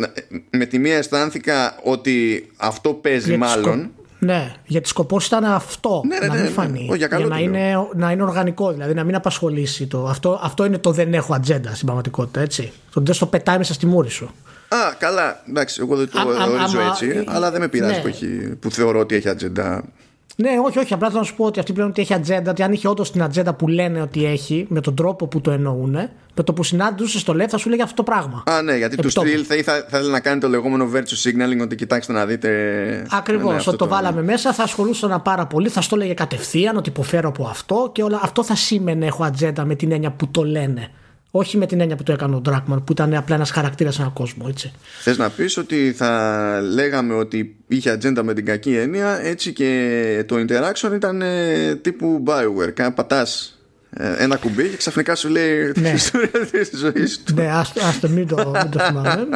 με 0.49 0.65
τη 0.65 0.79
μία 0.79 0.97
αισθάνθηκα 0.97 1.79
ότι 1.83 2.49
αυτό 2.57 2.93
παίζει 2.93 3.37
μάλλον 3.37 3.91
ναι, 4.19 4.55
γιατί 4.65 4.87
σκοπός 4.87 5.25
ήταν 5.25 5.45
αυτό 5.45 6.01
ναι, 6.05 6.19
ναι, 6.19 6.25
να 6.25 6.33
μην 6.33 6.41
ναι, 6.41 6.47
ναι, 6.47 6.53
φανεί. 6.53 6.89
για, 6.95 7.07
για 7.07 7.19
να, 7.19 7.37
είναι, 7.37 7.87
να 7.95 8.11
είναι 8.11 8.23
οργανικό, 8.23 8.71
δηλαδή 8.71 8.93
να 8.93 9.03
μην 9.03 9.15
απασχολήσει 9.15 9.87
το. 9.87 10.05
Αυτό, 10.05 10.39
αυτό 10.43 10.65
είναι 10.65 10.77
το 10.77 10.91
δεν 10.91 11.13
έχω 11.13 11.33
ατζέντα 11.33 11.73
στην 11.73 11.85
πραγματικότητα, 11.85 12.41
έτσι. 12.41 12.71
Το 12.93 13.01
δεν 13.01 13.13
στο 13.13 13.25
πετάει 13.25 13.57
μέσα 13.57 13.73
στη 13.73 13.85
μούρη 13.85 14.09
σου. 14.09 14.25
Α, 14.67 14.93
καλά, 14.97 15.43
εντάξει, 15.49 15.79
εγώ 15.81 15.95
δεν 15.95 16.09
το 16.09 16.19
ορίζω 16.51 16.79
έτσι, 16.79 17.23
αλλά 17.27 17.51
δεν 17.51 17.61
με 17.61 17.67
πειράζει 17.67 17.93
ναι. 17.93 18.01
που, 18.01 18.07
έχει, 18.07 18.55
που 18.59 18.71
θεωρώ 18.71 18.99
ότι 18.99 19.15
έχει 19.15 19.29
ατζέντα. 19.29 19.83
Ναι, 20.41 20.49
όχι, 20.65 20.79
όχι. 20.79 20.93
Απλά 20.93 21.09
θα 21.09 21.23
σου 21.23 21.35
πω 21.35 21.45
ότι 21.45 21.59
αυτοί 21.59 21.73
πλέον 21.73 21.89
ότι 21.89 22.01
έχει 22.01 22.13
ατζέντα, 22.13 22.51
ότι 22.51 22.63
αν 22.63 22.71
είχε 22.71 22.87
όντως 22.87 23.11
την 23.11 23.23
ατζέντα 23.23 23.53
που 23.53 23.67
λένε 23.67 24.01
ότι 24.01 24.25
έχει, 24.25 24.65
με 24.69 24.81
τον 24.81 24.95
τρόπο 24.95 25.27
που 25.27 25.41
το 25.41 25.51
εννοούν, 25.51 25.91
με 26.35 26.43
το 26.43 26.53
που 26.53 26.63
συνάντησε 26.63 27.19
στο 27.19 27.33
λεφ 27.33 27.51
θα 27.51 27.57
σου 27.57 27.69
λέγει 27.69 27.81
αυτό 27.81 27.95
το 27.95 28.03
πράγμα. 28.03 28.43
Α, 28.45 28.61
ναι, 28.61 28.77
γιατί 28.77 28.95
του 28.95 29.09
στυλ 29.09 29.45
θα, 29.47 29.55
θα, 29.55 29.73
θα 29.73 29.97
ήθελε 29.97 30.11
να 30.11 30.19
κάνει 30.19 30.39
το 30.39 30.47
λεγόμενο 30.47 30.89
virtue 30.93 30.97
signaling 30.97 31.61
ότι 31.61 31.75
κοιτάξτε 31.75 32.13
να 32.13 32.25
δείτε. 32.25 32.49
Ακριβώς. 33.11 33.53
Ναι, 33.53 33.59
όταν 33.59 33.77
το, 33.77 33.87
βάλαμε 33.87 34.23
μέσα 34.23 34.53
θα 34.53 34.63
ασχολούσαν 34.63 35.21
πάρα 35.21 35.47
πολύ, 35.47 35.69
θα 35.69 35.81
στο 35.81 35.95
έλεγε 35.95 36.13
κατευθείαν 36.13 36.77
ότι 36.77 36.89
υποφέρω 36.89 37.29
από 37.29 37.45
αυτό 37.45 37.89
και 37.91 38.03
όλα. 38.03 38.19
Αυτό 38.23 38.43
θα 38.43 38.55
σήμαινε 38.55 39.05
έχω 39.05 39.23
ατζέντα 39.23 39.65
με 39.65 39.75
την 39.75 39.91
έννοια 39.91 40.11
που 40.11 40.27
το 40.27 40.43
λένε. 40.43 40.91
Όχι 41.32 41.57
με 41.57 41.65
την 41.65 41.80
έννοια 41.80 41.95
που 41.95 42.03
το 42.03 42.11
έκανε 42.11 42.36
ο 42.36 42.39
Ντράκμαν, 42.39 42.84
που 42.84 42.91
ήταν 42.91 43.13
απλά 43.13 43.36
ένας 43.36 43.51
χαρακτήρας 43.51 43.95
σε 43.95 44.01
έναν 44.01 44.13
κόσμο, 44.13 44.45
έτσι. 44.49 44.71
Θες 45.01 45.17
να 45.17 45.30
πεις 45.30 45.57
ότι 45.57 45.93
θα 45.97 46.61
λέγαμε 46.73 47.13
ότι 47.13 47.55
είχε 47.67 47.89
ατζέντα 47.89 48.23
με 48.23 48.34
την 48.34 48.45
κακή 48.45 48.75
έννοια, 48.75 49.19
έτσι 49.21 49.53
και 49.53 50.23
το 50.27 50.36
interaction 50.36 50.91
ήταν 50.95 51.21
ε, 51.21 51.75
τύπου 51.75 52.23
Bioware. 52.27 52.91
Πατάς 52.95 53.59
ε, 53.89 54.23
ένα 54.23 54.36
κουμπί 54.36 54.67
και 54.69 54.77
ξαφνικά 54.77 55.15
σου 55.15 55.30
λέει 55.30 55.65
ναι. 55.65 55.71
την 55.71 55.95
ιστορία 55.95 56.30
της 56.49 56.80
ζωής 56.80 57.23
του. 57.23 57.34
Ναι, 57.34 57.51
άστε 57.88 58.07
μην 58.07 58.27
το, 58.27 58.36
μην 58.36 58.69
το 58.69 58.80
θυμάμαι. 58.80 59.27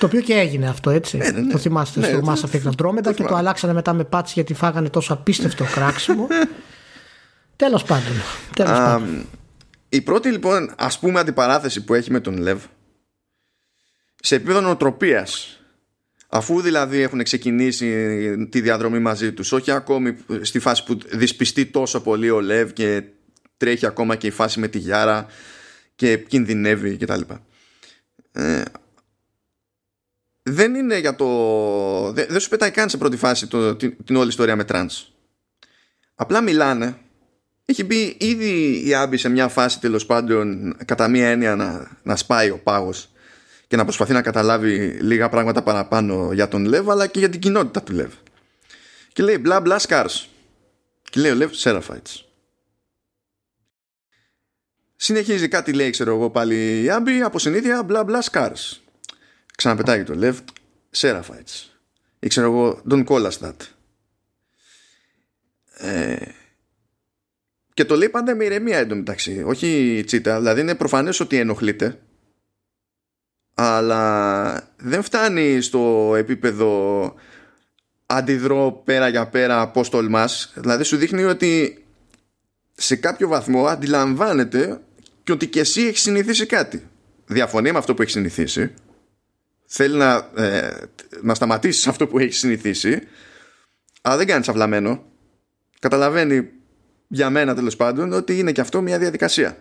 το 0.00 0.06
οποίο 0.06 0.20
και 0.20 0.34
έγινε 0.34 0.68
αυτό, 0.68 0.90
έτσι. 0.90 1.16
Ναι, 1.16 1.30
ναι, 1.30 1.40
ναι. 1.40 1.52
Το 1.52 1.58
θυμάστε 1.58 2.00
ναι, 2.00 2.06
στο 2.06 2.20
Mass 2.24 2.50
Effect 2.50 2.70
Andromeda 2.70 3.14
και 3.14 3.22
το 3.22 3.34
αλλάξανε 3.34 3.72
μετά 3.72 3.92
με 3.92 4.08
patch 4.10 4.26
γιατί 4.34 4.54
φάγανε 4.54 4.88
τόσο 4.88 5.12
απίστευτο 5.12 5.64
κράξιμο. 5.64 6.26
Τέλος 7.56 7.82
πάντων. 7.82 8.12
Τέλος 8.54 8.78
πάντων. 8.78 9.26
Η 9.92 10.00
πρώτη 10.00 10.30
λοιπόν 10.30 10.74
ας 10.76 10.98
πούμε 10.98 11.20
αντιπαράθεση 11.20 11.84
που 11.84 11.94
έχει 11.94 12.10
με 12.10 12.20
τον 12.20 12.36
Λεβ 12.36 12.64
σε 14.22 14.34
επίπεδο 14.34 14.60
νοοτροπίας 14.60 15.60
αφού 16.28 16.60
δηλαδή 16.60 17.00
έχουν 17.00 17.22
ξεκινήσει 17.22 18.48
τη 18.50 18.60
διαδρομή 18.60 18.98
μαζί 18.98 19.32
τους 19.32 19.52
όχι 19.52 19.70
ακόμη 19.70 20.16
στη 20.40 20.58
φάση 20.58 20.84
που 20.84 20.98
δυσπιστεί 21.12 21.66
τόσο 21.66 22.00
πολύ 22.00 22.30
ο 22.30 22.40
Λεβ 22.40 22.72
και 22.72 23.02
τρέχει 23.56 23.86
ακόμα 23.86 24.16
και 24.16 24.26
η 24.26 24.30
φάση 24.30 24.60
με 24.60 24.68
τη 24.68 24.78
Γιάρα 24.78 25.26
και 25.94 26.16
κινδυνεύει 26.18 26.96
κτλ. 26.96 27.20
Ε, 28.32 28.62
δεν 30.42 30.74
είναι 30.74 30.98
για 30.98 31.16
το... 31.16 32.12
Δεν, 32.12 32.26
δεν 32.28 32.40
σου 32.40 32.48
πετάει 32.48 32.70
καν 32.70 32.88
σε 32.88 32.96
πρώτη 32.96 33.16
φάση 33.16 33.46
το, 33.46 33.76
την, 33.76 33.96
την 34.04 34.16
όλη 34.16 34.28
ιστορία 34.28 34.56
με 34.56 34.64
τρανς. 34.64 35.12
Απλά 36.14 36.40
μιλάνε 36.40 36.98
έχει 37.70 37.84
μπει 37.84 38.16
ήδη 38.18 38.82
η 38.86 38.94
Άμπη 38.94 39.16
σε 39.16 39.28
μια 39.28 39.48
φάση 39.48 39.80
τέλος 39.80 40.06
πάντων 40.06 40.76
κατά 40.84 41.08
μία 41.08 41.28
έννοια 41.28 41.56
να, 41.56 41.98
να 42.02 42.16
σπάει 42.16 42.50
ο 42.50 42.58
πάγος 42.58 43.10
και 43.66 43.76
να 43.76 43.84
προσπαθεί 43.84 44.12
να 44.12 44.22
καταλάβει 44.22 44.76
λίγα 44.88 45.28
πράγματα 45.28 45.62
παραπάνω 45.62 46.32
για 46.32 46.48
τον 46.48 46.64
Λεβ 46.64 46.90
αλλά 46.90 47.06
και 47.06 47.18
για 47.18 47.28
την 47.28 47.40
κοινότητα 47.40 47.82
του 47.82 47.92
Λεβ. 47.92 48.12
Και 49.12 49.22
λέει 49.22 49.38
μπλα 49.40 49.60
μπλα 49.60 49.78
σκάρς. 49.78 50.28
Και 51.10 51.20
λέει 51.20 51.30
ο 51.30 51.34
Λεβ 51.34 51.52
Σέραφάιτς. 51.52 52.24
Συνεχίζει 54.96 55.48
κάτι 55.48 55.72
λέει 55.72 55.90
ξέρω 55.90 56.14
εγώ 56.14 56.30
πάλι 56.30 56.82
η 56.82 56.90
Άμπη 56.90 57.20
από 57.20 57.38
συνήθεια 57.38 57.82
μπλα 57.82 58.04
μπλα 58.04 58.22
σκάρς. 58.22 58.82
Ξαναπετάει 59.56 60.04
το 60.04 60.14
Λεβ 60.14 60.38
Σέραφάιτς. 60.90 61.80
Ή 62.18 62.28
ξέρω 62.28 62.46
εγώ 62.46 62.82
don't 62.90 63.04
call 63.04 63.30
us 63.30 63.38
that. 63.40 63.56
Ε, 65.76 66.16
και 67.74 67.84
το 67.84 67.96
λέει 67.96 68.08
πάντα 68.08 68.34
με 68.34 68.44
ηρεμία 68.44 68.78
εντωμεταξύ. 68.78 69.42
Όχι 69.46 70.02
τσίτα. 70.06 70.38
Δηλαδή 70.38 70.60
είναι 70.60 70.74
προφανές 70.74 71.20
ότι 71.20 71.36
ενοχλείται. 71.36 71.98
Αλλά 73.54 74.74
δεν 74.76 75.02
φτάνει 75.02 75.60
στο 75.60 76.12
επίπεδο 76.16 77.14
αντιδρώ 78.06 78.82
πέρα 78.84 79.08
για 79.08 79.28
πέρα 79.28 79.68
πώς 79.68 79.88
τολμάς. 79.88 80.52
Δηλαδή 80.56 80.84
σου 80.84 80.96
δείχνει 80.96 81.24
ότι 81.24 81.84
σε 82.74 82.96
κάποιο 82.96 83.28
βαθμό 83.28 83.66
αντιλαμβάνεται 83.66 84.80
και 85.22 85.32
ότι 85.32 85.46
και 85.46 85.60
εσύ 85.60 85.82
έχεις 85.82 86.00
συνηθίσει 86.00 86.46
κάτι. 86.46 86.88
Διαφωνεί 87.26 87.72
με 87.72 87.78
αυτό 87.78 87.94
που 87.94 88.02
έχεις 88.02 88.14
συνηθίσει. 88.14 88.74
Θέλει 89.66 89.96
να, 89.96 90.30
ε, 90.36 90.70
να 91.22 91.34
σταματήσεις 91.34 91.86
αυτό 91.86 92.06
που 92.06 92.18
έχεις 92.18 92.38
συνηθίσει. 92.38 93.00
Αλλά 94.00 94.16
δεν 94.16 94.26
κάνεις 94.26 94.48
αυλαμένο. 94.48 95.04
Καταλαβαίνει 95.78 96.50
για 97.12 97.30
μένα 97.30 97.54
τέλος 97.54 97.76
πάντων 97.76 98.12
ότι 98.12 98.38
είναι 98.38 98.52
και 98.52 98.60
αυτό 98.60 98.80
μια 98.80 98.98
διαδικασία. 98.98 99.58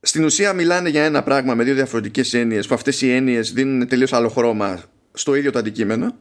Στην 0.00 0.24
ουσία 0.24 0.52
μιλάνε 0.52 0.88
για 0.88 1.04
ένα 1.04 1.22
πράγμα 1.22 1.54
με 1.54 1.64
δύο 1.64 1.74
διαφορετικές 1.74 2.34
έννοιες 2.34 2.66
που 2.66 2.74
αυτές 2.74 3.02
οι 3.02 3.12
έννοιες 3.12 3.52
δίνουν 3.52 3.88
τελείως 3.88 4.12
άλλο 4.12 4.28
χρώμα 4.28 4.82
στο 5.12 5.34
ίδιο 5.34 5.50
το 5.50 5.58
αντικείμενο. 5.58 6.16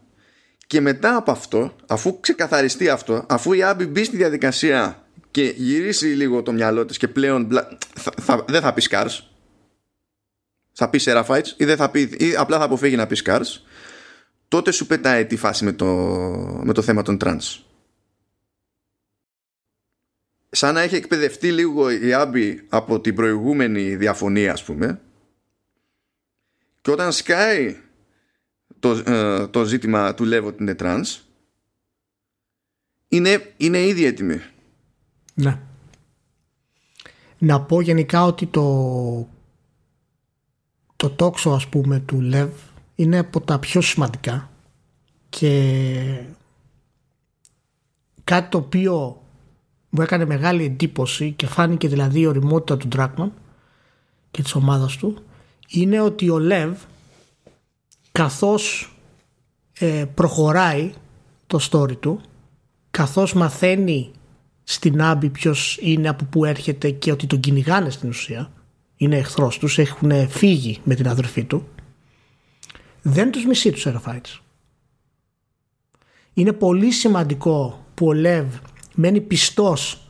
Και 0.68 0.82
μετά 0.82 1.16
από 1.16 1.32
αυτό, 1.32 1.76
αφού 1.88 2.20
ξεκαθαριστεί 2.20 2.90
αυτό, 2.90 3.26
αφού 3.30 3.54
η 3.54 3.64
Άμπη 3.64 3.86
μπει 3.86 4.04
στη 4.04 4.18
διαδικασία 4.18 5.08
και 5.32 5.54
γυρίσει 5.56 6.06
λίγο 6.06 6.44
το 6.44 6.52
μυαλό 6.52 6.86
της 6.86 6.98
και 6.98 7.08
πλέον 7.08 7.48
θα, 7.96 8.12
θα, 8.22 8.46
δεν 8.48 8.62
θα 8.62 8.74
πει 8.74 8.82
Scars. 8.90 9.20
Θα 10.72 10.90
πει 10.90 11.00
Seraphites 11.04 11.48
ή, 11.58 11.66
δεν 11.66 11.78
θα 11.78 11.90
πει, 11.90 12.02
ή 12.18 12.36
απλά 12.36 12.58
θα 12.58 12.64
αποφύγει 12.64 12.96
να 12.96 13.08
πει 13.08 13.18
Scars. 13.26 13.62
Τότε 14.48 14.72
σου 14.72 14.88
πετάει 14.88 15.26
τη 15.26 15.36
φάση 15.36 15.64
με 15.64 15.72
το, 15.72 15.86
με 16.64 16.74
το 16.74 16.82
θέμα 16.82 17.02
των 17.02 17.18
trans 17.24 17.67
σαν 20.50 20.74
να 20.74 20.82
έχει 20.82 20.96
εκπαιδευτεί 20.96 21.52
λίγο 21.52 21.92
η 21.92 22.14
Άμπη 22.14 22.66
από 22.70 23.00
την 23.00 23.16
προηγούμενη 23.16 23.96
διαφωνία 23.96 24.52
ας 24.52 24.64
πούμε. 24.64 25.02
Και 26.82 26.92
όταν 26.92 27.12
σκάει 27.12 27.78
το, 28.80 28.90
ε, 28.90 29.48
το 29.48 29.64
ζήτημα 29.64 30.14
του 30.14 30.24
Λεβ 30.24 30.42
ο 30.42 30.48
ότι 30.48 30.64
είναι 30.64 30.76
τρανς 30.76 31.22
είναι, 33.08 33.54
είναι 33.58 33.86
ήδη 33.86 34.06
έτοιμη. 34.06 34.42
Ναι. 35.34 35.60
Να 37.38 37.62
πω 37.62 37.82
γενικά 37.82 38.24
ότι 38.24 38.46
το 38.46 39.30
το 40.98 41.10
τόξο 41.10 41.50
ας 41.50 41.68
πούμε 41.68 42.00
του 42.00 42.22
Λεβ 42.22 42.52
είναι 42.96 43.18
από 43.18 43.42
τα 43.42 43.60
πιο 43.60 43.82
σημαντικά 43.82 44.50
και 45.30 46.24
κάτι 48.24 48.50
το 48.50 48.58
οποίο 48.58 49.22
μου 49.98 50.04
έκανε 50.04 50.26
μεγάλη 50.26 50.64
εντύπωση 50.64 51.32
και 51.32 51.48
φάνηκε 51.48 51.88
δηλαδή 51.88 52.20
η 52.20 52.26
ωριμότητα 52.26 52.78
του 52.78 52.88
Ντράκμαν 52.88 53.34
και 54.32 54.42
της 54.42 54.56
ομάδας 54.56 54.98
του 54.98 55.18
είναι 55.70 56.02
ότι 56.02 56.30
ο 56.30 56.40
Λεβ 56.40 56.78
καθώς 58.12 58.94
ε, 59.80 60.06
προχωράει 60.14 60.94
το 61.48 61.60
story 61.72 61.98
του 62.00 62.22
καθώς 62.92 63.34
μαθαίνει 63.34 64.12
στην 64.64 65.02
Άμπη 65.02 65.30
ποιος 65.30 65.78
είναι 65.82 66.10
από 66.10 66.26
που 66.26 66.46
έρχεται 66.46 66.90
και 66.90 67.12
ότι 67.12 67.28
τον 67.28 67.40
κυνηγάνε 67.40 67.90
στην 67.90 68.10
ουσία 68.10 68.52
είναι 68.98 69.18
εχθρός 69.18 69.58
τους, 69.58 69.78
έχουν 69.78 70.30
φύγει 70.30 70.80
με 70.84 70.96
την 70.96 71.08
αδερφή 71.08 71.44
του 71.44 71.68
δεν 73.02 73.32
τους 73.32 73.46
μισεί 73.46 73.72
τους 73.72 73.82
Σεραφάιτς. 73.82 74.42
Είναι 76.34 76.54
πολύ 76.54 76.92
σημαντικό 76.92 77.86
που 77.94 78.08
ο 78.08 78.14
Λεβ 78.14 78.46
μένει 79.00 79.22
πιστός 79.22 80.02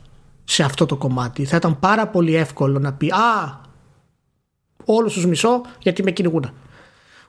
σε 0.43 0.63
αυτό 0.63 0.85
το 0.85 0.95
κομμάτι. 0.95 1.45
Θα 1.45 1.55
ήταν 1.55 1.79
πάρα 1.79 2.07
πολύ 2.07 2.35
εύκολο 2.35 2.79
να 2.79 2.93
πει 2.93 3.11
«Α, 3.11 3.61
όλους 4.85 5.13
τους 5.13 5.25
μισώ 5.25 5.61
γιατί 5.79 6.03
με 6.03 6.11
κυνηγούν». 6.11 6.51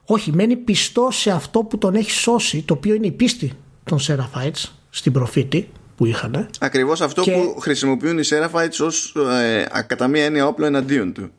Όχι, 0.05 0.31
μένει 0.31 0.55
πιστός 0.55 1.19
σε 1.19 1.31
αυτό 1.31 1.59
που 1.63 1.77
τον 1.77 1.95
έχει 1.95 2.11
σώσει, 2.11 2.61
το 2.61 2.73
οποίο 2.73 2.93
είναι 2.93 3.07
η 3.07 3.11
πίστη 3.11 3.51
των 3.83 3.99
Σεραφάιτς 3.99 4.73
στην 4.89 5.11
προφήτη 5.11 5.69
που 5.95 6.05
είχαν. 6.05 6.49
Ακριβώς 6.59 7.01
αυτό 7.01 7.23
που 7.23 7.59
χρησιμοποιούν 7.59 8.17
οι 8.17 8.23
Σεραφάιτς 8.23 8.79
ως 8.79 9.15
ε, 9.41 9.65
κατά 9.87 10.07
μία 10.07 10.23
έννοια 10.23 10.47
όπλο 10.47 10.65
εναντίον 10.65 11.13
του. 11.13 11.29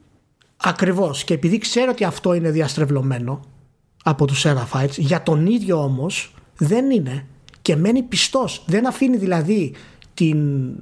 Ακριβώς. 0.57 1.25
Και 1.25 1.35
επειδή 1.35 1.59
ξέρω 1.59 1.91
ότι 1.91 2.05
αυτό 2.05 2.35
είναι 2.35 2.51
διαστρεβλωμένο 2.51 3.41
από 4.05 4.25
τους 4.25 4.45
Seraphites, 4.47 4.97
για 4.97 5.23
τον 5.23 5.47
ίδιο 5.47 5.83
όμως 5.83 6.35
δεν 6.57 6.91
είναι 6.91 7.27
και 7.63 7.77
μένει 7.77 8.03
πιστός. 8.03 8.63
Δεν 8.67 8.87
αφήνει 8.87 9.17
δηλαδή 9.17 9.75
την, 10.21 10.73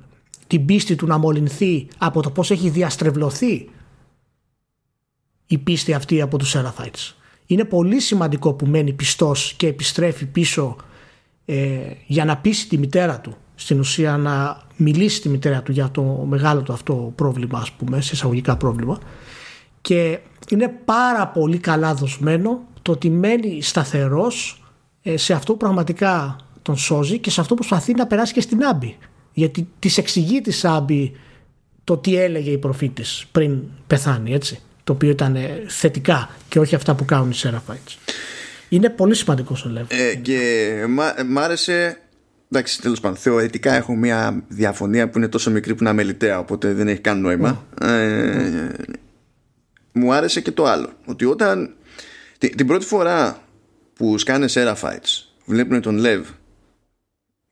την 0.47 0.65
πίστη 0.65 0.95
του 0.95 1.07
να 1.07 1.19
μολυνθεί 1.19 1.89
από 1.99 2.23
το 2.23 2.31
πώς 2.31 2.51
έχει 2.51 2.69
διαστρεβλωθεί 2.69 3.69
η 5.47 5.59
πίστη 5.59 5.95
αυτή 5.95 6.21
από 6.21 6.39
τους 6.39 6.57
Seraphites. 6.57 7.15
Είναι 7.47 7.65
πολύ 7.65 8.01
σημαντικό 8.01 8.53
που 8.53 8.67
μένει 8.67 8.93
πιστός 8.93 9.55
και 9.57 9.67
επιστρέφει 9.67 10.27
πίσω 10.27 10.77
ε, 11.45 11.79
για 12.07 12.25
να 12.25 12.37
πείσει 12.37 12.69
τη 12.69 12.79
μητέρα 12.79 13.21
του 13.21 13.37
στην 13.55 13.79
ουσία 13.79 14.17
να 14.17 14.63
μιλήσει 14.77 15.21
τη 15.21 15.29
μητέρα 15.29 15.63
του 15.63 15.73
για 15.73 15.91
το 15.91 16.03
μεγάλο 16.03 16.63
του 16.63 16.73
αυτό 16.73 17.13
πρόβλημα 17.15 17.59
ας 17.59 17.73
πούμε, 17.73 18.01
σε 18.01 18.11
εισαγωγικά 18.15 18.57
πρόβλημα 18.57 18.99
και 19.81 20.19
είναι 20.49 20.69
πάρα 20.85 21.29
πολύ 21.29 21.59
καλά 21.59 21.95
δοσμένο 21.95 22.61
το 22.83 22.93
ότι 22.93 23.11
μένει 23.11 23.63
σταθερός 23.63 24.65
ε, 25.03 25.17
σε 25.17 25.33
αυτό 25.33 25.53
που 25.53 25.59
πραγματικά 25.59 26.37
τον 26.63 26.77
σώζει 26.77 27.19
και 27.19 27.31
σε 27.31 27.41
αυτό 27.41 27.55
που 27.55 27.67
προσπαθεί 27.67 27.95
να 27.95 28.07
περάσει 28.07 28.33
και 28.33 28.41
στην 28.41 28.65
Άμπη 28.65 28.97
γιατί 29.33 29.69
της 29.79 29.99
εξηγεί 29.99 30.41
τη 30.41 30.61
Άμπη 30.63 31.17
το 31.85 31.97
τι 31.97 32.17
έλεγε 32.17 32.51
η 32.51 32.59
προφήτης 32.59 33.27
πριν 33.33 33.61
πεθάνει 33.87 34.33
έτσι 34.33 34.61
το 34.85 34.93
οποίο 34.93 35.11
ήταν 35.11 35.37
ε, 35.37 35.65
θετικά 35.67 36.31
και 36.49 36.59
όχι 36.59 36.75
αυτά 36.75 36.95
που 36.95 37.05
κάνουν 37.05 37.31
οι 37.31 37.35
Σεραφάιτς 37.35 37.99
είναι 38.69 38.91
πολύ 38.91 39.15
σημαντικός 39.15 39.65
ο 39.65 39.69
Λεύ 39.69 39.87
ε, 39.89 40.15
και 40.15 40.85
μ' 41.27 41.39
άρεσε 41.39 42.01
Εντάξει, 42.51 42.81
τέλος 42.81 43.01
πάντων, 43.01 43.17
θεωρητικά 43.17 43.73
έχω 43.73 43.95
μια 43.95 44.45
διαφωνία 44.49 45.09
που 45.09 45.19
είναι 45.19 45.29
τόσο 45.29 45.51
μικρή 45.51 45.75
που 45.75 45.79
είναι 45.81 45.91
αμεληταία, 45.91 46.39
οπότε 46.39 46.73
δεν 46.73 46.89
έχει 46.89 47.01
καν 47.01 47.21
νόημα. 47.21 47.67
Ε, 47.83 48.69
μου 49.93 50.13
άρεσε 50.13 50.41
και 50.41 50.51
το 50.51 50.65
άλλο. 50.65 50.93
Ότι 51.05 51.25
όταν 51.25 51.75
την, 52.39 52.57
την 52.57 52.67
πρώτη 52.67 52.87
φορά 52.87 53.43
που 53.95 54.19
σκάνε 54.19 54.47
Serafites, 54.51 55.27
βλέπουν 55.45 55.81
τον 55.81 55.97
Λεβ 55.97 56.29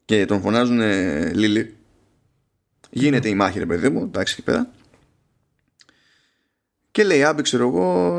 και 0.06 0.24
τον 0.24 0.40
φωνάζουν 0.40 0.80
Λίλι, 1.34 1.76
γίνεται 2.90 3.28
η 3.28 3.34
μάχη, 3.34 3.58
ρε 3.58 3.66
παιδί 3.66 3.88
μου, 3.88 4.02
εντάξει 4.02 4.34
εκεί 4.38 4.42
πέρα. 4.42 4.70
Και 6.90 7.04
λέει, 7.04 7.24
άμπη, 7.24 7.42
ξέρω 7.42 7.68
εγώ, 7.68 8.18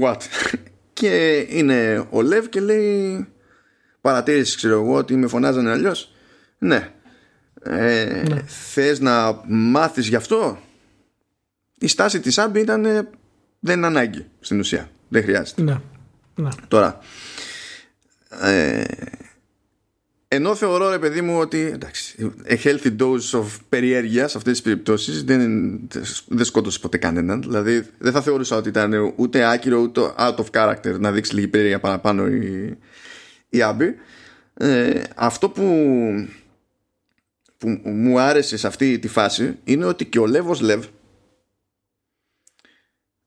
what; 0.00 0.16
και 0.92 1.46
είναι 1.48 2.06
ο 2.10 2.22
Λεβ 2.22 2.46
και 2.46 2.60
λέει 2.60 3.26
παρατήρηση 4.00 4.56
ξέρω 4.56 4.74
εγώ 4.74 4.94
ότι 4.94 5.16
με 5.16 5.26
φωνάζανε 5.26 5.70
αλλιώς; 5.70 6.12
Ναι. 6.58 6.92
Ε, 7.62 8.24
ναι. 8.28 8.42
Θες 8.46 9.00
να 9.00 9.40
μάθεις 9.48 10.08
γι' 10.08 10.16
αυτό; 10.16 10.58
Η 11.78 11.86
στάση 11.86 12.20
της 12.20 12.38
Άμπη 12.38 12.60
ήταν 12.60 12.82
δεν 13.60 13.76
είναι 13.76 13.86
ανάγκη 13.86 14.26
στην 14.40 14.58
ουσία 14.58 14.90
δεν 15.08 15.22
χρειάζεται 15.22 15.62
ναι. 15.62 15.80
Ναι. 16.34 16.48
τώρα 16.68 16.98
ε, 18.30 18.84
ενώ 20.30 20.54
θεωρώ 20.54 20.90
ρε 20.90 20.98
παιδί 20.98 21.20
μου 21.20 21.38
ότι 21.38 21.58
εντάξει, 21.58 22.32
a 22.48 22.56
healthy 22.64 22.96
dose 22.98 23.30
of 23.40 23.46
περιέργεια 23.68 24.28
σε 24.28 24.36
αυτές 24.36 24.52
τις 24.52 24.62
περιπτώσεις 24.62 25.24
δεν, 25.24 25.80
δεν 26.26 26.44
σκότωσε 26.44 26.78
ποτέ 26.78 26.98
κανέναν. 26.98 27.42
Δηλαδή 27.42 27.86
δεν 27.98 28.12
θα 28.12 28.22
θεωρούσα 28.22 28.56
ότι 28.56 28.68
ήταν 28.68 29.12
ούτε 29.16 29.44
άκυρο 29.44 29.78
ούτε 29.78 30.14
out 30.18 30.34
of 30.34 30.44
character 30.52 30.98
να 30.98 31.12
δείξει 31.12 31.34
λίγη 31.34 31.48
περιέργεια 31.48 31.80
παραπάνω 31.80 32.26
η, 32.26 32.78
η 33.48 33.62
Άμπη. 33.62 33.94
Ε, 34.54 35.02
αυτό 35.16 35.48
που, 35.48 35.64
που 37.58 37.80
μου 37.84 38.20
άρεσε 38.20 38.56
σε 38.56 38.66
αυτή 38.66 38.98
τη 38.98 39.08
φάση 39.08 39.58
είναι 39.64 39.84
ότι 39.84 40.04
και 40.04 40.18
ο 40.18 40.26
Λεύος 40.26 40.60
Λεύ 40.60 40.82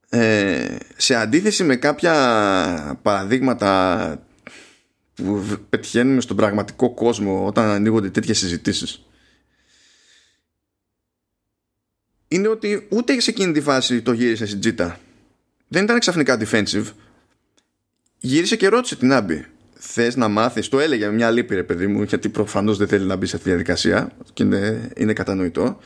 ε, 0.10 0.76
σε 0.98 1.16
αντίθεση 1.16 1.64
με 1.64 1.76
κάποια 1.76 3.00
παραδείγματα 3.02 4.24
που 5.16 5.44
πετυχαίνουμε 5.70 6.22
στον 6.22 6.36
πραγματικό 6.36 6.94
κόσμο 6.94 7.46
όταν 7.46 7.70
ανοίγονται 7.70 8.10
τέτοιες 8.10 8.38
συζητήσεις 8.38 9.06
είναι 12.28 12.48
ότι 12.48 12.88
ούτε 12.90 13.20
σε 13.20 13.30
εκείνη 13.30 13.54
τη 13.54 13.62
φάση 13.62 14.02
το 14.02 14.12
γύρισε 14.12 14.46
στην 14.46 14.60
τζίτα 14.60 15.00
δεν 15.68 15.84
ήταν 15.84 16.00
ξαφνικά 16.00 16.40
defensive 16.40 16.86
γύρισε 18.18 18.56
και 18.56 18.68
ρώτησε 18.68 18.96
την 18.96 19.14
Άμπη 19.14 19.46
θες 19.84 20.16
να 20.16 20.28
μάθεις, 20.28 20.70
το 20.70 20.80
έλεγε 20.80 21.06
με 21.06 21.12
μια 21.12 21.32
λύπη 21.32 21.56
ρε 21.56 21.64
παιδί 21.64 21.88
μου, 21.88 22.04
γιατί 22.04 22.30
προφανώς 22.30 22.78
δεν 22.78 22.88
θέλει 22.88 23.06
να 23.06 23.16
μπει 23.16 23.26
σε 23.26 23.36
αυτή 23.36 23.48
τη 23.48 23.56
διαδικασία 23.56 24.12
και 24.34 24.44
είναι, 24.44 24.92
είναι 24.96 25.14
κατανοητό. 25.14 25.80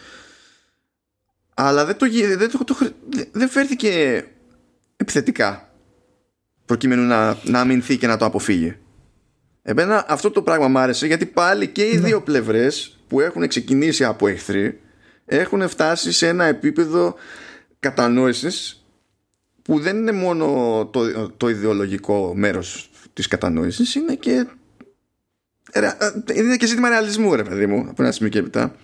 Αλλά 1.54 1.86
δεν, 1.86 1.98
το, 1.98 2.06
δεν, 2.38 2.52
το, 2.52 2.64
το, 2.64 2.78
δεν 3.32 3.50
φέρθηκε 3.50 4.24
επιθετικά 4.98 5.74
προκειμένου 6.66 7.04
να, 7.04 7.38
να 7.44 7.60
αμυνθεί 7.60 7.98
και 7.98 8.08
να 8.08 8.18
το 8.18 8.26
αποφύγει. 8.26 8.78
Εμένα 9.68 10.06
αυτό 10.08 10.32
το 10.32 10.42
πράγμα 10.42 10.68
μου 10.68 10.80
άρεσε 10.80 11.08
γιατί 11.08 11.26
πάλι 11.26 11.68
και 11.68 11.84
οι 11.84 11.96
ναι. 11.96 12.08
δύο 12.08 12.22
πλευρές 12.22 12.98
που 13.08 13.20
έχουν 13.20 13.48
ξεκινήσει 13.48 14.04
από 14.04 14.28
εχθροί 14.28 14.80
έχουν 15.26 15.70
φτάσει 15.70 16.12
σε 16.12 16.28
ένα 16.28 16.44
επίπεδο 16.46 17.16
κατανόησης 17.80 18.86
που 19.62 19.80
δεν 19.80 19.98
είναι 19.98 20.12
μόνο 20.12 20.46
το, 20.92 21.30
το 21.30 21.50
ιδεολογικό 21.50 22.34
μέρος 22.36 22.90
της 23.14 23.28
κατανόησης 23.28 23.96
είναι 23.96 24.16
και 24.16 24.48
ε, 25.72 25.90
είναι 26.34 26.56
και 26.56 26.66
ζήτημα 26.66 26.90
ρεαλισμού 26.90 27.36
ρε 27.36 27.44
παιδί 27.44 27.66
μου 27.66 27.86
από 27.90 28.04
ένα 28.04 28.12
σημείο 28.12 28.30
και 28.32 28.40
έπειτα 28.40 28.76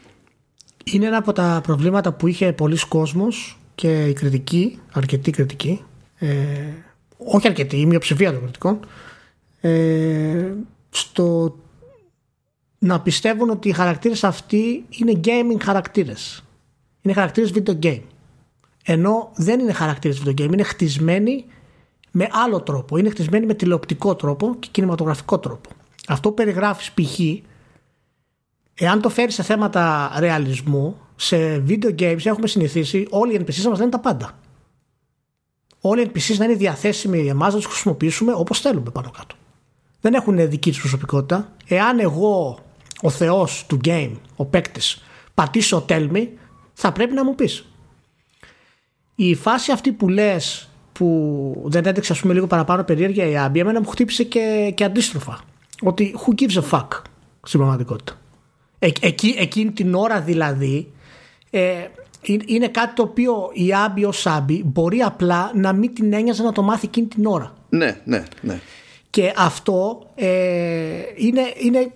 είναι 0.83 1.05
ένα 1.05 1.17
από 1.17 1.33
τα 1.33 1.59
προβλήματα 1.63 2.13
που 2.13 2.27
είχε 2.27 2.53
πολλοί 2.53 2.77
κόσμος 2.87 3.59
και 3.75 4.05
η 4.05 4.13
κριτική, 4.13 4.79
αρκετή 4.91 5.31
κριτική 5.31 5.83
ε, 6.17 6.27
όχι 7.17 7.47
αρκετή, 7.47 7.77
η 7.79 7.85
μειοψηφία 7.85 8.31
των 8.31 8.41
κριτικών 8.41 8.79
ε, 9.61 10.53
στο 10.89 11.55
να 12.77 13.01
πιστεύουν 13.01 13.49
ότι 13.49 13.69
οι 13.69 13.71
χαρακτήρες 13.71 14.23
αυτοί 14.23 14.85
είναι 14.89 15.19
gaming 15.23 15.61
χαρακτήρες 15.61 16.43
είναι 17.01 17.13
χαρακτήρες 17.13 17.51
video 17.55 17.79
game 17.83 18.01
ενώ 18.83 19.31
δεν 19.35 19.59
είναι 19.59 19.73
χαρακτήρες 19.73 20.23
video 20.25 20.41
game 20.41 20.53
είναι 20.53 20.63
χτισμένοι 20.63 21.45
με 22.11 22.27
άλλο 22.31 22.61
τρόπο. 22.61 22.97
Είναι 22.97 23.09
χτισμένη 23.09 23.45
με 23.45 23.53
τηλεοπτικό 23.53 24.15
τρόπο 24.15 24.55
και 24.59 24.67
κινηματογραφικό 24.71 25.39
τρόπο. 25.39 25.69
Αυτό 26.07 26.29
που 26.29 26.35
περιγράφεις 26.35 26.91
π.χ. 26.91 27.19
εάν 28.73 29.01
το 29.01 29.09
φέρεις 29.09 29.33
σε 29.33 29.43
θέματα 29.43 30.13
ρεαλισμού, 30.17 30.97
σε 31.15 31.63
video 31.67 31.99
games 31.99 32.25
έχουμε 32.25 32.47
συνηθίσει 32.47 33.07
όλοι 33.09 33.33
οι 33.33 33.39
NPCs 33.45 33.63
να 33.63 33.69
μας 33.69 33.79
λένε 33.79 33.91
τα 33.91 33.99
πάντα. 33.99 34.39
Όλοι 35.81 36.01
οι 36.01 36.11
NPCs 36.13 36.37
να 36.37 36.45
είναι 36.45 36.53
διαθέσιμοι 36.53 37.21
για 37.21 37.31
εμάς 37.31 37.53
να 37.53 37.59
τους 37.59 37.67
χρησιμοποιήσουμε 37.67 38.33
όπως 38.33 38.59
θέλουμε 38.59 38.89
πάνω 38.91 39.11
κάτω. 39.17 39.35
Δεν 40.01 40.13
έχουν 40.13 40.49
δική 40.49 40.69
τους 40.69 40.79
προσωπικότητα. 40.79 41.51
Εάν 41.67 41.99
εγώ, 41.99 42.59
ο 43.01 43.09
θεός 43.09 43.65
του 43.67 43.79
game, 43.85 44.11
ο 44.35 44.45
παίκτης, 44.45 45.03
πατήσω 45.33 45.85
tell 45.89 46.11
me, 46.11 46.27
θα 46.73 46.91
πρέπει 46.91 47.13
να 47.13 47.23
μου 47.23 47.35
πεις. 47.35 47.65
Η 49.15 49.35
φάση 49.35 49.71
αυτή 49.71 49.91
που 49.91 50.09
λες 50.09 50.69
που 51.01 51.63
δεν 51.65 51.85
έδειξε 51.85 52.13
πούμε 52.13 52.33
λίγο 52.33 52.47
παραπάνω 52.47 52.83
περίεργεια 52.83 53.25
η 53.25 53.37
Άμπη 53.37 53.59
εμένα 53.59 53.79
μου 53.81 53.87
χτύπησε 53.87 54.23
και, 54.23 54.71
και 54.75 54.83
αντίστροφα 54.83 55.39
ότι 55.81 56.15
who 56.17 56.41
gives 56.41 56.61
a 56.61 56.69
fuck 56.69 56.87
στην 57.43 57.59
πραγματικότητα 57.59 58.19
ε, 58.79 58.89
εκεί, 59.01 59.35
εκείνη 59.37 59.71
την 59.71 59.95
ώρα 59.95 60.21
δηλαδή 60.21 60.91
ε, 61.49 61.87
είναι 62.45 62.67
κάτι 62.67 62.93
το 62.93 63.03
οποίο 63.03 63.49
η 63.53 63.73
Άμπη 63.73 64.05
ως 64.05 64.27
Άμπη 64.27 64.63
μπορεί 64.65 64.99
απλά 64.99 65.51
να 65.55 65.73
μην 65.73 65.93
την 65.93 66.13
ένοιαζε 66.13 66.43
να 66.43 66.51
το 66.51 66.61
μάθει 66.61 66.85
εκείνη 66.85 67.07
την 67.07 67.25
ώρα 67.25 67.53
ναι, 67.69 68.01
ναι, 68.05 68.23
ναι 68.41 68.59
και 69.11 69.33
αυτό 69.37 70.07
ε, 70.15 70.27
είναι, 71.15 71.41
είναι, 71.57 71.91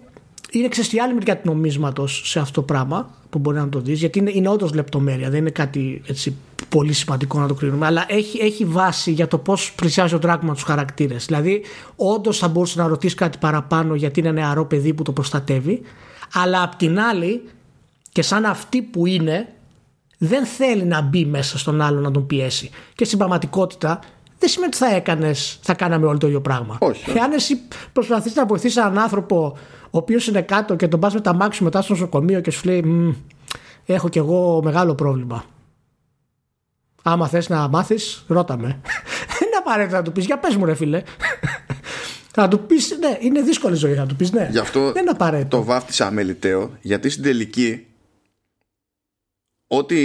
είναι 0.51 0.68
ξεστιάλη 0.68 1.13
μεριά 1.13 1.38
του 1.38 1.49
νομίσματος 1.49 2.22
σε 2.26 2.39
αυτό 2.39 2.61
το 2.61 2.61
πράγμα 2.61 3.09
που 3.30 3.39
μπορεί 3.39 3.57
να 3.57 3.70
το 3.70 3.80
δεις 3.80 3.99
γιατί 3.99 4.20
είναι, 4.20 4.32
είναι 4.34 4.49
όντως 4.49 4.74
λεπτομέρεια 4.74 5.30
δεν 5.30 5.39
είναι 5.39 5.49
κάτι 5.49 6.01
έτσι 6.07 6.36
πολύ 6.70 6.93
σημαντικό 6.93 7.39
να 7.39 7.47
το 7.47 7.53
κρίνουμε, 7.53 7.86
αλλά 7.86 8.05
έχει, 8.07 8.39
έχει 8.41 8.66
βάση 8.66 9.11
για 9.11 9.28
το 9.28 9.38
πώς 9.38 9.74
πλησιάζει 9.74 10.16
ο 10.16 10.20
Dragman 10.24 10.51
τους 10.53 10.63
χαρακτήρες. 10.63 11.26
Δηλαδή, 11.26 11.61
όντως 11.95 12.38
θα 12.38 12.47
μπορούσε 12.47 12.80
να 12.80 12.88
ρωτήσεις 12.88 13.16
κάτι 13.16 13.38
παραπάνω 13.38 13.95
γιατί 13.95 14.20
είναι 14.20 14.32
νεαρό 14.32 14.66
παιδί 14.66 14.93
που 14.93 15.03
το 15.03 15.11
προστατεύει, 15.11 15.82
αλλά 16.34 16.63
απ' 16.63 16.76
την 16.76 16.99
άλλη, 16.99 17.41
και 18.11 18.22
σαν 18.22 18.45
αυτή 18.45 18.82
που 18.82 19.05
είναι, 19.05 19.47
δεν 20.18 20.45
θέλει 20.45 20.84
να 20.84 21.01
μπει 21.01 21.26
μέσα 21.26 21.57
στον 21.57 21.82
άλλο 21.82 21.99
να 21.99 22.11
τον 22.11 22.26
πιέσει. 22.26 22.70
Και 22.95 23.05
στην 23.05 23.18
πραγματικότητα, 23.18 23.99
δεν 24.45 24.53
σημαίνει 24.53 24.71
ότι 24.75 24.77
θα 24.77 24.95
έκανες, 24.95 25.59
θα 25.61 25.73
κάναμε 25.73 26.05
όλο 26.05 26.17
το 26.17 26.27
ίδιο 26.27 26.41
πράγμα. 26.41 26.77
Όχι. 26.79 27.11
Εάν 27.17 27.31
εσύ 27.31 27.61
προσπαθείς 27.93 28.35
να 28.35 28.45
βοηθήσεις 28.45 28.77
έναν 28.77 28.99
άνθρωπο 28.99 29.57
ο 29.83 29.97
οποίος 29.97 30.27
είναι 30.27 30.41
κάτω 30.41 30.75
και 30.75 30.87
τον 30.87 30.99
πας 30.99 31.13
με 31.13 31.21
τα 31.21 31.33
μάξι 31.33 31.63
μετά 31.63 31.81
στο 31.81 31.93
νοσοκομείο 31.93 32.41
και 32.41 32.51
σου 32.51 32.65
λέει 32.65 32.83
Έχω 33.85 34.09
κι 34.09 34.17
εγώ 34.17 34.61
μεγάλο 34.63 34.95
πρόβλημα. 34.95 35.45
Άμα 37.03 37.27
θες 37.27 37.49
να 37.49 37.67
μάθεις, 37.67 38.23
ρώτα 38.27 38.57
με. 38.57 38.67
Δεν 39.27 39.47
είναι 39.47 39.57
απαραίτητο 39.59 39.95
να 39.95 40.01
του 40.01 40.11
πεις, 40.11 40.25
για 40.25 40.37
πες 40.37 40.55
μου, 40.55 40.65
ρε 40.65 40.75
φίλε. 40.75 41.03
Θα 42.37 42.47
του 42.47 42.59
πεις, 42.59 42.97
ναι, 42.99 43.17
είναι 43.19 43.41
δύσκολη 43.41 43.75
ζωή 43.75 43.95
να 43.95 44.05
του 44.05 44.15
πεις, 44.15 44.31
ναι. 44.31 44.47
Γι' 44.51 44.59
αυτό 44.59 44.91
Δεν 44.91 45.01
είναι 45.01 45.11
απαραίτητο. 45.11 45.57
το 45.57 45.63
βάφτισα 45.63 46.07
αμεληταίο, 46.07 46.71
γιατί 46.81 47.09
στην 47.09 47.23
τελική 47.23 47.85
ό,τι, 49.67 49.97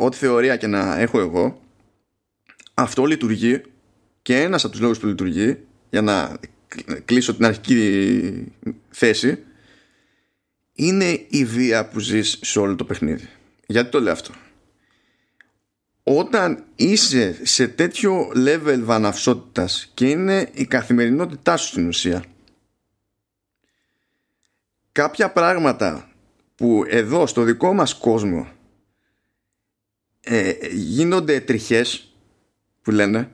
ό,τι 0.00 0.16
θεωρία 0.16 0.56
και 0.56 0.66
να 0.66 1.00
έχω 1.00 1.20
εγώ 1.20 1.58
αυτό 2.74 3.04
λειτουργεί 3.04 3.62
και 4.22 4.40
ένας 4.40 4.64
από 4.64 4.72
τους 4.72 4.82
λόγους 4.82 4.98
που 4.98 5.06
λειτουργεί 5.06 5.58
για 5.90 6.02
να 6.02 6.36
κλείσω 7.04 7.34
την 7.34 7.44
αρχική 7.44 8.52
θέση 8.90 9.38
είναι 10.72 11.26
η 11.28 11.44
βία 11.44 11.88
που 11.88 11.98
ζεις 11.98 12.38
σε 12.42 12.58
όλο 12.58 12.76
το 12.76 12.84
παιχνίδι. 12.84 13.28
Γιατί 13.66 13.90
το 13.90 14.00
λέω 14.00 14.12
αυτό; 14.12 14.32
Όταν 16.02 16.64
είσαι 16.76 17.38
σε 17.42 17.68
τέτοιο 17.68 18.32
level 18.34 18.80
βαναυσότητας 18.82 19.90
και 19.94 20.08
είναι 20.08 20.50
η 20.52 20.66
καθημερινότητά 20.66 21.56
σου 21.56 21.66
στην 21.66 21.88
ουσία 21.88 22.24
κάποια 24.94 25.32
πράγματα 25.32 26.08
που 26.54 26.84
εδώ 26.88 27.26
στο 27.26 27.42
δικό 27.42 27.72
μας 27.72 27.94
κόσμο 27.94 28.48
ε, 30.20 30.52
γίνονται 30.72 31.40
τριχές 31.40 32.13
που 32.84 32.90
λένε 32.90 33.30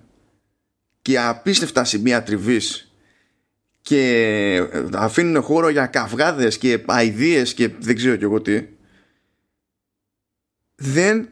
και 1.03 1.21
απίστευτα 1.21 1.85
σημεία 1.85 2.23
τριβής 2.23 2.95
και 3.83 4.69
αφήνουν 4.93 5.43
χώρο 5.43 5.69
για 5.69 5.87
καυγάδες 5.87 6.59
και 6.59 6.83
αηδίες 6.87 7.55
και 7.55 7.69
δεν 7.79 7.97
ξέρω 7.97 8.17
και 8.17 8.25
εγώ 8.25 8.41
τι 8.41 8.67
δεν 10.75 11.29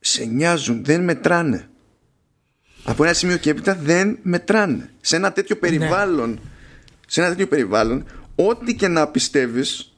σε 0.00 0.24
νοιάζουν, 0.24 0.84
δεν 0.84 1.04
μετράνε. 1.04 1.68
Από 2.84 3.04
ένα 3.04 3.12
σημείο 3.12 3.36
και 3.36 3.50
έπειτα 3.50 3.74
δεν 3.74 4.18
μετράνε. 4.22 4.90
Σε 5.00 5.16
ένα 5.16 5.32
τέτοιο 5.32 5.54
ναι. 5.54 5.68
περιβάλλον 5.68 6.40
σε 7.12 7.20
ένα 7.20 7.28
τέτοιο 7.28 7.46
περιβάλλον 7.46 8.04
ό,τι 8.34 8.74
και 8.74 8.88
να 8.88 9.08
πιστεύεις 9.08 9.96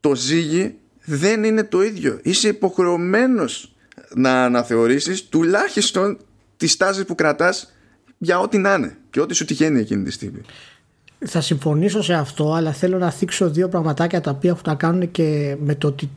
το 0.00 0.14
ζύγι 0.14 0.74
δεν 1.04 1.44
είναι 1.44 1.64
το 1.64 1.82
ίδιο. 1.82 2.20
Είσαι 2.22 2.48
υποχρεωμένος 2.48 3.74
να 4.14 4.44
αναθεωρήσεις 4.44 5.24
τουλάχιστον 5.24 6.18
τη 6.62 6.68
στάση 6.68 7.04
που 7.04 7.14
κρατάς 7.14 7.72
για 8.18 8.38
ό,τι 8.38 8.58
να 8.58 8.74
είναι 8.74 8.96
και 9.10 9.20
ό,τι 9.20 9.34
σου 9.34 9.44
τυχαίνει 9.44 9.80
εκείνη 9.80 10.02
τη 10.02 10.10
στιγμή. 10.10 10.40
Θα 11.18 11.40
συμφωνήσω 11.40 12.02
σε 12.02 12.14
αυτό 12.14 12.52
αλλά 12.52 12.72
θέλω 12.72 12.98
να 12.98 13.10
θίξω 13.10 13.50
δύο 13.50 13.68
πραγματάκια 13.68 14.20
τα 14.20 14.30
οποία 14.30 14.50
έχουν 14.50 14.62
να 14.66 14.74
κάνουν 14.74 15.10
και 15.10 15.56
με 15.60 15.74
το 15.74 15.86
ότι 15.86 16.10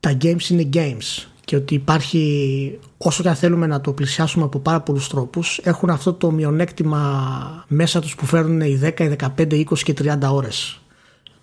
τα 0.00 0.16
games 0.22 0.48
είναι 0.48 0.68
games 0.72 1.26
και 1.44 1.56
ότι 1.56 1.74
υπάρχει 1.74 2.78
όσο 2.98 3.22
και 3.22 3.28
αν 3.28 3.34
θέλουμε 3.34 3.66
να 3.66 3.80
το 3.80 3.92
πλησιάσουμε 3.92 4.44
από 4.44 4.58
πάρα 4.58 4.80
πολλούς 4.80 5.08
τρόπους 5.08 5.60
έχουν 5.62 5.90
αυτό 5.90 6.12
το 6.12 6.30
μειονέκτημα 6.30 7.64
μέσα 7.68 8.00
τους 8.00 8.14
που 8.14 8.26
φέρνουν 8.26 8.60
οι 8.60 8.80
10, 8.82 9.00
οι 9.00 9.16
15, 9.36 9.52
20 9.52 9.78
και 9.78 9.94
30 9.98 10.18
ώρες. 10.30 10.80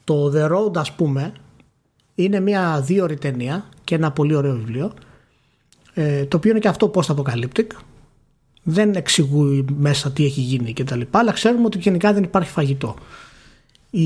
Το 0.03 0.31
The 0.35 0.51
Road 0.51 0.77
ας 0.77 0.91
πούμε 0.91 1.33
είναι 2.15 2.39
μια 2.39 2.81
δύο 2.85 3.03
ώρη 3.03 3.17
ταινία 3.17 3.65
και 3.83 3.95
ένα 3.95 4.11
πολύ 4.11 4.35
ωραίο 4.35 4.55
βιβλίο 4.55 4.93
ε, 5.93 6.25
το 6.25 6.37
οποίο 6.37 6.51
είναι 6.51 6.59
και 6.59 6.67
αυτό 6.67 6.91
post-apocalyptic 6.95 7.67
δεν 8.63 8.95
εξηγούει 8.95 9.65
μέσα 9.77 10.11
τι 10.11 10.25
έχει 10.25 10.41
γίνει 10.41 10.73
και 10.73 10.83
τα 10.83 10.95
λοιπά 10.95 11.19
αλλά 11.19 11.31
ξέρουμε 11.31 11.65
ότι 11.65 11.77
γενικά 11.77 12.13
δεν 12.13 12.23
υπάρχει 12.23 12.49
φαγητό 12.49 12.95
η... 13.89 14.05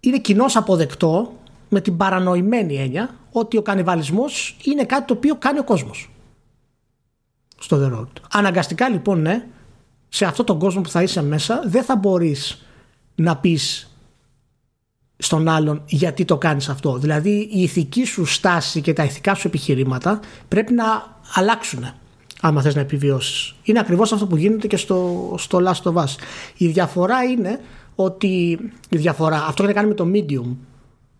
είναι 0.00 0.18
κοινώς 0.20 0.56
αποδεκτό 0.56 1.32
με 1.68 1.80
την 1.80 1.96
παρανοημένη 1.96 2.76
έννοια 2.76 3.14
ότι 3.32 3.56
ο 3.56 3.62
κανιβαλισμός 3.62 4.56
είναι 4.64 4.84
κάτι 4.84 5.06
το 5.06 5.14
οποίο 5.14 5.36
κάνει 5.36 5.58
ο 5.58 5.64
κόσμος 5.64 6.10
στο 7.58 7.80
The 7.82 7.98
Road. 7.98 8.22
Αναγκαστικά 8.30 8.88
λοιπόν 8.88 9.20
ναι, 9.20 9.46
σε 10.08 10.24
αυτόν 10.24 10.44
τον 10.44 10.58
κόσμο 10.58 10.80
που 10.80 10.88
θα 10.88 11.02
είσαι 11.02 11.22
μέσα 11.22 11.62
δεν 11.66 11.84
θα 11.84 11.96
μπορείς 11.96 12.66
να 13.14 13.36
πεις 13.36 13.90
στον 15.16 15.48
άλλον 15.48 15.82
γιατί 15.86 16.24
το 16.24 16.38
κάνεις 16.38 16.68
αυτό. 16.68 16.98
Δηλαδή 16.98 17.48
η 17.52 17.62
ηθική 17.62 18.04
σου 18.04 18.24
στάση 18.24 18.80
και 18.80 18.92
τα 18.92 19.04
ηθικά 19.04 19.34
σου 19.34 19.46
επιχειρήματα 19.46 20.20
πρέπει 20.48 20.72
να 20.72 20.84
αλλάξουν 21.34 21.84
άμα 22.44 22.62
θες 22.62 22.74
να 22.74 22.80
επιβιώσεις. 22.80 23.54
Είναι 23.62 23.78
ακριβώς 23.78 24.12
αυτό 24.12 24.26
που 24.26 24.36
γίνεται 24.36 24.66
και 24.66 24.76
στο, 24.76 25.34
στο 25.38 25.60
Last 25.64 25.92
of 25.92 25.94
Us. 25.94 26.14
Η 26.56 26.66
διαφορά 26.66 27.22
είναι 27.22 27.60
ότι 27.94 28.58
η 28.88 28.96
διαφορά, 28.96 29.44
αυτό 29.44 29.62
έχει 29.62 29.72
να 29.72 29.80
κάνει 29.80 29.88
με 29.88 29.94
το 29.94 30.10
medium 30.14 30.56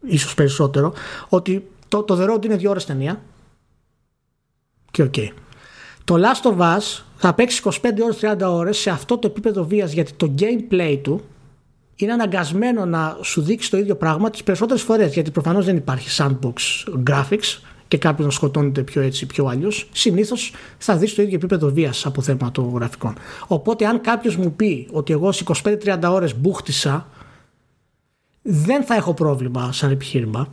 ίσως 0.06 0.34
περισσότερο, 0.34 0.92
ότι 1.28 1.70
το, 1.88 2.02
το 2.02 2.18
The 2.20 2.32
Road 2.32 2.44
είναι 2.44 2.56
δύο 2.56 2.70
ώρες 2.70 2.84
ταινία 2.84 3.20
και 4.90 5.02
OK. 5.02 5.14
Okay. 5.16 5.28
Το 6.04 6.16
Last 6.18 6.50
of 6.50 6.58
Us 6.58 7.02
θα 7.16 7.34
παίξει 7.34 7.62
25 7.64 7.70
ώρες, 8.02 8.18
30 8.20 8.36
ώρες 8.46 8.78
σε 8.78 8.90
αυτό 8.90 9.18
το 9.18 9.26
επίπεδο 9.26 9.64
βίας 9.64 9.92
γιατί 9.92 10.12
το 10.12 10.34
gameplay 10.38 10.98
του 11.02 11.20
είναι 11.96 12.12
αναγκασμένο 12.12 12.84
να 12.84 13.18
σου 13.22 13.42
δείξει 13.42 13.70
το 13.70 13.76
ίδιο 13.76 13.96
πράγμα 13.96 14.30
τις 14.30 14.42
περισσότερες 14.42 14.82
φορές 14.82 15.12
γιατί 15.12 15.30
προφανώς 15.30 15.64
δεν 15.64 15.76
υπάρχει 15.76 16.22
sandbox 16.22 16.52
graphics 17.10 17.60
και 17.92 17.98
κάποιο 17.98 18.24
να 18.24 18.30
σκοτώνεται 18.30 18.82
πιο 18.82 19.00
έτσι 19.02 19.26
πιο 19.26 19.46
αλλιώς, 19.46 19.88
συνήθως 19.92 20.52
θα 20.78 20.96
δεις 20.96 21.14
το 21.14 21.22
ίδιο 21.22 21.34
επίπεδο 21.36 21.72
βίας 21.72 22.06
από 22.06 22.22
θέμα 22.22 22.50
των 22.50 22.72
γραφικών. 22.74 23.14
Οπότε, 23.46 23.86
αν 23.86 24.00
κάποιος 24.00 24.36
μου 24.36 24.52
πει 24.52 24.88
ότι 24.90 25.12
εγώ 25.12 25.32
σε 25.32 25.44
25-30 25.62 25.98
ώρες 26.08 26.38
μπούχτισα, 26.38 27.08
δεν 28.42 28.84
θα 28.84 28.94
έχω 28.94 29.14
πρόβλημα 29.14 29.72
σαν 29.72 29.90
επιχείρημα. 29.90 30.52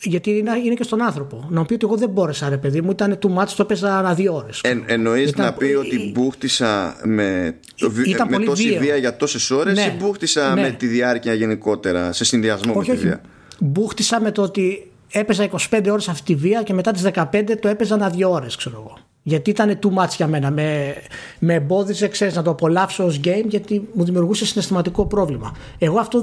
Γιατί 0.00 0.30
είναι, 0.30 0.74
και 0.74 0.82
στον 0.82 1.02
άνθρωπο. 1.02 1.46
Να 1.50 1.60
μου 1.60 1.66
πει 1.66 1.74
ότι 1.74 1.86
εγώ 1.86 1.96
δεν 1.96 2.08
μπόρεσα, 2.08 2.48
ρε 2.48 2.56
παιδί 2.56 2.80
μου, 2.80 2.90
ήταν 2.90 3.18
too 3.22 3.42
much, 3.42 3.48
το 3.48 3.62
έπαιζα 3.62 3.98
ανά 3.98 4.14
δύο 4.14 4.34
ώρες. 4.34 4.60
Ε, 4.62 4.82
Εννοείς 4.86 5.36
να 5.36 5.52
πει 5.52 5.64
ότι 5.64 6.12
μπούχτισα 6.14 6.96
με, 7.04 7.56
το, 7.76 7.90
με 8.28 8.38
τόση 8.38 8.68
βία. 8.68 8.80
βία 8.80 8.96
για 8.96 9.16
τόσες 9.16 9.50
ώρες 9.50 9.76
ναι, 9.76 9.82
ή 9.82 9.96
μπούχτισα 9.98 10.54
ναι. 10.54 10.60
με 10.60 10.70
τη 10.70 10.86
διάρκεια 10.86 11.34
γενικότερα, 11.34 12.12
σε 12.12 12.24
συνδυασμό 12.24 12.72
όχι, 12.76 12.90
με 12.90 12.96
τη 12.96 13.02
βία; 13.02 13.20
Μπούχτισα 13.58 14.20
με 14.20 14.30
το 14.30 14.42
ότι 14.42 14.90
έπαιζα 15.10 15.48
25 15.70 15.86
ώρες 15.90 16.08
αυτή 16.08 16.34
τη 16.34 16.34
βία 16.34 16.62
και 16.62 16.72
μετά 16.72 16.92
τις 16.92 17.02
15 17.12 17.44
το 17.60 17.68
έπαιζα 17.68 17.94
ένα 17.94 18.08
δύο 18.08 18.30
ώρες 18.30 18.56
ξέρω 18.56 18.76
εγώ. 18.84 18.98
Γιατί 19.22 19.50
ήταν 19.50 19.78
too 19.82 20.02
much 20.02 20.08
για 20.16 20.26
μένα. 20.26 20.50
Με, 20.50 20.94
με 21.38 21.54
εμπόδιζε 21.54 22.08
ξέρεις, 22.08 22.34
να 22.34 22.42
το 22.42 22.50
απολαύσω 22.50 23.04
ως 23.04 23.20
game 23.24 23.44
γιατί 23.48 23.88
μου 23.92 24.04
δημιουργούσε 24.04 24.46
συναισθηματικό 24.46 25.06
πρόβλημα. 25.06 25.56
Εγώ 25.78 25.98
αυτό 25.98 26.22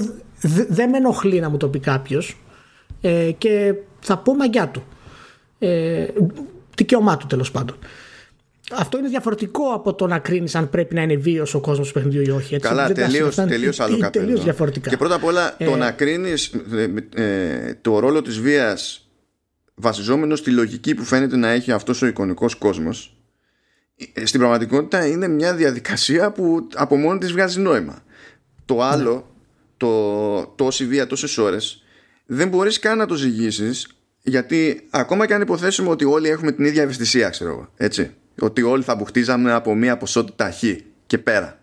δεν 0.68 0.88
με 0.90 0.96
ενοχλεί 0.96 1.40
να 1.40 1.50
μου 1.50 1.56
το 1.56 1.68
πει 1.68 1.78
κάποιος 1.78 2.36
ε, 3.00 3.30
και 3.38 3.74
θα 4.00 4.18
πω 4.18 4.34
μαγιά 4.34 4.68
του. 4.68 4.82
Ε, 5.58 6.06
δικαίωμά 6.76 7.16
του 7.16 7.26
τέλος 7.26 7.50
πάντων. 7.50 7.76
Αυτό 8.72 8.98
είναι 8.98 9.08
διαφορετικό 9.08 9.72
από 9.72 9.94
το 9.94 10.06
να 10.06 10.18
κρίνεις 10.18 10.54
αν 10.54 10.70
πρέπει 10.70 10.94
να 10.94 11.02
είναι 11.02 11.16
βίαιος 11.16 11.54
ο 11.54 11.60
κόσμος 11.60 11.86
του 11.86 11.92
παιχνιδιού 11.92 12.22
ή 12.22 12.30
όχι. 12.30 12.54
Έτσι. 12.54 12.68
Καλά, 12.68 12.92
τελείω 12.92 13.30
άλλο 13.78 13.98
καπέλο. 13.98 14.26
Τελείω 14.26 14.42
διαφορετικά. 14.42 14.90
Και 14.90 14.96
πρώτα 14.96 15.14
απ' 15.14 15.24
όλα 15.24 15.54
ε, 15.58 15.64
το 15.64 15.76
να 15.76 15.90
κρίνεις 15.90 16.52
ε, 16.72 17.22
ε, 17.22 17.74
το 17.80 17.98
ρόλο 17.98 18.22
της 18.22 18.40
βίας 18.40 19.08
βασιζόμενο 19.74 20.36
στη 20.36 20.50
λογική 20.50 20.94
που 20.94 21.02
φαίνεται 21.02 21.36
να 21.36 21.48
έχει 21.48 21.72
αυτός 21.72 22.02
ο 22.02 22.06
εικονικός 22.06 22.54
κόσμος. 22.54 23.16
Ε, 24.12 24.26
στην 24.26 24.40
πραγματικότητα 24.40 25.06
είναι 25.06 25.28
μια 25.28 25.54
διαδικασία 25.54 26.32
που 26.32 26.68
από 26.74 26.96
μόνη 26.96 27.18
της 27.18 27.32
βγάζει 27.32 27.60
νόημα. 27.60 28.04
Το 28.64 28.82
άλλο, 28.82 29.14
ναι. 29.14 29.22
το 29.76 30.54
τόση 30.56 30.86
βία 30.86 31.06
τόσες 31.06 31.38
ώρες, 31.38 31.82
δεν 32.26 32.48
μπορείς 32.48 32.78
καν 32.78 32.98
να 32.98 33.06
το 33.06 33.14
ζυγίσεις 33.14 33.86
γιατί 34.22 34.88
ακόμα 34.90 35.26
και 35.26 35.34
αν 35.34 35.40
υποθέσουμε 35.40 35.88
ότι 35.88 36.04
όλοι 36.04 36.28
έχουμε 36.28 36.52
την 36.52 36.64
ίδια 36.64 36.82
ευαισθησία, 36.82 37.28
ξέρω 37.28 37.50
εγώ. 37.50 37.68
Έτσι 37.76 38.14
ότι 38.40 38.62
όλοι 38.62 38.82
θα 38.82 38.94
μπουχτίζαμε 38.94 39.52
από 39.52 39.74
μία 39.74 39.96
ποσότητα 39.96 40.50
χ 40.50 40.62
και 41.06 41.18
πέρα. 41.18 41.58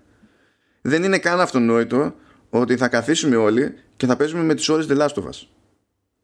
Δεν 0.82 1.03
είναι 1.03 1.17
καν 1.17 1.39
αυτονόητο 1.39 2.15
ότι 2.49 2.78
θα 2.78 2.88
καθίσουμε 2.88 3.36
όλοι 3.36 3.74
και 3.97 4.05
θα 4.05 4.15
παίζουμε 4.15 4.43
με 4.43 4.55
τις 4.55 4.69
ώρες 4.69 4.88
The 4.89 4.97
Last 4.97 5.13
of 5.13 5.24
Us. 5.24 5.47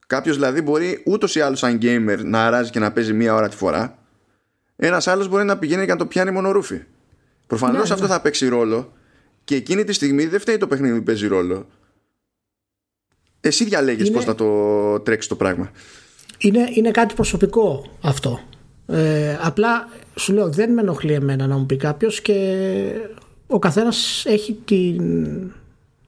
Κάποιος 0.07 0.35
δηλαδή 0.35 0.61
μπορεί 0.61 1.03
ούτως 1.05 1.35
ή 1.35 1.39
άλλως 1.39 1.59
σαν 1.59 1.79
gamer 1.81 2.19
να 2.23 2.45
αράζει 2.45 2.69
και 2.69 2.79
να 2.79 2.91
παίζει 2.91 3.13
μία 3.13 3.33
ώρα 3.33 3.49
τη 3.49 3.55
φορά. 3.55 3.97
Ένας 4.75 5.07
άλλος 5.07 5.27
μπορεί 5.27 5.43
να 5.43 5.57
πηγαίνει 5.57 5.85
και 5.85 5.91
να 5.91 5.97
το 5.97 6.05
πιάνει 6.05 6.31
μονορούφι. 6.31 6.81
Προφανώς 7.47 7.87
ναι, 7.87 7.93
αυτό 7.93 8.05
ναι. 8.05 8.13
θα 8.13 8.21
παίξει 8.21 8.47
ρόλο 8.47 8.93
και 9.43 9.55
εκείνη 9.55 9.83
τη 9.83 9.93
στιγμή 9.93 10.25
δεν 10.25 10.39
φταίει 10.39 10.57
το 10.57 10.67
παιχνίδι 10.67 10.97
που 10.97 11.03
παίζει 11.03 11.27
ρόλο. 11.27 11.67
Εσύ 13.41 13.65
διαλέγεις 13.65 14.07
είναι... 14.07 14.15
πώς 14.15 14.25
θα 14.25 14.35
το 14.35 14.99
τρέξεις 14.99 15.29
το 15.29 15.35
πράγμα. 15.35 15.71
Είναι, 16.37 16.69
είναι 16.73 16.91
κάτι 16.91 17.13
προσωπικό 17.13 17.97
αυτό. 18.01 18.39
Ε, 18.87 19.37
απλά 19.41 19.89
σου 20.17 20.33
λέω 20.33 20.49
δεν 20.49 20.73
με 20.73 20.81
ενοχλεί 20.81 21.13
εμένα 21.13 21.47
να 21.47 21.57
μου 21.57 21.65
πει 21.65 21.77
κάποιος 21.77 22.21
και 22.21 22.33
ο 23.47 23.59
καθένας 23.59 24.25
έχει 24.27 24.59
την, 24.65 25.01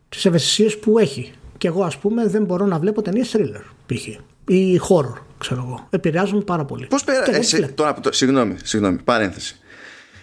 τις 0.10 0.26
ευαισθησίες 0.26 0.78
που 0.78 1.00
έχει. 1.00 1.32
Και 1.58 1.68
εγώ 1.68 1.84
ας 1.84 1.98
πούμε 1.98 2.28
δεν 2.28 2.44
μπορώ 2.44 2.66
να 2.66 2.80
βλέπω 2.80 3.02
ταινίες 3.02 3.36
thriller 3.38 3.62
π.χ. 3.86 4.08
ή 4.48 4.80
horror 4.90 5.18
ξέρω 5.38 5.64
εγώ. 5.68 5.88
Επηρεάζουν 5.90 6.44
πάρα 6.44 6.66
πολύ. 6.66 6.86
Πώς 6.86 7.04
πέρα, 7.04 7.36
ε, 7.36 7.68
τώρα, 7.76 7.94
το, 7.94 8.12
συγγνώμη, 8.12 8.56
συγγνώμη, 8.64 8.98
παρένθεση. 9.04 9.60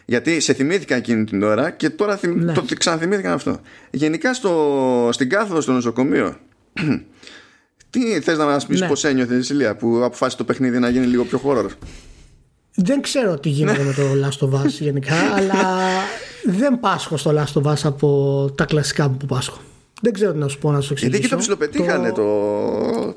Γιατί 0.04 0.40
σε 0.40 0.52
θυμήθηκα 0.52 0.94
εκείνη 0.94 1.24
την 1.24 1.42
ώρα 1.42 1.70
και 1.70 1.90
τώρα 1.90 2.16
θυμ, 2.16 2.44
ναι. 2.44 2.52
το 2.52 2.64
ξαναθυμήθηκαν 2.78 3.32
αυτό. 3.32 3.60
Γενικά 3.90 4.34
στο, 4.34 5.08
στην 5.12 5.28
κάθοδο 5.28 5.60
στο 5.60 5.72
νοσοκομείο 5.72 6.36
τι 7.90 8.20
θες 8.20 8.38
να 8.38 8.44
μας 8.44 8.66
πεις 8.66 8.80
ναι. 8.80 8.88
πώς 8.88 9.04
ένιωθες 9.04 9.48
Ηλία 9.48 9.76
που 9.76 10.00
αποφάσισε 10.04 10.36
το 10.38 10.44
παιχνίδι 10.44 10.78
να 10.78 10.88
γίνει 10.88 11.06
λίγο 11.06 11.24
πιο 11.24 11.40
horror; 11.44 11.68
Δεν 12.76 13.00
ξέρω 13.00 13.38
τι 13.38 13.48
γίνεται 13.48 13.82
με 13.82 13.92
το 13.92 14.02
Last 14.02 14.48
of 14.48 14.60
Us 14.60 14.68
γενικά, 14.68 15.14
αλλά 15.36 15.78
δεν 16.44 16.80
πάσχω 16.80 17.16
στο 17.16 17.32
Last 17.34 17.62
of 17.62 17.72
Us 17.72 17.80
από 17.82 18.50
τα 18.54 18.64
κλασικά 18.64 19.08
μου 19.08 19.16
που 19.16 19.26
πάσχω. 19.26 19.58
Δεν 20.02 20.12
ξέρω 20.12 20.32
τι 20.32 20.38
να 20.38 20.48
σου 20.48 20.58
πω 20.58 20.72
να 20.72 20.80
σου 20.80 20.92
εξηγήσω. 20.92 21.18
Γιατί 21.18 21.24
εκεί 21.24 21.34
το 21.34 21.40
ψιλοπετύχανε 21.40 22.12
το... 22.12 22.22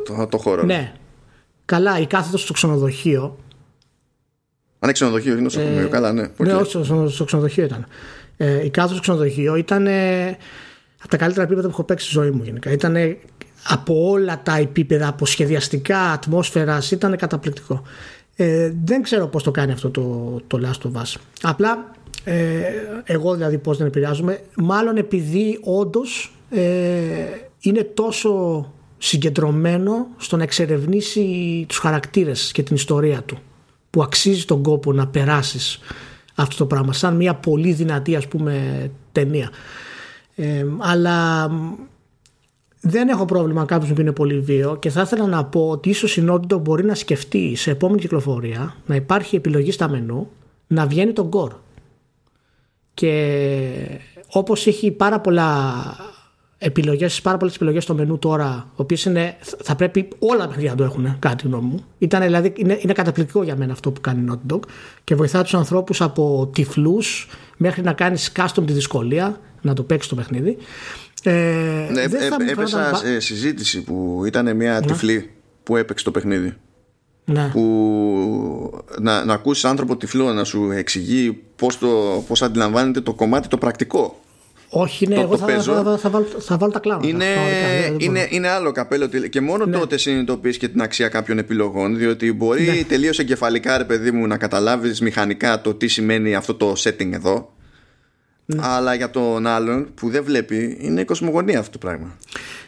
Το, 0.06 0.14
το, 0.16 0.28
το 0.28 0.38
χώρο. 0.38 0.64
Ναι. 0.64 0.94
Καλά, 1.66 2.00
η 2.00 2.06
κάθετος 2.06 2.42
στο 2.42 2.54
ξενοδοχείο. 2.54 3.38
Αν 4.80 4.90
έχει 4.90 4.94
ξενοδοχείο, 4.94 5.32
είναι 5.32 5.42
νοσοκομείο. 5.42 5.86
Ε, 5.86 5.86
καλά, 5.86 6.14
ναι. 6.14 6.28
Ναι, 6.38 6.54
όχι, 6.54 6.84
στο, 7.10 7.24
ξενοδοχείο 7.26 7.64
ήταν. 7.64 7.86
Ε, 8.38 8.66
η 8.66 8.70
κάθετος 8.70 8.96
στο 8.96 9.02
ξενοδοχείο 9.02 9.56
ήταν 9.56 9.88
ε, 9.88 10.38
από 11.00 11.08
τα 11.10 11.18
καλύτερα 11.18 11.46
επίπεδα 11.46 11.68
που 11.68 11.74
έχω 11.74 11.84
παίξει 11.84 12.06
στη 12.06 12.14
ζωή 12.14 12.32
μου 12.32 12.44
γενικά. 12.44 12.72
Ήταν 12.72 12.96
από 13.64 14.10
όλα 14.10 14.42
τα 14.44 14.56
επίπεδα, 14.56 15.08
από 15.08 15.26
σχεδιαστικά, 15.26 16.00
ατμόσφαιρας, 16.00 16.92
ήταν 16.92 17.18
καταπληκτικό. 17.18 17.84
Ε, 18.42 18.74
δεν 18.84 19.02
ξέρω 19.02 19.28
πώς 19.28 19.44
το 19.44 19.52
κάνει 19.52 19.72
αυτό 19.72 19.90
το, 19.90 20.36
το 20.48 20.60
Last 20.64 20.88
of 20.88 21.02
Us. 21.02 21.16
Απλά 21.42 21.92
ε, 22.24 22.62
εγώ 23.04 23.34
δηλαδή 23.36 23.58
πώς 23.58 23.78
δεν 23.78 23.88
επηρεάζομαι 23.88 24.42
μάλλον 24.56 24.98
επειδή 24.98 25.60
όντως 25.64 26.36
ε, 26.50 26.62
είναι 27.60 27.84
τόσο 27.84 28.66
συγκεντρωμένο 28.98 30.08
στο 30.18 30.38
να 30.38 30.44
εξερευνήσει 30.44 31.66
τους 31.68 31.78
χαρακτήρες 31.78 32.52
και 32.52 32.64
την 32.64 32.76
ιστορία 32.76 33.22
του 33.24 33.38
που 33.90 34.04
αξίζει 34.04 34.46
τον 34.46 34.64
κόπο 34.64 34.94
να 34.94 35.08
περάσεις 35.08 35.80
αυτό 36.36 36.58
το 36.58 36.66
πράγμα 36.66 36.94
σαν 36.94 37.16
μια 37.16 37.36
πολύ 37.36 37.74
δυνατή 37.74 38.16
ας 38.16 38.28
πούμε 38.28 38.90
ταινία 39.12 39.50
ε, 40.36 40.66
αλλά 40.80 41.50
δεν 42.82 43.08
έχω 43.08 43.26
πρόβλημα 43.26 43.66
κάποιος 43.66 43.94
που 43.94 44.02
είναι 44.02 44.12
πολύ 44.12 44.40
βίο 44.40 44.76
και 44.76 44.90
θα 44.90 45.02
ήθελα 45.02 45.28
να 45.28 45.46
πω 45.46 45.70
ότι 45.70 45.90
ίσως 45.90 46.18
η 46.18 46.26
Naughty 46.30 46.62
μπορεί 46.62 46.86
να 46.86 46.96
σκεφτεί 46.96 47.56
σε 47.56 47.72
επόμενη 47.72 48.00
κυκλοφορία 48.00 48.76
να 48.86 48.96
υπάρχει 48.96 49.36
επιλογή 49.36 49.72
στα 49.72 49.90
μενού 49.90 50.30
να 50.68 50.88
βγαίνει 50.88 51.14
το 51.14 51.30
Gore. 51.34 51.56
Και 52.94 53.72
όπως 54.32 54.68
έχει 54.68 54.92
πάρα 54.92 55.20
πολλά 55.20 55.74
επιλογές, 56.58 57.22
πάρα 57.22 57.38
πολλές 57.38 57.56
επιλογές 57.56 57.84
στο 57.84 57.94
μενού 57.94 58.20
τώρα, 58.20 58.70
οποίες 58.76 59.08
θα 59.62 59.76
πρέπει 59.76 60.08
όλα 60.20 60.48
τα 60.48 60.54
παιδιά 60.54 60.70
να 60.70 60.76
το 60.76 60.84
έχουν, 60.84 61.20
κάτι 61.20 61.48
γνώμη 61.48 61.68
μου. 61.68 61.84
Ήταν, 61.98 62.22
δηλαδή, 62.22 62.54
είναι, 62.56 62.80
είναι 62.82 62.94
καταπληκτικό 62.94 63.44
για 63.44 63.56
μένα 63.56 63.72
αυτό 63.72 63.92
που 63.92 64.02
κάνει 64.02 64.22
η 64.22 64.26
Naughty 64.30 64.54
Dog 64.54 64.60
και 65.04 65.16
βοηθά 65.16 65.44
τους 65.44 65.54
ανθρώπους 65.54 66.02
από 66.02 66.50
τυφλούς 66.54 67.28
μέχρι 67.58 67.82
να 67.82 67.94
κάνεις 67.94 68.32
custom 68.36 68.64
τη 68.66 68.74
δυσκολία 68.74 69.40
να 69.62 69.74
το 69.74 69.84
παίξεις 69.84 70.10
το 70.10 70.16
παιχνίδι. 70.16 70.58
Ε, 71.24 71.88
ναι, 71.92 72.08
δεν 72.08 72.22
θα 72.22 72.38
ε, 72.48 72.52
έπεσα 72.52 72.96
σε 72.96 73.20
συζήτηση 73.20 73.84
που 73.84 74.24
ήταν 74.26 74.56
μια 74.56 74.80
ναι. 74.80 74.86
τυφλή 74.86 75.30
που 75.64 75.76
έπαιξε 75.76 76.06
το 76.06 76.12
παιχνίδι. 76.12 76.54
Ναι. 77.26 77.50
Που 77.52 78.84
να, 79.00 79.26
να 79.26 79.34
ακούσεις 79.34 79.66
άνθρωπο 79.66 79.98
τυφλό 79.98 80.34
να 80.34 80.44
σου 80.44 80.72
εξηγεί 80.72 81.44
πώς, 81.56 81.78
το, 81.78 82.24
πώς 82.28 82.42
αντιλαμβάνεται 82.42 83.02
το 83.02 83.14
κομμάτι 83.14 83.48
το 83.48 83.58
πρακτικό. 83.58 84.20
Όχι, 84.70 85.08
ναι, 85.08 85.16
το, 85.16 85.22
εγώ 85.22 85.38
το 85.38 85.38
θα, 85.38 85.62
θα, 85.62 85.84
θα, 85.84 85.98
θα, 85.98 86.10
βάλω, 86.10 86.26
θα 86.40 86.58
βάλω 86.58 86.72
τα 86.72 86.80
κλάματα. 86.80 87.08
Είναι, 87.08 87.26
είναι, 87.98 88.28
είναι 88.30 88.48
άλλο 88.48 88.72
καπέλο 88.72 89.08
και 89.08 89.42
μόνο 89.42 89.66
ναι. 89.66 89.78
τότε 89.78 89.98
συνειδητοποιείς 89.98 90.58
και 90.58 90.68
την 90.68 90.82
αξία 90.82 91.08
κάποιων 91.08 91.38
επιλογών. 91.38 91.98
Διότι 91.98 92.34
μπορεί 92.34 92.64
ναι. 92.64 92.84
τελείως 92.84 93.20
εγκεφαλικά, 93.20 93.78
ρε 93.78 93.84
παιδί 93.84 94.12
μου, 94.12 94.28
να 94.28 94.38
καταλάβεις 94.38 95.02
μηχανικά 95.02 95.62
το 95.62 95.74
τι 95.74 95.88
σημαίνει 95.88 96.36
αυτό 96.36 96.54
το 96.54 96.74
setting 96.78 97.12
εδώ. 97.14 97.54
Ναι. 98.56 98.62
Αλλά 98.64 98.94
για 98.94 99.10
τον 99.10 99.48
άλλον 99.48 99.88
που 99.96 100.10
δεν 100.10 100.24
βλέπει 100.24 100.78
είναι 100.82 101.04
κοσμογονία 101.04 101.60
αυτό 101.60 101.72
το 101.72 101.78
πράγμα. 101.78 102.16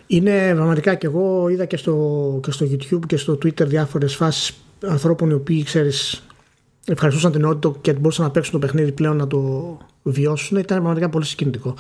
Είναι 0.08 0.54
πραγματικά 0.56 0.96
και 0.96 1.08
εγώ 1.08 1.50
είδα 1.50 1.66
και 1.66 1.78
στο, 1.78 2.40
και 2.44 2.52
στο 2.52 2.68
YouTube 2.72 3.06
και 3.08 3.18
στο 3.18 3.34
Twitter 3.34 3.66
διάφορες 3.66 4.16
φάσεις 4.16 4.54
ανθρώπων 4.86 5.30
οι 5.30 5.34
οποίοι 5.34 5.64
ξέρεις 5.64 6.24
ευχαριστούσαν 6.86 7.32
την 7.32 7.46
ότητα 7.46 7.78
και 7.82 7.94
μπορούσαν 7.94 8.26
να 8.26 8.32
παίξουν 8.32 8.52
το 8.52 8.60
παιχνίδι 8.60 8.92
πλέον 8.92 9.18
να 9.18 9.28
το 9.28 9.78
βιώσουν. 10.04 10.58
Ήταν 10.58 10.78
πραγματικά 10.78 11.10
πολύ 11.10 11.26
συγκινητικό. 11.26 11.76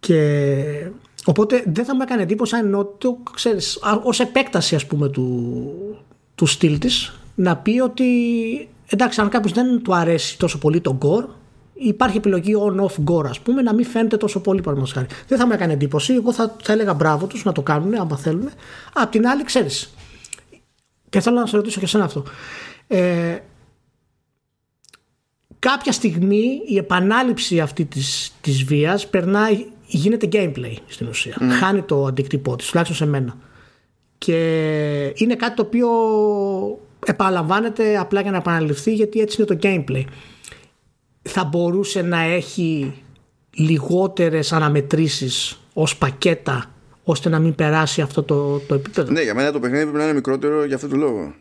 Και 0.00 0.90
οπότε 1.24 1.62
δεν 1.66 1.84
θα 1.84 1.94
μου 1.94 2.02
έκανε 2.02 2.22
εντύπωση 2.22 2.56
αν 2.56 2.76
Naughty 2.76 3.30
ξέρεις, 3.34 3.78
ως 4.02 4.20
επέκταση 4.20 4.74
ας 4.74 4.86
πούμε 4.86 5.08
του, 5.08 5.72
του 6.34 6.46
στυλ 6.46 6.78
της 6.78 7.20
να 7.34 7.56
πει 7.56 7.80
ότι 7.80 8.04
εντάξει 8.88 9.20
αν 9.20 9.28
κάποιος 9.28 9.52
δεν 9.52 9.82
του 9.82 9.94
αρέσει 9.94 10.38
τόσο 10.38 10.58
πολύ 10.58 10.80
το 10.80 10.98
gore 11.02 11.28
υπάρχει 11.78 12.16
επιλογή 12.16 12.54
on-off 12.58 13.12
gore, 13.12 13.26
ας 13.28 13.40
πούμε, 13.40 13.62
να 13.62 13.74
μην 13.74 13.86
φαίνεται 13.86 14.16
τόσο 14.16 14.40
πολύ 14.40 14.60
παραδείγματος 14.60 14.96
χάρη. 14.96 15.06
Δεν 15.28 15.38
θα 15.38 15.46
με 15.46 15.54
έκανε 15.54 15.72
εντύπωση. 15.72 16.12
Εγώ 16.14 16.32
θα, 16.32 16.56
θα 16.62 16.72
έλεγα 16.72 16.94
μπράβο 16.94 17.26
τους 17.26 17.44
να 17.44 17.52
το 17.52 17.62
κάνουν, 17.62 17.94
άμα 17.94 18.16
θέλουν. 18.16 18.50
Απ' 18.94 19.10
την 19.10 19.26
άλλη, 19.26 19.44
ξέρεις. 19.44 19.94
Και 21.08 21.20
θέλω 21.20 21.40
να 21.40 21.46
σε 21.46 21.56
ρωτήσω 21.56 21.78
και 21.78 21.84
εσένα 21.84 22.04
αυτό. 22.04 22.24
Ε, 22.86 23.38
κάποια 25.58 25.92
στιγμή 25.92 26.62
η 26.66 26.76
επανάληψη 26.76 27.60
αυτή 27.60 27.84
της, 27.84 28.32
της 28.40 28.64
βίας 28.64 29.08
περνάει, 29.08 29.66
γίνεται 29.86 30.28
gameplay 30.32 30.74
στην 30.86 31.08
ουσία. 31.08 31.36
Mm. 31.40 31.44
Χάνει 31.60 31.82
το 31.82 32.04
αντικτυπώ 32.04 32.56
της, 32.56 32.66
τουλάχιστον 32.68 33.06
σε 33.06 33.12
μένα. 33.12 33.36
Και 34.18 34.36
είναι 35.14 35.34
κάτι 35.34 35.56
το 35.56 35.62
οποίο 35.62 35.88
επαναλαμβάνεται 37.06 37.98
απλά 37.98 38.20
για 38.20 38.30
να 38.30 38.36
επαναληφθεί 38.36 38.94
γιατί 38.94 39.20
έτσι 39.20 39.42
είναι 39.42 39.56
το 39.56 39.68
gameplay 39.68 40.04
θα 41.22 41.44
μπορούσε 41.44 42.02
να 42.02 42.20
έχει 42.20 43.02
λιγότερες 43.50 44.52
αναμετρήσεις 44.52 45.60
ως 45.72 45.96
πακέτα 45.96 46.72
ώστε 47.04 47.28
να 47.28 47.38
μην 47.38 47.54
περάσει 47.54 48.00
αυτό 48.00 48.22
το, 48.22 48.58
το 48.58 48.74
επίπεδο; 48.74 49.12
Ναι, 49.12 49.22
για 49.22 49.34
μένα 49.34 49.52
το 49.52 49.60
παιχνίδι 49.60 49.82
πρέπει 49.82 49.98
να 49.98 50.04
είναι 50.04 50.12
μικρότερο 50.12 50.64
για 50.64 50.74
αυτό 50.74 50.88
το 50.88 50.96
λόγο. 50.96 51.34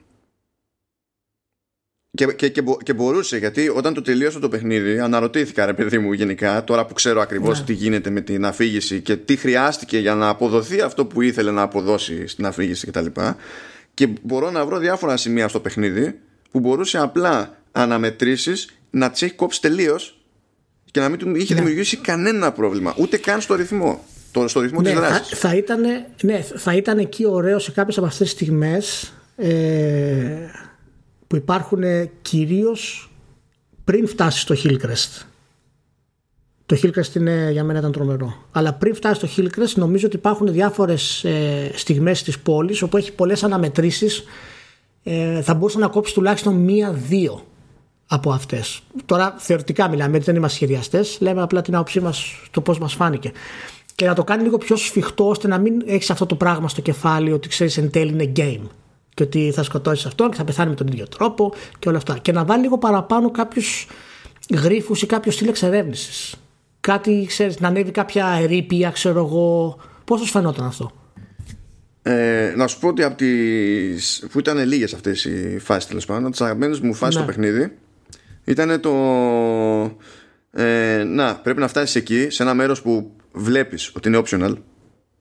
Και, 2.11 2.25
και, 2.25 2.49
και, 2.49 2.63
και, 2.83 2.93
μπορούσε, 2.93 3.37
γιατί 3.37 3.69
όταν 3.69 3.93
το 3.93 4.01
τελείωσα 4.01 4.39
το 4.39 4.49
παιχνίδι, 4.49 4.99
αναρωτήθηκα 4.99 5.65
ρε 5.65 5.73
παιδί 5.73 5.97
μου 5.97 6.13
γενικά, 6.13 6.63
τώρα 6.63 6.85
που 6.85 6.93
ξέρω 6.93 7.21
ακριβώς 7.21 7.59
ναι. 7.59 7.65
τι 7.65 7.73
γίνεται 7.73 8.09
με 8.09 8.21
την 8.21 8.45
αφήγηση 8.45 9.01
και 9.01 9.15
τι 9.15 9.35
χρειάστηκε 9.35 9.97
για 9.97 10.15
να 10.15 10.29
αποδοθεί 10.29 10.81
αυτό 10.81 11.05
που 11.05 11.21
ήθελε 11.21 11.51
να 11.51 11.61
αποδώσει 11.61 12.27
στην 12.27 12.45
αφήγηση 12.45 12.87
κτλ. 12.87 13.05
Και, 13.05 13.21
και 13.93 14.07
μπορώ 14.21 14.51
να 14.51 14.65
βρω 14.65 14.77
διάφορα 14.77 15.17
σημεία 15.17 15.47
στο 15.47 15.59
παιχνίδι 15.59 16.19
που 16.51 16.59
μπορούσε 16.59 16.97
απλά 16.97 17.57
αναμετρήσεις 17.71 18.76
να 18.89 19.11
τις 19.11 19.21
έχει 19.21 19.33
κόψει 19.33 19.61
τελείως 19.61 20.17
και 20.91 20.99
να 20.99 21.09
μην 21.09 21.19
του 21.19 21.35
είχε 21.35 21.53
ναι. 21.53 21.59
δημιουργήσει 21.59 21.97
κανένα 21.97 22.51
πρόβλημα, 22.51 22.95
ούτε 22.97 23.17
καν 23.17 23.41
στο 23.41 23.55
ρυθμό. 23.55 24.03
Το, 24.31 24.47
στο 24.47 24.59
ρυθμό 24.59 24.81
ναι, 24.81 24.89
της 24.89 24.99
δράσης. 24.99 25.39
Θα, 25.39 25.49
θα, 25.49 25.55
ήταν, 25.55 25.81
ναι, 26.21 26.41
θα 26.41 26.75
ήταν 26.75 26.97
εκεί 26.97 27.25
ωραίο 27.25 27.59
σε 27.59 27.71
κάποιες 27.71 27.97
από 27.97 28.07
αυτές 28.07 28.27
τις 28.27 28.31
στιγμές 28.31 29.13
ε, 29.35 30.47
που 31.27 31.35
υπάρχουν 31.35 31.83
κυρίως 32.21 33.11
πριν 33.83 34.07
φτάσει 34.07 34.39
στο 34.39 34.55
Hillcrest. 34.63 35.25
Το 36.65 36.77
Hillcrest 36.81 37.15
είναι, 37.15 37.49
για 37.51 37.63
μένα 37.63 37.79
ήταν 37.79 37.91
τρομερό. 37.91 38.45
Αλλά 38.51 38.73
πριν 38.73 38.95
φτάσει 38.95 39.27
στο 39.27 39.29
Hillcrest 39.35 39.73
νομίζω 39.75 40.05
ότι 40.07 40.15
υπάρχουν 40.15 40.51
διάφορες 40.51 41.23
ε, 41.23 41.71
στιγμές 41.73 42.23
της 42.23 42.39
πόλης 42.39 42.81
όπου 42.81 42.97
έχει 42.97 43.11
πολλές 43.11 43.43
αναμετρήσεις 43.43 44.23
ε, 45.03 45.41
θα 45.41 45.53
μπορούσε 45.53 45.79
να 45.79 45.87
κόψει 45.87 46.13
τουλάχιστον 46.13 46.55
μία-δύο 46.55 47.45
από 48.07 48.31
αυτές. 48.31 48.81
Τώρα 49.05 49.35
θεωρητικά 49.37 49.89
μιλάμε, 49.89 50.19
δεν 50.19 50.35
είμαστε 50.35 50.55
σχεδιαστές, 50.55 51.17
λέμε 51.19 51.41
απλά 51.41 51.61
την 51.61 51.75
άποψή 51.75 51.99
μας, 51.99 52.25
το 52.51 52.61
πώς 52.61 52.79
μας 52.79 52.93
φάνηκε. 52.93 53.31
Και 53.95 54.05
να 54.05 54.13
το 54.13 54.23
κάνει 54.23 54.43
λίγο 54.43 54.57
πιο 54.57 54.75
σφιχτό 54.75 55.29
ώστε 55.29 55.47
να 55.47 55.57
μην 55.57 55.81
έχεις 55.85 56.09
αυτό 56.09 56.25
το 56.25 56.35
πράγμα 56.35 56.69
στο 56.69 56.81
κεφάλι 56.81 57.31
ότι 57.31 57.47
ξέρεις 57.47 57.77
εν 57.77 57.91
τέλει 57.91 58.11
είναι 58.11 58.31
game. 58.35 58.67
Και 59.13 59.23
ότι 59.23 59.51
θα 59.55 59.63
σκοτώσεις 59.63 60.05
αυτόν 60.05 60.29
και 60.29 60.37
θα 60.37 60.43
πεθάνει 60.43 60.69
με 60.69 60.75
τον 60.75 60.87
ίδιο 60.87 61.07
τρόπο 61.07 61.53
και 61.79 61.89
όλα 61.89 61.97
αυτά. 61.97 62.17
Και 62.17 62.31
να 62.31 62.45
βάλει 62.45 62.61
λίγο 62.61 62.77
παραπάνω 62.77 63.31
κάποιους 63.31 63.87
γρήφου 64.53 64.95
ή 65.01 65.05
κάποιο 65.05 65.31
στυλ 65.31 65.47
εξερεύνησης. 65.47 66.35
Κάτι, 66.79 67.25
ξέρεις, 67.27 67.59
να 67.59 67.67
ανέβει 67.67 67.91
κάποια 67.91 68.37
ερήπια, 68.41 68.89
ξέρω 68.89 69.19
εγώ. 69.19 69.77
Πώς 70.03 70.19
σας 70.19 70.29
φαινόταν 70.29 70.65
αυτό; 70.65 70.91
Ε, 72.01 72.53
να 72.55 72.67
σου 72.67 72.79
πω 72.79 72.87
ότι 72.87 73.03
από 73.03 73.15
τις, 73.15 74.25
που 74.31 74.39
ήταν 74.39 74.67
λίγες 74.67 74.93
αυτές 74.93 75.25
οι 75.25 75.59
φάσεις 75.59 75.87
τέλος 75.87 76.05
πάντων, 76.05 76.31
τις 76.31 76.41
αγαπημένες 76.41 76.79
μου 76.79 76.93
φάσεις 76.93 77.15
ναι. 77.15 77.21
στο 77.21 77.31
παιχνίδι 77.31 77.71
ήταν 78.47 78.81
το 78.81 78.91
ε, 80.51 81.03
να 81.03 81.35
πρέπει 81.35 81.59
να 81.59 81.67
φτάσεις 81.67 81.95
εκεί 81.95 82.29
σε 82.29 82.43
ένα 82.43 82.53
μέρος 82.53 82.81
που 82.81 83.15
βλέπεις 83.31 83.91
ότι 83.95 84.07
είναι 84.07 84.17
optional. 84.17 84.53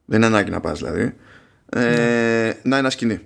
Δεν 0.05 0.17
είναι 0.17 0.25
ανάγκη 0.25 0.49
να 0.49 0.59
πας 0.59 0.79
δηλαδή. 0.79 1.13
Ε, 1.69 1.79
ναι. 1.79 2.53
να 2.63 2.77
είναι 2.77 2.89
σκηνή. 2.89 3.19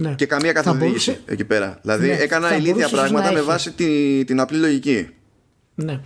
Ναι. 0.00 0.14
και 0.14 0.26
καμία 0.26 0.52
καθοδήγηση 0.52 1.20
εκεί 1.24 1.44
πέρα. 1.44 1.78
Δηλαδή 1.82 2.06
ναι. 2.06 2.14
έκανα 2.14 2.56
ηλίθια 2.56 2.88
πράγματα 2.88 3.32
με 3.32 3.40
βάση 3.40 3.72
την, 3.72 4.26
την 4.26 4.40
απλή 4.40 4.58
λογική. 4.58 5.08
Ναι. 5.74 6.00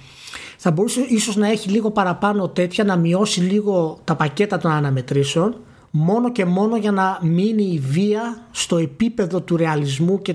Θα 0.59 0.71
μπορούσε 0.71 1.07
ίσως 1.09 1.37
να 1.37 1.51
έχει 1.51 1.69
λίγο 1.69 1.91
παραπάνω 1.91 2.49
τέτοια 2.49 2.85
να 2.85 2.97
μειώσει 2.97 3.41
λίγο 3.41 4.01
τα 4.05 4.17
πακέτα 4.17 4.59
των 4.59 4.71
αναμετρήσεων 4.71 5.65
μόνο 5.97 6.33
και 6.33 6.45
μόνο 6.45 6.77
για 6.77 6.93
να 6.93 7.19
μείνει 7.23 7.63
η 7.63 7.79
βία 7.79 8.47
στο 8.51 8.77
επίπεδο 8.77 9.41
του 9.41 9.57
ρεαλισμού 9.57 10.23
και 10.23 10.35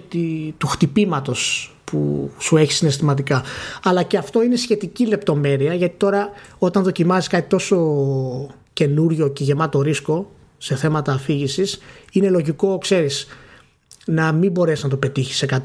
του 0.57 0.67
χτυπήματος 0.67 1.73
που 1.83 2.31
σου 2.37 2.57
έχει 2.57 2.71
συναισθηματικά. 2.71 3.43
Αλλά 3.83 4.03
και 4.03 4.17
αυτό 4.17 4.43
είναι 4.43 4.55
σχετική 4.55 5.07
λεπτομέρεια 5.07 5.73
γιατί 5.73 5.95
τώρα 5.97 6.29
όταν 6.57 6.83
δοκιμάζεις 6.83 7.27
κάτι 7.27 7.49
τόσο 7.49 7.77
καινούριο 8.73 9.27
και 9.27 9.43
γεμάτο 9.43 9.81
ρίσκο 9.81 10.31
σε 10.57 10.75
θέματα 10.75 11.13
αφήγησης 11.13 11.81
είναι 12.11 12.29
λογικό, 12.29 12.77
ξέρεις, 12.77 13.27
να 14.11 14.31
μην 14.31 14.51
μπορέσει 14.51 14.83
να 14.83 14.89
το 14.89 14.97
πετύχεις 14.97 15.45
100% 15.49 15.57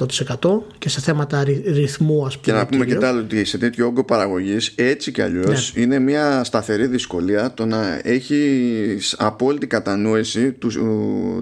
και 0.79 0.89
σε 0.89 1.01
θέματα 1.01 1.45
ρυθμού, 1.67 2.27
ας 2.27 2.39
πούμε. 2.39 2.47
Και 2.47 2.53
να 2.53 2.67
πούμε 2.67 2.85
και 2.85 2.95
το 2.95 3.07
άλλο 3.07 3.21
ότι 3.21 3.45
σε 3.45 3.59
τέτοιο 3.59 3.87
όγκο 3.87 4.05
παραγωγής, 4.05 4.73
έτσι 4.75 5.13
κι 5.13 5.23
αλλιώς, 5.23 5.73
ναι. 5.75 5.83
είναι 5.83 5.99
μια 5.99 6.45
σταθερή 6.45 6.87
δυσκολία 6.87 7.55
το 7.55 7.67
να 7.67 8.01
έχεις 8.03 9.15
απόλυτη 9.19 9.67
κατανόηση 9.67 10.57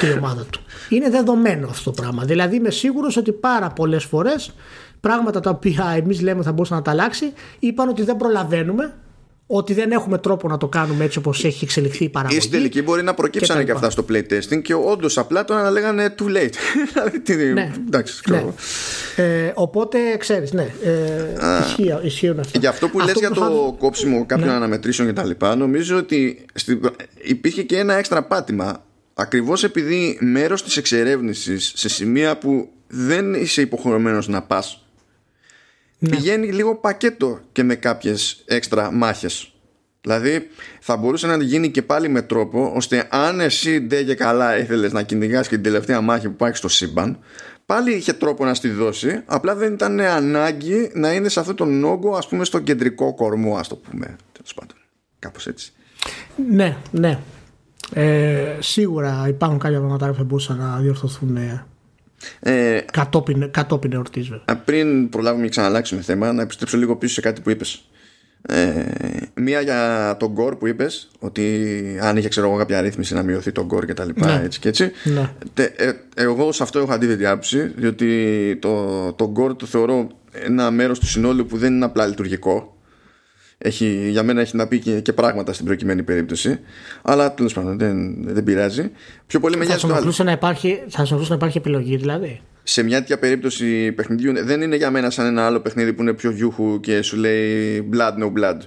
και 0.00 0.06
η 0.06 0.12
ομάδα 0.18 0.46
του. 0.50 0.60
Είναι 0.88 1.10
δεδομένο 1.10 1.37
αυτό 1.68 1.90
το 1.90 2.02
πράγμα. 2.02 2.24
Δηλαδή 2.24 2.56
είμαι 2.56 2.70
σίγουρος 2.70 3.16
ότι 3.16 3.32
πάρα 3.32 3.68
πολλές 3.70 4.04
φορές 4.04 4.54
πράγματα 5.00 5.40
τα 5.40 5.50
οποία 5.50 5.94
εμείς 5.96 6.20
λέμε 6.20 6.42
θα 6.42 6.52
μπορούσαν 6.52 6.76
να 6.76 6.82
τα 6.82 6.90
αλλάξει 6.90 7.32
είπαν 7.58 7.88
ότι 7.88 8.02
δεν 8.02 8.16
προλαβαίνουμε 8.16 8.94
ότι 9.50 9.74
δεν 9.74 9.90
έχουμε 9.90 10.18
τρόπο 10.18 10.48
να 10.48 10.56
το 10.56 10.68
κάνουμε 10.68 11.04
έτσι 11.04 11.18
όπως 11.18 11.44
έχει 11.44 11.64
εξελιχθεί 11.64 12.04
η 12.04 12.08
παραγωγή. 12.08 12.38
Ή 12.38 12.40
στην 12.40 12.52
τελική 12.52 12.82
μπορεί 12.82 13.02
να 13.02 13.14
προκύψανε 13.14 13.60
και, 13.60 13.66
και 13.66 13.72
αυτά 13.72 13.90
στο 13.90 14.04
playtesting 14.08 14.62
και 14.62 14.74
όντως 14.74 15.18
απλά 15.18 15.44
το 15.44 15.54
να 15.54 15.70
λέγανε 15.70 16.14
too 16.18 16.24
late. 16.24 16.52
Δηλαδή, 17.24 17.52
ναι. 17.52 17.72
Εντάξει, 17.86 18.22
ναι. 18.28 18.44
Ε, 19.16 19.52
οπότε 19.54 19.98
ξέρεις, 20.16 20.52
ναι. 20.52 20.66
Ε, 20.82 22.02
ισχύουν 22.02 22.38
αυτά. 22.38 22.58
Για 22.58 22.68
αυτό 22.68 22.88
που 22.88 22.98
λες 22.98 23.14
για 23.18 23.30
το 23.30 23.76
κόψιμο 23.78 24.26
κάποιων 24.26 24.48
ναι. 24.48 24.54
αναμετρήσεων 24.54 25.14
κτλ., 25.14 25.46
νομίζω 25.56 25.96
ότι 25.96 26.44
στη, 26.54 26.80
υπήρχε 27.22 27.62
και 27.62 27.78
ένα 27.78 27.94
έξτρα 27.94 28.22
πάτημα. 28.22 28.82
Ακριβώς 29.20 29.64
επειδή 29.64 30.18
μέρος 30.20 30.62
της 30.62 30.76
εξερεύνησης 30.76 31.72
σε 31.76 31.88
σημεία 31.88 32.38
που 32.38 32.68
δεν 32.88 33.34
είσαι 33.34 33.60
υποχρεωμένος 33.60 34.28
να 34.28 34.42
πας 34.42 34.86
ναι. 35.98 36.08
πηγαίνει 36.08 36.52
λίγο 36.52 36.76
πακέτο 36.76 37.40
και 37.52 37.62
με 37.62 37.74
κάποιες 37.74 38.42
έξτρα 38.46 38.92
μάχες. 38.92 39.52
Δηλαδή 40.00 40.48
θα 40.80 40.96
μπορούσε 40.96 41.26
να 41.26 41.42
γίνει 41.42 41.70
και 41.70 41.82
πάλι 41.82 42.08
με 42.08 42.22
τρόπο 42.22 42.72
ώστε 42.74 43.08
αν 43.10 43.40
εσύ 43.40 43.80
ντε 43.80 44.02
και 44.02 44.14
καλά 44.14 44.58
ήθελες 44.58 44.92
να 44.92 45.02
κυνηγάς 45.02 45.48
και 45.48 45.54
την 45.54 45.64
τελευταία 45.64 46.00
μάχη 46.00 46.26
που 46.26 46.32
υπάρχει 46.32 46.56
στο 46.56 46.68
σύμπαν 46.68 47.18
πάλι 47.66 47.94
είχε 47.94 48.12
τρόπο 48.12 48.44
να 48.44 48.54
στη 48.54 48.68
δώσει 48.68 49.22
απλά 49.26 49.54
δεν 49.54 49.72
ήταν 49.72 50.00
ανάγκη 50.00 50.90
να 50.94 51.12
είναι 51.12 51.28
σε 51.28 51.40
αυτόν 51.40 51.56
τον 51.56 51.84
όγκο 51.84 52.16
ας 52.16 52.28
πούμε 52.28 52.44
στο 52.44 52.58
κεντρικό 52.58 53.14
κορμό 53.14 53.56
ας 53.56 53.68
το 53.68 53.76
πούμε 53.76 54.16
τέλος 54.32 54.54
πάντων. 54.54 54.76
Κάπως 55.18 55.46
έτσι. 55.46 55.72
Ναι, 56.50 56.76
ναι 56.90 57.18
ε, 57.92 58.56
σίγουρα 58.58 59.24
υπάρχουν 59.28 59.58
κάποια 59.58 59.78
πράγματα 59.78 60.08
που 60.08 60.14
θα 60.14 60.24
μπορούσαν 60.24 60.56
να 60.56 60.78
διορθωθούν 60.78 61.36
ε, 61.36 61.64
ε, 62.40 62.80
κατόπιν, 62.92 63.50
κατόπιν 63.50 63.92
εορτής 63.92 64.28
βέβαια. 64.28 64.62
Πριν 64.64 65.08
προλάβουμε 65.08 65.44
και 65.44 65.50
ξαναλλάξουμε 65.50 66.00
θέμα 66.00 66.32
Να 66.32 66.42
επιστρέψω 66.42 66.76
λίγο 66.76 66.96
πίσω 66.96 67.14
σε 67.14 67.20
κάτι 67.20 67.40
που 67.40 67.50
είπες 67.50 67.88
ε, 68.42 68.84
Μία 69.34 69.60
για 69.60 70.16
τον 70.18 70.32
γκορ 70.32 70.56
που 70.56 70.66
είπες 70.66 71.08
Ότι 71.18 71.74
αν 72.00 72.16
είχε 72.16 72.28
ξέρω 72.28 72.48
εγώ 72.48 72.56
κάποια 72.56 72.80
ρύθμιση 72.80 73.14
Να 73.14 73.22
μειωθεί 73.22 73.52
τον 73.52 73.64
γκορ 73.64 73.84
και 73.84 73.94
τα 73.94 74.04
λοιπά 74.04 74.38
ναι. 74.38 74.44
έτσι 74.44 74.60
και 74.60 74.68
έτσι 74.68 74.90
ναι. 75.04 75.30
ε, 75.54 75.92
Εγώ 76.14 76.52
σε 76.52 76.62
αυτό 76.62 76.78
έχω 76.78 76.92
αντίθετη 76.92 77.26
άποψη 77.26 77.72
Διότι 77.76 78.56
το, 78.60 79.12
το 79.12 79.30
γκορ 79.30 79.56
το 79.56 79.66
θεωρώ 79.66 80.08
Ένα 80.32 80.70
μέρος 80.70 80.98
του 80.98 81.06
συνόλου 81.06 81.46
που 81.46 81.56
δεν 81.56 81.74
είναι 81.74 81.84
απλά 81.84 82.06
λειτουργικό 82.06 82.77
έχει, 83.58 84.08
για 84.10 84.22
μένα 84.22 84.40
έχει 84.40 84.56
να 84.56 84.66
πει 84.66 84.78
και, 84.78 85.00
και 85.00 85.12
πράγματα 85.12 85.52
στην 85.52 85.66
προκειμένη 85.66 86.02
περίπτωση. 86.02 86.60
Αλλά 87.02 87.34
τέλος 87.34 87.52
πάντων 87.52 87.78
δεν, 87.78 88.24
δεν 88.32 88.44
πειράζει. 88.44 88.90
Πιο 89.26 89.40
πολύ 89.40 89.56
με 89.56 89.64
θα 89.64 89.78
σου 89.78 90.24
να 90.24 90.32
υπάρχει, 90.32 90.82
θα 90.88 91.06
να 91.28 91.34
υπάρχει 91.34 91.58
επιλογή 91.58 91.96
δηλαδή. 91.96 92.40
Σε 92.62 92.82
μια 92.82 92.98
τέτοια 92.98 93.18
περίπτωση 93.18 93.92
παιχνιδιού 93.92 94.44
δεν 94.44 94.62
είναι 94.62 94.76
για 94.76 94.90
μένα 94.90 95.10
σαν 95.10 95.26
ένα 95.26 95.46
άλλο 95.46 95.60
παιχνίδι 95.60 95.92
που 95.92 96.02
είναι 96.02 96.12
πιο 96.12 96.30
γιούχου 96.30 96.80
και 96.80 97.02
σου 97.02 97.16
λέει 97.16 97.88
blood 97.92 98.12
no 98.22 98.32
blood. 98.32 98.58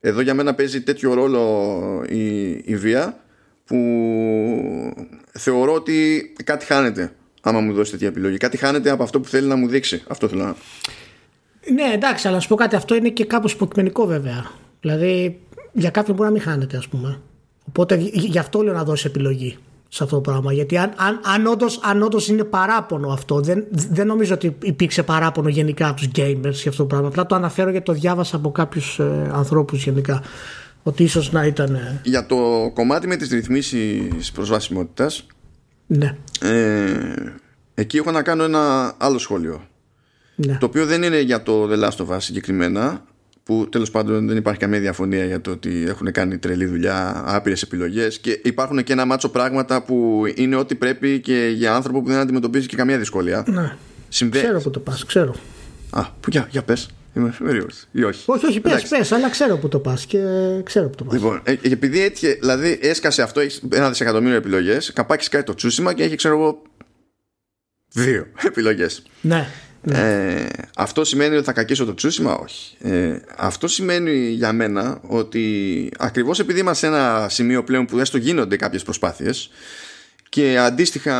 Εδώ 0.00 0.20
για 0.20 0.34
μένα 0.34 0.54
παίζει 0.54 0.82
τέτοιο 0.82 1.14
ρόλο 1.14 2.04
η, 2.08 2.48
η 2.50 2.76
βία 2.76 3.20
που 3.64 3.76
θεωρώ 5.32 5.72
ότι 5.72 6.22
κάτι 6.44 6.64
χάνεται 6.64 7.12
άμα 7.42 7.60
μου 7.60 7.72
δώσει 7.72 7.90
τέτοια 7.90 8.08
επιλογή. 8.08 8.36
Κάτι 8.36 8.56
χάνεται 8.56 8.90
από 8.90 9.02
αυτό 9.02 9.20
που 9.20 9.28
θέλει 9.28 9.48
να 9.48 9.56
μου 9.56 9.68
δείξει. 9.68 10.02
Αυτό 10.08 10.28
θέλω 10.28 10.42
να 10.44 10.54
ναι, 11.72 11.92
εντάξει, 11.94 12.26
αλλά 12.26 12.36
να 12.36 12.42
σου 12.42 12.48
πω 12.48 12.54
κάτι, 12.54 12.76
αυτό 12.76 12.94
είναι 12.94 13.08
και 13.08 13.24
κάπως 13.24 13.52
υποκειμενικό 13.52 14.06
βέβαια. 14.06 14.50
Δηλαδή, 14.80 15.40
για 15.72 15.90
κάποιον 15.90 16.16
μπορεί 16.16 16.28
να 16.28 16.34
μην 16.34 16.42
χάνεται, 16.42 16.76
ας 16.76 16.88
πούμε. 16.88 17.20
Οπότε 17.68 17.96
γι' 18.12 18.38
αυτό 18.38 18.62
λέω 18.62 18.74
να 18.74 18.84
δώσει 18.84 19.06
επιλογή 19.06 19.58
σε 19.88 20.04
αυτό 20.04 20.14
το 20.14 20.20
πράγμα. 20.20 20.52
Γιατί 20.52 20.78
αν, 20.78 20.92
αν, 20.96 21.20
αν, 21.82 22.02
όντως, 22.02 22.28
είναι 22.28 22.44
παράπονο 22.44 23.08
αυτό, 23.08 23.40
δεν, 23.40 23.64
δεν 23.70 24.06
νομίζω 24.06 24.34
ότι 24.34 24.56
υπήρξε 24.62 25.02
παράπονο 25.02 25.48
γενικά 25.48 25.88
από 25.88 25.96
τους 25.96 26.08
gamers 26.16 26.52
για 26.52 26.70
αυτό 26.70 26.76
το 26.76 26.84
πράγμα. 26.84 27.08
Απλά 27.08 27.26
το 27.26 27.34
αναφέρω 27.34 27.70
γιατί 27.70 27.84
το 27.84 27.92
διάβασα 27.92 28.36
από 28.36 28.52
κάποιους 28.52 28.98
ε, 28.98 29.30
ανθρώπους 29.32 29.84
γενικά. 29.84 30.22
Ότι 30.82 31.02
ίσως 31.02 31.32
να 31.32 31.46
ήταν. 31.46 31.74
Ε, 31.74 32.00
για 32.04 32.26
το 32.26 32.70
κομμάτι 32.74 33.06
με 33.06 33.16
τις 33.16 33.28
ρυθμίσεις 33.28 34.32
προσβασιμότητας. 34.32 35.26
Ναι. 35.86 36.16
Ε, 36.40 36.92
εκεί 37.74 37.96
έχω 37.96 38.10
να 38.10 38.22
κάνω 38.22 38.42
ένα 38.42 38.94
άλλο 38.98 39.18
σχόλιο. 39.18 39.60
Ναι. 40.46 40.56
Το 40.60 40.66
οποίο 40.66 40.86
δεν 40.86 41.02
είναι 41.02 41.20
για 41.20 41.42
το 41.42 41.68
The 41.72 41.84
Last 41.84 42.06
of 42.06 42.14
Us 42.14 42.16
συγκεκριμένα, 42.18 43.04
που 43.42 43.68
τέλος 43.68 43.90
πάντων 43.90 44.26
δεν 44.26 44.36
υπάρχει 44.36 44.60
καμία 44.60 44.80
διαφωνία 44.80 45.24
για 45.24 45.40
το 45.40 45.50
ότι 45.50 45.84
έχουν 45.88 46.12
κάνει 46.12 46.38
τρελή 46.38 46.66
δουλειά, 46.66 47.22
άπειρες 47.26 47.62
επιλογές 47.62 48.18
και 48.18 48.40
υπάρχουν 48.44 48.82
και 48.84 48.92
ένα 48.92 49.04
μάτσο 49.04 49.28
πράγματα 49.28 49.82
που 49.82 50.22
είναι 50.34 50.56
ό,τι 50.56 50.74
πρέπει 50.74 51.20
και 51.20 51.52
για 51.54 51.74
άνθρωπο 51.74 52.02
που 52.02 52.08
δεν 52.08 52.18
αντιμετωπίζει 52.18 52.66
και 52.66 52.76
καμία 52.76 52.98
δυσκολία. 52.98 53.44
Ναι. 53.46 53.76
Ξέρω 54.30 54.60
που 54.60 54.70
το 54.70 54.80
πας, 54.80 55.04
ξέρω. 55.04 55.34
Α, 55.90 56.04
που 56.20 56.30
για, 56.30 56.46
για 56.50 56.62
πες. 56.62 56.88
Είμαι 57.16 57.34
περίεργο. 57.38 57.68
Ή 57.92 58.02
όχι. 58.02 58.22
Όχι, 58.26 58.46
όχι, 58.46 58.60
πες, 58.60 58.88
πες, 58.88 59.12
αλλά 59.12 59.30
ξέρω 59.30 59.56
που 59.56 59.68
το 59.68 59.78
πας 59.78 60.06
και 60.06 60.18
ξέρω 60.64 60.88
που 60.88 60.94
το 60.94 61.04
πας. 61.04 61.14
Λοιπόν, 61.14 61.40
ε, 61.44 61.56
επειδή 61.62 62.00
έτυχε, 62.00 62.36
δηλαδή 62.40 62.78
έσκασε 62.82 63.22
αυτό, 63.22 63.40
έχεις 63.40 63.62
ένα 63.72 63.88
δισεκατομμύριο 63.88 64.36
επιλογές, 64.36 64.92
καπάκι 64.92 65.24
σκάει 65.24 65.42
το 65.42 65.54
τσούσιμα 65.54 65.92
και 65.92 66.02
έχει, 66.02 66.16
ξέρω 66.16 66.38
εγώ, 66.38 66.62
δύο 67.92 68.26
επιλογές. 68.50 69.02
Ναι. 69.20 69.46
Ε, 69.88 70.46
αυτό 70.76 71.04
σημαίνει 71.04 71.36
ότι 71.36 71.44
θα 71.44 71.52
κακίσω 71.52 71.84
το 71.84 71.94
τσούσιμα; 71.94 72.34
Όχι 72.34 72.76
ε, 72.80 73.16
αυτό 73.36 73.68
σημαίνει 73.68 74.28
για 74.28 74.52
μένα 74.52 75.00
ότι 75.06 75.90
ακριβώς 75.98 76.38
επειδή 76.38 76.60
είμαστε 76.60 76.86
σε 76.86 76.92
ένα 76.92 77.26
σημείο 77.28 77.64
πλέον 77.64 77.86
που 77.86 77.98
έστω 77.98 78.18
γίνονται 78.18 78.56
κάποιες 78.56 78.82
προσπάθειες 78.82 79.50
και 80.30 80.58
αντίστοιχα 80.58 81.14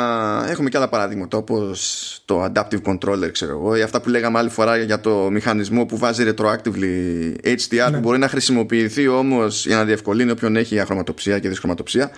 έχουμε 0.48 0.68
και 0.68 0.76
άλλα 0.76 0.88
παραδείγματα 0.88 1.36
όπως 1.36 2.22
το 2.24 2.44
adaptive 2.44 2.82
controller 2.84 3.28
ξέρω 3.32 3.52
εγώ 3.52 3.76
ή 3.76 3.82
αυτά 3.82 4.00
που 4.00 4.08
λέγαμε 4.08 4.38
άλλη 4.38 4.48
φορά 4.48 4.76
για 4.76 5.00
το 5.00 5.30
μηχανισμό 5.30 5.86
που 5.86 5.98
βάζει 5.98 6.24
retroactively 6.28 7.34
HDR 7.44 7.56
ναι. 7.70 7.90
που 7.90 7.98
μπορεί 7.98 8.18
να 8.18 8.28
χρησιμοποιηθεί 8.28 9.08
όμως 9.08 9.66
για 9.66 9.76
να 9.76 9.84
διευκολύνει 9.84 10.30
όποιον 10.30 10.56
έχει 10.56 10.80
αχρωματοψία 10.80 11.38
και 11.38 11.48
δυσκρωματοψία 11.48 12.10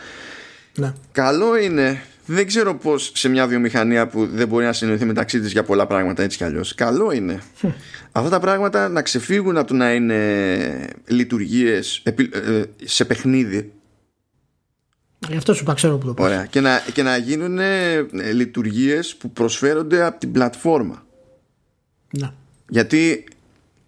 ναι. 0.76 0.93
καλό 1.12 1.57
είναι 1.57 2.03
δεν 2.26 2.46
ξέρω 2.46 2.74
πώς 2.74 3.10
σε 3.14 3.28
μια 3.28 3.46
βιομηχανία 3.46 4.06
που 4.06 4.26
δεν 4.26 4.48
μπορεί 4.48 4.64
να 4.64 4.72
συνοηθεί 4.72 5.04
μεταξύ 5.04 5.40
της 5.40 5.52
για 5.52 5.62
πολλά 5.62 5.86
πράγματα 5.86 6.22
έτσι 6.22 6.36
κι 6.36 6.44
αλλιώς. 6.44 6.74
Καλό 6.74 7.12
είναι 7.12 7.42
αυτά 8.12 8.30
τα 8.30 8.40
πράγματα 8.40 8.88
να 8.88 9.02
ξεφύγουν 9.02 9.56
από 9.56 9.66
το 9.66 9.74
να 9.74 9.92
είναι 9.92 10.88
λειτουργίες 11.06 12.02
ε, 12.04 12.62
σε 12.84 13.04
παιχνίδι. 13.04 13.72
Γι' 15.28 15.36
αυτό 15.36 15.54
σου 15.54 15.62
είπα, 15.62 15.74
ξέρω 15.74 15.98
που 15.98 16.06
το 16.06 16.14
πω. 16.14 16.22
Ωραία. 16.22 16.46
Και 16.46 16.60
να, 16.60 16.82
και 16.92 17.02
να 17.02 17.16
γίνουν 17.16 17.58
ε, 17.58 18.06
λειτουργίες 18.32 19.16
που 19.16 19.30
προσφέρονται 19.30 20.04
από 20.04 20.18
την 20.20 20.32
πλατφόρμα. 20.32 21.06
Να. 22.10 22.34
Γιατί 22.68 23.24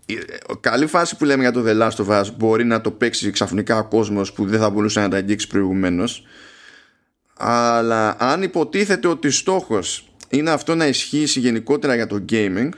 ε, 0.06 0.14
καλή 0.60 0.86
φάση 0.86 1.16
που 1.16 1.24
λέμε 1.24 1.42
για 1.42 1.52
το 1.52 1.64
The 1.66 1.82
Last 1.82 2.04
of 2.04 2.20
Us 2.20 2.26
μπορεί 2.36 2.64
να 2.64 2.80
το 2.80 2.90
παίξει 2.90 3.30
ξαφνικά 3.30 3.78
ο 3.78 3.84
κόσμος 3.84 4.32
που 4.32 4.46
δεν 4.46 4.60
θα 4.60 4.70
μπορούσε 4.70 5.00
να 5.00 5.08
τα 5.08 5.16
αγγίξει 5.16 5.46
προηγουμένως 5.46 6.24
αλλά 7.36 8.16
αν 8.18 8.42
υποτίθεται 8.42 9.08
ότι 9.08 9.30
στόχος 9.30 10.14
είναι 10.28 10.50
αυτό 10.50 10.74
να 10.74 10.86
ισχύσει 10.86 11.40
γενικότερα 11.40 11.94
για 11.94 12.06
το 12.06 12.24
gaming 12.30 12.68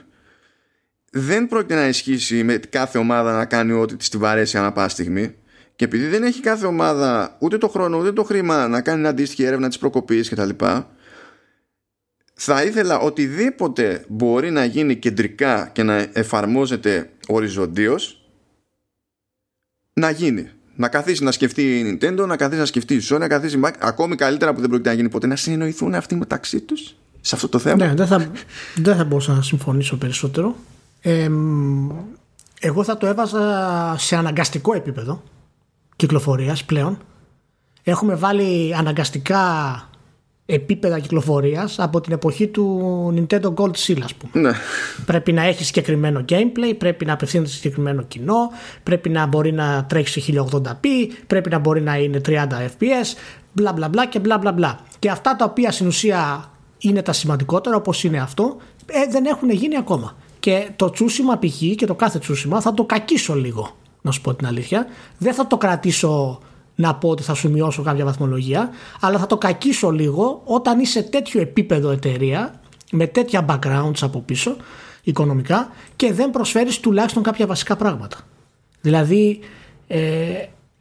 δεν 1.11 1.49
πρόκειται 1.49 1.75
να 1.75 1.89
ισχύσει 1.89 2.43
με 2.43 2.57
κάθε 2.57 2.99
ομάδα 2.99 3.37
να 3.37 3.45
κάνει 3.45 3.73
ό,τι 3.73 3.97
της 3.97 4.09
τη 4.09 4.17
βαρέσει 4.17 4.59
ανά 4.59 4.73
πάση 4.73 4.91
στιγμή. 4.91 5.35
Και 5.77 5.85
επειδή 5.85 6.07
δεν 6.07 6.23
έχει 6.23 6.41
κάθε 6.41 6.67
ομάδα 6.67 7.37
ούτε 7.39 7.59
το 7.59 7.69
χρόνο 7.69 7.99
ούτε 7.99 8.13
το 8.13 8.25
χρήμα 8.25 8.69
να 8.69 8.81
κάνει 8.81 9.07
αντίστοιχη 9.07 9.43
έρευνα 9.43 9.69
της 9.69 9.79
προκοπής 9.79 10.29
κτλ 10.29 10.49
θα 12.39 12.63
ήθελα 12.65 12.99
οτιδήποτε 12.99 14.05
μπορεί 14.09 14.51
να 14.51 14.65
γίνει 14.65 14.97
κεντρικά 14.97 15.71
και 15.73 15.83
να 15.83 16.09
εφαρμόζεται 16.13 17.11
οριζοντίως 17.29 18.31
να 19.93 20.11
γίνει 20.11 20.51
να 20.77 20.89
καθίσει 20.89 21.25
να 21.25 21.33
σκεφτεί 21.33 21.79
η 21.79 21.99
Nintendo, 22.01 22.27
να 22.27 22.37
καθίσει 22.37 22.61
να 22.61 22.67
σκεφτεί 22.67 22.95
η 22.95 23.03
Sony, 23.09 23.19
να 23.19 23.29
καθίσει 23.29 23.57
η 23.57 23.61
Mac, 23.65 23.73
ακόμη 23.79 24.17
καλύτερα 24.17 24.55
που 24.55 24.61
δεν 24.61 24.69
πρόκειται 24.69 24.89
να 24.89 24.95
γίνει 24.95 25.09
ποτέ, 25.09 25.27
να 25.27 25.37
συνεννοηθούν 25.37 25.95
αυτοί 25.95 26.17
μεταξύ 26.17 26.61
τους 26.61 26.95
σε 27.21 27.35
αυτό 27.35 27.49
το 27.49 27.59
θέμα. 27.59 27.87
Ναι, 27.87 27.95
δεν 27.95 28.07
θα, 28.07 28.31
δεν 28.77 28.97
θα 28.97 29.05
μπορούσα 29.05 29.33
να 29.33 29.43
συμφωνήσω 29.43 29.97
περισσότερο. 29.97 30.57
Ε, 31.01 31.31
εγώ 32.61 32.85
θα 32.85 32.97
το 32.97 33.07
έβαζα 33.07 33.95
σε 33.99 34.17
αναγκαστικό 34.17 34.75
επίπεδο 34.75 35.23
κυκλοφορίας 35.97 36.65
πλέον. 36.65 36.99
Έχουμε 37.83 38.15
βάλει 38.15 38.75
αναγκαστικά 38.75 39.41
επίπεδα 40.47 40.99
κυκλοφορίας 40.99 41.79
από 41.79 42.01
την 42.01 42.13
εποχή 42.13 42.47
του 42.47 42.81
Nintendo 43.17 43.55
Gold 43.55 43.75
Seal, 43.87 44.01
ας 44.03 44.15
πούμε. 44.15 44.49
Ναι. 44.49 44.57
Πρέπει 45.07 45.33
να 45.33 45.43
έχει 45.43 45.65
συγκεκριμένο 45.65 46.25
gameplay, 46.29 46.75
πρέπει 46.79 47.05
να 47.05 47.13
απευθύνεται 47.13 47.49
σε 47.51 47.57
συγκεκριμένο 47.57 48.03
κοινό, 48.03 48.51
πρέπει 48.83 49.09
να 49.09 49.27
μπορεί 49.27 49.53
να 49.53 49.85
τρέχει 49.89 50.21
σε 50.21 50.47
1080p, 50.51 50.87
πρέπει 51.27 51.51
να 51.51 51.59
μπορεί 51.59 51.81
να 51.81 51.97
είναι 51.97 52.21
30 52.27 52.31
fps, 52.33 53.17
μπλα 53.53 53.73
μπλα 53.73 53.89
μπλα 53.89 54.07
και 54.07 54.19
μπλα 54.19 54.39
μπλα 54.39 54.53
μπλα. 54.53 54.81
Και 54.99 55.11
αυτά 55.11 55.37
τα 55.37 55.45
οποία 55.45 55.71
στην 55.71 55.87
ουσία 55.87 56.51
είναι 56.79 57.03
τα 57.03 57.13
σημαντικότερα, 57.13 57.77
όπως 57.77 58.05
είναι 58.05 58.19
αυτό, 58.19 58.57
ε, 58.87 59.11
δεν 59.11 59.25
έχουν 59.25 59.51
γίνει 59.51 59.77
ακόμα. 59.77 60.17
Και 60.41 60.69
το 60.77 60.91
τσούσιμα 60.91 61.39
π.χ. 61.39 61.75
και 61.77 61.87
το 61.87 61.95
κάθε 61.95 62.19
τσούσιμα 62.19 62.61
θα 62.61 62.75
το 62.75 62.85
κακίσω 62.85 63.35
λίγο, 63.35 63.77
να 64.03 64.11
σου 64.11 64.21
πω 64.21 64.35
την 64.35 64.47
αλήθεια. 64.47 64.87
Δεν 65.19 65.35
θα 65.35 65.47
το 65.47 65.57
κρατήσω 65.57 66.41
να 66.77 66.95
πω 66.95 67.09
ότι 67.09 67.23
θα 67.23 67.35
σου 67.35 67.51
μειώσω 67.51 67.83
κάποια 67.83 68.05
βαθμολογία, 68.05 68.71
αλλά 69.01 69.19
θα 69.19 69.27
το 69.27 69.39
κακίσω 69.39 69.91
λίγο 69.91 70.43
όταν 70.45 70.81
είσαι 70.81 71.03
τέτοιο 71.03 71.41
επίπεδο 71.41 71.91
εταιρεία, 71.91 72.61
με 72.93 73.07
τέτοια 73.07 73.45
backgrounds 73.49 73.99
από 74.01 74.21
πίσω, 74.21 74.57
οικονομικά, 75.03 75.69
και 75.97 76.13
δεν 76.13 76.31
προσφέρεις 76.31 76.81
τουλάχιστον 76.81 77.23
κάποια 77.23 77.47
βασικά 77.47 77.77
πράγματα. 77.77 78.17
Δηλαδή, 78.81 79.39
ε, 79.87 80.01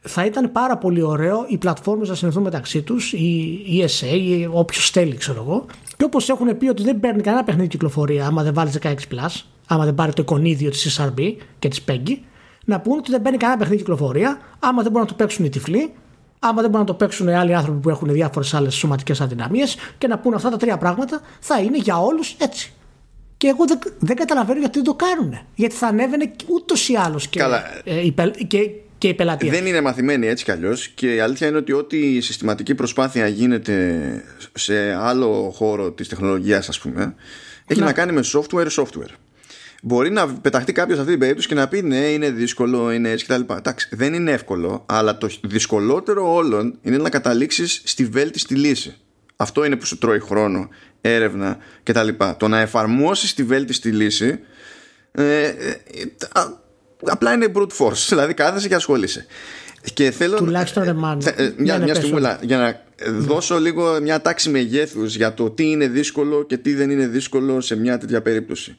θα 0.07 0.25
ήταν 0.25 0.51
πάρα 0.51 0.77
πολύ 0.77 1.01
ωραίο 1.01 1.45
οι 1.47 1.57
πλατφόρμες 1.57 2.09
να 2.09 2.15
συνεχθούν 2.15 2.43
μεταξύ 2.43 2.81
τους, 2.81 3.13
η 3.13 3.83
ESA 3.83 4.17
ή 4.17 4.47
όποιος 4.51 4.89
θέλει 4.89 5.15
ξέρω 5.15 5.41
εγώ, 5.41 5.65
και 5.97 6.03
όπως 6.03 6.29
έχουν 6.29 6.57
πει 6.57 6.67
ότι 6.67 6.83
δεν 6.83 6.99
παίρνει 6.99 7.21
κανένα 7.21 7.43
παιχνίδι 7.43 7.67
κυκλοφορία 7.67 8.27
άμα 8.27 8.43
δεν 8.43 8.53
βάλει 8.53 8.71
16+, 8.81 8.93
άμα 9.67 9.85
δεν 9.85 9.95
πάρει 9.95 10.13
το 10.13 10.21
εικονίδιο 10.21 10.69
της 10.69 10.99
SRB 10.99 11.35
και 11.59 11.67
της 11.67 11.83
PEGI, 11.87 12.17
να 12.65 12.79
πούνε 12.79 12.97
ότι 12.97 13.11
δεν 13.11 13.21
μπαίνει 13.21 13.37
κανένα 13.37 13.59
παιχνίδι 13.59 13.81
κυκλοφορία, 13.81 14.39
άμα 14.59 14.81
δεν 14.81 14.91
μπορούν 14.91 15.07
να 15.07 15.13
το 15.13 15.23
παίξουν 15.23 15.45
οι 15.45 15.49
τυφλοί, 15.49 15.91
άμα 16.39 16.61
δεν 16.61 16.69
μπορούν 16.69 16.85
να 16.85 16.93
το 16.93 16.93
παίξουν 16.93 17.29
άλλοι 17.29 17.55
άνθρωποι 17.55 17.79
που 17.79 17.89
έχουν 17.89 18.11
διάφορες 18.11 18.53
άλλες 18.53 18.73
σωματικές 18.73 19.21
αδυναμίες 19.21 19.77
και 19.97 20.07
να 20.07 20.19
πούνε 20.19 20.35
αυτά 20.35 20.49
τα 20.49 20.57
τρία 20.57 20.77
πράγματα 20.77 21.21
θα 21.39 21.59
είναι 21.59 21.77
για 21.77 21.97
όλους 21.97 22.35
έτσι. 22.39 22.73
Και 23.37 23.47
εγώ 23.47 23.65
δεν, 23.65 23.79
δεν 23.99 24.15
καταλαβαίνω 24.15 24.59
γιατί 24.59 24.75
δεν 24.75 24.83
το 24.83 24.95
κάνουν. 24.95 25.39
Γιατί 25.55 25.75
θα 25.75 25.87
ανέβαινε 25.87 26.31
ούτως 26.47 26.89
ή 26.89 26.95
άλλως 26.95 27.27
και, 27.27 27.41
ε, 27.83 28.09
και, 28.47 28.69
και 28.97 29.07
η 29.07 29.13
πελατεία. 29.13 29.51
Δεν 29.51 29.65
είναι 29.65 29.81
μαθημένοι 29.81 30.27
έτσι 30.27 30.43
κι 30.43 30.51
αλλιώς. 30.51 30.87
Και 30.87 31.15
η 31.15 31.19
αλήθεια 31.19 31.47
είναι 31.47 31.57
ότι 31.57 31.71
ό,τι 31.71 32.21
συστηματική 32.21 32.75
προσπάθεια 32.75 33.27
γίνεται 33.27 34.03
σε 34.53 34.93
άλλο 34.93 35.51
χώρο 35.55 35.91
της 35.91 36.07
τεχνολογίας, 36.07 36.69
ας 36.69 36.79
πούμε, 36.79 37.15
έχει 37.65 37.79
να. 37.79 37.85
να 37.85 37.93
κάνει 37.93 38.11
με 38.11 38.21
software-software. 38.33 39.13
Μπορεί 39.87 40.11
να 40.11 40.27
πεταχτεί 40.27 40.71
κάποιος 40.71 40.95
σε 40.95 40.99
αυτή 40.99 41.11
την 41.11 41.19
περίπτωση 41.19 41.47
και 41.47 41.55
να 41.55 41.67
πει 41.67 41.81
ναι, 41.81 41.97
είναι 41.97 42.29
δύσκολο, 42.29 42.91
είναι 42.91 43.09
έτσι 43.09 43.25
κτλ. 43.25 43.53
Εντάξει, 43.53 43.89
δεν 43.91 44.13
είναι 44.13 44.31
εύκολο, 44.31 44.83
αλλά 44.85 45.17
το 45.17 45.29
δυσκολότερο 45.43 46.33
όλων 46.33 46.77
είναι 46.81 46.97
να 46.97 47.09
καταλήξεις 47.09 47.81
στη 47.85 48.05
βέλτιστη 48.05 48.55
λύση. 48.55 48.95
Αυτό 49.35 49.65
είναι 49.65 49.75
που 49.75 49.85
σου 49.85 49.97
τρώει 49.97 50.19
χρόνο, 50.19 50.69
έρευνα 51.01 51.57
κτλ. 51.83 52.07
Το 52.37 52.47
να 52.47 52.59
εφαρμόσεις 52.59 53.33
τη 53.33 53.43
βέλτιστη 53.43 53.91
λύση 53.91 54.39
ε, 55.11 55.43
ε, 55.43 55.53
απλά 57.03 57.33
είναι 57.33 57.51
brute 57.55 57.77
force. 57.77 58.05
Δηλαδή 58.09 58.33
κάθεσαι 58.33 58.67
και 58.67 58.75
ασχολείσαι. 58.75 59.25
Και 59.93 60.11
θέλω. 60.11 60.37
Τουλάχιστον 60.37 60.83
ρε 60.83 60.93
ε, 61.35 61.51
Μια, 61.57 61.79
μια 61.79 61.95
στιγμή, 61.95 62.21
για 62.41 62.57
να 62.57 62.83
δώσω 63.11 63.59
λίγο 63.59 64.01
μια 64.01 64.21
τάξη 64.21 64.49
μεγέθους 64.49 65.15
για 65.15 65.33
το 65.33 65.49
τι 65.49 65.69
είναι 65.69 65.87
δύσκολο 65.87 66.43
και 66.43 66.57
τι 66.57 66.73
δεν 66.73 66.89
είναι 66.89 67.07
δύσκολο 67.07 67.61
σε 67.61 67.75
μια 67.75 67.97
τέτοια 67.97 68.21
περίπτωση. 68.21 68.77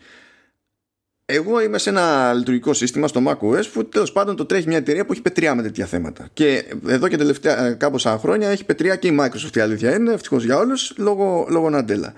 Εγώ 1.28 1.62
είμαι 1.62 1.78
σε 1.78 1.90
ένα 1.90 2.32
λειτουργικό 2.32 2.72
σύστημα 2.72 3.08
στο 3.08 3.22
macOS 3.26 3.66
που 3.72 3.88
τέλος 3.88 4.12
πάντων 4.12 4.36
το 4.36 4.44
τρέχει 4.44 4.68
μια 4.68 4.76
εταιρεία 4.76 5.06
που 5.06 5.12
έχει 5.12 5.22
πετριά 5.22 5.54
με 5.54 5.62
τέτοια 5.62 5.86
θέματα. 5.86 6.28
Και 6.32 6.64
εδώ 6.88 7.08
και 7.08 7.16
τελευταία 7.16 7.72
κάμποσα 7.72 8.18
χρόνια 8.18 8.48
έχει 8.48 8.64
πετριά 8.64 8.96
και 8.96 9.08
η 9.08 9.18
Microsoft. 9.20 9.56
Η 9.56 9.60
αλήθεια 9.60 9.94
είναι, 9.94 10.12
ευτυχώς 10.12 10.44
για 10.44 10.56
όλους, 10.56 10.94
λόγω, 10.96 11.46
λόγω 11.50 11.70
Nadella. 11.72 12.12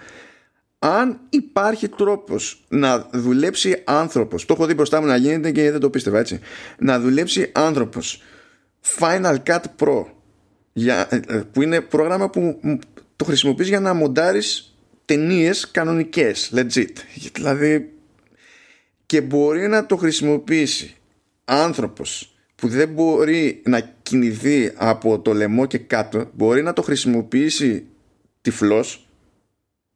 Αν 0.79 1.21
υπάρχει 1.31 1.89
τρόπος 1.89 2.65
να 2.69 3.09
δουλέψει 3.13 3.83
άνθρωπος, 3.85 4.45
το 4.45 4.55
έχω 4.55 4.67
δει 4.67 4.75
μπροστά 4.75 5.01
μου 5.01 5.07
να 5.07 5.17
γίνεται 5.17 5.51
και 5.51 5.71
δεν 5.71 5.81
το 5.81 5.91
πίστευα 5.91 6.19
έτσι, 6.19 6.41
να 6.79 7.01
δουλέψει 7.01 7.51
άνθρωπος 7.55 8.23
Final 8.99 9.37
Cut 9.47 9.63
Pro, 9.79 10.05
για, 10.73 11.07
ε, 11.11 11.21
ε, 11.29 11.43
που 11.53 11.63
είναι 11.63 11.81
πρόγραμμα 11.81 12.31
που 12.31 12.61
το 13.17 13.25
χρησιμοποιείς 13.25 13.69
για 13.69 13.81
να 13.81 13.95
μοντάρεις 13.95 14.77
ταινίες 15.05 15.71
κανονικές, 15.71 16.53
legit. 16.55 16.93
Δηλαδή 17.33 17.93
και 19.09 19.21
μπορεί 19.21 19.69
να 19.69 19.87
το 19.87 19.97
χρησιμοποιήσει 19.97 20.95
άνθρωπος 21.45 22.35
που 22.55 22.69
δεν 22.69 22.89
μπορεί 22.89 23.63
να 23.65 23.81
κινηθεί 24.03 24.73
από 24.75 25.19
το 25.19 25.33
λαιμό 25.33 25.67
και 25.67 25.79
κάτω 25.79 26.31
μπορεί 26.33 26.63
να 26.63 26.73
το 26.73 26.83
χρησιμοποιήσει 26.83 27.87
τυφλός 28.41 29.09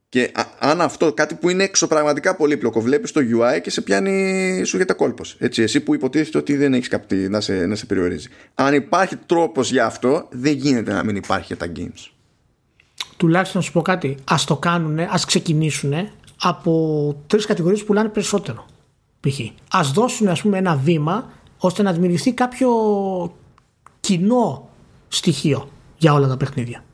και 0.08 0.32
αν 0.58 0.80
αυτό 0.80 1.12
κάτι 1.12 1.34
που 1.34 1.48
είναι 1.48 1.64
εξωπραγματικά 1.64 2.36
πολύπλοκο 2.36 2.80
βλέπεις 2.80 3.12
το 3.12 3.20
UI 3.20 3.60
και 3.62 3.70
σε 3.70 3.80
πιάνει 3.80 4.62
σου 4.64 4.76
για 4.76 4.86
τα 4.86 4.94
κόλπος. 4.94 5.36
Έτσι, 5.38 5.62
εσύ 5.62 5.80
που 5.80 5.94
υποτίθεται 5.94 6.38
ότι 6.38 6.56
δεν 6.56 6.74
έχεις 6.74 6.88
καπτή 6.88 7.28
να 7.28 7.40
σε, 7.40 7.66
να 7.66 7.74
σε 7.74 7.86
περιορίζει. 7.86 8.28
Αν 8.54 8.74
υπάρχει 8.74 9.16
τρόπος 9.16 9.70
για 9.70 9.86
αυτό 9.86 10.28
δεν 10.30 10.52
γίνεται 10.52 10.92
να 10.92 11.04
μην 11.04 11.16
υπάρχει 11.16 11.46
για 11.46 11.56
τα 11.56 11.72
games. 11.76 12.10
Τουλάχιστον 13.16 13.60
να 13.60 13.66
σου 13.66 13.72
πω 13.72 13.82
κάτι. 13.82 14.16
Ας 14.24 14.44
το 14.44 14.56
κάνουν, 14.56 14.98
ας 14.98 15.24
ξεκινήσουν 15.24 15.92
από 16.40 17.22
τρεις 17.26 17.46
κατηγορίες 17.46 17.80
που 17.80 17.86
πουλάνε 17.86 18.08
περισσότερο 18.08 18.66
π.χ. 19.28 19.40
Ας 19.70 19.90
δώσουν 19.92 20.28
ας 20.28 20.42
πούμε 20.42 20.58
ένα 20.58 20.76
βήμα 20.76 21.30
ώστε 21.58 21.82
να 21.82 21.92
δημιουργηθεί 21.92 22.32
κάποιο 22.32 22.70
κοινό 24.00 24.68
στοιχείο 25.08 25.68
για 25.96 26.12
όλα 26.12 26.28
τα 26.28 26.36
παιχνίδια. 26.36 26.84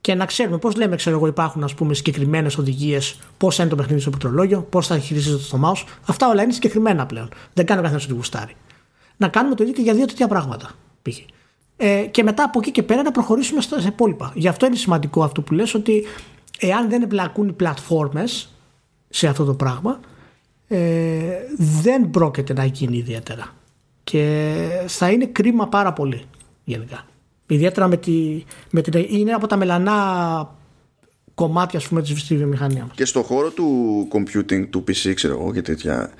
Και 0.00 0.14
να 0.14 0.26
ξέρουμε 0.26 0.58
πώς 0.58 0.76
λέμε, 0.76 0.96
ξέρω 0.96 1.16
εγώ, 1.16 1.26
υπάρχουν 1.26 1.64
ας 1.64 1.74
πούμε 1.74 1.94
συγκεκριμένες 1.94 2.58
οδηγίες, 2.58 3.18
πώς 3.36 3.58
είναι 3.58 3.68
το 3.68 3.76
παιχνίδι 3.76 4.00
στο 4.00 4.10
πληκτρολόγιο, 4.10 4.62
πώς 4.62 4.86
θα 4.86 4.98
χειρίζεται 4.98 5.42
το 5.50 5.60
mouse. 5.64 5.84
Αυτά 6.06 6.28
όλα 6.28 6.42
είναι 6.42 6.52
συγκεκριμένα 6.52 7.06
πλέον. 7.06 7.28
Δεν 7.52 7.66
κάνει 7.66 7.80
ο 7.80 7.82
καθένας 7.82 8.04
ό,τι 8.04 8.14
γουστάρει. 8.14 8.56
Να 9.16 9.28
κάνουμε 9.28 9.54
το 9.54 9.62
ίδιο 9.62 9.74
και 9.74 9.82
για 9.82 9.94
δύο 9.94 10.06
τέτοια 10.06 10.28
πράγματα. 10.28 10.70
Π.χ. 11.02 11.18
Ε, 11.76 12.00
και 12.00 12.22
μετά 12.22 12.44
από 12.44 12.58
εκεί 12.58 12.70
και 12.70 12.82
πέρα 12.82 13.02
να 13.02 13.10
προχωρήσουμε 13.10 13.60
στα 13.60 13.82
υπόλοιπα. 13.86 14.32
Γι' 14.34 14.48
αυτό 14.48 14.66
είναι 14.66 14.76
σημαντικό 14.76 15.22
αυτό 15.22 15.42
που 15.42 15.54
λες 15.54 15.74
ότι 15.74 16.04
εάν 16.58 16.88
δεν 16.88 17.02
εμπλακούν 17.02 17.48
οι 17.48 17.52
πλατφόρμες 17.52 18.48
σε 19.08 19.26
αυτό 19.26 19.44
το 19.44 19.54
πράγμα 19.54 20.00
ε, 20.68 20.78
δεν 21.56 22.10
πρόκειται 22.10 22.52
να 22.52 22.64
γίνει 22.64 22.96
ιδιαίτερα. 22.96 23.54
Και 24.04 24.66
θα 24.86 25.10
είναι 25.10 25.26
κρίμα 25.26 25.68
πάρα 25.68 25.92
πολύ 25.92 26.22
γενικά. 26.64 27.06
Ιδιαίτερα 27.46 27.88
με, 27.88 27.96
τη, 27.96 28.44
με 28.70 28.80
την, 28.80 29.06
είναι 29.08 29.32
από 29.32 29.46
τα 29.46 29.56
μελανά 29.56 30.56
κομμάτια 31.34 31.78
ας 31.78 31.88
πούμε 31.88 32.02
της 32.02 32.34
βιομηχανία 32.34 32.82
μας. 32.82 32.96
Και 32.96 33.04
στο 33.04 33.22
χώρο 33.22 33.50
του 33.50 34.08
computing, 34.12 34.66
του 34.70 34.84
PC 34.88 35.12
ξέρω 35.14 35.34
εγώ 35.34 35.52
και 35.52 35.62
τέτοια 35.62 36.10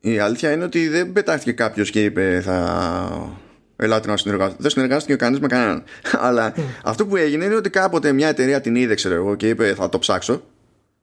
η 0.00 0.18
αλήθεια 0.18 0.52
είναι 0.52 0.64
ότι 0.64 0.88
δεν 0.88 1.12
πετάχτηκε 1.12 1.52
κάποιος 1.52 1.90
και 1.90 2.04
είπε 2.04 2.40
θα 2.44 3.36
ελάτε 3.76 4.08
να 4.08 4.16
συνεργαστείτε. 4.16 4.62
Δεν 4.62 4.70
συνεργάστηκε 4.70 5.16
κανείς 5.16 5.40
με 5.40 5.46
κανέναν. 5.46 5.82
Αλλά 6.26 6.54
mm. 6.56 6.60
αυτό 6.84 7.06
που 7.06 7.16
έγινε 7.16 7.44
είναι 7.44 7.54
ότι 7.54 7.70
κάποτε 7.70 8.12
μια 8.12 8.28
εταιρεία 8.28 8.60
την 8.60 8.74
είδε, 8.74 8.94
ξέρω 8.94 9.14
εγώ, 9.14 9.34
και 9.34 9.48
είπε 9.48 9.74
θα 9.74 9.88
το 9.88 9.98
ψάξω 9.98 10.42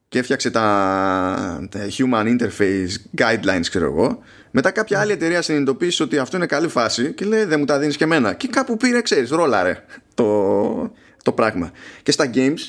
και 0.10 0.20
έφτιαξε 0.20 0.52
τα, 0.52 1.68
Human 1.98 2.38
Interface 2.38 3.18
Guidelines, 3.18 3.66
ξέρω 3.70 3.86
εγώ. 3.86 4.20
Μετά 4.52 4.72
κάποια 4.72 5.00
άλλη 5.00 5.12
εταιρεία 5.12 5.42
συνειδητοποίησε 5.42 6.04
ότι 6.04 6.18
αυτό 6.18 6.38
είναι 6.38 6.46
καλή 6.46 6.68
φάση 6.68 7.14
και 7.14 7.26
λέει 7.26 7.44
δεν 7.44 7.60
μου 7.60 7.66
τα 7.66 7.80
δίνεις 7.80 7.98
και 7.98 8.04
εμένα. 8.04 8.34
Και 8.34 8.48
κάπου 8.48 8.78
πήρε, 8.78 9.02
ξέρεις, 9.02 9.30
ρόλαρε 9.30 9.84
το, 10.14 10.92
το 11.24 11.32
πράγμα. 11.32 11.72
Και 12.04 12.12
στα 12.12 12.30
games 12.34 12.60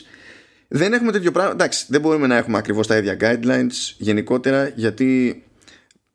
δεν 0.68 0.92
έχουμε 0.92 1.12
τέτοιο 1.12 1.32
πράγμα. 1.32 1.52
Εντάξει, 1.52 1.84
δεν 1.88 2.00
μπορούμε 2.00 2.26
να 2.26 2.36
έχουμε 2.36 2.58
ακριβώς 2.58 2.86
τα 2.86 2.96
ίδια 2.96 3.16
guidelines 3.20 3.94
γενικότερα 3.98 4.68
γιατί 4.74 5.42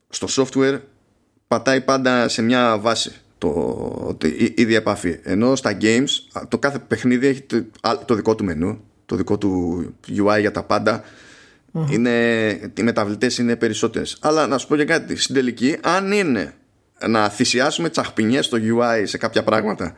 στο 0.10 0.28
software 0.30 0.80
πατάει 1.48 1.82
πάντα 1.82 2.28
σε 2.28 2.42
μια 2.42 2.78
βάση 2.78 3.12
το, 3.38 4.18
η, 4.24 4.54
η 4.56 4.66
διαπαφή. 4.66 5.20
Ενώ 5.24 5.56
στα 5.56 5.78
games 5.82 6.10
το 6.48 6.58
κάθε 6.58 6.80
παιχνίδι 6.80 7.28
έχει 7.28 7.42
το, 7.42 7.66
το 8.06 8.16
δικό 8.16 8.36
του 8.36 8.44
μενού 8.44 8.84
το 9.06 9.16
δικό 9.16 9.38
του 9.38 9.84
UI 10.08 10.40
για 10.40 10.52
τα 10.52 10.64
παντα 10.64 11.04
είναι, 11.90 12.12
οι 12.78 12.84
μεταβλητές 12.84 13.38
είναι 13.38 13.56
περισσότερες 13.56 14.18
αλλά 14.22 14.48
να 14.48 14.58
σου 14.58 14.68
πω 14.68 14.76
και 14.76 14.86
κάτι 14.86 15.16
στην 15.16 15.36
τελική 15.36 15.78
αν 15.82 16.12
είναι 16.12 16.54
να 17.08 17.30
θυσιάσουμε 17.30 17.90
τσαχπινιές 17.90 18.46
στο 18.46 18.58
UI 18.58 19.02
σε 19.04 19.18
κάποια 19.18 19.44
πράγματα 19.44 19.96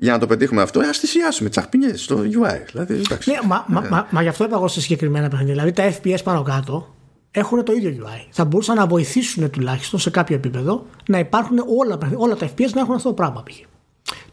για 0.00 0.12
να 0.12 0.18
το 0.18 0.26
πετύχουμε 0.26 0.62
αυτό, 0.62 0.80
ας 0.80 0.98
θυσιάσουμε 0.98 1.48
τσαχπινιές 1.48 2.02
στο 2.02 2.16
UI. 2.18 2.62
Δηλαδή, 2.70 2.94
ναι, 2.94 3.38
μα, 3.44 3.64
μα, 3.68 3.80
μα, 3.80 4.06
μα, 4.10 4.22
γι' 4.22 4.28
αυτό 4.28 4.44
είπα 4.44 4.56
εγώ 4.56 4.68
σε 4.68 4.80
συγκεκριμένα 4.80 5.28
παιχνίδια. 5.28 5.54
Δηλαδή 5.54 5.72
τα 5.72 5.92
FPS 5.92 6.18
πάνω 6.24 6.42
κάτω 6.42 6.94
έχουν 7.30 7.64
το 7.64 7.72
ίδιο 7.72 8.06
UI. 8.06 8.26
Θα 8.30 8.44
μπορούσαν 8.44 8.76
να 8.76 8.86
βοηθήσουν 8.86 9.50
τουλάχιστον 9.50 10.00
σε 10.00 10.10
κάποιο 10.10 10.36
επίπεδο 10.36 10.86
να 11.08 11.18
υπάρχουν 11.18 11.58
όλα, 11.58 11.98
όλα 12.14 12.36
τα 12.36 12.46
FPS 12.46 12.70
να 12.74 12.80
έχουν 12.80 12.94
αυτό 12.94 13.08
το 13.08 13.14
πράγμα. 13.14 13.42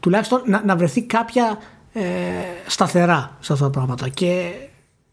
Τουλάχιστον 0.00 0.42
να, 0.44 0.62
να 0.64 0.76
βρεθεί 0.76 1.02
κάποια 1.02 1.58
ε, 1.98 2.02
σταθερά 2.66 3.36
σε 3.40 3.52
αυτά 3.52 3.64
τα 3.64 3.70
πράγματα. 3.70 4.08
Και 4.08 4.50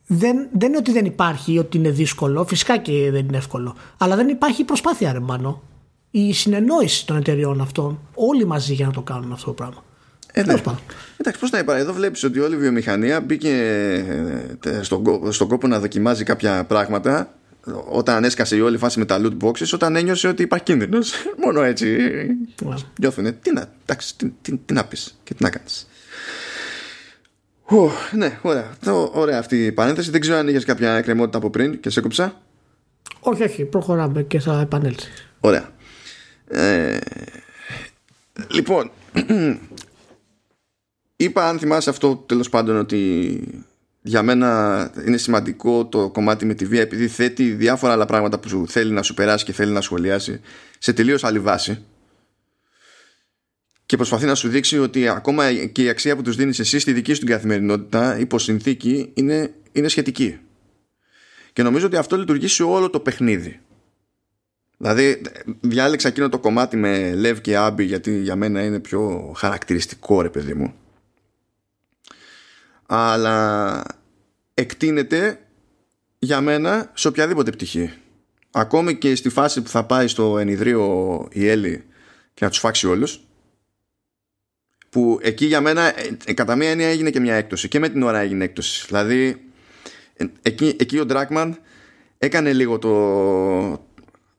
δεν, 0.07 0.47
δεν 0.51 0.67
είναι 0.69 0.77
ότι 0.77 0.91
δεν 0.91 1.05
υπάρχει 1.05 1.53
ή 1.53 1.57
ότι 1.57 1.77
είναι 1.77 1.89
δύσκολο. 1.89 2.45
Φυσικά 2.45 2.77
και 2.77 3.11
δεν 3.11 3.25
είναι 3.25 3.37
εύκολο. 3.37 3.75
Αλλά 3.97 4.15
δεν 4.15 4.27
υπάρχει 4.27 4.63
προσπάθεια, 4.63 5.11
ρε 5.11 5.19
μάνο. 5.19 5.61
Η 6.11 6.33
συνεννόηση 6.33 7.05
των 7.05 7.17
εταιριών 7.17 7.61
αυτών, 7.61 7.99
όλοι 8.13 8.45
μαζί 8.45 8.73
για 8.73 8.85
να 8.85 8.91
το 8.91 9.01
κάνουν 9.01 9.31
αυτό 9.31 9.45
το 9.45 9.53
πράγμα. 9.53 9.83
Ε, 10.31 10.43
ναι. 10.43 10.53
Εντάξει, 11.17 11.39
πώς 11.39 11.49
να 11.49 11.59
είπα, 11.59 11.77
εδώ 11.77 11.93
βλέπεις 11.93 12.23
ότι 12.23 12.39
όλη 12.39 12.55
η 12.55 12.57
βιομηχανία 12.57 13.21
μπήκε 13.21 13.49
ε, 14.65 14.83
στον, 14.83 15.33
στον 15.33 15.47
κόπο 15.47 15.67
να 15.67 15.79
δοκιμάζει 15.79 16.23
κάποια 16.23 16.63
πράγματα 16.63 17.33
όταν 17.89 18.23
έσκασε 18.23 18.55
η 18.55 18.59
όλη 18.59 18.77
φάση 18.77 18.99
με 18.99 19.05
τα 19.05 19.21
loot 19.21 19.37
boxes, 19.43 19.69
όταν 19.73 19.95
ένιωσε 19.95 20.27
ότι 20.27 20.43
υπάρχει 20.43 20.65
κίνδυνος. 20.65 21.13
Μόνο 21.45 21.61
έτσι 21.61 21.97
wow. 22.65 22.75
νιώθουν. 22.99 23.39
Τι 23.41 23.53
να, 23.53 23.69
εντάξει, 23.83 24.17
τι, 24.17 24.29
τι, 24.41 24.57
τι 24.57 24.73
να 24.73 24.85
πεις 24.85 25.19
και 25.23 25.33
τι 25.33 25.43
να 25.43 25.49
κάνεις. 25.49 25.87
Ναι, 28.11 28.39
ωραία. 28.41 28.77
ωραία 29.11 29.39
αυτή 29.39 29.65
η 29.65 29.71
παρένθεση. 29.71 30.11
Δεν 30.11 30.21
ξέρω 30.21 30.37
αν 30.37 30.47
είχες 30.47 30.65
κάποια 30.65 30.91
εκκρεμότητα 30.91 31.37
από 31.37 31.49
πριν 31.49 31.79
και 31.79 31.89
σε 31.89 32.01
κόψα. 32.01 32.41
Όχι, 33.19 33.43
όχι. 33.43 33.65
Προχωράμε 33.65 34.23
και 34.23 34.39
θα 34.39 34.59
επανέλθεις. 34.59 35.29
Ωραία. 35.39 35.69
Ε, 36.47 36.97
λοιπόν, 38.47 38.91
είπα 41.15 41.47
αν 41.49 41.59
θυμάσαι 41.59 41.89
αυτό 41.89 42.15
τέλος 42.15 42.49
πάντων 42.49 42.77
ότι 42.77 43.39
για 44.01 44.23
μένα 44.23 44.91
είναι 45.05 45.17
σημαντικό 45.17 45.85
το 45.85 46.09
κομμάτι 46.09 46.45
με 46.45 46.53
τη 46.53 46.65
βία 46.65 46.81
επειδή 46.81 47.07
θέτει 47.07 47.51
διάφορα 47.51 47.93
άλλα 47.93 48.05
πράγματα 48.05 48.39
που 48.39 48.47
σου 48.49 48.65
θέλει 48.67 48.91
να 48.91 49.01
σου 49.01 49.13
περάσει 49.13 49.45
και 49.45 49.53
θέλει 49.53 49.71
να 49.71 49.81
σχολιάσει 49.81 50.41
σε 50.79 50.93
τελείως 50.93 51.23
άλλη 51.23 51.39
βάση 51.39 51.83
και 53.93 53.99
προσπαθεί 53.99 54.25
να 54.25 54.35
σου 54.35 54.49
δείξει 54.49 54.79
ότι 54.79 55.07
ακόμα 55.07 55.53
και 55.53 55.83
η 55.83 55.89
αξία 55.89 56.15
που 56.15 56.21
τους 56.21 56.35
δίνεις 56.35 56.59
εσύ 56.59 56.79
στη 56.79 56.93
δική 56.93 57.13
σου 57.13 57.19
την 57.19 57.27
καθημερινότητα 57.27 58.19
υπό 58.19 58.39
συνθήκη 58.39 59.11
είναι, 59.13 59.53
είναι 59.71 59.87
σχετική. 59.87 60.39
Και 61.53 61.63
νομίζω 61.63 61.85
ότι 61.85 61.95
αυτό 61.95 62.17
λειτουργεί 62.17 62.47
σε 62.47 62.63
όλο 62.63 62.89
το 62.89 62.99
παιχνίδι. 62.99 63.59
Δηλαδή 64.77 65.21
διάλεξα 65.59 66.07
εκείνο 66.07 66.29
το 66.29 66.39
κομμάτι 66.39 66.77
με 66.77 67.13
Λεύ 67.13 67.41
και 67.41 67.57
Άμπι 67.57 67.83
γιατί 67.83 68.21
για 68.21 68.35
μένα 68.35 68.63
είναι 68.63 68.79
πιο 68.79 69.33
χαρακτηριστικό 69.37 70.21
ρε 70.21 70.29
παιδί 70.29 70.53
μου. 70.53 70.73
Αλλά 72.85 73.83
εκτείνεται 74.53 75.39
για 76.19 76.41
μένα 76.41 76.91
σε 76.93 77.07
οποιαδήποτε 77.07 77.51
πτυχή. 77.51 77.93
Ακόμη 78.51 78.95
και 78.95 79.15
στη 79.15 79.29
φάση 79.29 79.61
που 79.61 79.69
θα 79.69 79.83
πάει 79.83 80.07
στο 80.07 80.37
ενιδρίο 80.37 81.27
η 81.31 81.47
Έλλη 81.47 81.83
και 82.33 82.43
να 82.45 82.49
τους 82.49 82.59
φάξει 82.59 82.87
όλους 82.87 83.27
που 84.93 85.19
εκεί 85.21 85.45
για 85.45 85.61
μένα 85.61 85.81
ε, 85.99 86.17
ε, 86.25 86.33
κατά 86.33 86.55
μία 86.55 86.69
έννοια 86.69 86.87
έγινε 86.87 87.09
και 87.09 87.19
μια 87.19 87.35
έκπτωση 87.35 87.67
και 87.67 87.79
με 87.79 87.89
την 87.89 88.03
ώρα 88.03 88.19
έγινε 88.19 88.43
έκπτωση. 88.43 88.85
Δηλαδή 88.87 89.41
ε, 90.15 90.25
εκεί, 90.41 90.75
εκεί 90.79 90.99
ο 90.99 91.05
Ντράκμαν 91.05 91.57
έκανε 92.17 92.53
λίγο 92.53 92.79
το, 92.79 93.85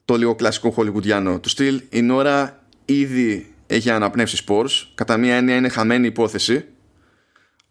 το 0.04 0.16
λίγο 0.16 0.34
κλασικό 0.34 0.70
χολιγουντιάνο 0.70 1.40
του 1.40 1.48
στυλ 1.48 1.82
η 1.90 2.02
Νόρα 2.02 2.66
ήδη 2.84 3.54
έχει 3.66 3.90
αναπνεύσει 3.90 4.36
σπόρους 4.36 4.92
κατά 4.94 5.16
μία 5.16 5.34
έννοια 5.36 5.56
είναι 5.56 5.68
χαμένη 5.68 6.06
υπόθεση 6.06 6.64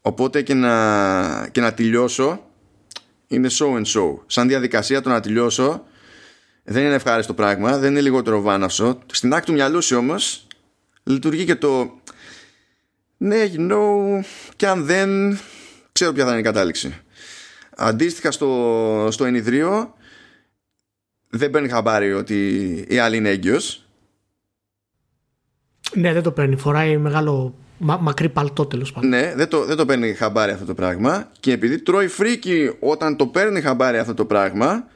Οπότε 0.05 0.41
και 0.41 0.53
να, 0.53 1.47
και 1.51 1.61
να 1.61 1.73
τελειώσω 1.73 2.49
είναι 3.27 3.49
show 3.51 3.73
and 3.76 3.85
show. 3.85 4.18
Σαν 4.26 4.47
διαδικασία 4.47 5.01
το 5.01 5.10
να 5.10 5.19
τελειώσω 5.19 5.84
δεν 6.64 6.84
είναι 6.84 6.93
ευχάριστο 6.93 7.34
πράγμα, 7.34 7.77
δεν 7.77 7.91
είναι 7.91 8.01
λιγότερο 8.01 8.41
βάναυσο. 8.41 8.99
Στην 9.11 9.34
άκρη 9.34 9.45
του 9.45 9.53
μυαλού 9.53 9.81
σου 9.81 9.97
όμως 9.97 10.47
λειτουργεί 11.03 11.45
και 11.45 11.55
το 11.55 12.01
ναι, 13.18 13.52
you 13.56 13.72
know, 13.72 14.23
και 14.56 14.68
αν 14.68 14.85
δεν 14.85 15.40
ξέρω 15.91 16.11
ποια 16.11 16.26
θα 16.26 16.31
είναι 16.31 16.40
η 16.40 16.44
κατάληξη. 16.44 16.98
Αντίστοιχα 17.76 18.31
στο, 18.31 19.07
στο 19.11 19.26
ενιδρίο 19.26 19.94
δεν 21.30 21.49
παίρνει 21.49 21.69
χαμπάρι 21.69 22.14
ότι 22.14 22.69
η 22.90 22.98
άλλη 22.98 23.18
είναι 23.18 23.30
έγκυος. 23.30 23.85
Ναι, 25.94 26.14
δεν 26.14 26.23
το 26.23 26.31
παίρνει. 26.31 26.56
Φοράει 26.56 26.98
μεγάλο 26.98 27.56
Μα, 27.77 27.98
μακρύ 27.98 28.30
παλτό 28.30 28.65
τέλος 28.65 28.91
πάντων. 28.91 29.10
Ναι, 29.10 29.34
δεν 29.35 29.48
το, 29.48 29.65
δεν 29.65 29.77
το 29.77 29.85
παίρνει 29.85 30.14
χαμπάρι 30.14 30.52
αυτό 30.52 30.65
το 30.65 30.73
πράγμα. 30.73 31.31
Και 31.40 31.52
επειδή 31.52 31.81
τρώει 31.81 32.07
φρίκι 32.07 32.76
όταν 32.80 33.15
το 33.15 33.27
παίρνει 33.27 33.61
χαμπάρι 33.61 33.98
αυτό 33.98 34.14
το 34.14 34.26
πράγμα, 34.26 34.88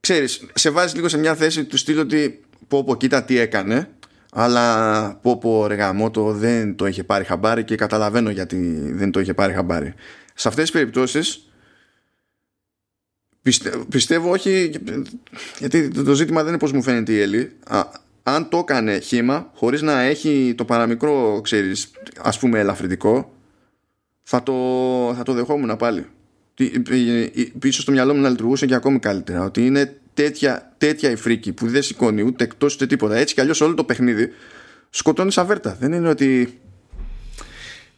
ξέρεις, 0.00 0.46
σε 0.54 0.70
βάζει 0.70 0.94
λίγο 0.94 1.08
σε 1.08 1.18
μια 1.18 1.34
θέση 1.34 1.64
του 1.64 1.76
στυλ 1.76 2.00
ότι 2.00 2.40
πω 2.68 2.84
πω 2.84 2.96
κοίτα 2.96 3.24
τι 3.24 3.38
έκανε. 3.38 3.90
Αλλά 4.38 5.14
πω 5.22 5.38
πω 5.38 5.66
ρε 5.66 5.82
γαμώτο 5.82 6.32
δεν 6.32 6.76
το 6.76 6.86
είχε 6.86 7.04
πάρει 7.04 7.24
χαμπάρι 7.24 7.64
και 7.64 7.74
καταλαβαίνω 7.74 8.30
γιατί 8.30 8.56
δεν 8.92 9.10
το 9.10 9.20
είχε 9.20 9.34
πάρει 9.34 9.52
χαμπάρι. 9.52 9.94
Σε 10.34 10.48
αυτές 10.48 10.62
τις 10.64 10.72
περιπτώσεις 10.72 11.50
πιστεύω 13.88 14.30
όχι 14.30 14.70
γιατί 15.58 15.88
το 15.88 16.14
ζήτημα 16.14 16.40
δεν 16.40 16.48
είναι 16.48 16.58
πως 16.58 16.72
μου 16.72 16.82
φαίνεται 16.82 17.12
η 17.12 17.20
Έλλη 17.20 17.52
αν 18.22 18.48
το 18.48 18.58
έκανε 18.58 18.98
χήμα 18.98 19.50
χωρίς 19.54 19.82
να 19.82 20.00
έχει 20.00 20.54
το 20.56 20.64
παραμικρό 20.64 21.40
ξέρεις 21.42 21.90
ας 22.22 22.38
πούμε 22.38 22.58
ελαφρυντικό 22.58 23.32
θα 24.22 24.42
το, 24.42 24.52
θα 25.16 25.22
το 25.22 25.32
δεχόμουν 25.32 25.76
πάλι 25.76 26.06
πίσω 27.58 27.80
στο 27.80 27.92
μυαλό 27.92 28.14
μου 28.14 28.20
να 28.20 28.28
λειτουργούσε 28.28 28.66
και 28.66 28.74
ακόμη 28.74 28.98
καλύτερα 28.98 29.44
ότι 29.44 29.66
είναι 29.66 30.00
τέτοια, 30.16 30.72
τέτοια 30.78 31.10
η 31.10 31.16
φρίκη 31.16 31.52
που 31.52 31.68
δεν 31.68 31.82
σηκώνει 31.82 32.22
ούτε 32.22 32.44
εκτός 32.44 32.74
ούτε 32.74 32.86
τίποτα. 32.86 33.16
Έτσι 33.16 33.34
κι 33.34 33.40
αλλιώς 33.40 33.60
όλο 33.60 33.74
το 33.74 33.84
παιχνίδι 33.84 34.28
σκοτώνεις 34.90 35.34
σαβέρτα 35.34 35.76
δεν 35.80 35.92
είναι 35.92 36.08
ότι 36.08 36.60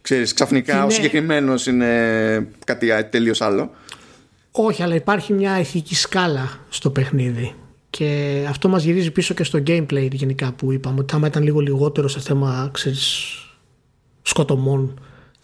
ξέρεις 0.00 0.32
ξαφνικά 0.32 0.76
είναι... 0.76 0.84
ο 0.84 0.90
συγκεκριμένος 0.90 1.66
είναι 1.66 2.48
κάτι 2.64 2.88
τελείως 3.10 3.40
άλλο. 3.40 3.70
Όχι 4.50 4.82
αλλά 4.82 4.94
υπάρχει 4.94 5.32
μια 5.32 5.60
ηθική 5.60 5.94
σκάλα 5.94 6.58
στο 6.68 6.90
παιχνίδι. 6.90 7.54
Και 7.90 8.44
αυτό 8.48 8.68
μας 8.68 8.82
γυρίζει 8.84 9.10
πίσω 9.10 9.34
και 9.34 9.44
στο 9.44 9.62
gameplay 9.66 10.08
γενικά 10.12 10.52
που 10.52 10.72
είπαμε 10.72 11.00
ότι 11.00 11.14
άμα 11.14 11.26
ήταν 11.26 11.42
λίγο 11.42 11.60
λιγότερο 11.60 12.08
σε 12.08 12.20
θέμα 12.20 12.70
ξέρεις, 12.72 13.34
σκοτωμών 14.22 15.00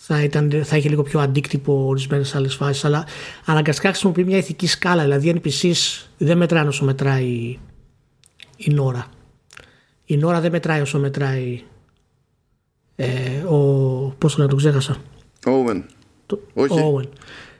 θα, 0.06 0.22
ήταν, 0.22 0.62
θα 0.64 0.76
είχε 0.76 0.88
λίγο 0.88 1.02
πιο 1.02 1.20
αντίκτυπο 1.20 1.84
ορισμένες 1.86 2.34
άλλες 2.34 2.54
φάσεις. 2.54 2.84
Αλλά 2.84 3.06
αναγκαστικά 3.44 3.88
χρησιμοποιεί 3.88 4.24
μια 4.24 4.36
ηθική 4.36 4.66
σκάλα. 4.66 5.02
Δηλαδή, 5.02 5.28
οι 5.28 5.40
NPCs 5.44 6.06
δεν 6.18 6.36
μετράνε 6.36 6.68
όσο 6.68 6.84
μετράει 6.84 7.58
η 8.56 8.70
Νόρα. 8.70 9.06
Η 10.04 10.16
Νόρα 10.16 10.40
δεν 10.40 10.50
μετράει 10.50 10.80
όσο 10.80 10.98
μετράει 10.98 11.62
ε, 12.96 13.38
ο. 13.48 13.58
Πώς 14.18 14.34
το 14.34 14.42
να 14.42 14.48
τον 14.48 14.58
ξέχασα. 14.58 14.96
Owen. 15.44 15.82
Το, 16.26 16.40
Όχι. 16.54 16.94
Owen. 16.96 17.08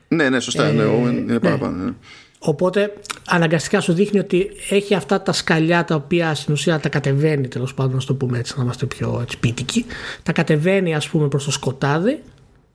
Ναι, 0.08 0.28
ναι, 0.28 0.40
σωστά. 0.40 0.72
ναι, 0.72 0.84
Owen 0.84 1.10
είναι 1.10 1.32
ναι. 1.32 1.38
παραπάνω. 1.38 1.84
Ναι. 1.84 1.92
Οπότε 2.38 2.92
αναγκαστικά 3.26 3.80
σου 3.80 3.92
δείχνει 3.92 4.18
ότι 4.18 4.50
έχει 4.70 4.94
αυτά 4.94 5.22
τα 5.22 5.32
σκαλιά 5.32 5.84
τα 5.84 5.94
οποία 5.94 6.34
στην 6.34 6.52
ουσία 6.52 6.80
τα 6.80 6.88
κατεβαίνει 6.88 7.48
τέλος 7.48 7.74
πάντων, 7.74 7.94
να 7.94 8.04
το 8.04 8.14
πούμε 8.14 8.38
έτσι, 8.38 8.54
να 8.56 8.62
είμαστε 8.62 8.86
πιο 8.86 9.18
έτσι, 9.22 9.38
πίτικοι. 9.38 9.84
Τα 10.22 10.32
κατεβαίνει, 10.32 10.94
ας 10.94 11.08
πούμε, 11.08 11.28
προς 11.28 11.44
το 11.44 11.50
σκοτάδι, 11.50 12.22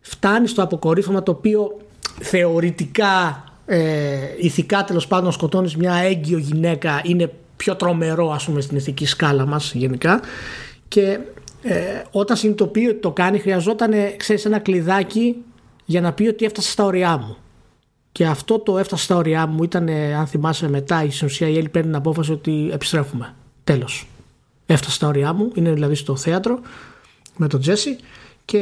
φτάνει 0.10 0.48
στο 0.48 0.64
αποκορύφωμα 0.64 1.24
το 1.24 1.32
οποίο 1.32 1.78
θεωρητικά, 2.20 3.44
ε, 3.66 4.18
ηθικά 4.38 4.84
τέλος 4.84 5.08
πάντων, 5.08 5.32
σκοτώνεις 5.32 5.76
μια 5.76 5.94
έγκυο 5.94 6.38
γυναίκα, 6.38 7.02
είναι 7.04 7.34
πιο 7.58 7.76
τρομερό, 7.76 8.32
ας 8.32 8.46
πούμε, 8.46 8.62
στην 8.62 8.78
ηθική 8.78 9.06
σκάλα 9.06 9.46
μας 9.46 9.74
γενικά. 9.74 10.22
Και 10.88 11.20
ε, 11.62 12.02
όταν 12.12 12.38
συνειδητοποιεί 12.38 12.86
ότι 12.90 13.00
το 13.00 13.12
κάνει, 13.12 13.40
χρειαζόταν, 13.40 13.94
ξέρεις, 14.18 14.46
ένα 14.46 14.60
κλειδάκι 14.60 15.36
για 15.86 16.02
να 16.02 16.14
πει 16.14 16.28
ότι 16.28 16.46
έφτασε 16.46 16.70
στα 16.70 16.84
ωριά 16.84 17.18
μου. 17.18 17.38
Και 18.12 18.26
αυτό 18.26 18.60
το 18.60 18.78
έφτασε 18.78 19.04
στα 19.04 19.16
ωριά 19.16 19.48
μου. 19.48 19.64
Ήταν, 19.64 19.90
αν 19.90 20.28
θυμάσαι 20.28 20.70
μετά, 20.70 21.04
η 21.04 21.10
ουσία 21.24 21.48
η 21.48 21.58
Έλλη 21.58 21.70
παίρνει 21.70 21.88
την 21.88 21.98
απόφαση 21.98 22.32
ότι 22.32 22.70
επιστρέφουμε. 22.72 23.34
Τέλος. 23.64 24.08
Έφτασε 24.66 24.96
στα 24.96 25.08
ωριά 25.08 25.34
μου. 25.34 25.52
Είναι 25.54 25.72
δηλαδή 25.72 25.96
στο 25.96 26.16
θέατρο 26.16 26.60
με 27.38 27.48
τον 27.48 27.60
Τζέσι 27.60 27.98
και 28.50 28.58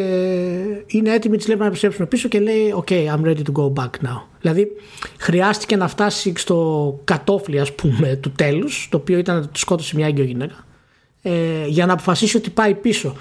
είναι 0.88 1.14
έτοιμη, 1.14 1.38
της 1.38 1.48
λέει 1.48 1.58
να 1.58 1.66
επιστρέψουμε 1.66 2.08
πίσω 2.08 2.28
και 2.28 2.40
λέει 2.40 2.74
OK, 2.78 2.92
I'm 2.92 3.24
ready 3.24 3.42
to 3.44 3.52
go 3.54 3.74
back 3.74 4.08
now. 4.08 4.22
Δηλαδή 4.42 4.68
χρειάστηκε 5.18 5.76
να 5.76 5.88
φτάσει 5.88 6.34
στο 6.36 7.00
κατόφλι 7.04 7.60
ας 7.60 7.74
πούμε 7.74 8.16
του 8.16 8.32
τέλους 8.32 8.88
το 8.92 8.98
οποίο 8.98 9.18
ήταν 9.18 9.40
να 9.40 9.48
του 9.48 9.60
σκότωσε 9.60 9.96
μια 9.96 10.08
έγκυο 10.08 10.24
γυναίκα 10.24 10.66
ε, 11.22 11.32
για 11.68 11.86
να 11.86 11.94
αποφασίσει 11.94 12.38
ότι 12.38 12.50
πάει 12.50 12.74
πίσω. 12.74 13.16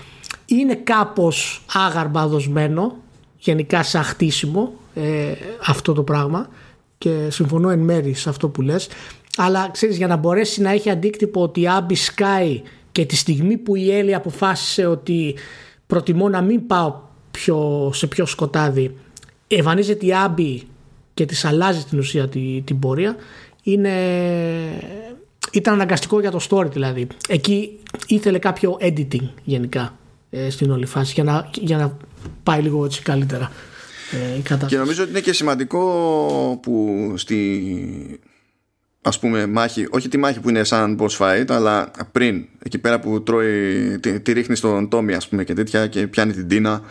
Είναι 0.47 0.75
κάπως 0.75 1.63
άγαρμα 1.73 2.27
δοσμένο 2.27 2.97
γενικά 3.39 3.83
σαν 3.83 4.03
χτίσιμο 4.03 4.73
ε, 4.95 5.33
αυτό 5.67 5.93
το 5.93 6.03
πράγμα 6.03 6.49
και 6.99 7.31
συμφωνώ 7.31 7.71
εν 7.71 7.79
μέρη 7.79 8.15
σε 8.15 8.29
αυτό 8.29 8.49
που 8.49 8.63
λες 8.63 8.89
αλλά 9.37 9.69
ξέρεις 9.73 9.97
για 9.97 10.07
να 10.07 10.17
μπορέσει 10.17 10.61
να 10.61 10.71
έχει 10.71 10.91
αντίκτυπο 10.91 11.43
ότι 11.43 11.61
η 11.61 11.69
Άμπη 11.69 11.95
σκάει 11.95 12.63
και 12.93 13.05
τη 13.05 13.17
στιγμή 13.17 13.57
που 13.57 13.77
η 13.77 13.97
Έλλη 13.97 14.15
αποφάσισε 14.15 14.87
ότι 14.87 15.35
προτιμώ 15.87 16.29
να 16.29 16.41
μην 16.41 16.67
πάω 16.67 17.01
πιο, 17.31 17.91
σε 17.95 18.07
πιο 18.07 18.27
σκοτάδι. 18.27 18.97
Εμφανίζεται 19.49 20.07
η 20.07 20.15
Άμπη 20.15 20.67
και 21.15 21.27
της 21.27 21.45
αλλάζει 21.45 21.85
την 21.85 21.99
ουσία 21.99 22.29
την, 22.29 22.65
την 22.65 22.79
πορεία. 22.79 23.17
Είναι, 23.63 23.93
ήταν 25.53 25.75
αναγκαστικό 25.75 26.21
για 26.21 26.31
το 26.31 26.47
story 26.51 26.71
δηλαδή. 26.71 27.07
Εκεί 27.29 27.79
ήθελε 28.07 28.39
κάποιο 28.39 28.79
editing 28.81 29.29
γενικά 29.45 29.99
ε, 30.31 30.51
στην 30.51 30.71
όλη 30.71 30.87
φάση 30.87 31.13
για 31.15 31.25
να, 31.25 31.51
για 31.55 31.77
να 31.77 31.97
πάει 32.43 32.63
λίγο 32.63 32.85
έτσι 32.85 33.03
καλύτερα 33.03 33.51
ε, 34.13 34.39
η 34.39 34.67
Και 34.67 34.77
νομίζω 34.77 35.03
ότι 35.03 35.11
είναι 35.11 35.21
και 35.21 35.33
σημαντικό 35.33 35.81
που 36.63 37.15
στη... 37.17 38.21
ας 39.07 39.19
πούμε 39.19 39.47
μάχη, 39.47 39.87
όχι 39.91 40.09
τη 40.09 40.17
μάχη 40.19 40.41
που 40.41 40.49
είναι 40.49 40.65
σαν 40.65 40.99
boss 41.01 41.17
fight 41.19 41.45
αλλά 41.49 41.91
πριν, 42.13 42.45
εκεί 42.63 42.79
πέρα 42.79 43.01
που 43.01 43.23
τρώει 43.23 43.99
τη, 43.99 44.21
τη 44.21 44.33
ρίχνει 44.33 44.57
στον 44.57 44.89
Τόμι 44.89 45.15
ας 45.15 45.29
πούμε 45.29 45.45
και 45.45 45.55
τέτοια 45.55 45.87
και 45.87 46.07
πιάνει 46.07 46.33
την 46.33 46.49
Τίνα 46.49 46.83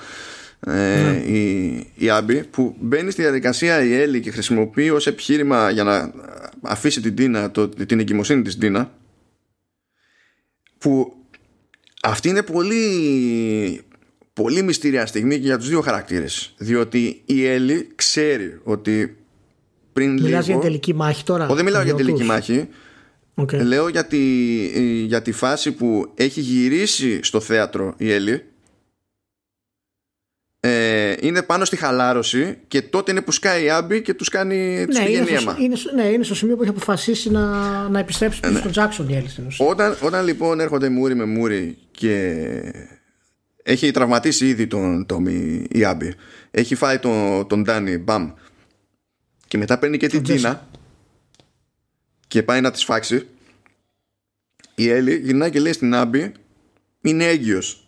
ε, 0.60 0.72
ναι. 0.72 1.18
η, 1.18 1.88
η 1.96 2.10
Άμπη 2.10 2.44
που 2.44 2.76
μπαίνει 2.80 3.12
στη 3.12 3.22
διαδικασία 3.22 3.84
η 3.84 3.94
Έλλη 3.94 4.20
και 4.20 4.32
χρησιμοποιεί 4.32 4.90
ως 4.90 5.08
επιχείρημα 5.08 5.70
για 5.70 5.84
να 5.84 6.12
αφήσει 6.62 7.02
την 7.02 7.16
Τίνα 7.16 7.52
το, 7.52 7.70
την 7.70 8.00
εγκυμοσύνη 8.00 8.42
της 8.42 8.58
Τίνα 8.58 8.92
που 10.78 11.14
αυτή 12.02 12.30
είναι 12.30 12.44
πολύ 12.44 13.82
πολύ 14.34 14.62
μυστήρια 14.62 15.06
στιγμή 15.06 15.40
και 15.40 15.46
για 15.46 15.58
τους 15.58 15.70
δύο 15.70 15.82
χαρακτήρες 15.82 16.54
διότι 16.58 17.22
η 17.26 17.46
Έλλη 17.46 17.88
ξέρει 17.96 18.60
ότι 18.64 19.18
πριν 19.96 20.22
Μιλάς 20.22 20.46
για 20.46 20.60
τελική 20.60 20.94
μάχη 20.94 21.24
τώρα 21.24 21.48
Ο, 21.48 21.56
δεν 21.56 21.66
μιλάω 21.66 21.82
για 21.82 21.96
τελική 21.96 22.24
μάχη. 22.24 22.68
Okay. 23.36 23.60
λέω 23.64 23.88
για 23.88 24.06
τη, 24.06 24.24
για 25.06 25.22
τη 25.22 25.32
φάση 25.32 25.72
που 25.72 26.12
έχει 26.16 26.42
γυρίσει 26.42 27.20
στο 27.24 27.40
θέατρο 27.40 27.94
η 27.98 28.12
Έλλη. 28.12 28.44
Ε, 30.60 31.14
είναι 31.20 31.42
πάνω 31.42 31.66
στη 31.66 31.76
χαλάρωση 31.76 32.58
και 32.68 32.82
τότε 32.82 33.12
είναι 33.12 33.22
που 33.22 33.32
σκάει 33.32 33.64
η 33.64 33.70
Άμπη 33.70 34.02
και 34.02 34.14
τους 34.14 34.30
κάνει 34.30 34.86
ναι, 34.92 35.10
είναι 35.10 35.38
στο, 35.38 35.56
είναι, 35.60 35.76
ναι, 35.96 36.04
είναι 36.04 36.24
στο 36.24 36.36
σημείο 36.36 36.56
που 36.56 36.62
έχει 36.62 36.72
αποφασίσει 36.72 37.32
να, 37.32 37.50
να 37.90 38.00
επιστρέψει 38.00 38.40
πίσω 38.40 38.54
ναι. 38.54 38.60
στον 38.60 38.72
Τζάξον 38.72 39.10
η 39.10 39.16
Έλλη 39.16 39.30
όταν, 39.58 39.98
όταν 40.02 40.26
λοιπόν 40.26 40.60
έρχονται 40.60 40.90
μούρι 40.90 41.16
με 41.16 41.26
μούρι 41.26 41.78
και 41.92 42.46
έχει 43.64 43.92
τραυματίσει 43.92 44.48
ήδη 44.48 44.68
τον 44.68 45.06
Τόμι 45.06 45.66
η 45.70 45.84
Άμπη 45.84 46.14
έχει 46.52 46.76
φάει 46.76 47.00
τον, 47.00 47.48
τον 47.48 47.64
Ντάνι 47.64 47.98
μπαμ 47.98 48.32
και 49.56 49.62
μετά 49.62 49.80
παίρνει 49.80 49.98
και 49.98 50.08
την 50.08 50.24
Τίνα 50.24 50.68
και 52.28 52.44
πάει 52.44 52.62
να 52.62 52.72
της 52.72 52.84
φάξει. 52.84 53.28
Η 54.76 54.90
Έλλη 54.90 55.16
γυρνάει 55.16 55.50
και 55.50 55.60
λέει 55.60 55.74
στην 55.74 55.96
Άμπη 55.96 56.32
είναι 57.02 57.26
έγκυος 57.26 57.88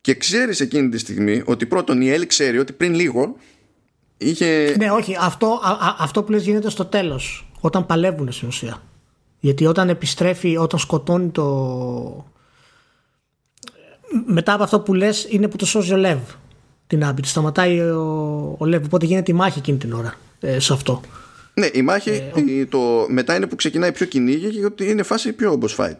και 0.00 0.14
ξέρεις 0.14 0.60
εκείνη 0.60 0.88
τη 0.88 0.98
στιγμή 0.98 1.42
ότι 1.44 1.66
πρώτον 1.66 2.00
η 2.00 2.08
Έλλη 2.08 2.26
ξέρει 2.26 2.58
ότι 2.58 2.72
πριν 2.72 2.94
λίγο 2.94 3.36
είχε... 4.16 4.74
Ναι 4.78 4.90
όχι 4.90 5.16
αυτό, 5.20 5.60
αυτό 5.98 6.22
που 6.22 6.30
λες 6.30 6.44
γίνεται 6.44 6.70
στο 6.70 6.84
τέλος 6.84 7.50
όταν 7.60 7.86
παλεύουν 7.86 8.32
στην 8.32 8.48
ουσία. 8.48 8.82
Γιατί 9.40 9.66
όταν 9.66 9.88
επιστρέφει 9.88 10.56
όταν 10.56 10.78
σκοτώνει 10.78 11.30
το 11.30 12.26
μετά 14.26 14.52
από 14.52 14.62
αυτό 14.62 14.80
που 14.80 14.94
λες 14.94 15.26
είναι 15.30 15.48
που 15.48 15.56
το 15.56 15.66
σώζει 15.66 15.92
ο 15.92 15.96
Λεύ 15.96 16.20
την 16.86 17.04
Άμπη. 17.04 17.26
Σταματάει 17.26 17.80
ο, 17.80 18.56
ο 18.58 18.66
Λεύ. 18.66 18.84
Οπότε 18.84 19.06
γίνεται 19.06 19.32
η 19.32 19.34
μάχη 19.34 19.58
εκείνη 19.58 19.78
την 19.78 19.92
ώρα 19.92 20.14
ε, 20.40 20.58
σε 20.58 20.72
αυτό. 20.72 21.00
Ναι, 21.54 21.68
η 21.72 21.82
μάχη 21.82 22.10
ε, 22.10 22.66
το, 22.66 23.06
μετά 23.08 23.36
είναι 23.36 23.46
που 23.46 23.56
ξεκινάει 23.56 23.92
πιο 23.92 24.06
κυνήγι 24.06 24.50
και 24.50 24.64
ότι 24.64 24.90
είναι 24.90 25.02
φάση 25.02 25.32
πιο 25.32 25.58
boss 25.62 25.76
fight. 25.76 25.96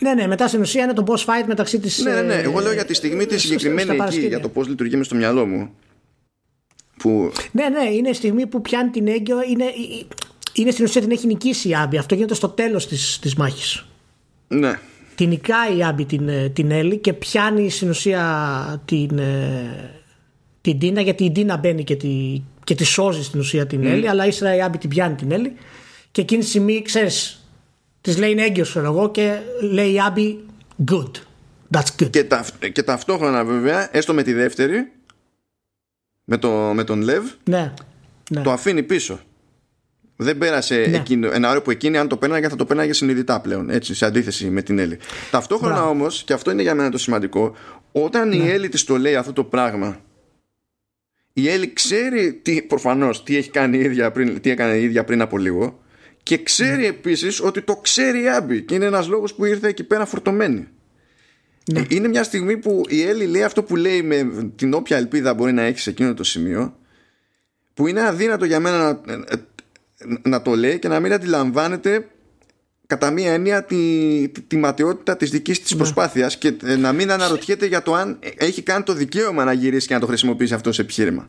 Ναι, 0.00 0.14
ναι, 0.14 0.26
μετά 0.26 0.48
στην 0.48 0.60
ουσία 0.60 0.84
είναι 0.84 0.92
το 0.92 1.04
boss 1.06 1.18
fight 1.18 1.46
μεταξύ 1.46 1.78
της. 1.78 2.02
Ναι, 2.02 2.12
ναι, 2.12 2.22
ναι. 2.22 2.34
Εγώ 2.34 2.60
λέω 2.60 2.72
για 2.72 2.84
τη 2.84 2.94
στιγμή 2.94 3.26
τη 3.26 3.38
συγκεκριμένη 3.38 3.96
εκεί, 4.06 4.26
για 4.26 4.40
το 4.40 4.48
πώς 4.48 4.68
λειτουργεί 4.68 4.96
μες 4.96 5.06
στο 5.06 5.14
μυαλό 5.14 5.46
μου. 5.46 5.70
Που... 6.96 7.32
Ναι, 7.52 7.68
ναι, 7.68 7.90
είναι 7.90 8.08
η 8.08 8.14
στιγμή 8.14 8.46
που 8.46 8.60
πιάνει 8.60 8.90
την 8.90 9.08
έγκυο. 9.08 9.36
Είναι, 9.42 9.64
είναι 10.52 10.70
στην 10.70 10.84
ουσία 10.84 11.00
την 11.00 11.10
έχει 11.10 11.26
νικήσει 11.26 11.68
η 11.68 11.74
Άμπη. 11.74 11.98
Αυτό 11.98 12.14
γίνεται 12.14 12.34
στο 12.34 12.48
τέλος 12.48 12.88
της 12.88 13.18
της 13.18 13.34
μάχης. 13.34 13.86
Ναι 14.48 14.78
την 14.78 14.89
νικάει 15.26 15.76
η 15.76 15.84
Άμπη 15.84 16.04
την, 16.04 16.28
ε, 16.28 16.48
την 16.48 16.70
Έλλη 16.70 16.96
και 16.98 17.12
πιάνει 17.12 17.70
στην 17.70 17.88
ουσία 17.88 18.82
την, 18.84 19.18
ε, 19.18 20.02
την 20.60 20.78
Τίνα 20.78 21.00
γιατί 21.00 21.24
η 21.24 21.32
Τίνα 21.32 21.56
μπαίνει 21.56 21.84
και 21.84 21.96
τη, 21.96 22.42
και 22.64 22.74
τη 22.74 22.84
σώζει 22.84 23.24
στην 23.24 23.40
ουσία 23.40 23.66
την 23.66 23.80
mm. 23.82 23.86
Έλλη 23.86 24.08
αλλά 24.08 24.26
ύστερα 24.26 24.56
η 24.56 24.62
Άμπη 24.62 24.78
την 24.78 24.88
πιάνει 24.88 25.14
την 25.14 25.32
Έλλη 25.32 25.52
και 26.10 26.20
εκείνη 26.20 26.42
τη 26.42 26.48
στιγμή 26.48 26.82
ξέρεις 26.82 27.44
της 28.00 28.18
λέει 28.18 28.30
είναι 28.30 28.42
έγκυος 28.42 28.76
εγώ 28.76 29.10
και 29.10 29.38
λέει 29.72 29.92
η 29.92 30.00
Άμπη 30.00 30.44
good 30.90 31.10
that's 31.74 32.02
good 32.02 32.10
και, 32.10 32.24
τα, 32.24 32.46
και 32.72 32.82
ταυτόχρονα 32.82 33.44
βέβαια 33.44 33.96
έστω 33.96 34.14
με 34.14 34.22
τη 34.22 34.32
δεύτερη 34.32 34.92
με, 36.24 36.38
το, 36.38 36.50
με 36.50 36.84
τον 36.84 37.00
Λεβ 37.02 37.24
ναι, 37.44 37.72
ναι. 38.30 38.42
το 38.42 38.50
αφήνει 38.50 38.82
πίσω 38.82 39.20
δεν 40.22 40.38
πέρασε 40.38 40.86
ναι. 40.90 40.96
εκείνο, 40.96 41.30
ένα 41.32 41.48
όριο 41.48 41.62
που 41.62 41.70
εκείνη, 41.70 41.98
αν 41.98 42.08
το 42.08 42.16
πέρναγε, 42.16 42.48
θα 42.48 42.56
το 42.56 42.64
πέρναγε 42.64 42.92
συνειδητά 42.92 43.40
πλέον. 43.40 43.70
Έτσι, 43.70 43.94
σε 43.94 44.06
αντίθεση 44.06 44.50
με 44.50 44.62
την 44.62 44.78
Έλλη. 44.78 44.98
Ταυτόχρονα 45.30 45.88
όμως, 45.88 46.22
και 46.22 46.32
αυτό 46.32 46.50
είναι 46.50 46.62
για 46.62 46.74
μένα 46.74 46.90
το 46.90 46.98
σημαντικό, 46.98 47.56
όταν 47.92 48.28
ναι. 48.28 48.36
η 48.36 48.48
Έλλη 48.50 48.68
της 48.68 48.84
το 48.84 48.96
λέει 48.96 49.16
αυτό 49.16 49.32
το 49.32 49.44
πράγμα, 49.44 50.00
η 51.32 51.48
Έλλη 51.48 51.72
ξέρει 51.72 52.40
τι, 52.42 52.62
προφανώς 52.62 53.22
τι, 53.22 53.36
έχει 53.36 53.50
κάνει 53.50 53.78
η 53.78 53.80
ίδια 53.80 54.10
πριν, 54.10 54.40
τι 54.40 54.50
έκανε 54.50 54.72
η 54.72 54.82
ίδια 54.82 55.04
πριν 55.04 55.20
από 55.20 55.38
λίγο 55.38 55.80
και 56.22 56.42
ξέρει 56.42 56.80
ναι. 56.80 56.86
επίσης 56.86 57.40
ότι 57.40 57.62
το 57.62 57.76
ξέρει 57.76 58.22
η 58.22 58.28
Άμπη 58.28 58.62
και 58.62 58.74
είναι 58.74 58.84
ένας 58.84 59.08
λόγος 59.08 59.34
που 59.34 59.44
ήρθε 59.44 59.68
εκεί 59.68 59.84
πέρα 59.84 60.06
φορτωμένη. 60.06 60.68
Ναι. 61.72 61.84
Είναι 61.88 62.08
μια 62.08 62.22
στιγμή 62.22 62.56
που 62.56 62.82
η 62.88 63.02
Έλλη 63.02 63.26
λέει 63.26 63.42
αυτό 63.42 63.62
που 63.62 63.76
λέει 63.76 64.02
με 64.02 64.50
την 64.56 64.74
όποια 64.74 64.96
ελπίδα 64.96 65.34
μπορεί 65.34 65.52
να 65.52 65.62
έχεις 65.62 65.82
σε 65.82 65.90
εκείνο 65.90 66.14
το 66.14 66.24
σημείο 66.24 66.74
που 67.74 67.86
είναι 67.86 68.06
αδύνατο 68.06 68.44
για 68.44 68.60
μένα 68.60 69.00
να, 70.06 70.30
να 70.30 70.42
το 70.42 70.54
λέει 70.54 70.78
και 70.78 70.88
να 70.88 71.00
μην 71.00 71.12
αντιλαμβάνεται 71.12 72.06
κατά 72.86 73.10
μία 73.10 73.32
έννοια 73.32 73.64
τη, 73.64 73.76
τη, 74.28 74.40
τη 74.40 74.56
ματαιότητα 74.56 75.16
της 75.16 75.30
δικής 75.30 75.62
της 75.62 75.70
ναι. 75.70 75.76
προσπάθειας 75.76 76.36
και 76.36 76.54
ε, 76.64 76.76
να 76.76 76.92
μην 76.92 77.12
αναρωτιέται 77.12 77.66
για 77.66 77.82
το 77.82 77.94
αν 77.94 78.18
έχει 78.36 78.62
κάνει 78.62 78.82
το 78.82 78.92
δικαίωμα 78.92 79.44
να 79.44 79.52
γυρίσει 79.52 79.86
και 79.86 79.94
να 79.94 80.00
το 80.00 80.06
χρησιμοποιήσει 80.06 80.54
αυτό 80.54 80.72
σε 80.72 80.82
επιχείρημα. 80.82 81.28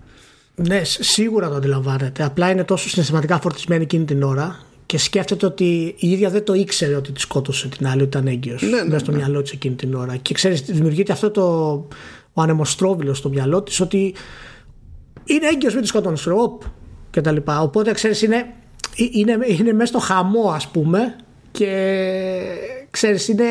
Ναι, 0.56 0.82
σίγουρα 0.84 1.50
το 1.50 1.56
αντιλαμβάνεται. 1.56 2.24
Απλά 2.24 2.50
είναι 2.50 2.64
τόσο 2.64 2.90
συναισθηματικά 2.90 3.40
φορτισμένη 3.40 3.84
εκείνη 3.84 4.06
την 4.06 4.24
ώρα 4.24 4.60
και 4.86 4.98
σκέφτεται 4.98 5.46
ότι 5.46 5.96
η 5.98 6.12
ίδια 6.12 6.30
δεν 6.30 6.44
το 6.44 6.54
ήξερε 6.54 6.96
ότι 6.96 7.12
τη 7.12 7.20
σκότωσε 7.20 7.68
την 7.68 7.88
άλλη, 7.88 8.02
ότι 8.02 8.18
ήταν 8.18 8.28
έγκυος. 8.28 8.62
Ναι, 8.62 8.70
ναι, 8.70 8.84
μέσα 8.84 9.00
στο 9.00 9.12
ναι. 9.12 9.18
μυαλό 9.18 9.42
της 9.42 9.52
εκείνη 9.52 9.76
την 9.76 9.94
ώρα. 9.94 10.16
Και 10.16 10.34
ξέρεις, 10.34 10.62
δημιουργείται 10.62 11.12
αυτό 11.12 11.32
το 11.32 11.44
ο 12.34 12.42
ανεμοστρόβιλος 12.42 13.18
στο 13.18 13.30
μυαλό 13.30 13.64
της 13.64 13.80
ότι 13.80 14.14
είναι 15.24 15.48
έγκυος, 15.48 15.74
μην 15.74 15.82
τη 15.82 15.88
σκοτώνεις. 15.88 16.28
Οπ, 16.28 16.62
και 17.10 17.22
τα 17.22 17.32
λοιπά. 17.32 17.62
Οπότε 17.62 17.92
ξέρεις, 17.92 18.22
είναι 18.22 18.36
ε, 18.36 18.46
είναι, 18.96 19.38
είναι 19.48 19.74
μέσα 19.74 19.86
στο 19.86 20.00
χαμό 20.00 20.52
ας 20.52 20.68
πούμε 20.68 21.16
και 21.52 21.72
ξέρεις 22.92 23.28
είναι, 23.28 23.44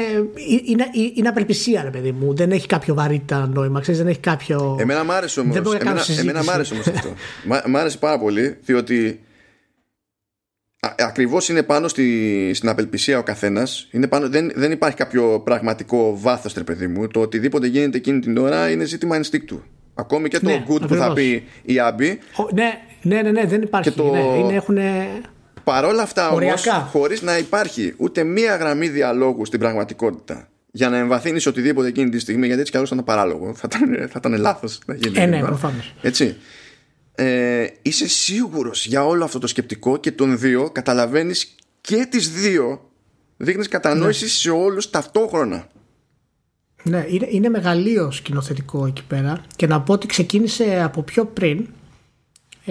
είναι, 0.66 0.86
είναι 1.14 1.28
απελπισία 1.28 1.82
ρε 1.82 1.90
παιδί 1.90 2.12
μου. 2.12 2.34
Δεν 2.34 2.50
έχει 2.50 2.66
κάποιο 2.66 2.94
βαρύτητα 2.94 3.46
νόημα 3.46 3.80
ξέρεις 3.80 4.00
δεν 4.00 4.08
έχει 4.08 4.20
κάποιο 4.20 4.76
εμένα 4.80 5.04
μ' 5.04 5.10
άρεσε 5.10 5.40
όμως 5.40 5.56
εμένα, 5.56 6.04
εμένα 6.18 6.44
μ' 6.44 6.50
άρεσε 6.50 6.74
όμως 6.74 6.86
αυτό. 6.86 7.14
Μ' 7.66 7.76
άρεσε 7.76 7.98
πάρα 7.98 8.18
πολύ 8.18 8.56
διότι 8.64 9.20
ακριβώς 10.98 11.48
είναι 11.48 11.62
πάνω 11.62 11.88
στη, 11.88 12.50
στην 12.54 12.68
απελπισία 12.68 13.18
ο 13.18 13.22
καθένας. 13.22 13.88
Είναι 13.90 14.06
πάνω, 14.06 14.28
δεν, 14.28 14.52
δεν 14.54 14.72
υπάρχει 14.72 14.96
κάποιο 14.96 15.40
πραγματικό 15.40 16.18
βάθος 16.20 16.54
ρε 16.54 16.64
παιδί 16.64 16.86
μου. 16.86 17.08
Το 17.08 17.20
οτιδήποτε 17.20 17.66
γίνεται 17.66 17.96
εκείνη 17.96 18.20
την 18.20 18.36
ώρα 18.36 18.70
είναι 18.70 18.84
ζήτημα 18.84 19.16
ενστίκτου 19.16 19.62
Ακόμη 19.94 20.28
και 20.28 20.38
το 20.38 20.48
ναι, 20.48 20.64
good 20.68 20.88
που 20.88 20.94
θα 20.94 21.12
πει 21.12 21.44
η 21.62 21.78
Άμπη. 21.78 22.18
Ναι, 22.52 22.80
ναι, 23.02 23.22
ναι, 23.22 23.30
ναι, 23.30 23.46
δεν 23.46 23.62
υπάρχει. 23.62 23.90
Το... 23.90 24.10
Ναι, 24.10 24.20
είναι, 24.20 24.54
έχουν... 24.54 24.78
Παρόλα 25.64 26.02
αυτά 26.02 26.30
όμως, 26.30 26.66
χωρίς 26.90 27.22
να 27.22 27.38
υπάρχει 27.38 27.94
ούτε 27.96 28.24
μία 28.24 28.56
γραμμή 28.56 28.88
διαλόγου 28.88 29.44
στην 29.44 29.58
πραγματικότητα 29.58 30.48
για 30.72 30.88
να 30.88 30.96
εμβαθύνεις 30.96 31.46
οτιδήποτε 31.46 31.88
εκείνη 31.88 32.10
τη 32.10 32.18
στιγμή, 32.18 32.46
γιατί 32.46 32.60
έτσι 32.60 32.70
κι 32.70 32.76
αλλιώς 32.76 32.92
ήταν 32.92 33.04
παράλογο. 33.04 33.54
Θα 33.54 33.68
ήταν, 33.72 34.08
θα 34.08 34.20
ήταν 34.24 34.40
λάθος 34.40 34.78
να 34.86 34.94
γίνει. 34.94 35.18
Ε, 35.18 35.26
ναι, 35.26 35.40
προφανώς. 35.40 35.94
Έτσι. 36.02 36.36
Ε, 37.14 37.66
είσαι 37.82 38.08
σίγουρος 38.08 38.86
για 38.86 39.06
όλο 39.06 39.24
αυτό 39.24 39.38
το 39.38 39.46
σκεπτικό 39.46 39.96
και 39.96 40.12
των 40.12 40.38
δύο 40.38 40.70
καταλαβαίνεις 40.70 41.54
και 41.80 42.06
τις 42.10 42.30
δύο 42.30 42.90
δείχνεις 43.36 43.68
κατανόησης 43.68 44.22
ναι. 44.22 44.28
σε 44.28 44.50
όλους 44.50 44.90
ταυτόχρονα. 44.90 45.66
Ναι, 46.82 47.04
είναι, 47.08 47.26
είναι 47.30 47.48
μεγαλείο 47.48 48.10
σκηνοθετικό 48.10 48.86
εκεί 48.86 49.04
πέρα 49.04 49.44
και 49.56 49.66
να 49.66 49.80
πω 49.80 49.92
ότι 49.92 50.06
ξεκίνησε 50.06 50.82
από 50.84 51.02
πιο 51.02 51.24
πριν 51.24 51.66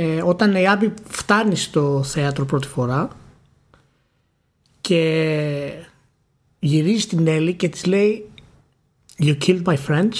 ε, 0.01 0.21
όταν 0.21 0.55
η 0.55 0.67
Άμπη 0.67 0.93
φτάνει 1.03 1.55
στο 1.55 2.03
θέατρο 2.03 2.45
πρώτη 2.45 2.67
φορά 2.67 3.09
και 4.81 5.73
γυρίζει 6.59 7.01
στην 7.01 7.27
Έλλη 7.27 7.53
και 7.53 7.69
της 7.69 7.85
λέει 7.85 8.29
You 9.19 9.37
killed 9.45 9.63
my 9.63 9.75
friends 9.87 10.13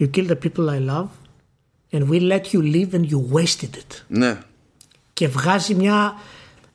You 0.00 0.06
killed 0.16 0.28
the 0.28 0.36
people 0.36 0.70
I 0.70 0.78
love 0.90 1.08
and 1.92 2.08
we 2.08 2.20
let 2.20 2.52
you 2.52 2.62
live 2.62 2.94
and 2.94 3.04
you 3.10 3.20
wasted 3.32 3.74
it. 3.76 4.04
Ναι. 4.08 4.38
Και 5.12 5.28
βγάζει 5.28 5.74
μια 5.74 6.14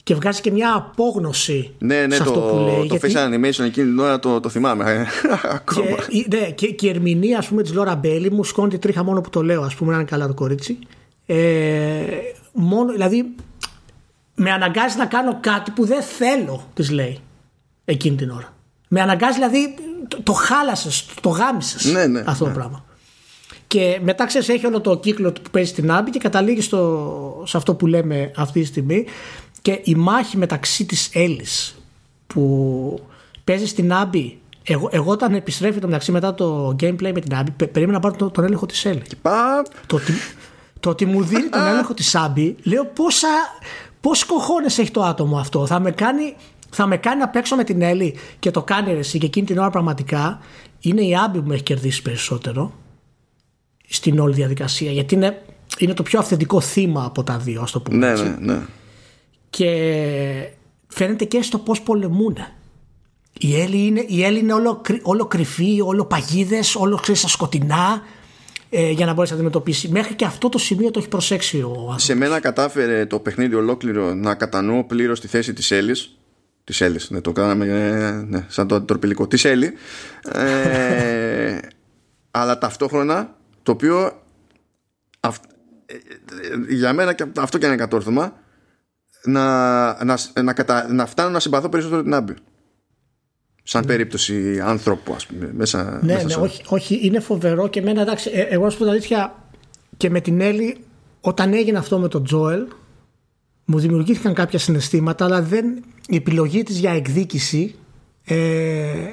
και 0.03 0.15
βγάζει 0.15 0.41
και 0.41 0.51
μια 0.51 0.73
απόγνωση 0.75 1.73
ναι, 1.79 2.05
ναι, 2.05 2.15
σε 2.15 2.21
αυτό 2.21 2.33
το, 2.33 2.39
που 2.39 2.57
λέει. 2.57 2.87
Το 2.87 2.97
face 3.01 3.27
animation 3.27 3.65
εκείνη 3.65 3.87
την 3.87 3.99
ώρα 3.99 4.19
το, 4.19 4.39
το 4.39 4.49
θυμάμαι 4.49 5.07
ακόμα. 5.57 5.87
Και, 6.09 6.37
ναι, 6.37 6.51
και, 6.51 6.67
και 6.67 6.87
η 6.87 6.89
ερμηνεία 6.89 7.37
ας 7.37 7.47
πούμε 7.47 7.61
της 7.61 7.73
Λόρα 7.73 7.95
Μπέλη 7.95 8.31
μου 8.31 8.43
σκόνει 8.43 8.69
τη 8.69 8.77
τρίχα 8.77 9.03
μόνο 9.03 9.21
που 9.21 9.29
το 9.29 9.43
λέω 9.43 9.61
ας 9.61 9.75
πούμε 9.75 9.91
να 9.91 9.97
είναι 9.97 10.07
καλά 10.07 10.27
το 10.27 10.33
κορίτσι. 10.33 10.79
Ε, 11.25 12.05
μόνο, 12.53 12.91
δηλαδή 12.91 13.35
με 14.35 14.51
αναγκάζει 14.51 14.97
να 14.97 15.05
κάνω 15.05 15.37
κάτι 15.41 15.71
που 15.71 15.85
δεν 15.85 16.01
θέλω 16.01 16.67
της 16.73 16.89
λέει 16.89 17.19
εκείνη 17.85 18.15
την 18.15 18.29
ώρα. 18.29 18.53
Με 18.87 19.01
αναγκάζει 19.01 19.33
δηλαδή 19.33 19.75
το, 20.07 20.21
το 20.23 20.33
χάλασες, 20.33 21.05
το 21.21 21.29
γάμισες 21.29 21.85
ναι, 21.85 22.05
ναι, 22.05 22.23
αυτό 22.25 22.45
ναι. 22.45 22.51
το 22.51 22.57
πράγμα. 22.59 22.85
Και 23.67 23.99
μετά 24.03 24.25
ξέρεις, 24.25 24.49
έχει 24.49 24.65
όλο 24.65 24.81
το 24.81 24.97
κύκλο 24.97 25.31
που 25.31 25.49
παίζει 25.51 25.69
στην 25.69 25.91
Άμπη 25.91 26.09
και 26.09 26.19
καταλήγει 26.19 26.61
στο, 26.61 27.43
σε 27.45 27.57
αυτό 27.57 27.75
που 27.75 27.87
λέμε 27.87 28.31
αυτή 28.35 28.59
τη 28.59 28.65
στιγμή. 28.65 29.05
Και 29.61 29.81
η 29.83 29.95
μάχη 29.95 30.37
μεταξύ 30.37 30.85
της 30.85 31.09
Έλλης 31.13 31.75
που 32.27 32.99
παίζει 33.43 33.67
στην 33.67 33.93
Άμπη. 33.93 34.37
Εγώ, 34.63 34.89
εγώ 34.91 35.11
όταν 35.11 35.33
επιστρέφει 35.33 35.79
το 35.79 35.87
μεταξύ 35.87 36.11
μετά 36.11 36.33
το 36.33 36.75
gameplay 36.79 37.11
με 37.13 37.19
την 37.19 37.35
Άμπη, 37.35 37.51
περίμενα 37.51 37.91
να 37.91 37.99
πάρω 37.99 38.15
τον, 38.15 38.31
τον 38.31 38.43
έλεγχο 38.43 38.65
της 38.65 38.85
Έλλης. 38.85 39.07
Το, 39.87 39.95
ότι, 39.95 40.13
το 40.83 40.89
ότι 40.89 41.05
μου 41.05 41.23
δίνει 41.23 41.49
τον 41.49 41.67
έλεγχο 41.67 41.93
της 41.93 42.15
Άμπη, 42.15 42.55
λέω 42.63 42.85
πόσα. 42.85 43.27
Πώς 44.01 44.25
κοχώνες 44.25 44.77
έχει 44.77 44.91
το 44.91 45.03
άτομο 45.03 45.37
αυτό. 45.37 45.65
Θα 45.65 45.79
με 45.79 45.91
κάνει, 45.91 46.35
θα 46.69 46.87
με 46.87 46.97
κάνει 46.97 47.19
να 47.19 47.29
παίξω 47.29 47.55
με 47.55 47.63
την 47.63 47.81
Έλλη 47.81 48.15
και 48.39 48.51
το 48.51 48.63
κάνει 48.63 48.91
εσύ 48.91 49.17
και 49.17 49.25
εκείνη 49.25 49.45
την 49.45 49.57
ώρα 49.57 49.69
πραγματικά 49.69 50.39
είναι 50.79 51.01
η 51.01 51.15
Άμπη 51.15 51.39
που 51.41 51.47
με 51.47 51.53
έχει 51.53 51.63
κερδίσει 51.63 52.01
περισσότερο 52.01 52.73
στην 53.89 54.19
όλη 54.19 54.33
διαδικασία. 54.33 54.91
Γιατί 54.91 55.15
είναι, 55.15 55.41
είναι 55.77 55.93
το 55.93 56.03
πιο 56.03 56.19
αυθεντικό 56.19 56.59
θύμα 56.61 57.03
από 57.05 57.23
τα 57.23 57.37
δύο, 57.37 57.61
ας 57.61 57.71
το 57.71 57.79
πούμε 57.81 57.97
Ναι, 57.97 58.09
έτσι. 58.11 58.23
ναι, 58.23 58.53
ναι. 58.53 58.59
Και 59.49 59.67
φαίνεται 60.87 61.25
και 61.25 61.41
στο 61.41 61.57
πώς 61.57 61.81
πολεμούν. 61.81 62.37
Η 63.39 63.61
Έλλη 63.61 63.85
είναι, 63.85 64.05
η 64.07 64.23
Έλλη 64.23 64.39
είναι 64.39 64.53
όλο, 64.53 64.75
κρυ- 64.83 65.01
όλο 65.07 65.25
κρυφή, 65.25 65.81
όλο 65.81 66.05
παγίδες, 66.05 66.75
όλο 66.75 66.95
ξέρεις, 66.95 67.19
στα 67.19 67.29
σκοτεινά 67.29 68.01
ε, 68.75 68.91
για 68.91 69.05
να 69.05 69.13
μπορέσει 69.13 69.31
να 69.31 69.37
αντιμετωπίσει. 69.37 69.89
Μέχρι 69.89 70.13
και 70.15 70.25
αυτό 70.25 70.49
το 70.49 70.57
σημείο 70.57 70.91
το 70.91 70.99
έχει 70.99 71.07
προσέξει 71.07 71.61
ο 71.61 71.69
άνθρωπος. 71.69 72.03
Σε 72.03 72.15
μένα 72.15 72.39
κατάφερε 72.39 73.05
το 73.05 73.19
παιχνίδι 73.19 73.55
ολόκληρο 73.55 74.13
να 74.13 74.35
κατανοώ 74.35 74.83
πλήρως 74.83 75.19
τη 75.19 75.27
θέση 75.27 75.53
της 75.53 75.71
Έλλης. 75.71 76.17
Της 76.63 76.81
Έλλης, 76.81 77.09
ναι, 77.09 77.21
το 77.21 77.31
κάναμε 77.31 77.65
ε, 77.65 78.11
ναι, 78.11 78.45
σαν 78.47 78.67
το 78.67 78.75
αντιτροπηλικό. 78.75 79.27
Της 79.27 79.45
Έλλη. 79.45 79.73
Ε, 80.31 81.57
αλλά 82.31 82.57
ταυτόχρονα 82.57 83.35
το 83.63 83.71
οποίο 83.71 84.21
αυ- 85.19 85.43
ε, 85.85 85.93
ε, 85.93 86.73
για 86.73 86.93
μένα 86.93 87.13
και 87.13 87.25
αυτό 87.37 87.57
και 87.57 87.65
είναι 87.65 87.75
κατόρθωμα 87.75 88.33
να, 89.23 90.03
να, 90.03 90.17
να, 90.43 90.53
κατα, 90.53 90.93
να 90.93 91.05
φτάνω 91.05 91.29
να 91.29 91.39
συμπαθώ 91.39 91.69
περισσότερο 91.69 92.03
την 92.03 92.13
Άμπη. 92.13 92.33
Σαν 93.63 93.85
περίπτωση 93.85 94.59
άνθρωπου, 94.63 95.13
ας 95.13 95.25
πούμε, 95.25 95.51
μέσα, 95.53 95.99
Ναι, 96.03 96.13
μέσα 96.13 96.23
ναι, 96.25 96.29
σε- 96.31 96.39
όχι, 96.39 96.61
όχι, 96.67 96.99
είναι 97.03 97.19
φοβερό 97.19 97.67
και 97.67 97.79
εμένα 97.79 98.01
εντάξει, 98.01 98.29
ε, 98.33 98.41
εγώ 98.41 98.63
να 98.63 98.69
σου 98.69 98.77
πω 98.77 98.83
την 98.83 98.91
αλήθεια 98.93 99.35
και 99.97 100.09
με 100.09 100.19
την 100.21 100.41
Έλλη 100.41 100.77
όταν 101.21 101.53
έγινε 101.53 101.77
αυτό 101.77 101.99
με 101.99 102.07
τον 102.07 102.23
Τζόελ 102.23 102.65
μου 103.65 103.79
δημιουργήθηκαν 103.79 104.33
κάποια 104.33 104.59
συναισθήματα 104.59 105.25
αλλά 105.25 105.41
δεν, 105.41 105.65
η 106.07 106.15
επιλογή 106.15 106.63
της 106.63 106.77
για 106.79 106.91
εκδίκηση 106.91 107.75
ε, 108.23 109.07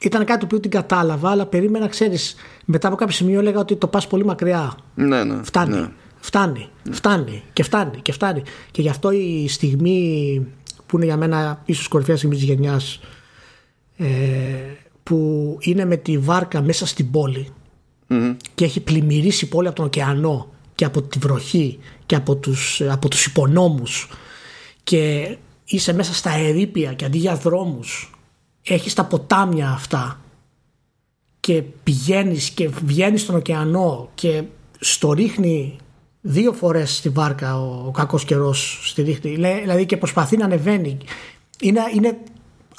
ήταν 0.00 0.24
κάτι 0.24 0.46
που 0.46 0.60
την 0.60 0.70
κατάλαβα 0.70 1.30
αλλά 1.30 1.46
περίμενα 1.46 1.88
ξέρεις 1.88 2.34
μετά 2.64 2.88
από 2.88 2.96
κάποιο 2.96 3.14
σημείο 3.14 3.38
έλεγα 3.38 3.58
ότι 3.58 3.76
το 3.76 3.86
πας 3.86 4.06
πολύ 4.06 4.24
μακριά 4.24 4.76
Ναι, 4.94 5.24
ναι. 5.24 5.40
Φτάνει. 5.42 5.74
ναι. 5.76 5.88
Φτάνει. 6.20 6.68
Φτάνει. 6.90 7.42
Και 7.52 7.62
φτάνει. 7.62 7.98
Και 8.02 8.12
φτάνει. 8.12 8.42
Και 8.70 8.82
γι' 8.82 8.88
αυτό 8.88 9.10
η 9.10 9.46
στιγμή 9.48 10.46
που 10.86 10.96
είναι 10.96 11.04
για 11.04 11.16
μένα 11.16 11.62
ίσως 11.64 11.88
κορυφαία 11.88 12.16
στιγμή 12.16 12.34
της 12.34 12.44
γενιάς 12.44 12.94
ε, 12.94 13.06
που 15.02 15.56
είναι 15.60 15.84
με 15.84 15.96
τη 15.96 16.18
βάρκα 16.18 16.62
μέσα 16.62 16.86
στην 16.86 17.10
πόλη 17.10 17.48
και 18.54 18.64
έχει 18.64 18.80
πλημμυρίσει 18.80 19.44
η 19.44 19.48
πόλη 19.48 19.66
από 19.66 19.76
τον 19.76 19.84
ωκεανό 19.84 20.48
και 20.74 20.84
από 20.84 21.02
τη 21.02 21.18
βροχή 21.18 21.78
και 22.06 22.14
από 22.14 22.36
τους, 22.36 22.80
από 22.80 23.08
τους 23.08 23.26
υπονόμους 23.26 24.08
και 24.82 25.36
είσαι 25.64 25.92
μέσα 25.92 26.14
στα 26.14 26.30
ερήπια 26.34 26.92
και 26.92 27.04
αντί 27.04 27.18
για 27.18 27.36
δρόμους 27.36 28.10
έχεις 28.62 28.94
τα 28.94 29.04
ποτάμια 29.04 29.70
αυτά 29.70 30.20
και 31.40 31.62
πηγαίνεις 31.82 32.50
και 32.50 32.68
βγαίνεις 32.68 33.20
στον 33.20 33.34
ωκεανό 33.34 34.10
και 34.14 34.42
στο 34.80 35.12
ρίχνει 35.12 35.76
δύο 36.20 36.52
φορές 36.52 36.96
στη 36.96 37.08
βάρκα 37.08 37.60
ο, 37.60 37.86
ο 37.86 37.90
κακός 37.90 38.24
καιρός 38.24 38.80
στη 38.82 39.02
ρίχνει. 39.02 39.36
Λέ- 39.36 39.60
δηλαδή 39.60 39.86
και 39.86 39.96
προσπαθεί 39.96 40.36
να 40.36 40.44
ανεβαίνει. 40.44 40.96
Είναι, 41.60 41.80
είναι 41.94 42.18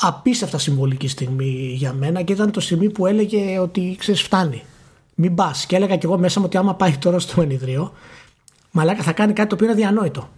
απίστευτα 0.01 0.57
συμβολική 0.57 1.07
στιγμή 1.07 1.73
για 1.77 1.93
μένα 1.93 2.21
και 2.21 2.33
ήταν 2.33 2.51
το 2.51 2.59
στιγμή 2.59 2.89
που 2.89 3.05
έλεγε 3.05 3.59
ότι 3.59 3.95
ξέρεις 3.99 4.21
φτάνει 4.21 4.63
μην 5.15 5.35
πας. 5.35 5.65
και 5.65 5.75
έλεγα 5.75 5.97
κι 5.97 6.05
εγώ 6.05 6.17
μέσα 6.17 6.39
μου 6.39 6.45
ότι 6.47 6.57
άμα 6.57 6.75
πάει 6.75 6.97
τώρα 6.97 7.19
στο 7.19 7.41
ενιδρίο 7.41 7.93
μαλάκα 8.71 9.03
θα 9.03 9.11
κάνει 9.11 9.33
κάτι 9.33 9.49
το 9.49 9.55
οποίο 9.55 9.67
είναι 9.67 9.75
διανόητο 9.75 10.29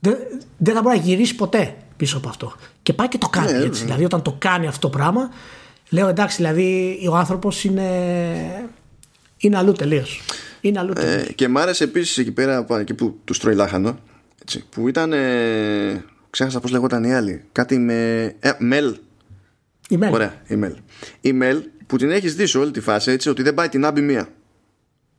δεν, 0.00 0.16
δεν 0.56 0.74
θα 0.74 0.82
μπορεί 0.82 0.96
να 0.96 1.02
γυρίσει 1.02 1.34
ποτέ 1.34 1.76
πίσω 1.96 2.16
από 2.16 2.28
αυτό 2.28 2.52
και 2.82 2.92
πάει 2.92 3.08
και 3.08 3.18
το 3.18 3.28
κάνει 3.28 3.52
Ναι, 3.52 3.58
έτσι 3.64 3.84
δηλαδή 3.84 4.04
όταν 4.04 4.22
το 4.22 4.34
κάνει 4.38 4.66
αυτό 4.66 4.88
το 4.90 4.96
πράγμα 4.96 5.30
λέω 5.88 6.08
εντάξει 6.08 6.36
δηλαδή 6.36 6.98
ο 7.10 7.16
άνθρωπος 7.16 7.64
είναι 7.64 7.88
είναι 9.42 9.56
αλλού 9.56 9.72
τελείως. 9.72 10.20
Είναι 10.60 10.78
αλλού 10.78 10.92
τελείως. 10.92 11.22
Ε, 11.28 11.32
και 11.32 11.48
μ' 11.48 11.58
άρεσε 11.58 11.84
επίσης 11.84 12.18
εκεί 12.18 12.32
πέρα 12.32 12.64
που- 12.64 12.74
εκεί 12.74 12.94
που 12.94 13.18
τους 13.24 13.38
τρώει 13.38 13.54
λάχανο. 13.54 13.98
Έτσι, 14.42 14.64
που 14.70 14.88
ήταν. 14.88 15.12
Ε, 15.12 16.04
ξέχασα 16.30 16.60
πώς 16.60 16.70
λεγόταν 16.70 17.04
η 17.04 17.14
άλλη. 17.14 17.44
Κάτι 17.52 17.78
με. 17.78 18.22
Ε, 18.40 18.52
Μελ. 18.58 18.96
Η 19.90 19.96
Μέλ. 19.96 20.12
Ωραία, 20.12 20.34
η 20.46 20.56
Μελ. 20.56 20.74
Η 21.20 21.32
Μελ 21.32 21.62
που 21.86 21.96
την 21.96 22.10
έχεις 22.10 22.34
δει 22.34 22.46
σε 22.46 22.58
όλη 22.58 22.70
τη 22.70 22.80
φάση 22.80 23.10
έτσι 23.10 23.28
ότι 23.28 23.42
δεν 23.42 23.54
πάει 23.54 23.68
την 23.68 23.84
άμπη 23.84 24.00
μία. 24.00 24.28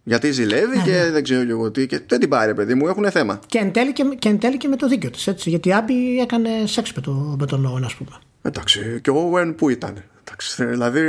Γιατί 0.03 0.31
ζηλεύει 0.31 0.77
Ναι, 0.77 0.84
και 0.84 1.10
δεν 1.11 1.23
ξέρω 1.23 1.45
και 1.45 1.52
εγώ 1.52 1.72
τι. 1.72 1.88
Και 1.88 2.02
δεν 2.07 2.19
την 2.19 2.30
πάρει, 2.30 2.53
παιδί 2.53 2.73
μου, 2.73 2.88
έχουν 2.88 3.11
θέμα. 3.11 3.39
Και 3.48 3.57
εν, 3.57 3.72
τέλει 3.72 3.93
και, 3.93 4.03
και 4.19 4.30
εν 4.30 4.39
τέλει 4.39 4.57
και 4.57 4.68
με 4.68 4.76
το 4.76 4.88
δίκιο 4.88 5.10
της. 5.10 5.34
Γιατί 5.35 5.69
η 5.69 5.73
Άμπη 5.73 6.19
έκανε 6.19 6.49
σεξ 6.65 6.93
με, 6.93 7.02
το, 7.02 7.35
με 7.39 7.45
τον 7.45 7.65
Όwen, 7.65 7.84
ας 7.85 7.95
πούμε. 7.95 8.10
Εντάξει, 8.41 8.99
και 9.02 9.10
ο 9.10 9.31
Owen 9.34 9.53
που 9.57 9.69
ήταν; 9.69 10.03
Εντάξει, 10.23 10.65
δηλαδή, 10.65 11.02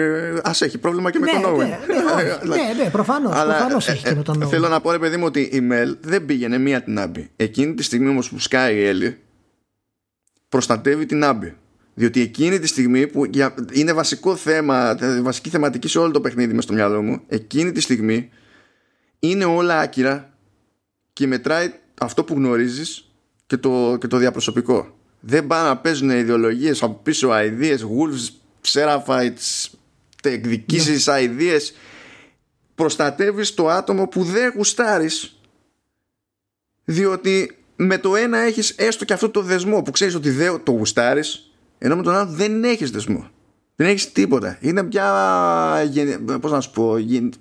ας 0.42 0.62
έχει 0.62 0.78
πρόβλημα 0.78 1.10
και 1.10 1.18
με 1.18 1.32
ναι, 1.32 1.40
τον 1.40 1.54
Owen. 1.54 1.58
ναι, 1.58 1.64
ναι, 1.64 2.52
όχι, 2.52 2.60
ναι, 2.76 2.82
ναι, 2.82 2.90
προφανώς. 2.90 3.34
Αλλά, 3.34 3.54
Προφανώς 3.56 3.88
ε, 3.88 3.92
έχει 3.92 4.06
ε, 4.06 4.08
και 4.08 4.16
με 4.16 4.22
τον 4.22 4.42
Όwen. 4.42 4.48
Θέλω 4.48 4.68
να 4.68 4.80
πω, 4.80 4.90
ρε 4.90 4.98
παιδί 4.98 5.16
μου, 5.16 5.24
ότι 5.26 5.48
η 5.52 5.60
Μελ 5.60 5.96
δεν 6.00 6.26
πήγαινε 6.26 6.58
μία 6.58 6.82
την 6.82 6.98
Άμπη. 6.98 7.30
Εκείνη 7.36 7.74
τη 7.74 7.82
στιγμή 7.82 8.08
όμως 8.08 8.28
που 8.28 8.38
σκάει 8.38 8.76
η 8.76 8.84
Έλλη, 8.84 9.18
προστατεύει 10.48 11.06
την 11.06 11.24
Άμπη. 11.24 11.56
Διότι 11.94 12.20
εκείνη 12.20 12.58
τη 12.58 12.66
στιγμή 12.66 13.06
που 13.06 13.24
για- 13.24 13.54
είναι 13.72 13.92
βασικό 13.92 14.36
θέμα, 14.36 14.96
ε, 15.00 15.20
βασική 15.20 15.48
θεματική 15.50 15.88
σε 15.88 15.98
όλο 15.98 16.10
το 16.10 16.20
παιχνίδι 16.20 16.54
μες 16.54 16.64
στο 16.64 16.72
μυαλό 16.72 17.02
μου, 17.02 17.20
εκείνη 17.28 17.72
τη 17.72 17.80
στιγμή 17.80 18.30
είναι 19.18 19.44
όλα 19.44 19.78
άκυρα 19.78 20.32
και 21.12 21.26
μετράει 21.26 21.72
αυτό 22.00 22.24
που 22.24 22.34
γνωρίζεις 22.34 23.10
και 23.46 23.56
το, 23.56 23.96
και 24.00 24.06
το 24.06 24.16
διαπροσωπικό. 24.16 24.96
Δεν 25.20 25.46
πάνε 25.46 25.68
να 25.68 25.76
παίζουν 25.76 26.10
ιδεολογίες 26.10 26.82
από 26.82 27.00
πίσω, 27.02 27.28
ideas, 27.32 27.78
wolves, 27.78 28.28
seraphites, 28.72 29.68
εκδικήσεις, 30.22 31.08
ideas. 31.08 31.60
Προστατεύεις 32.74 33.54
το 33.54 33.68
άτομο 33.68 34.08
που 34.08 34.22
δεν 34.24 34.52
γουστάρεις 34.56 35.36
διότι 36.84 37.56
με 37.76 37.98
το 37.98 38.16
ένα 38.16 38.38
έχεις 38.38 38.70
έστω 38.70 39.04
και 39.04 39.12
αυτό 39.12 39.28
το 39.30 39.42
δεσμό 39.42 39.82
που 39.82 39.90
ξέρεις 39.90 40.14
ότι 40.14 40.30
δεν 40.30 40.62
το 40.62 40.72
γουστάρεις 40.72 41.51
ενώ 41.84 41.96
με 41.96 42.02
τον 42.02 42.14
άλλο 42.14 42.30
δεν 42.30 42.64
έχεις 42.64 42.90
δεσμό. 42.90 43.26
Δεν 43.76 43.86
έχεις 43.86 44.12
τίποτα. 44.12 44.58
Είναι 44.60 44.82
μια, 44.82 45.82
γεν- 45.90 46.38
πώς 46.40 46.50
να 46.50 46.60
σου 46.60 46.70
πω, 46.70 46.98
γεν- 46.98 47.34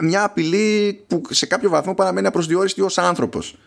μια 0.00 0.24
απειλή 0.24 1.04
που 1.06 1.22
σε 1.30 1.46
κάποιο 1.46 1.70
βαθμό 1.70 1.94
παραμένει 1.94 2.26
απροσδιόριστη 2.26 2.80
ως 2.80 2.98
άνθρωπος. 2.98 3.58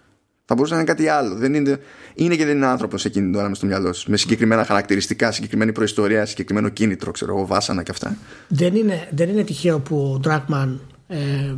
Θα 0.45 0.55
μπορούσε 0.55 0.73
να 0.75 0.79
είναι 0.81 0.89
κάτι 0.89 1.07
άλλο. 1.07 1.35
Δεν 1.35 1.53
είναι, 1.53 1.79
είναι 2.13 2.35
και 2.35 2.45
δεν 2.45 2.55
είναι 2.55 2.65
άνθρωπος 2.65 3.05
εκείνη 3.05 3.25
την 3.25 3.35
ώρα 3.39 3.47
μες 3.47 3.57
στο 3.57 3.65
μυαλό 3.65 3.93
σου. 3.93 4.09
Με 4.11 4.17
συγκεκριμένα 4.17 4.65
χαρακτηριστικά, 4.65 5.31
συγκεκριμένη 5.31 5.71
προϊστορία, 5.71 6.25
συγκεκριμένο 6.25 6.69
κίνητρο, 6.69 7.11
ξέρω 7.11 7.35
εγώ, 7.37 7.45
βάσανα 7.45 7.83
και 7.83 7.91
αυτά. 7.91 8.17
Δεν 8.47 8.75
είναι, 8.75 9.07
δεν 9.11 9.29
είναι 9.29 9.43
τυχαίο 9.43 9.79
που 9.79 10.11
ο 10.13 10.19
Ντράκμαν 10.19 10.81
ε, 11.07 11.53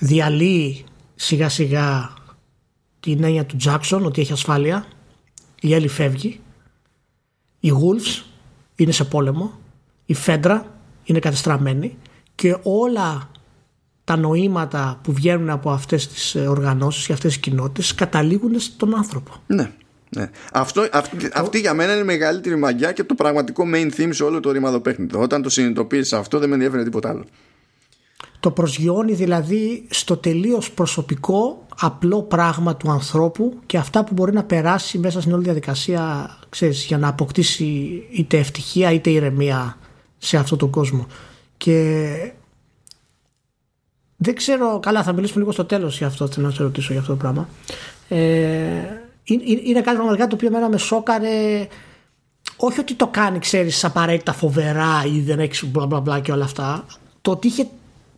διαλύει 0.00 0.84
σιγά 1.14 1.48
σιγά 1.48 2.12
την 3.00 3.24
έννοια 3.24 3.44
του 3.44 3.56
Τζάξον 3.56 4.06
ότι 4.06 4.20
έχει 4.20 4.32
ασφάλεια. 4.32 4.86
Η 5.60 5.74
Έλλη 5.74 5.88
φεύγει. 5.88 6.40
Οι 7.64 7.72
Wolves 7.72 8.22
είναι 8.76 8.92
σε 8.92 9.04
πόλεμο. 9.04 9.58
Η 10.06 10.14
Φέντρα 10.14 10.66
είναι 11.04 11.18
κατεστραμμένη. 11.18 11.96
Και 12.34 12.56
όλα 12.62 13.30
τα 14.04 14.16
νοήματα 14.16 15.00
που 15.02 15.12
βγαίνουν 15.12 15.50
από 15.50 15.70
αυτές 15.70 16.08
τις 16.08 16.34
ε, 16.34 16.38
οργανώσεις 16.38 17.06
και 17.06 17.12
αυτές 17.12 17.32
τις 17.32 17.40
κοινότητες 17.40 17.94
καταλήγουν 17.94 18.60
στον 18.60 18.96
άνθρωπο. 18.96 19.30
Ναι. 19.46 19.70
ναι. 20.16 20.30
Αυτό, 20.52 20.88
αυτή, 20.92 21.30
αυτή 21.34 21.60
για 21.60 21.74
μένα 21.74 21.92
είναι 21.92 22.00
η 22.00 22.04
μεγαλύτερη 22.04 22.56
μαγιά 22.56 22.92
και 22.92 23.04
το 23.04 23.14
πραγματικό 23.14 23.64
main 23.74 23.90
theme 23.96 24.10
σε 24.10 24.24
όλο 24.24 24.40
το 24.40 24.50
ρήμαδο 24.50 24.80
παιχνίδι. 24.80 25.16
Όταν 25.16 25.42
το 25.42 25.48
συνειδητοποίησα 25.48 26.18
αυτό 26.18 26.38
δεν 26.38 26.48
με 26.48 26.54
ενδιαφέρει 26.54 26.84
τίποτα 26.84 27.08
άλλο. 27.08 27.24
Το 28.44 28.50
προσγειώνει 28.50 29.12
δηλαδή 29.12 29.86
στο 29.90 30.16
τελείως 30.16 30.70
προσωπικό 30.70 31.66
απλό 31.80 32.22
πράγμα 32.22 32.76
του 32.76 32.90
ανθρώπου 32.90 33.58
και 33.66 33.76
αυτά 33.76 34.04
που 34.04 34.14
μπορεί 34.14 34.32
να 34.32 34.44
περάσει 34.44 34.98
μέσα 34.98 35.20
στην 35.20 35.32
όλη 35.32 35.42
διαδικασία 35.42 36.30
ξέρεις, 36.48 36.84
για 36.84 36.98
να 36.98 37.08
αποκτήσει 37.08 37.64
είτε 38.10 38.38
ευτυχία 38.38 38.92
είτε 38.92 39.10
ειρεμία 39.10 39.78
σε 40.18 40.36
αυτόν 40.36 40.58
τον 40.58 40.70
κόσμο. 40.70 41.06
Και 41.56 42.16
δεν 44.16 44.34
ξέρω, 44.34 44.80
καλά 44.80 45.02
θα 45.02 45.12
μιλήσουμε 45.12 45.38
λίγο 45.38 45.52
στο 45.52 45.64
τέλος 45.64 45.98
για 45.98 46.06
αυτό, 46.06 46.26
θέλω 46.28 46.46
να 46.46 46.52
σε 46.52 46.62
ρωτήσω 46.62 46.92
για 46.92 47.00
αυτό 47.00 47.12
το 47.12 47.18
πράγμα. 47.18 47.48
Ε, 48.08 48.18
είναι, 49.24 49.42
είναι 49.64 49.80
κάτι 49.80 49.96
πραγματικά 49.96 50.26
το 50.26 50.34
οποίο 50.34 50.48
εμένα 50.48 50.68
με 50.68 50.78
σόκαρε 50.78 51.68
όχι 52.56 52.80
ότι 52.80 52.94
το 52.94 53.06
κάνει 53.06 53.38
ξέρεις 53.38 53.84
απαραίτητα 53.84 54.32
φοβερά 54.32 55.04
ή 55.14 55.20
δεν 55.20 55.38
έχεις 55.38 55.64
μπλα 55.64 55.86
μπλα 55.86 56.00
μπλα 56.00 56.20
και 56.20 56.32
όλα 56.32 56.44
αυτά 56.44 56.86
το 57.20 57.30
ότι 57.30 57.46
είχε 57.46 57.66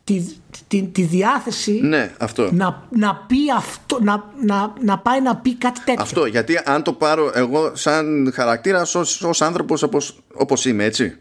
τη, 0.06 0.22
τη, 0.68 0.82
τη 0.82 1.02
διάθεση 1.02 1.80
Ναι, 1.82 2.12
αυτό. 2.18 2.52
να, 2.52 2.82
να 2.90 3.24
πει 3.26 3.36
αυτό, 3.56 3.98
να, 4.02 4.24
να, 4.44 4.72
να 4.80 4.98
πάει 4.98 5.20
να 5.20 5.36
πει 5.36 5.54
κάτι 5.54 5.80
τέτοιο. 5.84 6.02
Αυτό, 6.02 6.26
γιατί 6.26 6.60
αν 6.64 6.82
το 6.82 6.92
πάρω 6.92 7.30
εγώ 7.34 7.72
σαν 7.74 8.32
χαρακτήρα 8.34 8.80
ως, 8.80 9.22
ως 9.22 9.42
άνθρωπος 9.42 9.82
όπως, 9.82 10.18
όπως 10.34 10.64
είμαι, 10.64 10.84
έτσι. 10.84 11.16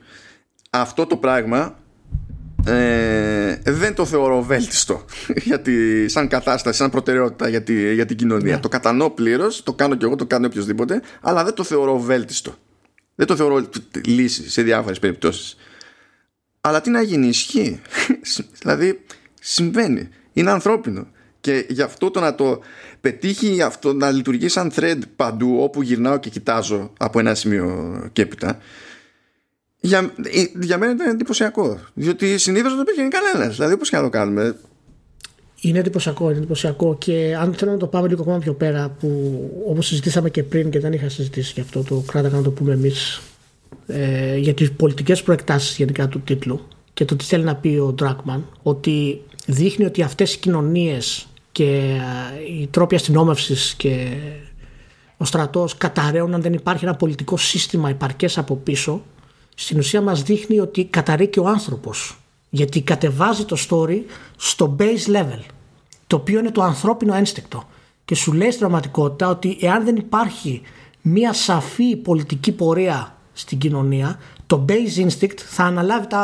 Αυτό 0.70 1.06
το 1.06 1.18
πράγμα 1.18 1.76
ε, 2.66 3.60
δεν 3.64 3.94
το 3.94 4.06
θεωρώ 4.06 4.44
βέλτιστο 4.44 5.06
γιατί, 5.50 6.06
σαν 6.10 6.28
κατάσταση, 6.28 6.78
σαν 6.78 6.90
προτεραιότητα 6.90 7.50
για, 7.50 7.64
τη, 7.64 7.94
για 7.94 8.06
την 8.06 8.18
κοινωνία. 8.18 8.56
Ναι. 8.56 8.62
Το 8.62 8.70
κατανοώ 8.70 9.10
πλήρως, 9.10 9.64
το 9.64 9.74
κάνω 9.74 9.96
κι 9.96 10.06
εγώ, 10.06 10.16
το 10.16 10.26
κάνει 10.26 10.46
οποιοδήποτε, 10.46 11.02
αλλά 11.22 11.44
δεν 11.44 11.54
το 11.54 11.64
θεωρώ 11.64 12.00
βέλτιστο. 12.00 12.54
Δεν 13.16 13.28
το 13.28 13.36
θεωρώ 13.36 13.70
λύση 14.06 14.50
σε 14.50 14.62
διάφορες 14.62 15.00
περιπτώσεις. 15.00 15.58
Αλλά 16.66 16.82
τι 16.82 16.90
να 16.90 17.02
γίνει, 17.02 17.28
ισχύει. 17.28 17.82
δηλαδή, 18.62 19.00
συμβαίνει. 19.42 20.10
Είναι 20.34 20.52
ανθρώπινο. 20.52 21.08
Και 21.42 21.66
γι' 21.70 21.82
αυτό 21.82 22.12
το 22.12 22.20
να 22.20 22.36
το 22.36 22.60
πετύχει 23.02 23.62
αυτό 23.62 23.94
να 23.94 24.12
λειτουργεί 24.12 24.48
σαν 24.48 24.72
thread 24.76 25.00
παντού 25.16 25.58
όπου 25.62 25.82
γυρνάω 25.82 26.18
και 26.18 26.30
κοιτάζω 26.30 26.94
από 26.98 27.20
ένα 27.20 27.36
σημείο 27.36 28.10
και 28.14 28.22
έπειτα 28.22 28.60
για, 29.80 30.14
για 30.62 30.78
μένα 30.78 30.92
ήταν 30.92 31.08
εντυπωσιακό. 31.08 31.80
Διότι 31.94 32.38
συνήθως 32.38 32.76
δεν 32.76 32.86
το 32.86 32.92
πηγαίνει 32.92 33.10
κανένας. 33.10 33.56
Δηλαδή, 33.56 33.74
όπως 33.74 33.90
και 33.90 33.96
να 33.96 34.02
το 34.02 34.10
κάνουμε. 34.10 34.56
Είναι 35.62 35.80
εντυπωσιακό, 35.80 36.30
είναι 36.30 36.38
εντυπωσιακό 36.38 36.96
και 36.98 37.36
αν 37.40 37.54
θέλω 37.54 37.72
να 37.72 37.78
το 37.78 37.88
πάμε 37.88 38.08
λίγο 38.08 38.22
ακόμα 38.22 38.38
πιο 38.38 38.54
πέρα 38.54 38.90
που 39.00 39.10
όπως 39.68 39.88
συζητήσαμε 39.88 40.30
και 40.30 40.44
πριν 40.44 40.70
και 40.70 40.80
δεν 40.80 40.94
είχα 40.94 41.10
συζητήσει 41.10 41.52
γι' 41.56 41.62
αυτό 41.62 41.84
το 41.84 42.04
κράταγα 42.08 42.36
να 42.36 42.44
το 42.44 42.52
πούμε 42.52 42.74
εμείς 42.74 43.22
ε, 43.88 44.38
για 44.38 44.54
τις 44.54 44.72
πολιτικές 44.72 45.24
προεκτάσεις 45.24 45.78
γενικά 45.78 46.08
του 46.08 46.20
τίτλου 46.20 46.68
και 46.94 47.06
το 47.06 47.16
τι 47.16 47.24
θέλει 47.24 47.44
να 47.44 47.56
πει 47.56 47.68
ο 47.68 47.92
Ντράκμαν 47.94 48.46
ότι 48.64 49.22
δείχνει 49.46 49.86
ότι 49.86 50.02
αυτές 50.02 50.34
οι 50.34 50.40
κοινωνίες 50.40 51.28
και 51.52 51.64
ε, 51.64 52.62
οι 52.62 52.68
τρόποι 52.68 52.96
αστυνόμευσης 52.96 53.74
και 53.78 54.08
ο 55.18 55.26
στρατός 55.26 55.78
καταραίουν 55.78 56.34
αν 56.34 56.42
δεν 56.42 56.54
υπάρχει 56.54 56.86
ένα 56.86 56.96
πολιτικό 56.96 57.38
σύστημα 57.38 57.90
υπαρκές 57.90 58.38
από 58.38 58.56
πίσω 58.56 59.02
στην 59.56 59.78
ουσία 59.78 60.02
μας 60.02 60.24
δείχνει 60.24 60.60
ότι 60.60 60.86
καταραίει 60.86 61.28
και 61.28 61.40
ο 61.40 61.48
άνθρωπος 61.48 62.20
γιατί 62.50 62.82
κατεβάζει 62.82 63.46
το 63.46 63.58
story 63.70 64.00
στο 64.38 64.76
base 64.80 65.16
level 65.16 65.44
το 66.08 66.16
οποίο 66.16 66.40
είναι 66.40 66.52
το 66.52 66.62
ανθρώπινο 66.62 67.16
ένστικτο 67.16 67.64
και 68.06 68.16
σου 68.16 68.34
λέει 68.34 68.48
στην 68.48 68.60
πραγματικότητα 68.60 69.30
ότι 69.30 69.58
εάν 69.62 69.86
δεν 69.86 69.96
υπάρχει 69.96 70.62
μια 71.02 71.34
σαφή 71.34 71.96
πολιτική 71.96 72.52
πορεία 72.52 73.15
στην 73.38 73.58
κοινωνία 73.58 74.20
το 74.48 74.66
base 74.70 75.06
instinct 75.06 75.38
θα 75.48 75.64
αναλάβει 75.64 76.08
τα, 76.08 76.20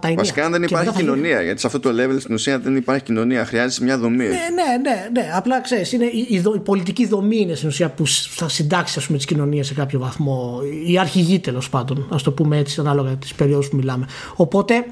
τα 0.00 0.06
ενία. 0.08 0.18
Βασικά, 0.18 0.44
αν 0.44 0.52
δεν 0.52 0.62
υπάρχει 0.62 0.92
κοινωνία, 0.92 1.42
γιατί 1.42 1.60
σε 1.60 1.66
αυτό 1.66 1.80
το 1.80 1.90
level 1.90 2.16
στην 2.20 2.34
ουσία 2.34 2.58
δεν 2.58 2.76
υπάρχει 2.76 3.02
κοινωνία, 3.02 3.44
χρειάζεται 3.44 3.84
μια 3.84 3.98
δομή. 3.98 4.16
Ναι, 4.16 4.28
ναι, 4.28 4.36
ναι. 4.82 5.08
ναι. 5.12 5.30
Απλά 5.34 5.60
ξέρεις, 5.60 5.92
η, 5.92 5.98
η, 6.28 6.42
η, 6.54 6.58
πολιτική 6.58 7.06
δομή 7.06 7.36
είναι 7.36 7.54
στην 7.54 7.68
ουσία 7.68 7.90
που 7.90 8.06
θα 8.30 8.48
συντάξει 8.48 9.06
τις 9.12 9.24
κοινωνίες 9.24 9.66
σε 9.66 9.74
κάποιο 9.74 9.98
βαθμό. 9.98 10.60
Η 10.86 10.98
αρχηγή 10.98 11.38
τέλος 11.38 11.70
πάντων, 11.70 12.06
ας 12.10 12.22
το 12.22 12.32
πούμε 12.32 12.58
έτσι, 12.58 12.80
ανάλογα 12.80 13.16
τις 13.16 13.34
περιόδους 13.34 13.68
που 13.68 13.76
μιλάμε. 13.76 14.06
Οπότε 14.36 14.84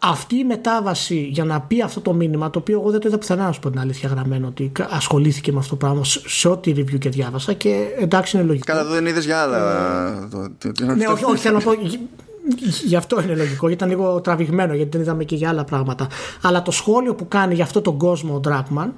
αυτή 0.00 0.36
η 0.36 0.44
μετάβαση 0.44 1.28
για 1.32 1.44
να 1.44 1.60
πει 1.60 1.82
αυτό 1.82 2.00
το 2.00 2.12
μήνυμα, 2.12 2.50
το 2.50 2.58
οποίο 2.58 2.80
εγώ 2.80 2.90
δεν 2.90 3.00
το 3.00 3.08
είδα 3.08 3.18
πουθενά, 3.18 3.44
να 3.44 3.52
σου 3.52 3.60
πω 3.60 3.70
την 3.70 3.80
αλήθεια, 3.80 4.08
γραμμένο 4.08 4.46
ότι 4.46 4.72
ασχολήθηκε 4.90 5.52
με 5.52 5.58
αυτό 5.58 5.70
το 5.70 5.76
πράγμα 5.76 6.04
σε 6.26 6.48
ό,τι 6.48 6.72
review 6.76 6.98
και 6.98 7.08
διάβασα 7.08 7.52
και 7.52 7.86
εντάξει 7.98 8.36
είναι 8.36 8.46
λογικό. 8.46 8.72
Καλά, 8.72 8.84
δεν 8.84 9.06
είδες 9.06 9.24
για 9.24 9.42
άλλα. 9.42 10.28
ναι, 10.96 11.06
όχι, 11.06 11.24
όχι, 11.24 11.36
θέλω 11.36 11.58
να 11.58 11.64
πω. 11.64 11.72
Γι' 12.84 12.96
αυτό 12.96 13.22
είναι 13.22 13.34
λογικό, 13.34 13.68
γιατί 13.68 13.84
ήταν 13.84 13.88
λίγο 13.88 14.20
τραβηγμένο, 14.20 14.74
γιατί 14.74 14.90
δεν 14.90 15.00
είδαμε 15.00 15.24
και 15.24 15.36
για 15.36 15.48
άλλα 15.48 15.64
πράγματα. 15.64 16.06
Αλλά 16.42 16.62
το 16.62 16.70
σχόλιο 16.70 17.14
που 17.14 17.28
κάνει 17.28 17.54
για 17.54 17.64
αυτόν 17.64 17.82
τον 17.82 17.98
κόσμο 17.98 18.34
ο 18.34 18.38
Ντράκμαν 18.38 18.94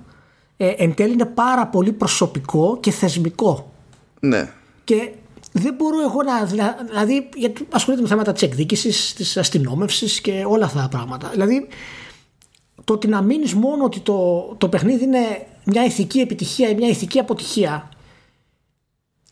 ε, 0.57 0.69
εν 0.77 0.95
τέλει 0.95 1.13
είναι 1.13 1.25
πάρα 1.25 1.67
πολύ 1.67 1.93
προσωπικό 1.93 2.79
και 2.81 2.91
θεσμικό. 2.91 3.73
Ναι. 4.21 4.53
Και 4.85 5.11
δεν 5.53 5.75
μπορώ 5.75 6.01
εγώ 6.01 6.23
να. 6.23 6.45
Δηλαδή, 6.45 7.29
γιατί 7.35 7.67
ασχολείται 7.71 8.03
με 8.03 8.09
θέματα 8.09 8.33
της 8.33 8.43
εκδίκησης, 8.43 9.13
της 9.13 9.37
αστυνόμευσης 9.37 10.21
και 10.21 10.45
όλα 10.47 10.65
αυτά 10.65 10.81
τα 10.81 10.89
πράγματα. 10.89 11.29
Δηλαδή, 11.29 11.69
το 12.85 12.93
ότι 12.93 13.09
να 13.09 13.23
μείνεις 13.23 13.55
μόνο 13.55 13.85
ότι 13.85 14.01
το, 14.01 14.43
το 14.59 14.69
παιχνίδι 14.69 15.05
είναι 15.05 15.47
μια 15.65 15.85
ηθική 15.85 16.21
επιτυχία 16.21 16.69
ή 16.69 16.75
μια 16.75 16.89
ηθική 16.89 17.19
αποτυχία. 17.19 17.89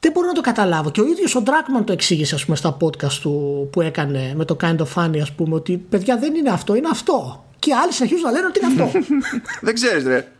Δεν 0.00 0.12
μπορώ 0.12 0.26
να 0.26 0.32
το 0.32 0.40
καταλάβω. 0.40 0.90
Και 0.90 1.00
ο 1.00 1.06
ίδιος 1.06 1.34
ο 1.34 1.40
Ντράκμαν 1.40 1.84
το 1.84 1.92
εξήγησε, 1.92 2.34
ας 2.34 2.44
πούμε, 2.44 2.56
στα 2.56 2.76
podcast 2.80 3.12
του 3.12 3.68
που 3.72 3.80
έκανε 3.80 4.32
με 4.36 4.44
το 4.44 4.56
Kind 4.60 4.76
of 4.76 4.86
Funny, 4.94 5.18
ας 5.18 5.32
πούμε, 5.32 5.54
ότι 5.54 5.76
παιδιά 5.76 6.18
δεν 6.18 6.34
είναι 6.34 6.50
αυτό, 6.50 6.74
είναι 6.74 6.88
αυτό. 6.90 7.44
Και 7.58 7.74
άλλοι 7.74 7.92
συνεχίζουν 7.92 8.24
να 8.24 8.30
λένε 8.30 8.46
ότι 8.46 8.60
είναι 8.64 8.82
αυτό. 8.82 8.98
δεν 9.66 9.74
ξέρεις, 9.74 10.04
ρε. 10.04 10.32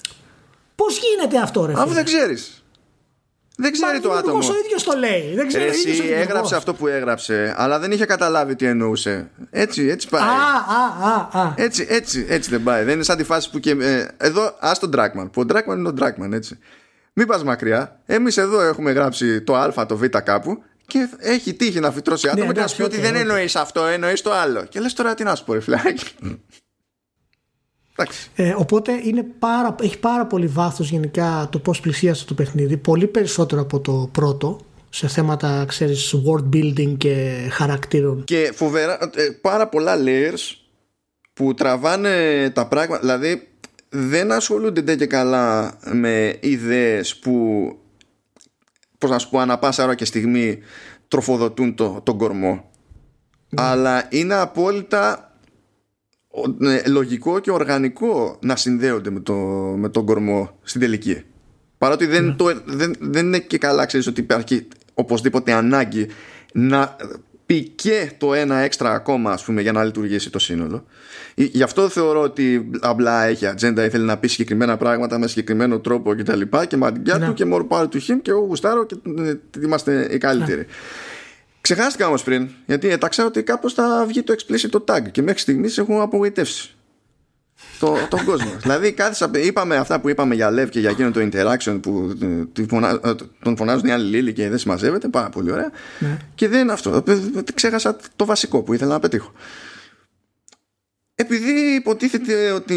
Πώς 0.74 0.98
γίνεται 0.98 1.38
αυτό, 1.38 1.66
ρε. 1.66 1.72
Αφού 1.76 1.92
δεν 1.92 2.05
ξέρεις. 2.05 2.57
Δεν 3.60 3.72
ξέρει 3.72 4.01
το 4.01 4.12
άτομο. 4.12 4.39
Ο 4.39 4.55
ίδιος 4.64 4.82
το 4.82 4.98
λέει. 4.98 5.32
Δεν 5.35 5.48
ξέρει. 5.48 5.64
Εσύ 5.64 6.09
έγραψε 6.12 6.56
αυτό 6.56 6.74
που 6.74 6.86
έγραψε, 6.86 7.55
αλλά 7.56 7.78
δεν 7.78 7.93
είχε 7.93 8.05
καταλάβει 8.05 8.56
τι 8.56 8.66
εννοούσε. 8.66 9.30
Έτσι, 9.51 9.86
έτσι 9.86 10.09
πάει. 10.09 10.22
Α, 10.22 10.26
α, 10.26 11.09
α, 11.10 11.43
α. 11.43 11.52
Έτσι, 11.56 11.86
έτσι, 11.89 12.26
έτσι 12.28 12.51
δεν 12.51 12.62
πάει. 12.62 12.85
Δεν 12.85 12.94
είναι 12.94 13.02
σαν 13.02 13.16
τη 13.16 13.24
φάση 13.24 13.51
που 13.51 13.59
και. 13.59 13.70
Ε, 13.70 14.06
εδώ, 14.16 14.56
ας 14.60 14.78
τον 14.78 14.90
Dragman. 14.97 15.28
Που 15.32 15.40
ο 15.40 15.44
Dragman 15.48 15.76
είναι 15.76 15.89
ο 15.89 15.93
Dragman, 16.01 16.32
έτσι. 16.32 16.59
Μην 17.12 17.26
πας 17.26 17.44
μακριά. 17.44 18.01
Εμείς 18.06 18.36
εδώ 18.36 18.60
έχουμε 18.60 18.93
γράψει 18.93 19.43
το 19.43 19.56
Α, 19.56 19.86
το 19.86 19.97
Β 19.97 20.05
κάπου 20.05 20.62
και 20.86 21.09
έχει 21.18 21.55
τύχει 21.55 21.80
να 21.80 21.90
φυτρώσει 21.90 22.28
άτομο 22.28 22.47
ναι, 22.47 22.52
και 22.52 22.60
να 22.60 22.66
σου 22.66 22.76
πει 22.76 22.82
ότι 22.82 23.01
δεν 23.01 23.14
εννοείς 23.14 23.56
αυτό, 23.56 23.86
εννοείς 23.86 24.22
το 24.22 24.32
άλλο. 24.32 24.64
Και 24.64 24.80
λες 24.80 24.93
τώρα 24.93 25.14
τι 25.14 25.24
να 25.24 25.35
σου 25.35 25.44
πω, 25.44 25.52
ρε 25.52 25.60
φλάκι. 25.60 26.06
Ε, 28.35 28.55
οπότε 28.57 29.01
είναι 29.05 29.27
πάρα, 29.39 29.75
έχει 29.81 29.99
πάρα 29.99 30.27
πολύ 30.27 30.47
βάθος 30.47 30.91
γενικά 30.91 31.49
το 31.53 31.59
πώς 31.59 31.81
πλησίασε 31.81 32.25
το 32.25 32.35
παιχνίδι 32.35 32.77
πολύ 32.77 33.07
περισσότερο 33.07 33.61
από 33.61 33.81
το 33.81 34.09
πρώτο 34.12 34.61
σε 34.89 35.09
θέματα 35.09 35.65
ξέρεις 35.69 36.15
world 36.27 36.57
building 36.57 36.97
και 36.97 37.47
χαρακτήρων. 37.51 38.25
Και 38.25 38.53
φοβερά 38.55 38.99
ε, 39.15 39.31
πάρα 39.41 39.69
πολλά 39.69 39.97
layers 40.05 40.57
που 41.33 41.55
τραβάνε 41.55 42.51
τα 42.51 42.69
πράγματα 42.69 43.01
δηλαδή 43.01 43.49
δεν 43.89 44.33
ασχολούνται 44.33 44.97
και 44.97 45.07
καλά 45.07 45.79
με 45.93 46.37
ιδέες 46.41 47.16
που 47.16 47.33
πώς 48.99 49.11
να 49.11 49.19
σου 49.19 49.31
πω 49.31 49.39
ανά 49.39 49.59
πάσα 49.59 49.85
ώρα 49.85 49.95
και 49.95 50.05
στιγμή 50.05 50.59
τροφοδοτούν 51.09 51.75
το, 51.75 52.01
τον 52.03 52.19
κορμό. 52.19 52.70
Ναι. 53.49 53.62
αλλά 53.62 54.07
είναι 54.11 54.35
απόλυτα 54.35 55.23
ναι, 55.23 55.27
λογικό 56.86 57.38
και 57.38 57.50
οργανικό 57.50 58.38
να 58.40 58.56
συνδέονται 58.56 59.10
με, 59.10 59.20
το, 59.20 59.34
με 59.76 59.88
τον 59.88 60.06
κορμό 60.06 60.59
στην 60.62 60.80
τελική. 60.80 61.22
Παρότι 61.78 62.06
δεν, 62.06 62.24
ναι. 62.24 62.34
το, 62.34 62.44
δεν, 62.64 62.94
δεν 62.98 63.26
είναι 63.26 63.38
και 63.38 63.59
καλά, 63.59 63.86
ξέρεις 63.86 64.06
ότι 64.06 64.20
υπάρχει 64.20 64.66
οπωσδήποτε 64.94 65.52
ανάγκη 65.52 66.06
να 66.52 66.96
πει 67.46 67.62
και 67.62 68.10
το 68.18 68.34
ένα 68.34 68.56
έξτρα 68.56 68.92
ακόμα 68.92 69.30
ας 69.32 69.44
πούμε, 69.44 69.60
για 69.62 69.72
να 69.72 69.84
λειτουργήσει 69.84 70.30
το 70.30 70.38
σύνολο. 70.38 70.84
Γι' 71.34 71.62
αυτό 71.62 71.88
θεωρώ 71.88 72.20
ότι 72.20 72.70
απλά 72.80 73.24
έχει 73.24 73.46
ατζέντα 73.46 73.84
ή 73.84 73.88
θέλει 73.88 74.05
να 74.05 74.18
πει 74.18 74.28
συγκεκριμένα 74.28 74.76
πράγματα 74.76 75.18
με 75.18 75.26
συγκεκριμένο 75.26 75.78
τρόπο 75.78 76.10
κτλ. 76.10 76.18
Και, 76.18 76.24
τα 76.24 76.36
λοιπά, 76.36 76.64
και 76.64 76.76
μαντιά 76.76 77.18
ναι. 77.18 77.26
του 77.26 77.34
και 77.34 77.44
more 77.52 77.66
power 77.68 77.82
to 77.82 77.94
him 77.94 78.18
και 78.22 78.30
εγώ 78.30 78.40
γουστάρω 78.40 78.86
και 78.86 78.96
ε, 79.18 79.34
είμαστε 79.62 80.09
οι 80.10 80.18
καλύτεροι. 80.18 80.60
Ναι. 80.60 80.66
Ξεχάστηκα 81.74 82.07
όμως 82.07 82.23
πριν, 82.23 82.49
γιατί 82.66 82.89
έταξα 82.89 83.24
ότι 83.24 83.43
κάπως 83.43 83.74
θα 83.74 84.05
βγει 84.09 84.23
το 84.23 84.35
explicit 84.39 84.85
tag 84.85 85.11
και 85.11 85.23
μέχρι 85.23 85.40
στιγμής 85.40 85.78
έχω 85.78 86.03
απογοητεύσει 86.03 86.74
το, 87.78 87.97
τον 88.09 88.24
κόσμο. 88.24 88.51
δηλαδή, 88.62 88.93
κάθισα, 88.93 89.31
είπαμε 89.35 89.77
αυτά 89.77 90.01
που 90.01 90.09
είπαμε 90.09 90.35
για 90.35 90.51
Lev 90.51 90.69
και 90.70 90.81
για 90.81 90.90
εκείνο 90.90 91.11
το 91.11 91.28
interaction 91.32 91.78
που 91.82 92.16
ε, 92.23 92.61
ε, 93.09 93.15
τον 93.43 93.57
φωνάζουν 93.57 93.89
οι 93.89 93.90
άλλοι 93.90 94.09
Λίλοι 94.09 94.32
και 94.32 94.49
δεν 94.49 94.59
συμμαζεύεται. 94.59 95.09
Πάρα 95.09 95.28
πολύ 95.28 95.53
ωραία. 95.53 95.70
Ναι. 95.99 96.16
Και 96.35 96.49
δεν 96.49 96.61
είναι 96.61 96.73
αυτό. 96.73 97.03
Ε, 97.07 97.16
ξέχασα 97.55 97.97
το 98.16 98.24
βασικό 98.24 98.62
που 98.62 98.74
ήθελα 98.74 98.93
να 98.93 99.01
πετύχω. 99.01 99.32
Επειδή 101.15 101.74
υποτίθεται 101.74 102.51
ότι 102.51 102.77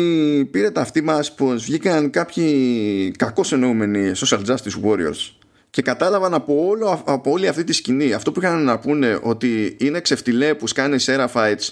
πήρε 0.52 0.72
τα 0.72 0.82
αυτή 0.82 1.02
μας 1.02 1.34
πως 1.36 1.64
βγήκαν 1.64 2.10
κάποιοι 2.10 3.12
κακώς 3.18 3.52
εννοούμενοι 3.52 4.12
social 4.16 4.46
justice 4.46 4.84
warriors 4.86 5.41
και 5.72 5.82
κατάλαβαν 5.82 6.34
από, 6.34 6.68
όλο, 6.68 7.04
από 7.06 7.32
όλη 7.32 7.48
αυτή 7.48 7.64
τη 7.64 7.74
σκηνή 7.74 8.14
αυτό 8.14 8.32
που 8.32 8.40
είχαν 8.42 8.64
να 8.64 8.80
πούνε 8.80 9.20
ότι 9.22 9.78
είναι 9.80 10.00
ξεφτιλέ 10.00 10.54
που 10.54 10.68
σκάνε 10.68 10.98
Seraphites 11.06 11.70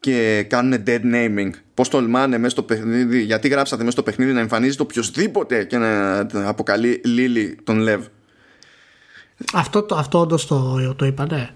και 0.00 0.46
κάνουν 0.48 0.82
dead 0.86 1.00
naming. 1.14 1.50
Πώς 1.74 1.88
τολμάνε 1.88 2.38
μέσα 2.38 2.50
στο 2.50 2.62
παιχνίδι 2.62 3.22
γιατί 3.22 3.48
γράψατε 3.48 3.82
μέσα 3.82 3.92
στο 3.92 4.02
παιχνίδι 4.02 4.32
να 4.32 4.40
εμφανίζεται 4.40 4.82
οποιοδήποτε 4.82 5.64
και 5.64 5.78
να 5.78 6.18
αποκαλεί 6.32 7.00
Λίλι 7.04 7.58
τον 7.64 7.78
Λεβ 7.78 8.04
αυτό, 9.54 9.82
το, 9.82 9.94
αυτό 9.94 10.18
όντως 10.18 10.46
το, 10.46 10.94
το 10.96 11.06
είπα 11.06 11.26
ναι 11.30 11.50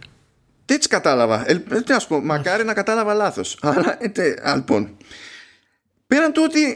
τι 0.64 0.74
έτσι 0.74 0.88
κατάλαβα. 0.88 1.50
Ε, 1.50 1.54
τι 1.84 1.92
ας 1.92 2.06
πω, 2.06 2.20
μακάρι 2.20 2.64
να 2.64 2.74
κατάλαβα 2.74 3.14
λάθος. 3.14 3.58
Αλλά 3.62 3.98
ε, 4.00 4.54
λοιπόν. 4.54 4.96
Πέραν 6.06 6.32
του 6.32 6.42
ότι 6.44 6.62
ε, 6.64 6.74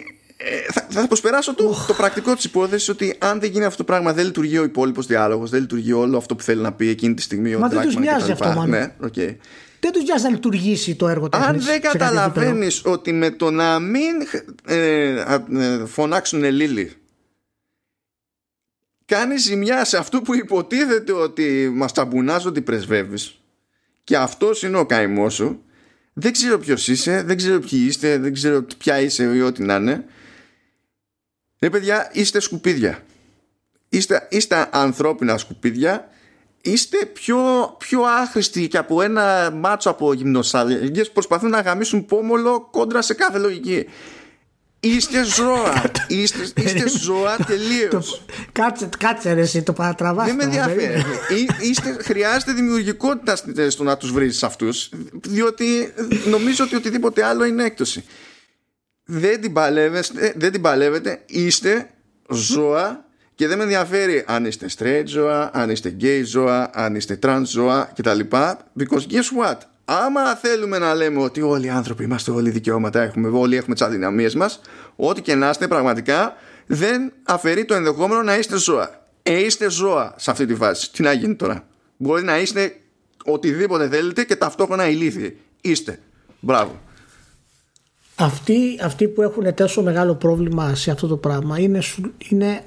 θα, 0.73 0.87
θα 0.91 1.07
προσπεράσω 1.07 1.55
το, 1.55 1.85
το 1.87 1.95
πρακτικό 1.95 2.35
της 2.35 2.45
υπόθεσης 2.45 2.89
ότι 2.89 3.17
αν 3.19 3.41
δεν 3.41 3.51
γίνει 3.51 3.65
αυτό 3.65 3.77
το 3.77 3.85
πράγμα, 3.85 4.13
δεν 4.13 4.25
λειτουργεί 4.25 4.59
ο 4.59 4.65
υπόλοιπος 4.65 5.07
διάλογος, 5.07 5.51
δεν 5.51 5.61
λειτουργεί 5.61 5.93
όλο 5.93 6.17
αυτό 6.17 6.37
που 6.37 6.43
θέλει 6.43 6.61
να 6.61 6.73
πει 6.73 6.89
εκείνη 6.89 7.15
τη 7.15 7.23
στιγμή. 7.23 7.57
Μα 7.57 7.69
δεν 7.69 7.81
τους 7.83 7.97
νοιάζει 7.97 8.31
αυτό, 8.31 8.49
μάλλον. 8.49 8.69
Ναι, 8.69 8.93
okay. 9.03 9.37
δεν 9.81 9.93
τους 9.93 10.03
νοιάζει 10.03 10.25
να 10.25 10.31
λειτουργήσει 10.31 10.95
το 10.95 11.09
έργο 11.09 11.29
τέχνης. 11.29 11.49
Αν 11.49 11.61
δεν 11.61 11.81
καταλαβαίνεις 11.81 12.85
ότι 12.85 13.13
με 13.13 13.31
το 13.31 13.51
να 13.51 13.79
μην 13.79 14.15
ε, 14.67 15.09
ε, 15.51 15.85
φωνάξουν 15.87 16.45
Λίλι 16.45 16.93
κάνεις 19.05 19.43
ζημιά 19.43 19.85
σε 19.85 19.97
αυτό 19.97 20.21
που 20.23 20.35
υποτίθεται 20.35 21.13
ότι 21.13 21.71
μας 21.75 21.93
τσαμπουνάζει 21.93 22.47
ότι 22.47 22.61
πρεσβεύεις 22.61 23.41
και 24.05 24.17
αυτός 24.17 24.63
είναι 24.63 24.79
ο 24.79 24.87
καημός 24.87 25.35
σου 25.35 25.61
δεν 26.19 26.33
ξέρω 26.33 26.59
ποιος 26.59 26.89
είσαι, 26.89 27.23
δεν 27.23 27.37
ξέρω 27.37 27.59
ποιοι 27.59 27.85
είστε, 27.87 28.19
δεν 28.19 28.33
ξέρω 28.33 28.67
ποια 28.79 29.01
είσαι 29.01 29.23
ή 29.35 29.41
ό,τι 29.41 29.63
να 29.63 29.75
είναι. 29.75 30.05
Ρε 31.67 31.73
παιδιά, 31.73 32.11
είστε 32.13 32.41
σκουπίδια. 32.41 32.99
Είστε, 33.89 34.27
είστε 34.31 34.69
ανθρώπινα 34.73 35.39
σκουπίδια. 35.39 36.09
Είστε 36.61 36.97
πιο, 37.07 37.37
πιο 37.79 38.03
άχρηστοι 38.03 38.69
και 38.69 38.79
από 38.79 39.03
ένα 39.03 39.51
μάτσο 39.55 39.91
από 39.91 40.13
γυμνοσάλιες 40.13 41.07
που 41.07 41.13
προσπαθούν 41.13 41.51
να 41.51 41.61
γαμίσουν 41.61 42.07
πόμολο 42.07 42.69
κόντρα 42.71 43.03
σε 43.03 43.15
κάθε 43.15 43.39
λογική. 43.39 43.87
Είστε 44.81 45.25
ζώα. 45.25 45.91
είστε, 46.09 46.63
είστε 46.63 46.89
ζώα 46.89 47.37
τελείως. 47.47 48.25
Κάτσε, 48.53 48.89
κάτσε 48.99 49.33
ρε, 49.33 49.41
εσύ 49.41 49.63
το 49.63 49.73
παρατραβάς. 49.73 50.27
Δεν 50.27 50.35
με 50.35 50.45
ενδιαφέρει. 50.45 51.05
είστε, 51.61 51.97
χρειάζεται 52.01 52.53
δημιουργικότητα 52.53 53.37
στο 53.71 53.83
να 53.83 53.97
τους 53.97 54.13
βρεις 54.13 54.43
αυτούς, 54.43 54.89
διότι 55.25 55.93
νομίζω 56.27 56.65
ότι 56.65 56.77
οτιδήποτε 56.77 57.25
άλλο 57.25 57.45
είναι 57.45 57.65
έκπτωση. 57.65 58.05
Δεν 59.07 59.41
την, 59.41 59.53
δεν 60.37 60.53
την 60.53 60.61
παλεύετε. 60.61 61.23
Είστε 61.27 61.91
ζώα 62.31 63.05
και 63.35 63.47
δεν 63.47 63.57
με 63.57 63.63
ενδιαφέρει 63.63 64.25
αν 64.27 64.45
είστε 64.45 64.67
straight 64.79 65.05
ζώα, 65.07 65.51
αν 65.53 65.71
είστε 65.71 65.97
gay 66.01 66.23
ζώα, 66.25 66.71
αν 66.75 66.95
είστε 66.95 67.19
trans 67.23 67.43
ζώα 67.45 67.93
κτλ. 67.95 68.21
Because 68.31 69.07
guess 69.11 69.45
what? 69.45 69.57
άμα 69.89 70.35
θέλουμε 70.35 70.79
να 70.79 70.95
λέμε 70.95 71.23
ότι 71.23 71.41
όλοι 71.41 71.67
οι 71.67 71.71
άνθρωποι 71.71 72.05
είμαστε 72.05 72.31
όλοι 72.31 72.51
δικαιώματα 72.51 73.03
έχουμε, 73.03 73.29
όλοι 73.29 73.57
έχουμε 73.57 73.75
τις 73.75 73.83
αδυναμίες 73.83 74.35
μας 74.35 74.61
ό,τι 74.97 75.23
και 75.23 75.35
να 75.35 75.49
είστε 75.49 75.69
πραγματικά 75.69 76.37
δεν 76.67 77.13
αφαιρεί 77.23 77.65
το 77.65 77.75
ενδεχόμενο 77.75 78.23
να 78.23 78.39
είστε 78.39 78.59
ζώα 78.59 79.07
ε, 79.23 79.45
είστε 79.45 79.71
ζώα 79.71 80.15
σε 80.17 80.31
αυτή 80.31 80.47
τη 80.47 80.55
φάση 80.55 80.93
τι 80.93 81.03
να 81.03 81.13
γίνει 81.13 81.35
τώρα; 81.35 81.67
Μπορεί 81.97 82.23
να 82.23 82.39
είστε 82.39 82.77
οτιδήποτε 83.25 83.89
θέλετε 83.89 84.25
και 84.25 84.37
ταυτόχρονα 84.37 84.89
ηλίθιοι 84.89 85.37
είστε 85.61 85.99
μπράβο 86.41 86.81
αυτοί, 88.17 88.79
αυτοί 88.83 89.09
που 89.09 89.23
έχουν 89.23 89.55
τόσο 89.55 89.83
μεγάλο 89.83 90.15
πρόβλημα 90.15 90.75
σε 90.75 90.91
αυτό 90.91 91.07
το 91.07 91.17
πράγμα 91.17 91.59
είναι, 91.59 91.81
είναι, 92.29 92.61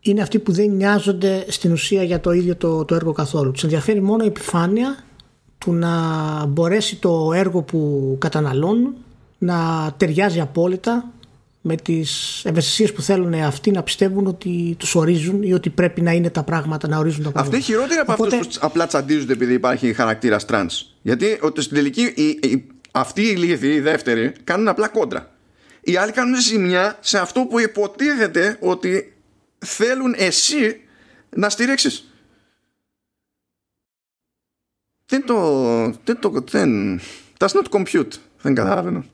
είναι 0.00 0.22
αυτοί 0.22 0.38
που 0.38 0.52
δεν 0.52 0.70
νοιάζονται 0.70 1.44
στην 1.48 1.72
ουσία 1.72 2.02
για 2.02 2.20
το 2.20 2.32
ίδιο 2.32 2.56
το, 2.56 2.84
το 2.84 2.94
έργο 2.94 3.12
καθόλου. 3.12 3.50
Τους 3.50 3.62
ενδιαφέρει 3.62 4.00
μόνο 4.00 4.24
η 4.24 4.26
επιφάνεια 4.26 5.04
του 5.58 5.72
να 5.72 5.90
μπορέσει 6.46 6.96
το 6.96 7.32
έργο 7.34 7.62
που 7.62 8.16
καταναλώνουν 8.20 8.94
να 9.38 9.92
ταιριάζει 9.96 10.40
απόλυτα 10.40 11.12
με 11.60 11.76
τις 11.76 12.42
ευαισθησίες 12.44 12.92
που 12.92 13.02
θέλουν 13.02 13.34
αυτοί 13.34 13.70
να 13.70 13.82
πιστεύουν 13.82 14.26
ότι 14.26 14.74
τους 14.78 14.94
ορίζουν 14.94 15.42
ή 15.42 15.52
ότι 15.52 15.70
πρέπει 15.70 16.00
να 16.00 16.12
είναι 16.12 16.30
τα 16.30 16.42
πράγματα, 16.42 16.88
να 16.88 16.98
ορίζουν 16.98 17.22
τα 17.22 17.30
πράγματα. 17.30 17.56
Αυτοί 17.56 17.72
χειρότεροι 17.72 18.00
από 18.00 18.12
Οπότε... 18.12 18.36
αυτούς 18.36 18.58
που 18.58 18.66
απλά 18.66 18.86
τσαντίζονται 18.86 19.32
επειδή 19.32 19.52
υπάρχει 19.52 19.92
χαρακτήρας 19.92 20.44
τρανς. 20.44 20.86
Γιατί 21.02 21.38
ότι 21.40 21.62
στην 21.62 21.76
τελική 21.76 22.02
η, 22.02 22.48
η, 22.48 22.66
αυτοί 22.92 23.22
οι 23.22 23.36
λίγοι, 23.36 23.74
οι 23.74 23.80
δεύτεροι, 23.80 24.32
κάνουν 24.44 24.68
απλά 24.68 24.88
κόντρα. 24.88 25.30
Οι 25.80 25.96
άλλοι 25.96 26.12
κάνουν 26.12 26.40
ζημιά 26.40 26.98
σε 27.00 27.18
αυτό 27.18 27.44
που 27.44 27.60
υποτίθεται 27.60 28.56
ότι 28.60 29.16
θέλουν 29.58 30.14
εσύ 30.16 30.80
να 31.30 31.48
στηρίξεις 31.48 32.12
δεν 35.12 35.26
το. 35.26 35.36
Δεν 36.04 36.18
το 36.20 36.44
δεν, 36.50 37.00
does 37.38 37.48
not 37.48 37.68
compute. 37.70 38.12
Δεν 38.42 38.54
καταλαβαίνω. 38.54 39.04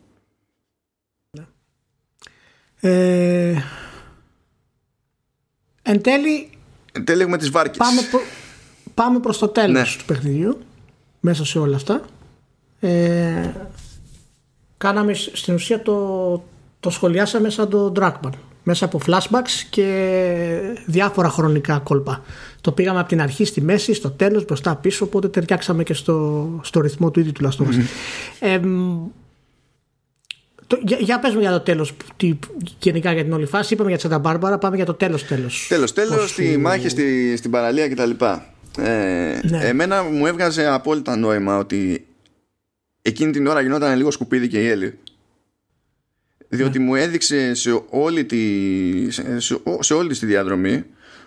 Ε, 2.81 3.63
εν 5.83 6.03
τέλει. 6.03 6.51
Εν 6.93 7.05
τέλει 7.05 7.23
έχουμε 7.23 7.39
τις 7.39 7.51
βάρκες. 7.51 7.77
Πάμε, 7.77 8.01
προ, 8.11 8.21
πάμε 8.95 9.21
προς 9.21 9.39
το 9.39 9.49
τέλος 9.49 9.97
ναι. 9.97 9.99
του 9.99 10.05
παιχνιδιού. 10.05 10.59
Μέσα 11.21 11.45
σε 11.45 11.59
όλα 11.59 11.77
αυτά. 11.77 12.05
Ε, 12.81 13.51
κάναμε 14.77 15.15
στην 15.15 15.55
ουσία 15.55 15.83
το, 15.83 16.43
το 16.81 16.91
σχολιάσαμε 16.91 17.51
σαν 17.51 17.69
το 17.69 17.93
Dragman. 17.97 18.33
Μέσα 18.63 18.85
από 18.85 19.01
flashbacks 19.07 19.67
και 19.71 20.77
διάφορα 20.87 21.29
χρονικά 21.29 21.79
κόλπα. 21.79 22.23
Το 22.61 22.73
πήγαμε 22.73 22.99
από 23.01 23.09
την 23.09 23.21
αρχή 23.21 23.45
στη 23.45 23.61
μέση, 23.61 23.95
στο 23.95 24.11
τέλος, 24.11 24.45
μπροστά 24.45 24.77
πίσω, 24.77 25.05
οπότε 25.05 25.29
ταιριάξαμε 25.29 25.83
και 25.83 25.95
στο, 25.95 26.49
στο 26.63 26.81
ρυθμό 26.81 27.11
του 27.11 27.21
ίδιου 27.21 27.33
του 27.33 27.49
Last 27.49 27.67
ε, 28.41 28.61
το, 30.67 30.79
για, 30.85 30.97
για 31.01 31.19
πες 31.19 31.35
μου 31.35 31.41
για 31.41 31.51
το 31.51 31.61
τέλος 31.61 31.93
τι, 32.17 32.39
γενικά 32.79 33.13
για 33.13 33.23
την 33.23 33.33
όλη 33.33 33.47
φάση. 33.47 33.75
Είπαμε 33.75 33.89
για 33.89 33.99
τη 33.99 34.03
Σαντα 34.03 34.19
Μπάρμπαρα 34.19 34.59
πάμε 34.59 34.77
για 34.77 34.85
το 34.85 34.95
τέλος 34.95 35.25
τέλος. 35.25 35.67
Τέλος 35.69 35.93
τέλος 35.93 36.31
στη 36.31 36.57
μάχη 36.57 36.89
στη, 36.89 37.37
στην 37.37 37.51
παραλία 37.51 37.89
κτλ. 37.89 38.11
Ε, 38.79 39.41
ναι. 39.43 39.59
εμένα 39.63 40.03
μου 40.03 40.27
έβγαζε 40.27 40.67
απόλυτα 40.67 41.17
νόημα 41.17 41.59
ότι 41.59 42.07
εκείνη 43.03 43.33
την 43.33 43.47
ώρα 43.47 43.61
γινόταν 43.61 43.97
λίγο 43.97 44.11
σκουπίδι 44.11 44.49
και 44.49 44.63
η 44.63 44.69
Έλλη. 44.69 44.99
Διότι 46.49 46.79
ναι. 46.79 46.85
μου 46.85 46.95
έδειξε 46.95 47.55
σε 47.55 47.83
όλη, 47.89 48.25
τη, 48.25 49.11
σε, 49.11 49.39
σε 49.81 49.95
όλη 49.95 50.17
τη 50.17 50.27
διαδρομή 50.27 50.85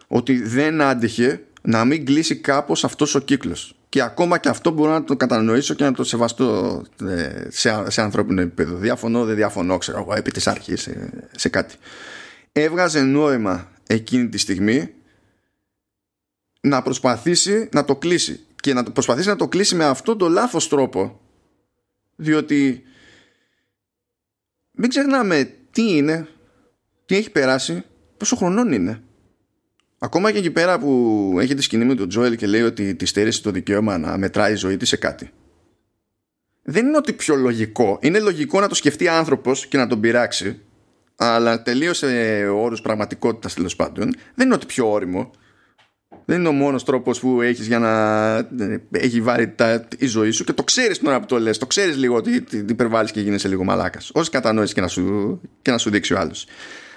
ότι 0.08 0.42
δεν 0.42 0.82
άντεχε 0.82 1.44
να 1.62 1.86
μην 1.86 2.06
κλείσει 2.06 2.36
κάπως 2.36 2.84
αυτός 2.84 3.16
ο 3.16 3.20
κύκλος. 3.20 3.76
Και 3.90 4.02
ακόμα 4.02 4.38
και 4.38 4.50
αυτό 4.50 4.72
μπορώ 4.72 4.92
να 4.92 5.04
το 5.04 5.16
κατανοήσω 5.16 5.74
και 5.74 5.84
να 5.84 5.94
το 5.94 6.04
σεβαστώ 6.04 6.82
ε, 7.08 7.48
σε, 7.50 7.84
σε 7.90 8.02
ανθρώπινο 8.02 8.42
επίπεδο. 8.42 8.76
Διαφωνώ 8.76 9.26
δεν 9.26 9.36
διαφωνώ 9.36 9.78
ξέρω 9.78 10.00
εγώ 10.00 10.14
επί 10.14 10.32
της 10.32 10.48
αρχής 10.48 10.82
σε, 10.82 11.10
σε 11.32 11.50
κάτι. 11.50 11.76
Έβγαζε 12.52 13.02
νόημα 13.02 13.72
εκείνη 13.88 14.30
τη 14.30 14.38
στιγμή 14.38 14.94
να 16.62 16.82
προσπαθήσει 16.82 17.70
να 17.72 17.86
το 17.86 17.96
κλείσει. 17.96 18.40
Και 18.56 18.74
να 18.74 18.84
προσπαθήσει 18.84 19.28
να 19.28 19.36
το 19.36 19.48
κλείσει 19.48 19.76
με 19.76 19.86
αυτόν 19.86 20.18
τον 20.18 20.32
λάθος 20.32 20.68
τρόπο 20.68 21.21
διότι 22.22 22.84
μην 24.72 24.90
ξεχνάμε 24.90 25.54
τι 25.72 25.96
είναι, 25.96 26.28
τι 27.06 27.16
έχει 27.16 27.32
περάσει, 27.32 27.84
πόσο 28.18 28.36
χρονών 28.36 28.72
είναι. 28.72 29.02
Ακόμα 30.00 30.32
και 30.32 30.38
εκεί 30.38 30.52
πέρα 30.52 30.80
που 30.80 31.36
έχει 31.40 31.54
τη 31.54 31.62
σκηνή 31.62 31.86
με 31.86 31.96
τον 31.96 32.10
Τζόελ 32.10 32.36
και 32.36 32.48
λέει 32.48 32.62
ότι 32.62 32.96
τη 32.96 33.06
στέρησε 33.06 33.42
το 33.42 33.52
δικαίωμα 33.52 33.98
να 33.98 34.18
μετράει 34.18 34.52
η 34.54 34.56
ζωή 34.56 34.78
της 34.78 34.90
σε 34.90 34.98
κάτι. 34.98 35.32
Δεν 36.64 36.88
είναι 36.88 36.98
ότι 36.98 37.14
πιο 37.14 37.36
λογικό. 37.36 38.00
Είναι 38.02 38.20
λογικό 38.20 38.60
να 38.60 38.68
το 38.68 38.76
σκεφτεί 38.76 39.08
άνθρωπος 39.08 39.68
και 39.68 39.78
να 39.78 39.88
τον 39.88 40.00
πειράξει. 40.00 40.62
Αλλά 41.16 41.62
τελείωσε 41.64 42.48
όρους 42.54 42.82
πραγματικότητας 42.82 43.54
τέλος 43.54 43.76
πάντων. 43.76 44.14
Δεν 44.36 44.46
είναι 44.46 44.56
ότι 44.56 44.66
πιο 44.66 44.92
όριμο 44.92 45.32
δεν 46.26 46.40
είναι 46.40 46.48
ο 46.48 46.52
μόνος 46.52 46.84
τρόπος 46.84 47.20
που 47.20 47.42
έχεις 47.42 47.68
για 47.68 47.80
να 47.80 48.36
ε, 48.38 48.82
έχει 48.92 49.22
βάλει 49.22 49.48
τα, 49.48 49.88
η 49.98 50.06
ζωή 50.06 50.32
σου 50.32 50.44
και 50.44 50.54
το 50.54 50.64
ξέρεις 50.64 50.98
την 50.98 51.08
ώρα 51.08 51.20
που 51.20 51.26
το 51.26 51.40
λες. 51.40 51.58
Το 51.58 51.66
ξέρεις 51.66 51.98
λίγο 51.98 52.16
ότι 52.16 52.42
την 52.42 52.68
υπερβάλλεις 52.70 53.12
και 53.12 53.22
γίνεσαι 53.22 53.48
λίγο 53.48 53.64
μαλάκας. 53.64 54.12
Όση 54.14 54.30
κατανόηση 54.30 54.74
και 54.74 54.82
να 54.82 54.88
σου, 54.88 55.40
και 55.62 55.72
να 55.72 55.78
σου 55.78 55.90
δείξει 55.90 56.14
ο 56.14 56.20
άλλος. 56.20 56.46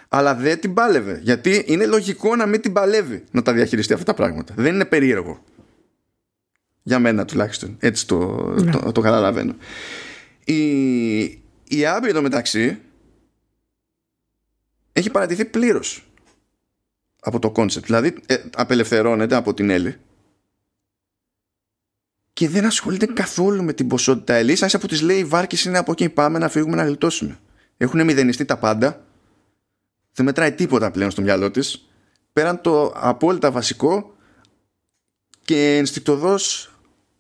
Αλλά 0.08 0.34
δεν 0.34 0.60
την 0.60 0.74
πάλευε. 0.74 1.20
Γιατί 1.22 1.64
είναι 1.66 1.86
λογικό 1.86 2.36
να 2.36 2.46
μην 2.46 2.60
την 2.60 2.72
παλεύει 2.72 3.24
να 3.30 3.42
τα 3.42 3.52
διαχειριστεί 3.52 3.92
αυτά 3.92 4.04
τα 4.04 4.14
πράγματα. 4.14 4.54
Δεν 4.56 4.74
είναι 4.74 4.84
περίεργο. 4.84 5.44
Για 6.82 6.98
μένα 6.98 7.24
τουλάχιστον. 7.24 7.76
Έτσι 7.78 8.06
το, 8.06 8.18
ναι. 8.62 8.70
το, 8.70 8.92
το, 8.92 9.00
καταλαβαίνω. 9.00 9.54
Η, 10.44 11.22
η 11.64 11.86
Άμπη 11.86 12.08
εδώ 12.08 12.22
μεταξύ 12.22 12.78
έχει 14.92 15.10
παραιτηθεί 15.10 15.44
πλήρως 15.44 16.04
από 17.24 17.38
το 17.38 17.50
κόνσεπτ. 17.50 17.86
Δηλαδή 17.86 18.14
ε, 18.26 18.36
απελευθερώνεται 18.56 19.34
από 19.34 19.54
την 19.54 19.70
Έλλη 19.70 19.96
και 22.34 22.48
δεν 22.48 22.64
ασχολείται 22.64 23.06
καθόλου 23.06 23.64
με 23.64 23.72
την 23.72 23.88
οντότητα 23.88 24.34
Έλλη. 24.34 24.56
Σαν 24.56 24.80
που 24.80 24.86
της 24.86 25.00
λέει 25.00 25.18
οι 25.18 25.24
βάρκες 25.24 25.64
είναι 25.64 25.78
από 25.78 25.92
εκεί 25.92 26.08
πάμε 26.08 26.38
να 26.38 26.48
φύγουμε 26.48 26.76
να 26.76 26.84
γλιτώσουμε. 26.84 27.38
Έχουν 27.76 28.04
μηδενιστεί 28.04 28.44
τα 28.44 28.56
πάντα. 28.56 29.04
Δεν 30.12 30.24
μετράει 30.24 30.52
τίποτα 30.52 30.90
πλέον 30.90 31.10
στο 31.10 31.22
μυαλό 31.22 31.50
της. 31.50 31.88
Πέραν 32.32 32.60
το 32.60 32.92
απόλυτα 32.96 33.50
βασικό 33.50 34.14
και 35.42 35.76
ενστικτώδες 35.76 36.74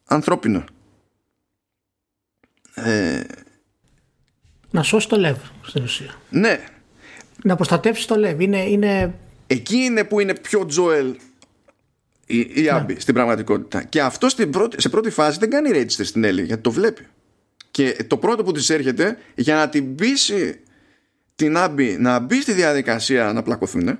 ανθρώπινο. 0.04 0.64
Ε... 2.74 3.22
Να 4.70 4.82
σώσει 4.82 5.08
το 5.08 5.16
λεύ 5.16 5.40
στην 5.62 5.82
ουσία. 5.82 6.14
Ναι. 6.30 6.64
Να 7.44 7.56
προστατεύσει 7.56 8.06
το 8.06 8.16
λεύ. 8.16 8.36
Είναι, 8.44 8.64
είναι 8.64 9.14
Εκεί 9.54 9.76
είναι 9.76 10.04
που 10.04 10.20
είναι 10.20 10.34
πιο 10.34 10.66
Τζοέλ 10.66 11.16
η, 12.26 12.50
η 12.54 12.68
Άμπη 12.68 12.92
ναι. 12.92 13.00
στην 13.00 13.14
πραγματικότητα. 13.14 13.82
Και 13.82 14.02
αυτό 14.02 14.28
στην 14.28 14.50
πρώτη, 14.50 14.80
σε 14.80 14.88
πρώτη 14.88 15.10
φάση 15.10 15.38
δεν 15.38 15.50
κάνει 15.50 15.70
register 15.72 16.04
στην 16.04 16.24
Έλλη 16.24 16.42
γιατί 16.42 16.62
το 16.62 16.70
βλέπει. 16.70 17.06
Και 17.70 18.04
το 18.06 18.16
πρώτο 18.16 18.44
που 18.44 18.52
της 18.52 18.70
έρχεται 18.70 19.18
για 19.34 19.54
να 19.54 19.68
την 19.68 19.94
πείσει 19.94 20.60
την 21.34 21.56
Άμπη 21.56 21.96
να 21.98 22.18
μπει 22.18 22.40
στη 22.40 22.52
διαδικασία 22.52 23.32
να 23.32 23.42
πλακωθούν 23.42 23.98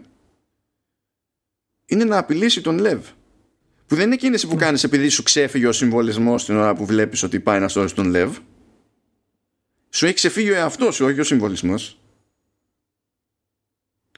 είναι 1.87 2.05
να 2.05 2.19
απειλήσει 2.19 2.61
τον 2.61 2.79
Λεβ. 2.79 3.07
που 3.87 3.95
δεν 3.95 4.07
είναι 4.07 4.17
κίνηση 4.17 4.47
που 4.47 4.57
κάνεις 4.57 4.85
επειδή 4.85 5.09
σου 5.09 5.23
ξέφυγε 5.23 5.67
ο 5.67 5.73
συμβολισμός 5.73 6.45
την 6.45 6.57
ώρα 6.57 6.75
που 6.75 6.87
βλέπεις 6.87 7.23
ότι 7.23 7.41
πάει 7.41 7.61
να 7.61 7.69
σώσει 7.69 7.95
τον 7.95 8.07
Λεβ 8.07 8.37
σου 9.91 10.05
έχει 10.07 10.15
ξεφύγει 10.15 10.51
ο 10.51 10.55
εαυτός 10.55 10.95
σου 10.95 11.05
όχι 11.05 11.21
ο 11.21 11.25
συμβολισμός 11.25 11.99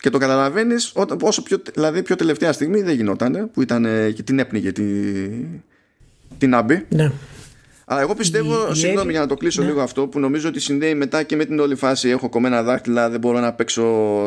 και 0.06 0.12
το 0.12 0.18
καταλαβαίνεις 0.18 0.92
όσο 1.20 1.42
πιο, 1.42 1.62
δηλαδή 1.72 2.02
πιο 2.02 2.16
τελευταία 2.16 2.52
στιγμή 2.52 2.82
δεν 2.82 2.94
γινόταν 2.94 3.50
που 3.52 3.62
ήταν 3.62 3.86
και 4.14 4.22
την 4.22 4.38
έπνιγε 4.38 4.72
την, 4.72 5.46
την 6.38 6.54
Άμπη 6.54 6.86
ναι. 6.88 7.12
Αλλά 7.84 8.00
εγώ 8.00 8.14
πιστεύω, 8.14 8.68
η, 8.70 8.74
συγγνώμη 8.74 9.10
για 9.10 9.20
να 9.20 9.26
το 9.26 9.34
κλείσω 9.34 9.62
ναι. 9.62 9.68
λίγο 9.68 9.80
αυτό, 9.80 10.06
που 10.06 10.18
νομίζω 10.18 10.48
ότι 10.48 10.60
συνδέει 10.60 10.94
μετά 10.94 11.22
και 11.22 11.36
με 11.36 11.44
την 11.44 11.58
όλη 11.58 11.74
φάση. 11.74 12.08
Έχω 12.08 12.28
κομμένα 12.28 12.62
δάχτυλα, 12.62 13.10
δεν 13.10 13.20
μπορώ 13.20 13.40
να 13.40 13.52
παίξω 13.52 13.82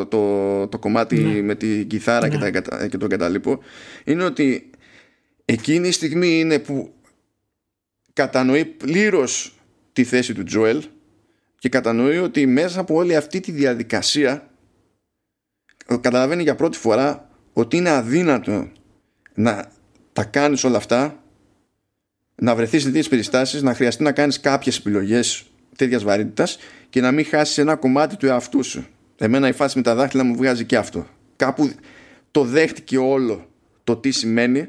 το, 0.10 0.68
το 0.68 0.80
κομμάτι 0.80 1.20
ναι. 1.20 1.42
με 1.42 1.56
την 1.56 1.88
κιθάρα 1.88 2.28
ναι. 2.28 2.52
και, 2.52 2.62
τα, 2.62 2.88
και 2.88 2.98
το 2.98 3.06
εγκαταλείπω. 3.06 3.60
Είναι 4.04 4.24
ότι 4.24 4.70
εκείνη 5.46 5.88
η 5.88 5.92
στιγμή 5.92 6.40
είναι 6.40 6.60
που 6.60 6.94
κατανοεί 8.14 8.66
πλήρως 8.66 9.60
τη 9.94 10.04
θέση 10.04 10.34
του 10.34 10.44
Τζοέλ 10.44 10.84
και 11.60 11.70
κατανοεί 11.70 12.18
ότι 12.18 12.46
μέσα 12.46 12.80
από 12.80 12.96
όλη 12.96 13.16
αυτή 13.16 13.40
τη 13.40 13.52
διαδικασία 13.52 14.50
καταλαβαίνει 15.98 16.44
για 16.44 16.56
πρώτη 16.56 16.78
φορά 16.78 17.30
ότι 17.54 17.78
είναι 17.78 17.90
αδύνατο 17.90 18.72
να 19.34 19.72
τα 20.14 20.24
κάνεις 20.24 20.64
όλα 20.64 20.78
αυτά 20.78 21.24
να 22.36 22.56
βρεθείς 22.56 22.82
σε 22.82 22.88
τέτοιες 22.88 23.08
περιστάσεις, 23.08 23.62
να 23.62 23.74
χρειαστεί 23.74 24.04
να 24.04 24.12
κάνεις 24.12 24.40
κάποιες 24.40 24.78
επιλογές 24.78 25.46
τέτοιας 25.76 26.04
βαρύτητας 26.04 26.58
και 26.90 27.02
να 27.02 27.12
μην 27.12 27.26
χάσεις 27.26 27.58
ένα 27.58 27.76
κομμάτι 27.76 28.18
του 28.18 28.26
εαυτού 28.26 28.64
σου. 28.64 28.88
Εμένα 29.18 29.48
η 29.48 29.52
φάση 29.52 29.78
με 29.78 29.84
τα 29.84 29.96
δάχτυλα 29.96 30.24
μου 30.24 30.36
βγάζει 30.36 30.66
και 30.66 30.78
αυτό. 30.78 31.08
Κάπου 31.36 31.72
το 32.32 32.44
δέχτηκε 32.44 32.98
όλο 32.98 33.50
το 33.84 33.98
τι 33.98 34.12
σημαίνει 34.12 34.68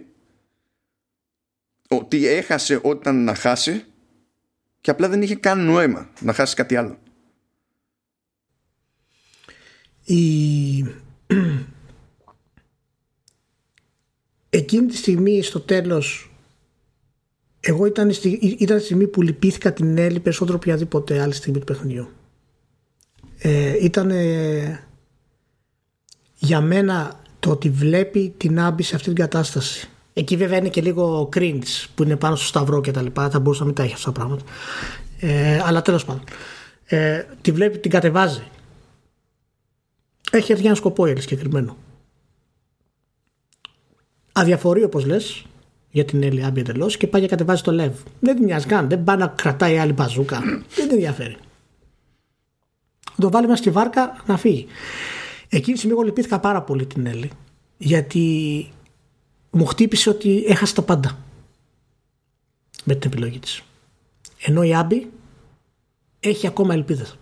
ότι 1.88 2.26
έχασε 2.26 2.80
όταν 2.82 3.24
να 3.24 3.34
χάσει 3.34 3.84
και 4.80 4.90
απλά 4.90 5.08
δεν 5.08 5.22
είχε 5.22 5.34
καν 5.34 5.64
νόημα 5.64 6.10
να 6.20 6.32
χάσει 6.32 6.54
κάτι 6.54 6.76
άλλο. 6.76 6.98
Η... 10.04 10.84
Εκείνη 14.50 14.86
τη 14.86 14.96
στιγμή 14.96 15.42
στο 15.42 15.60
τέλος 15.60 16.30
εγώ 17.60 17.86
ήταν, 17.86 18.12
στη, 18.12 18.28
ήταν 18.58 18.76
τη 18.78 18.84
στιγμή 18.84 19.06
που 19.06 19.22
λυπήθηκα 19.22 19.72
την 19.72 19.98
Έλλη 19.98 20.20
περισσότερο 20.20 20.56
από 20.56 20.66
οποιαδήποτε 20.66 21.20
άλλη 21.20 21.32
στιγμή 21.34 21.58
του 21.58 21.64
παιχνιδιού. 21.64 22.08
Ε, 23.38 23.84
ήταν 23.84 24.10
για 26.34 26.60
μένα 26.60 27.20
το 27.40 27.50
ότι 27.50 27.70
βλέπει 27.70 28.34
την 28.36 28.60
Άμπη 28.60 28.82
σε 28.82 28.94
αυτή 28.94 29.06
την 29.06 29.16
κατάσταση. 29.16 29.88
Εκεί 30.12 30.36
βέβαια 30.36 30.58
είναι 30.58 30.68
και 30.68 30.80
λίγο 30.80 31.28
cringe 31.36 31.86
που 31.94 32.02
είναι 32.02 32.16
πάνω 32.16 32.36
στο 32.36 32.46
σταυρό 32.46 32.80
και 32.80 32.90
τα 32.90 33.02
λοιπά. 33.02 33.30
Θα 33.30 33.40
μπορούσα 33.40 33.60
να 33.60 33.66
μην 33.66 33.74
τα 33.74 33.82
έχει 33.82 33.94
αυτά 33.94 34.12
τα 34.12 34.20
πράγματα. 34.20 34.44
Ε, 35.20 35.60
αλλά 35.64 35.82
τέλος 35.82 36.04
πάντων. 36.04 36.24
Ε, 36.84 37.24
τη 37.40 37.52
βλέπει, 37.52 37.78
την 37.78 37.90
κατεβάζει. 37.90 38.42
Έχει 40.30 40.50
έρθει 40.50 40.60
για 40.60 40.70
ένα 40.70 40.74
σκοπό 40.74 41.06
η 41.06 41.20
συγκεκριμένο. 41.20 41.76
Αδιαφορεί 44.32 44.82
όπως 44.82 45.04
λες 45.04 45.44
για 45.90 46.04
την 46.04 46.22
Έλλη 46.22 46.44
Άμπη 46.44 46.60
εντελώς 46.60 46.96
και 46.96 47.06
πάει 47.06 47.20
και 47.20 47.28
κατεβάζει 47.28 47.62
το 47.62 47.72
Λεβ. 47.72 47.98
Δεν 48.20 48.36
την 48.36 48.44
νοιάζει 48.44 48.66
καν. 48.66 48.88
Δεν 48.88 49.04
πάει 49.04 49.16
να 49.16 49.26
κρατάει 49.26 49.78
άλλη 49.78 49.92
μπαζούκα. 49.92 50.40
δεν 50.74 50.88
την 50.88 50.90
ενδιαφέρει. 50.90 51.36
Το 53.16 53.30
βάλει 53.30 53.46
μέσα 53.46 53.62
στη 53.62 53.70
βάρκα 53.70 54.22
να 54.26 54.36
φύγει. 54.36 54.66
Εκείνη 55.48 55.72
τη 55.72 55.78
στιγμή 55.78 55.96
εγώ 55.96 56.02
λυπήθηκα 56.06 56.40
πάρα 56.40 56.62
πολύ 56.62 56.86
την 56.86 57.06
Έλλη 57.06 57.30
γιατί 57.78 58.66
μου 59.50 59.66
χτύπησε 59.66 60.10
ότι 60.10 60.44
έχασε 60.46 60.74
τα 60.74 60.82
πάντα 60.82 61.18
με 62.84 62.94
την 62.94 63.10
επιλογή 63.12 63.38
της. 63.38 63.62
Ενώ 64.42 64.62
η 64.62 64.74
Άμπη 64.74 65.10
έχει 66.20 66.46
ακόμα 66.46 66.74
ελπίδες. 66.74 67.18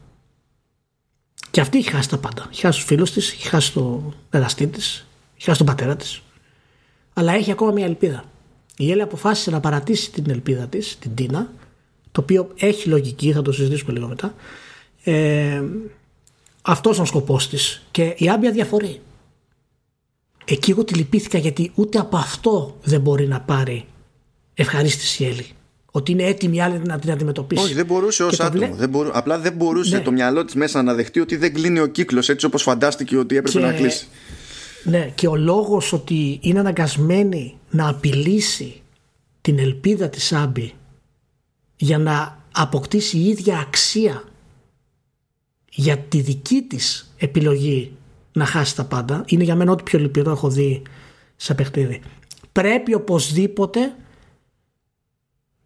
Και 1.50 1.60
αυτή 1.60 1.78
έχει 1.78 1.90
χάσει 1.90 2.08
τα 2.08 2.18
πάντα. 2.18 2.46
Έχει 2.50 2.60
χάσει 2.60 2.78
τους 2.78 2.86
φίλους 2.86 3.12
της, 3.12 3.32
έχει 3.32 3.48
χάσει 3.48 3.72
το 3.72 4.12
εραστή 4.30 4.66
της, 4.66 5.06
έχει 5.36 5.44
χάσει 5.44 5.58
τον 5.58 5.66
πατέρα 5.66 5.96
της. 5.96 6.22
Αλλά 7.12 7.32
έχει 7.32 7.50
ακόμα 7.50 7.72
μια 7.72 7.84
ελπίδα. 7.84 8.24
Η 8.76 8.90
Έλλη 8.90 9.02
αποφάσισε 9.02 9.50
να 9.50 9.60
παρατήσει 9.60 10.10
την 10.10 10.30
ελπίδα 10.30 10.66
της, 10.66 10.98
την 10.98 11.14
Τίνα, 11.14 11.52
το 12.12 12.20
οποίο 12.20 12.50
έχει 12.56 12.88
λογική, 12.88 13.32
θα 13.32 13.42
το 13.42 13.52
συζητήσουμε 13.52 13.92
λίγο 13.92 14.06
μετά. 14.08 14.34
Ε, 15.04 15.62
Αυτός 16.70 16.94
είναι 16.94 17.02
ο 17.02 17.06
σκοπός 17.06 17.48
της. 17.48 17.82
Και 17.90 18.14
η 18.18 18.30
Άμπια 18.30 18.50
διαφορεί. 18.50 19.00
Εκεί 20.44 20.70
εγώ 20.70 20.84
τη 20.84 20.94
λυπήθηκα 20.94 21.38
γιατί 21.38 21.72
ούτε 21.74 21.98
από 21.98 22.16
αυτό 22.16 22.76
δεν 22.82 23.00
μπορεί 23.00 23.26
να 23.26 23.40
πάρει 23.40 23.86
ευχαρίστηση 24.54 25.22
η 25.22 25.26
Έλλη. 25.26 25.46
Ότι 25.90 26.12
είναι 26.12 26.22
έτοιμη 26.22 26.56
η 26.56 26.60
άλλη 26.60 26.78
να 26.78 26.98
την 26.98 27.10
αντιμετωπίσει. 27.10 27.64
Όχι, 27.64 27.74
δεν 27.74 27.86
μπορούσε 27.86 28.24
ως 28.24 28.40
άτομο. 28.40 28.74
Δεν 28.74 28.88
μπορού... 28.88 29.10
Απλά 29.12 29.38
δεν 29.38 29.52
μπορούσε 29.52 29.96
ναι. 29.96 30.02
το 30.02 30.12
μυαλό 30.12 30.44
της 30.44 30.54
μέσα 30.54 30.82
να 30.82 30.94
δεχτεί 30.94 31.20
ότι 31.20 31.36
δεν 31.36 31.54
κλείνει 31.54 31.80
ο 31.80 31.86
κύκλος 31.86 32.28
έτσι 32.28 32.46
όπως 32.46 32.62
φαντάστηκε 32.62 33.16
ότι 33.16 33.36
έπρεπε 33.36 33.60
να 33.60 33.72
κλείσει. 33.72 34.06
Ναι, 34.84 35.12
και 35.14 35.26
ο 35.26 35.36
λόγος 35.36 35.92
ότι 35.92 36.38
είναι 36.42 36.58
αναγκασμένη 36.58 37.58
να 37.70 37.88
απειλήσει 37.88 38.82
την 39.40 39.58
ελπίδα 39.58 40.08
της 40.08 40.32
Άμπη 40.32 40.72
για 41.76 41.98
να 41.98 42.38
αποκτήσει 42.52 43.16
η 43.16 43.28
ίδια 43.28 43.58
αξία 43.58 44.24
για 45.70 45.98
τη 45.98 46.20
δική 46.20 46.62
της 46.68 47.14
επιλογή 47.18 47.92
να 48.32 48.44
χάσει 48.44 48.76
τα 48.76 48.84
πάντα 48.84 49.24
είναι 49.26 49.44
για 49.44 49.54
μένα 49.54 49.72
ό,τι 49.72 49.82
πιο 49.82 49.98
λυπηρό 49.98 50.30
έχω 50.30 50.50
δει 50.50 50.82
σε 51.36 51.54
παιχνίδι. 51.54 52.00
Πρέπει 52.52 52.94
οπωσδήποτε 52.94 53.94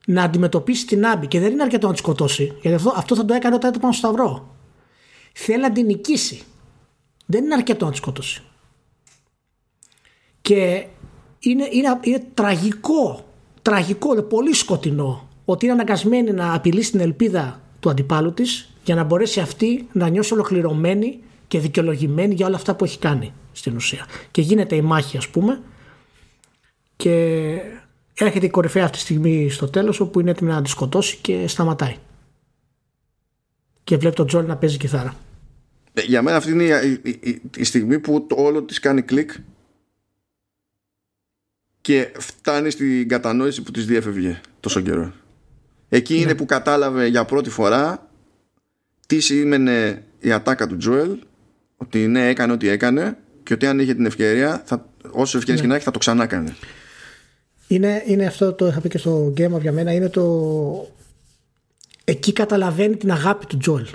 να 0.06 0.22
αντιμετωπίσει 0.22 0.86
την 0.86 1.06
Άμπη 1.06 1.26
και 1.26 1.40
δεν 1.40 1.52
είναι 1.52 1.62
αρκετό 1.62 1.86
να 1.86 1.92
τη 1.92 1.98
σκοτώσει 1.98 2.44
γιατί 2.60 2.76
αυτό, 2.76 2.92
αυτό 2.96 3.14
θα 3.14 3.24
το 3.24 3.34
έκανε 3.34 3.54
όταν 3.54 3.68
ήταν 3.68 3.80
πάνω 3.80 3.92
στο 3.92 4.06
σταυρό. 4.06 4.56
Θέλει 5.32 5.60
να 5.60 5.72
την 5.72 5.86
νικήσει. 5.86 6.42
Δεν 7.26 7.44
είναι 7.44 7.54
αρκετό 7.54 7.84
να 7.84 7.90
τη 7.90 7.96
σκοτώσει. 7.96 8.42
Και 10.42 10.86
είναι, 11.38 11.68
είναι, 11.70 11.98
είναι 12.00 12.26
τραγικό, 12.34 13.24
τραγικό, 13.62 14.12
είναι 14.12 14.22
πολύ 14.22 14.54
σκοτεινό 14.54 15.28
ότι 15.44 15.64
είναι 15.64 15.74
αναγκασμένη 15.74 16.32
να 16.32 16.54
απειλήσει 16.54 16.90
την 16.90 17.00
ελπίδα 17.00 17.60
του 17.80 17.90
αντιπάλου 17.90 18.34
της 18.34 18.74
για 18.84 18.94
να 18.94 19.04
μπορέσει 19.04 19.40
αυτή 19.40 19.88
να 19.92 20.08
νιώσει 20.08 20.32
ολοκληρωμένη 20.32 21.18
και 21.48 21.58
δικαιολογημένη 21.58 22.34
για 22.34 22.46
όλα 22.46 22.56
αυτά 22.56 22.74
που 22.74 22.84
έχει 22.84 22.98
κάνει 22.98 23.32
στην 23.52 23.76
ουσία. 23.76 24.06
Και 24.30 24.40
γίνεται 24.40 24.76
η 24.76 24.80
μάχη 24.80 25.16
ας 25.16 25.28
πούμε 25.28 25.62
και 26.96 27.58
έρχεται 28.24 28.46
η 28.46 28.50
κορυφαία 28.50 28.84
αυτή 28.84 28.96
τη 28.96 29.02
στιγμή 29.02 29.50
στο 29.50 29.68
τέλος 29.68 30.00
όπου 30.00 30.20
είναι 30.20 30.30
έτοιμη 30.30 30.50
να 30.50 30.62
τη 30.62 30.68
σκοτώσει 30.68 31.16
και 31.16 31.46
σταματάει. 31.48 31.96
Και 33.84 33.96
βλέπει 33.96 34.14
τον 34.14 34.26
Τζόλ 34.26 34.46
να 34.46 34.56
παίζει 34.56 34.76
κιθάρα. 34.76 35.16
Ε, 35.92 36.02
για 36.02 36.22
μένα 36.22 36.36
αυτή 36.36 36.50
είναι 36.50 36.64
η, 36.64 37.18
η, 37.20 37.42
η 37.56 37.64
στιγμή 37.64 37.98
που 37.98 38.26
το 38.28 38.34
όλο 38.38 38.62
της 38.62 38.78
κάνει 38.78 39.02
κλικ 39.02 39.30
και 41.80 42.12
φτάνει 42.18 42.70
στην 42.70 43.08
κατανόηση 43.08 43.62
που 43.62 43.70
της 43.70 43.86
διέφευγε 43.86 44.40
τόσο 44.60 44.80
καιρό. 44.80 45.12
Εκεί 45.88 46.16
είναι 46.16 46.24
ναι. 46.24 46.34
που 46.34 46.46
κατάλαβε 46.46 47.06
για 47.06 47.24
πρώτη 47.24 47.50
φορά 47.50 48.10
τι 49.06 49.20
σήμαινε 49.20 50.04
η 50.18 50.32
ατάκα 50.32 50.66
του 50.66 50.76
Τζόελ 50.76 51.18
ότι 51.76 52.06
ναι 52.06 52.28
έκανε 52.28 52.52
ό,τι 52.52 52.68
έκανε 52.68 53.18
και 53.42 53.54
ότι 53.54 53.66
αν 53.66 53.78
είχε 53.78 53.94
την 53.94 54.06
ευκαιρία 54.06 54.62
θα, 54.64 54.88
όσο 55.10 55.38
ευκαιρίες 55.38 55.60
ναι. 55.60 55.66
και 55.66 55.68
να 55.68 55.74
έχει 55.74 55.84
θα 55.84 55.90
το 55.90 55.98
ξανά 55.98 56.26
κάνει. 56.26 56.54
Είναι, 57.74 58.02
είναι 58.06 58.26
αυτό 58.26 58.52
το 58.52 58.66
είχα 58.66 58.80
πει 58.80 58.88
και 58.88 58.98
στο 58.98 59.32
Game 59.36 59.60
για 59.60 59.72
μένα 59.72 59.92
είναι 59.92 60.08
το 60.08 60.88
εκεί 62.04 62.32
καταλαβαίνει 62.32 62.96
την 62.96 63.12
αγάπη 63.12 63.46
του 63.46 63.56
Τζόελ 63.56 63.86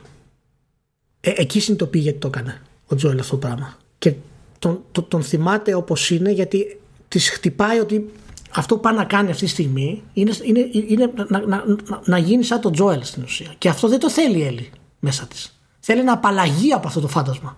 ε, 1.19 1.31
εκεί 1.35 1.59
συνειδητοποιεί 1.59 2.01
γιατί 2.03 2.17
το 2.17 2.27
έκανε 2.27 2.61
ο 2.87 2.95
Τζόελ 2.95 3.19
αυτό 3.19 3.37
το 3.37 3.47
πράγμα 3.47 3.77
και 3.97 4.13
τον, 4.59 4.83
τον, 4.91 5.07
τον 5.07 5.23
θυμάται 5.23 5.73
όπως 5.73 6.09
είναι 6.09 6.31
γιατί 6.31 6.79
της 7.07 7.29
χτυπάει 7.29 7.79
ότι 7.79 8.11
αυτό 8.55 8.75
που 8.75 8.81
πάει 8.81 8.95
να 8.95 9.05
κάνει 9.05 9.31
αυτή 9.31 9.45
τη 9.45 9.49
στιγμή 9.49 10.03
είναι, 10.13 10.31
είναι, 10.43 10.69
είναι 10.71 11.11
να, 11.27 11.39
να, 11.39 11.65
να, 11.65 12.01
να, 12.05 12.17
γίνει 12.17 12.43
σαν 12.43 12.61
τον 12.61 12.71
Τζόελ 12.71 13.03
στην 13.03 13.23
ουσία. 13.23 13.53
Και 13.57 13.69
αυτό 13.69 13.87
δεν 13.87 13.99
το 13.99 14.09
θέλει 14.09 14.37
η 14.37 14.43
Έλλη 14.43 14.69
μέσα 14.99 15.25
της. 15.25 15.59
Θέλει 15.79 16.03
να 16.03 16.13
απαλλαγεί 16.13 16.73
από 16.73 16.87
αυτό 16.87 16.99
το 16.99 17.07
φάντασμα 17.07 17.57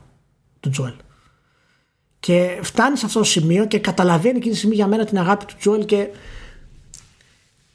του 0.60 0.70
Τζόελ. 0.70 0.94
Και 2.20 2.60
φτάνει 2.62 2.98
σε 2.98 3.06
αυτό 3.06 3.20
το 3.20 3.26
σημείο 3.26 3.66
και 3.68 3.80
καταλαβαίνει 3.80 4.38
εκείνη 4.38 4.52
τη 4.52 4.58
στιγμή 4.58 4.76
για 4.76 4.88
μένα 4.88 5.06
την 5.06 5.18
αγάπη 5.18 5.46
του 5.46 5.56
Τζόελ 5.60 5.86
και 5.86 6.10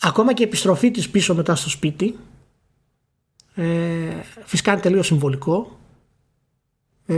ακόμα 0.01 0.35
και 0.35 0.43
η 0.43 0.47
επιστροφή 0.47 0.91
της 0.91 1.11
πίσω 1.11 1.35
μετά 1.35 1.55
στο 1.55 1.69
σπίτι 1.69 2.19
ε, 3.55 3.65
φυσικά 4.45 4.73
είναι 4.73 4.81
τελείως 4.81 5.07
συμβολικό 5.07 5.79
ε, 7.07 7.15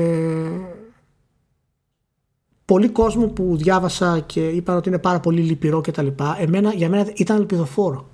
πολλοί 2.66 2.88
κόσμο 2.88 3.26
που 3.26 3.56
διάβασα 3.56 4.20
και 4.20 4.48
είπαν 4.48 4.76
ότι 4.76 4.88
είναι 4.88 4.98
πάρα 4.98 5.20
πολύ 5.20 5.40
λυπηρό 5.40 5.80
και 5.80 5.90
τα 5.90 6.02
λοιπά, 6.02 6.36
εμένα, 6.40 6.72
για 6.74 6.88
μένα 6.88 7.12
ήταν 7.14 7.36
ελπιδοφόρο. 7.36 8.08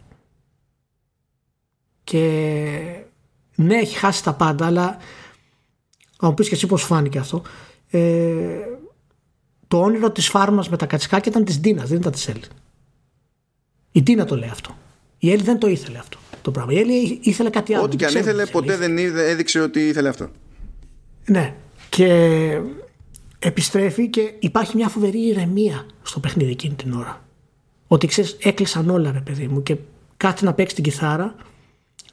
Και 2.04 3.04
ναι, 3.54 3.76
έχει 3.76 3.98
χάσει 3.98 4.24
τα 4.24 4.34
πάντα, 4.34 4.66
αλλά 4.66 4.96
να 6.20 6.28
μου 6.28 6.34
πεις 6.34 6.48
και 6.48 6.54
εσύ 6.54 6.66
πώς 6.66 6.82
φάνηκε 6.82 7.18
αυτό. 7.18 7.42
Ε, 7.90 8.58
το 9.72 9.80
όνειρο 9.80 10.10
της 10.10 10.28
φάρμας 10.28 10.68
με 10.68 10.76
τα 10.76 10.86
κατσικάκια 10.86 11.32
ήταν 11.32 11.44
της 11.44 11.60
Ντίνας, 11.60 11.88
δεν 11.88 11.98
ήταν 11.98 12.12
της 12.12 12.28
Έλλης. 12.28 12.48
Η 13.92 14.02
Τίνα 14.02 14.24
το 14.24 14.36
λέει 14.36 14.48
αυτό. 14.48 14.76
Η 15.18 15.30
Έλλη 15.30 15.42
δεν 15.42 15.58
το 15.58 15.66
ήθελε 15.66 15.98
αυτό 15.98 16.18
το 16.42 16.50
πράγμα. 16.50 16.72
Η 16.72 16.78
Έλλη 16.78 17.18
ήθελε 17.22 17.50
κάτι 17.50 17.74
άλλο. 17.74 17.84
Ό,τι 17.84 17.96
και 17.96 18.06
αν 18.06 18.14
ήθελε, 18.14 18.46
ποτέ 18.46 18.76
δεν 18.76 18.98
έδειξε 19.16 19.60
ότι 19.60 19.88
ήθελε 19.88 20.08
αυτό. 20.08 20.28
Ναι. 21.26 21.54
Και 21.88 22.60
επιστρέφει 23.38 24.08
και 24.08 24.32
υπάρχει 24.38 24.76
μια 24.76 24.88
φοβερή 24.88 25.18
ηρεμία 25.18 25.86
στο 26.02 26.20
παιχνίδι 26.20 26.50
εκείνη 26.50 26.74
την 26.74 26.92
ώρα. 26.92 27.24
Ότι 27.86 28.06
ξέρεις, 28.06 28.36
έκλεισαν 28.40 28.90
όλα, 28.90 29.12
ρε 29.12 29.20
παιδί 29.20 29.46
μου, 29.46 29.62
και 29.62 29.76
κάτσε 30.16 30.44
να 30.44 30.54
παίξει 30.54 30.74
την 30.74 30.84
κιθάρα, 30.84 31.34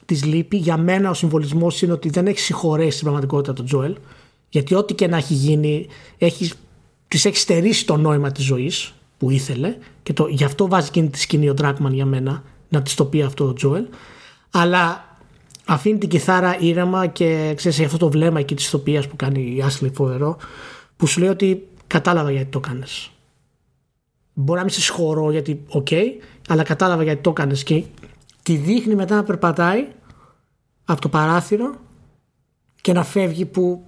της 0.06 0.26
λείπει. 0.26 0.58
Για 0.58 0.78
μένα 0.78 1.10
ο 1.10 1.14
συμβολισμός 1.14 1.82
είναι 1.82 1.92
ότι 1.92 2.10
δεν 2.10 2.28
έχει 2.28 2.40
συγχωρέσει 2.40 2.92
στην 2.92 3.04
πραγματικότητα 3.04 3.54
τον 3.54 3.66
Τζόελ, 3.66 3.96
γιατί 4.50 4.76
ό,τι 4.76 4.94
και 4.94 5.08
να 5.08 5.18
έχει 5.18 5.34
γίνει, 5.34 5.88
έχεις, 6.18 6.54
τη 7.10 7.22
έχει 7.24 7.38
στερήσει 7.38 7.86
το 7.86 7.98
νόημα 7.98 8.32
της 8.32 8.44
ζωής 8.44 8.94
που 9.18 9.30
ήθελε, 9.30 9.78
και 10.04 10.14
το, 10.14 10.28
γι' 10.28 10.44
αυτό 10.44 10.68
βάζει 10.68 10.88
εκείνη 10.88 11.10
τη 11.10 11.20
σκηνή 11.20 11.50
ο 11.50 11.54
Ντράκμαν 11.54 11.94
για 11.94 12.06
μένα, 12.06 12.44
να 12.70 12.82
της 12.82 12.96
το 12.96 13.06
πει 13.06 13.22
αυτό 13.22 13.48
ο 13.48 13.54
Τζόελ. 13.54 13.86
Αλλά 14.52 15.18
αφήνει 15.66 15.98
την 15.98 16.10
κιθάρα 16.10 16.60
ήρεμα 16.60 17.08
και 17.08 17.54
ξέρεις 17.56 17.80
αυτό 17.80 17.98
το 17.98 18.10
βλέμμα 18.10 18.40
εκεί 18.40 18.56
της 18.56 18.66
ηθοποιίας 18.66 19.08
που 19.08 19.16
κάνει 19.16 19.56
η 19.56 19.62
Άσλεϊ 19.62 19.92
φοβερό, 19.94 20.38
που 20.98 21.08
σου 21.08 21.20
λέει 21.20 21.30
ότι 21.30 21.68
κατάλαβα 21.88 22.32
γιατί 22.32 22.50
το 22.50 22.62
έκανε. 22.64 22.86
Μπορεί 24.34 24.58
να 24.58 24.66
μην 24.66 24.74
σε 24.74 24.82
συγχωρώ 24.82 25.32
γιατί, 25.32 25.64
OK, 25.68 25.88
okay, 25.90 26.06
αλλά 26.48 26.64
κατάλαβα 26.64 27.04
γιατί 27.04 27.22
το 27.22 27.30
έκανε. 27.30 27.54
Και 27.54 27.84
τη 28.44 28.56
δείχνει 28.56 28.96
μετά 28.96 29.16
να 29.16 29.24
περπατάει 29.24 29.88
από 30.86 31.02
το 31.02 31.10
παράθυρο 31.10 31.76
και 32.82 32.94
να 32.94 33.04
φεύγει 33.04 33.46
που 33.46 33.86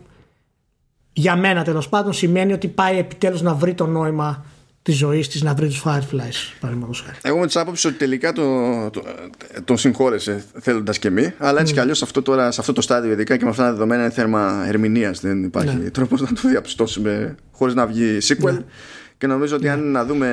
για 1.13 1.35
μένα 1.35 1.63
τέλος 1.63 1.89
πάντων 1.89 2.13
σημαίνει 2.13 2.53
ότι 2.53 2.67
πάει 2.67 2.97
επιτέλους 2.97 3.41
να 3.41 3.53
βρει 3.53 3.73
το 3.73 3.85
νόημα 3.85 4.45
της 4.83 4.97
ζωής 4.97 5.27
της 5.27 5.41
να 5.41 5.53
βρει 5.53 5.67
τους 5.67 5.83
Fireflies, 5.85 6.55
παραδείγματος 6.59 7.03
χάρη. 7.05 7.17
Εγώ 7.21 7.39
με 7.39 7.45
της 7.45 7.55
άποψης 7.55 7.85
ότι 7.85 7.97
τελικά 7.97 8.33
το, 8.33 8.43
το, 8.89 9.01
τον 9.65 9.77
συγχώρεσε 9.77 10.43
θέλοντας 10.59 10.99
και 10.99 11.09
μη, 11.09 11.33
αλλά 11.37 11.59
έτσι 11.59 11.71
mm. 11.71 11.75
κι 11.75 11.81
αλλιώς 11.81 12.01
αυτό, 12.01 12.21
τώρα, 12.21 12.51
σε 12.51 12.59
αυτό 12.59 12.73
το 12.73 12.81
στάδιο, 12.81 13.11
ειδικά 13.11 13.37
και 13.37 13.43
με 13.43 13.49
αυτά 13.49 13.63
τα 13.63 13.71
δεδομένα, 13.71 14.01
είναι 14.01 14.11
θέμα 14.11 14.65
ερμηνείας. 14.67 15.19
Δεν 15.19 15.43
υπάρχει 15.43 15.75
ναι. 15.75 15.89
τρόπος 15.89 16.21
να 16.21 16.27
το 16.27 16.49
διαπιστώσουμε 16.49 17.35
χωρίς 17.51 17.73
να 17.73 17.85
βγει 17.85 18.17
sequel. 18.21 18.53
Ναι. 18.53 18.59
Και 19.17 19.27
νομίζω 19.27 19.55
ότι 19.55 19.65
ναι. 19.65 19.71
αν 19.71 19.91
να 19.91 20.05
δούμε 20.05 20.29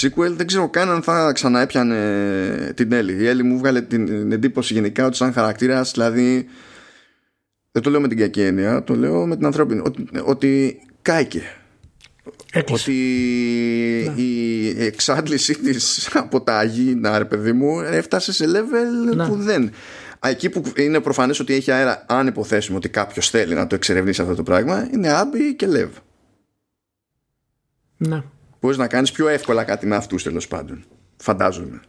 sequel, 0.00 0.30
δεν 0.36 0.46
ξέρω 0.46 0.68
καν 0.68 0.90
αν 0.90 1.02
θα 1.02 1.32
ξαναέπιανε 1.32 2.72
την 2.74 2.92
Έλλη. 2.92 3.12
Η 3.12 3.26
Έλλη 3.26 3.42
μου 3.42 3.58
βγάλε 3.58 3.80
την 3.80 4.32
εντύπωση 4.32 4.74
γενικά 4.74 5.06
ότι 5.06 5.16
σαν 5.16 5.32
χαρακτήρας, 5.32 5.90
δηλαδή. 5.90 6.46
Δεν 7.72 7.82
το 7.82 7.90
λέω 7.90 8.00
με 8.00 8.08
την 8.08 8.18
κακή 8.18 8.40
έννοια, 8.40 8.84
το 8.84 8.94
λέω 8.94 9.26
με 9.26 9.36
την 9.36 9.46
ανθρώπινη. 9.46 9.80
Ότι, 9.84 10.08
ότι 10.24 10.80
κάηκε 11.02 11.42
ότι 12.72 12.92
ναι. 14.16 14.22
η 14.22 14.84
εξάντλησή 14.84 15.58
της 15.58 16.10
από 16.14 16.40
τα 16.40 16.58
αγίνα 16.58 17.18
ρε 17.18 17.24
παιδί 17.24 17.52
μου 17.52 17.80
έφτασε 17.80 18.32
σε 18.32 18.44
level 18.46 19.14
ναι. 19.14 19.26
που 19.26 19.36
δεν 19.36 19.70
εκεί 20.20 20.50
που 20.50 20.62
είναι 20.76 21.00
προφανές 21.00 21.40
ότι 21.40 21.54
έχει 21.54 21.70
αέρα 21.70 22.04
αν 22.08 22.26
υποθέσουμε 22.26 22.76
ότι 22.76 22.88
κάποιος 22.88 23.30
θέλει 23.30 23.54
να 23.54 23.66
το 23.66 23.74
εξερευνήσει 23.74 24.22
αυτό 24.22 24.34
το 24.34 24.42
πράγμα 24.42 24.88
είναι 24.92 25.08
Άμπι 25.08 25.54
και 25.54 25.66
Λεβ 25.66 25.90
ναι. 27.96 28.22
Μπορείς 28.60 28.76
να 28.76 28.86
κάνεις 28.86 29.12
πιο 29.12 29.28
εύκολα 29.28 29.64
κάτι 29.64 29.86
με 29.86 29.96
αυτούς 29.96 30.22
τέλος 30.22 30.48
πάντων 30.48 30.84
φαντάζομαι 31.16 31.80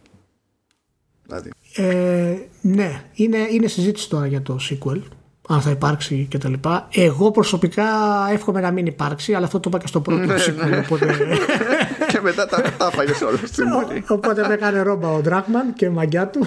δηλαδή. 1.26 1.50
ε, 1.76 2.36
ναι 2.60 3.02
είναι, 3.12 3.38
είναι 3.50 3.66
συζήτηση 3.66 4.08
τώρα 4.08 4.26
για 4.26 4.42
το 4.42 4.58
sequel 4.70 5.02
αν 5.48 5.60
θα 5.60 5.70
υπάρξει 5.70 6.26
και 6.30 6.38
τα 6.38 6.48
λοιπά. 6.48 6.88
Εγώ 6.90 7.30
προσωπικά 7.30 7.84
εύχομαι 8.32 8.60
να 8.60 8.70
μην 8.70 8.86
υπάρξει, 8.86 9.34
αλλά 9.34 9.46
αυτό 9.46 9.60
το 9.60 9.68
είπα 9.68 9.78
και 9.78 9.86
στο 9.86 10.00
πρώτο 10.00 10.24
ναι, 10.24 10.34
sequel. 10.34 10.68
Ναι. 10.68 10.78
Οπότε... 10.78 11.06
και 12.12 12.20
μετά 12.20 12.46
τα, 12.46 12.62
τα 12.78 12.90
φάγες 12.90 13.20
όλα 13.20 13.38
στην 13.44 13.66
Οπότε 14.08 14.46
με 14.48 14.54
έκανε 14.54 14.82
ρόμπα 14.82 15.08
ο 15.08 15.20
Ντράκμαν 15.20 15.72
και 15.74 15.84
η 15.84 15.88
μαγιά 15.88 16.26
του. 16.28 16.46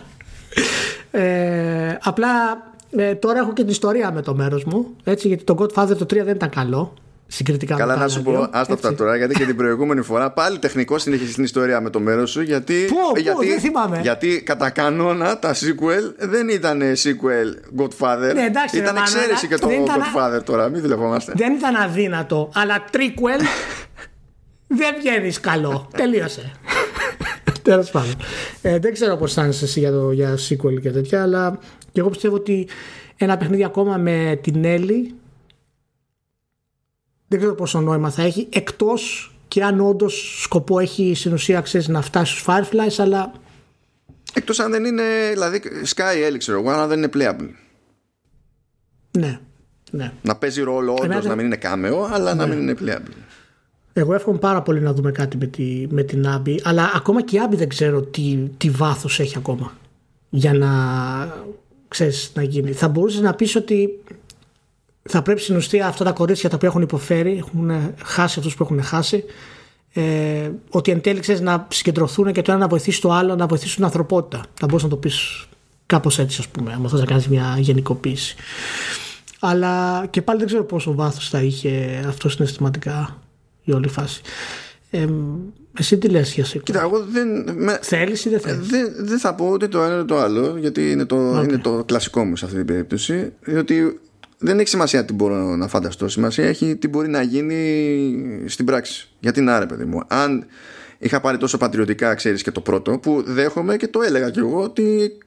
ε, 1.20 1.98
απλά 2.02 2.28
ε, 2.96 3.14
τώρα 3.14 3.38
έχω 3.38 3.52
και 3.52 3.62
την 3.62 3.70
ιστορία 3.70 4.12
με 4.12 4.22
το 4.22 4.34
μέρος 4.34 4.64
μου, 4.64 4.86
έτσι, 5.04 5.28
γιατί 5.28 5.44
το 5.44 5.56
Godfather 5.58 5.96
το 5.96 6.04
3 6.04 6.08
δεν 6.08 6.34
ήταν 6.34 6.48
καλό 6.48 6.94
συγκριτικά 7.34 7.76
Καλά, 7.76 7.96
να 7.96 8.08
σου 8.08 8.22
πω, 8.22 8.48
άστα 8.50 8.74
αυτά 8.74 8.94
τώρα, 8.94 9.16
γιατί 9.16 9.34
και 9.34 9.44
την 9.44 9.56
προηγούμενη 9.56 10.02
φορά 10.02 10.30
πάλι 10.30 10.58
τεχνικός 10.58 11.02
συνέχισε 11.02 11.34
την 11.34 11.44
ιστορία 11.44 11.80
με 11.80 11.90
το 11.90 12.00
μέρος 12.00 12.30
σου. 12.30 12.42
Γιατί, 12.42 12.84
πού, 12.88 13.20
γιατί, 13.20 13.46
δεν 13.46 13.60
θυμάμαι. 13.60 14.00
γιατί 14.02 14.42
κατά 14.42 14.70
κανόνα 14.70 15.38
τα 15.38 15.54
sequel 15.54 16.14
δεν 16.18 16.48
ήταν 16.48 16.82
sequel 16.82 17.80
Godfather. 17.82 18.34
Ναι, 18.34 18.44
εντάξει, 18.44 18.78
ήταν 18.78 18.96
εξαίρεση 18.96 19.48
και 19.48 19.56
το 19.56 19.68
Godfather 19.68 20.42
τώρα, 20.44 20.68
μην 20.68 20.80
δουλευόμαστε. 20.80 21.32
Δεν 21.36 21.52
ήταν 21.52 21.76
αδύνατο, 21.76 22.50
αλλά 22.54 22.84
τρίκουελ 22.90 23.40
δεν 24.66 24.94
βγαίνεις 24.98 25.40
καλό. 25.40 25.88
Τελείωσε. 25.96 26.52
Τέλος 27.62 27.90
πάντων. 27.90 28.14
Ε, 28.62 28.78
δεν 28.78 28.92
ξέρω 28.92 29.16
πώς 29.16 29.28
αισθάνεσαι 29.28 29.64
εσύ 29.64 29.80
για, 29.80 29.90
το, 29.90 30.10
για 30.10 30.34
sequel 30.48 30.80
και 30.80 30.90
τέτοια, 30.90 31.22
αλλά 31.22 31.58
και 31.92 32.00
εγώ 32.00 32.08
πιστεύω 32.08 32.34
ότι 32.34 32.68
ένα 33.16 33.36
παιχνίδι 33.36 33.64
ακόμα 33.64 33.96
με 33.96 34.38
την 34.42 34.64
Έλλη 34.64 35.14
δεν 37.28 37.38
ξέρω 37.38 37.54
πόσο 37.54 37.80
νόημα 37.80 38.10
θα 38.10 38.22
έχει 38.22 38.48
εκτός 38.52 39.34
και 39.48 39.64
αν 39.64 39.80
όντως 39.80 40.42
σκοπό 40.42 40.78
έχει 40.78 41.14
στην 41.14 41.32
ουσία 41.32 41.60
ξέρεις, 41.60 41.88
να 41.88 42.02
φτάσει 42.02 42.32
στους 42.32 42.44
Fireflies 42.46 42.94
αλλά 42.98 43.32
εκτός 44.34 44.60
αν 44.60 44.70
δεν 44.70 44.84
είναι 44.84 45.02
δηλαδή 45.32 45.60
Sky 45.94 46.30
Elix 46.30 46.48
εγώ 46.48 46.70
αν 46.70 46.88
δεν 46.88 46.98
είναι 46.98 47.10
playable 47.14 47.48
ναι, 49.18 49.40
ναι. 49.90 50.12
να 50.22 50.36
παίζει 50.36 50.62
ρόλο 50.62 50.96
όντως 51.02 51.24
να 51.24 51.34
μην 51.34 51.46
είναι 51.46 51.56
κάμεο 51.56 52.08
αλλά 52.12 52.34
να 52.34 52.46
ναι. 52.46 52.54
μην 52.54 52.68
είναι 52.68 52.76
playable 52.80 53.12
εγώ 53.96 54.14
εύχομαι 54.14 54.38
πάρα 54.38 54.62
πολύ 54.62 54.80
να 54.80 54.92
δούμε 54.92 55.12
κάτι 55.12 55.36
με, 55.36 55.46
τη, 55.46 55.86
με 55.90 56.02
την 56.02 56.26
Άμπη 56.26 56.60
αλλά 56.64 56.92
ακόμα 56.94 57.22
και 57.22 57.36
η 57.36 57.40
Άμπη 57.40 57.56
δεν 57.56 57.68
ξέρω 57.68 58.02
τι, 58.02 58.50
τι 58.56 58.70
βάθος 58.70 59.20
έχει 59.20 59.34
ακόμα 59.36 59.72
για 60.30 60.52
να 60.52 60.68
ξέρεις 61.88 62.30
να 62.34 62.42
γίνει 62.42 62.72
θα 62.72 62.88
μπορούσες 62.88 63.20
να 63.20 63.34
πεις 63.34 63.56
ότι 63.56 64.00
θα 65.08 65.22
πρέπει 65.22 65.40
στην 65.40 65.56
ουσία 65.56 65.86
αυτά 65.86 66.04
τα 66.04 66.12
κορίτσια 66.12 66.48
τα 66.48 66.56
οποία 66.56 66.68
έχουν 66.68 66.82
υποφέρει, 66.82 67.36
έχουν 67.36 67.94
χάσει 68.04 68.38
αυτούς 68.38 68.54
που 68.54 68.62
έχουν 68.62 68.82
χάσει, 68.82 69.24
ε, 69.92 70.50
ότι 70.68 70.90
εν 70.90 71.00
τέλει 71.00 71.20
ξέρεις, 71.20 71.40
να 71.40 71.66
συγκεντρωθούν 71.70 72.32
και 72.32 72.42
το 72.42 72.52
ένα 72.52 72.60
να 72.60 72.68
βοηθήσει 72.68 73.00
το 73.00 73.12
άλλο 73.12 73.34
να 73.34 73.46
βοηθήσουν 73.46 73.74
την 73.74 73.84
ανθρωπότητα. 73.84 74.44
Θα 74.54 74.66
μπορούσες 74.66 74.82
να 74.82 74.88
το 74.88 74.96
πεις 74.96 75.46
κάπως 75.86 76.18
έτσι, 76.18 76.36
ας 76.40 76.48
πούμε, 76.48 76.72
αν 76.72 76.88
θες 76.88 77.00
να 77.00 77.06
κάνεις 77.06 77.28
μια 77.28 77.56
γενικοποίηση. 77.58 78.36
Αλλά 79.40 80.06
και 80.10 80.22
πάλι 80.22 80.38
δεν 80.38 80.46
ξέρω 80.46 80.64
πόσο 80.64 80.94
βάθος 80.94 81.28
θα 81.28 81.42
είχε 81.42 82.04
αυτό 82.08 82.28
συναισθηματικά 82.28 83.18
η 83.64 83.72
όλη 83.72 83.88
φάση. 83.88 84.20
Ε, 84.90 85.06
εσύ 85.78 85.98
τι 85.98 86.08
λες 86.08 86.34
για 86.34 86.44
Κοίτα, 86.62 86.80
εγώ 86.80 87.04
δεν... 87.04 87.56
Με... 87.56 87.78
Θέλεις 87.82 88.24
ή 88.24 88.28
δεν 88.28 88.40
θέλεις; 88.40 88.66
Δεν, 88.66 88.92
δεν 88.98 89.18
θα 89.18 89.34
πω 89.34 89.46
ούτε 89.46 89.68
το 89.68 89.82
ένα 89.82 89.94
ούτε 89.94 90.04
το 90.04 90.18
άλλο, 90.18 90.56
γιατί 90.56 90.90
είναι 90.90 91.04
το, 91.04 91.16
είναι 91.42 91.58
το 91.58 91.84
κλασικό 91.86 92.24
μου 92.24 92.36
σε 92.36 92.44
αυτή 92.44 92.56
την 92.56 92.66
περίπτωση. 92.66 93.32
Διότι 93.40 94.00
δεν 94.44 94.58
έχει 94.58 94.68
σημασία 94.68 95.04
τι 95.04 95.12
μπορώ 95.12 95.56
να 95.56 95.68
φανταστώ. 95.68 96.08
Σημασία 96.08 96.44
έχει 96.48 96.76
τι 96.76 96.88
μπορεί 96.88 97.08
να 97.08 97.22
γίνει 97.22 98.44
στην 98.46 98.64
πράξη. 98.64 99.08
Γιατί 99.20 99.40
να 99.40 99.58
ρε 99.58 99.66
παιδί 99.66 99.84
μου. 99.84 100.00
Αν 100.06 100.46
είχα 100.98 101.20
πάρει 101.20 101.36
τόσο 101.36 101.58
πατριωτικά, 101.58 102.14
ξέρεις 102.14 102.42
και 102.42 102.50
το 102.50 102.60
πρώτο, 102.60 102.98
που 102.98 103.22
δέχομαι 103.26 103.76
και 103.76 103.88
το 103.88 104.02
έλεγα 104.02 104.30
κι 104.30 104.38
εγώ 104.38 104.62
ότι 104.62 105.18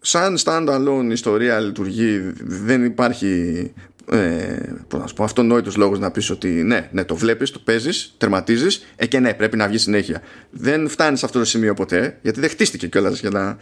σαν 0.00 0.38
stand-alone 0.44 1.08
ιστορία 1.10 1.60
λειτουργεί, 1.60 2.32
δεν 2.44 2.84
υπάρχει 2.84 3.72
ε, 4.10 4.72
να 4.92 5.04
πω, 5.14 5.24
αυτονόητος 5.24 5.76
λόγος 5.76 5.98
να 5.98 6.10
πεις 6.10 6.30
ότι 6.30 6.48
ναι, 6.48 6.88
ναι, 6.92 7.04
το 7.04 7.16
βλέπεις, 7.16 7.50
το 7.50 7.58
παίζεις, 7.58 8.14
τερματίζεις, 8.18 8.86
ε 8.96 9.06
και 9.06 9.18
ναι, 9.18 9.34
πρέπει 9.34 9.56
να 9.56 9.68
βγει 9.68 9.78
συνέχεια. 9.78 10.22
Δεν 10.50 10.88
φτάνεις 10.88 11.18
σε 11.18 11.26
αυτό 11.26 11.38
το 11.38 11.44
σημείο 11.44 11.74
ποτέ, 11.74 12.18
γιατί 12.22 12.40
δεν 12.40 12.48
χτίστηκε 12.48 12.86
κιόλας 12.86 13.20
για 13.20 13.30
να 13.30 13.56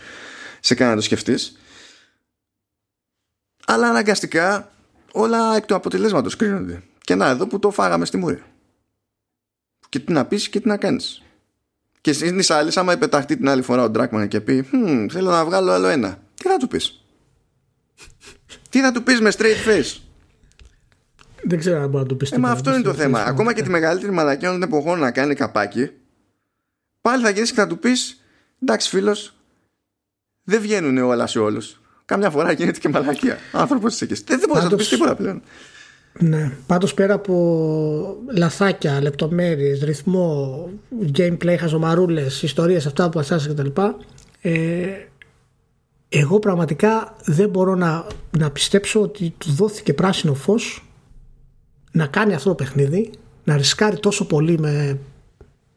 σε 0.61 0.75
κάνει 0.75 0.91
να 0.91 0.97
το 0.97 1.03
σκεφτείς. 1.03 1.59
Αλλά 3.67 3.89
αναγκαστικά 3.89 4.74
όλα 5.15 5.57
εκ 5.57 5.67
του 5.67 5.75
αποτελέσματος 5.75 6.37
κρίνονται. 6.37 6.83
Και 7.01 7.15
να, 7.15 7.29
εδώ 7.29 7.47
που 7.47 7.59
το 7.59 7.71
φάγαμε 7.71 8.05
στη 8.05 8.17
μούρη. 8.17 8.43
Και 9.89 9.99
τι 9.99 10.13
να 10.13 10.25
πεις 10.25 10.49
και 10.49 10.61
τι 10.61 10.69
να 10.69 10.77
κάνεις. 10.77 11.23
Και 12.01 12.13
στην 12.13 12.41
άλλη, 12.49 12.73
άμα 12.75 12.93
υπεταχτεί 12.93 13.37
την 13.37 13.49
άλλη 13.49 13.63
φορά 13.63 13.83
ο 13.83 13.91
Ντράκμαν 13.91 14.29
και 14.29 14.41
πει: 14.41 14.69
hm, 14.73 15.07
Θέλω 15.11 15.31
να 15.31 15.45
βγάλω 15.45 15.71
άλλο 15.71 15.87
ένα. 15.87 16.19
Τι 16.35 16.49
θα 16.49 16.57
του 16.57 16.69
πεις; 16.69 17.05
τι 18.71 18.81
θα 18.81 18.93
του 18.93 19.03
πεις 19.03 19.21
με 19.21 19.33
straight 19.37 19.69
face; 19.69 20.01
Δεν 21.43 21.59
ξέρω 21.59 21.83
αν 21.83 21.89
μπορεί 21.89 22.03
να 22.03 22.09
του 22.09 22.17
πεις. 22.17 22.33
Ε, 22.33 22.39
μα 22.39 22.51
αυτό 22.51 22.75
είναι 22.75 22.83
το 22.83 22.95
θέμα. 22.95 23.23
Ακόμα 23.23 23.53
και 23.53 23.63
τη 23.63 23.71
μεγαλύτερη 23.71 24.13
μαλακία 24.13 24.51
των 24.51 24.63
εποχών 24.63 24.99
να 24.99 25.11
κάνει 25.11 25.35
καπάκι, 25.35 25.91
πάλι 27.01 27.23
θα 27.23 27.31
γυρίσει 27.31 27.53
και 27.53 27.61
θα 27.61 27.67
του 27.67 27.79
πεις: 27.79 28.25
Εντάξει, 28.63 28.89
φίλος, 28.89 29.37
δεν 30.43 30.61
βγαίνουν 30.61 30.99
όλα 30.99 31.27
σε 31.27 31.39
όλους. 31.39 31.81
Κάμια 32.05 32.31
φορά 32.31 32.53
γίνεται 32.53 32.79
και 32.79 32.89
μαλακία. 32.89 33.39
Άνθρωπος 33.53 33.97
τη 33.97 34.05
εκεί. 34.05 34.23
Δεν, 34.27 34.39
δεν 34.39 34.49
μπορείς 34.49 34.65
να 34.65 34.71
το 34.71 34.77
πεις 34.77 34.89
τίποτα 34.89 35.15
πλέον. 35.15 35.43
Ναι, 36.19 36.53
πάντως 36.67 36.95
πέρα 36.95 37.15
από 37.15 38.17
λαθάκια, 38.37 39.03
λεπτομέρειες, 39.03 39.83
ρυθμό, 39.83 40.69
gameplay, 41.17 41.57
χαζομαρούλες, 41.59 42.43
ιστορίες, 42.43 42.87
αυτά 42.87 43.09
που 43.09 43.19
ασάσεις 43.19 43.53
κτλ. 43.53 43.81
Ε, 44.41 44.89
εγώ 46.09 46.39
πραγματικά 46.39 47.17
δεν 47.25 47.49
μπορώ 47.49 47.75
να, 47.75 48.07
να 48.39 48.51
πιστέψω 48.51 49.01
ότι 49.01 49.35
του 49.39 49.53
δόθηκε 49.53 49.95
πράσινο 49.95 50.35
φως 50.35 50.89
να 51.91 52.07
κάνει 52.07 52.35
αυτό 52.35 52.49
το 52.49 52.55
παιχνίδι, 52.55 53.11
να 53.45 53.57
ρισκάρει 53.57 53.99
τόσο 53.99 54.27
πολύ 54.27 54.59
με 54.59 54.99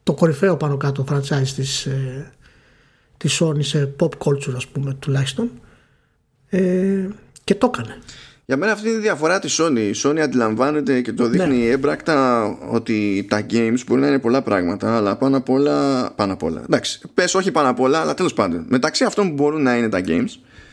το 0.02 0.14
κορυφαίο 0.14 0.56
πάνω 0.56 0.76
κάτω 0.76 1.04
franchise 1.10 1.48
της, 1.54 1.86
ε, 1.86 2.32
της 3.16 3.40
Sony 3.42 3.64
σε 3.64 3.94
pop 3.98 4.10
culture 4.18 4.54
ας 4.56 4.66
πούμε 4.66 4.94
τουλάχιστον 4.94 5.50
ε, 6.48 7.08
και 7.44 7.54
το 7.54 7.70
έκανε. 7.74 7.98
Για 8.48 8.56
μένα 8.56 8.72
αυτή 8.72 8.88
είναι 8.88 8.96
η 8.96 9.00
διαφορά 9.00 9.38
της 9.38 9.60
Sony. 9.60 9.78
Η 9.78 9.94
Sony 10.02 10.18
αντιλαμβάνεται 10.18 11.00
και 11.00 11.12
το 11.12 11.26
δείχνει 11.26 11.56
ναι. 11.56 11.64
έμπρακτα 11.64 12.44
ότι 12.70 13.26
τα 13.28 13.46
games 13.50 13.78
μπορεί 13.86 14.00
να 14.00 14.06
είναι 14.06 14.18
πολλά 14.18 14.42
πράγματα, 14.42 14.96
αλλά 14.96 15.16
πάνω 15.16 15.36
απ' 15.36 15.48
όλα. 15.48 16.10
Πάνω 16.16 16.32
απ' 16.32 16.42
όλα. 16.42 16.62
Εντάξει, 16.64 17.00
πες 17.14 17.34
όχι 17.34 17.50
πάνω 17.50 17.68
απ' 17.68 17.80
όλα, 17.80 18.00
αλλά 18.00 18.14
τέλος 18.14 18.34
πάντων. 18.34 18.64
Μεταξύ 18.68 19.04
αυτών 19.04 19.28
που 19.28 19.34
μπορούν 19.34 19.62
να 19.62 19.76
είναι 19.76 19.88
τα 19.88 20.00
games, 20.06 20.30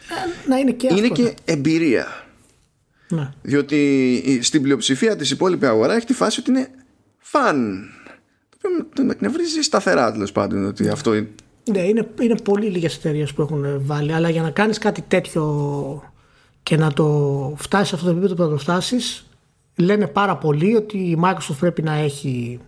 ε, 0.10 0.50
να 0.50 0.58
είναι 0.58 0.72
και, 0.72 0.88
είναι 0.96 1.08
και 1.08 1.34
εμπειρία. 1.46 2.08
Ναι. 3.10 3.32
Διότι 3.42 4.40
στην 4.42 4.62
πλειοψηφία 4.62 5.16
της 5.16 5.32
υπόλοιπη 5.32 5.66
αγορά 5.66 5.96
έχει 5.96 6.06
τη 6.06 6.14
φάση 6.14 6.40
ότι 6.40 6.50
είναι 6.50 6.70
φαν. 7.20 7.90
Το 8.62 8.70
οποίο 8.90 9.04
με 9.04 9.12
εκνευρίζει 9.12 9.62
σταθερά 9.62 10.12
τέλος 10.12 10.32
πάντων 10.32 10.66
ότι 10.66 10.88
αυτό 10.88 11.14
Ναι, 11.72 11.80
είναι, 11.80 12.10
είναι 12.22 12.36
πολύ 12.44 12.68
λίγες 12.68 12.96
εταιρείες 12.96 13.34
που 13.34 13.42
έχουν 13.42 13.86
βάλει, 13.86 14.14
αλλά 14.14 14.30
για 14.30 14.42
να 14.42 14.50
κάνεις 14.50 14.78
κάτι 14.78 15.02
τέτοιο 15.02 16.14
και 16.64 16.78
να 16.78 16.94
το 16.94 17.54
φτάσεις 17.58 17.88
σε 17.88 17.96
αυτό 17.96 18.08
το 18.08 18.12
επίπεδο 18.12 18.36
που 18.36 18.42
θα 18.42 18.50
το 18.50 18.58
φτάσεις, 18.58 19.28
λένε 19.76 20.08
πάρα 20.08 20.38
πολύ 20.38 20.76
ότι 20.76 20.98
η 20.98 21.20
Microsoft 21.24 21.58
πρέπει 21.60 21.82
να 21.82 21.94
έχει 21.94 22.60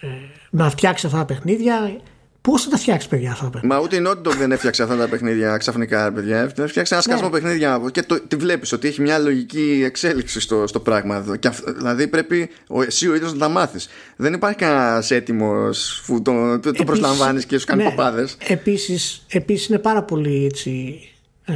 ε, 0.00 0.06
να 0.50 0.70
φτιάξει 0.70 1.06
αυτά 1.06 1.18
τα 1.18 1.24
παιχνίδια 1.24 2.00
Πώς 2.42 2.62
θα 2.62 2.70
τα 2.70 2.76
φτιάξεις, 2.76 3.08
παιδιά, 3.08 3.30
αυτά 3.30 3.44
τα 3.44 3.50
παιχνίδια; 3.50 3.76
Μα 3.76 3.82
ούτε 3.82 3.96
η 3.96 4.02
Naughty 4.06 4.28
Dog 4.28 4.36
δεν 4.36 4.52
έφτιαξε 4.52 4.82
αυτά 4.82 4.96
τα 4.96 5.08
παιχνίδια 5.08 5.56
ξαφνικά, 5.56 6.12
παιδιά. 6.12 6.38
Έφτιαξε 6.40 6.94
ένα 6.94 7.02
σκάσμα 7.02 7.26
ναι. 7.26 7.32
παιχνίδια 7.32 7.82
και 7.92 8.02
το, 8.02 8.20
τη 8.20 8.36
βλέπεις 8.36 8.72
ότι 8.72 8.88
έχει 8.88 9.00
μια 9.00 9.18
λογική 9.18 9.82
εξέλιξη 9.84 10.40
στο, 10.40 10.66
στο 10.66 10.80
πράγμα. 10.80 11.36
Και, 11.38 11.50
δηλαδή 11.76 12.08
πρέπει 12.08 12.50
ο, 12.68 12.82
εσύ 12.82 13.08
ο 13.08 13.14
ίδιος 13.14 13.32
να 13.32 13.38
τα 13.38 13.48
μάθεις. 13.48 13.88
Δεν 14.16 14.32
υπάρχει 14.32 14.56
κανένας 14.56 15.10
έτοιμος 15.10 16.02
που 16.06 16.22
το, 16.22 16.58
το, 16.60 16.72
το 16.72 16.84
προσλαμβάνεις 16.84 17.46
και 17.46 17.58
σου 17.58 17.66
κάνει 17.66 17.82
ναι, 17.82 17.88
παπάδε. 17.88 18.28
Επίση 18.46 19.22
επίσης 19.28 19.68
είναι 19.68 19.78
πάρα 19.78 20.02
πολύ 20.02 20.44
έτσι, 20.44 21.00
ε, 21.44 21.54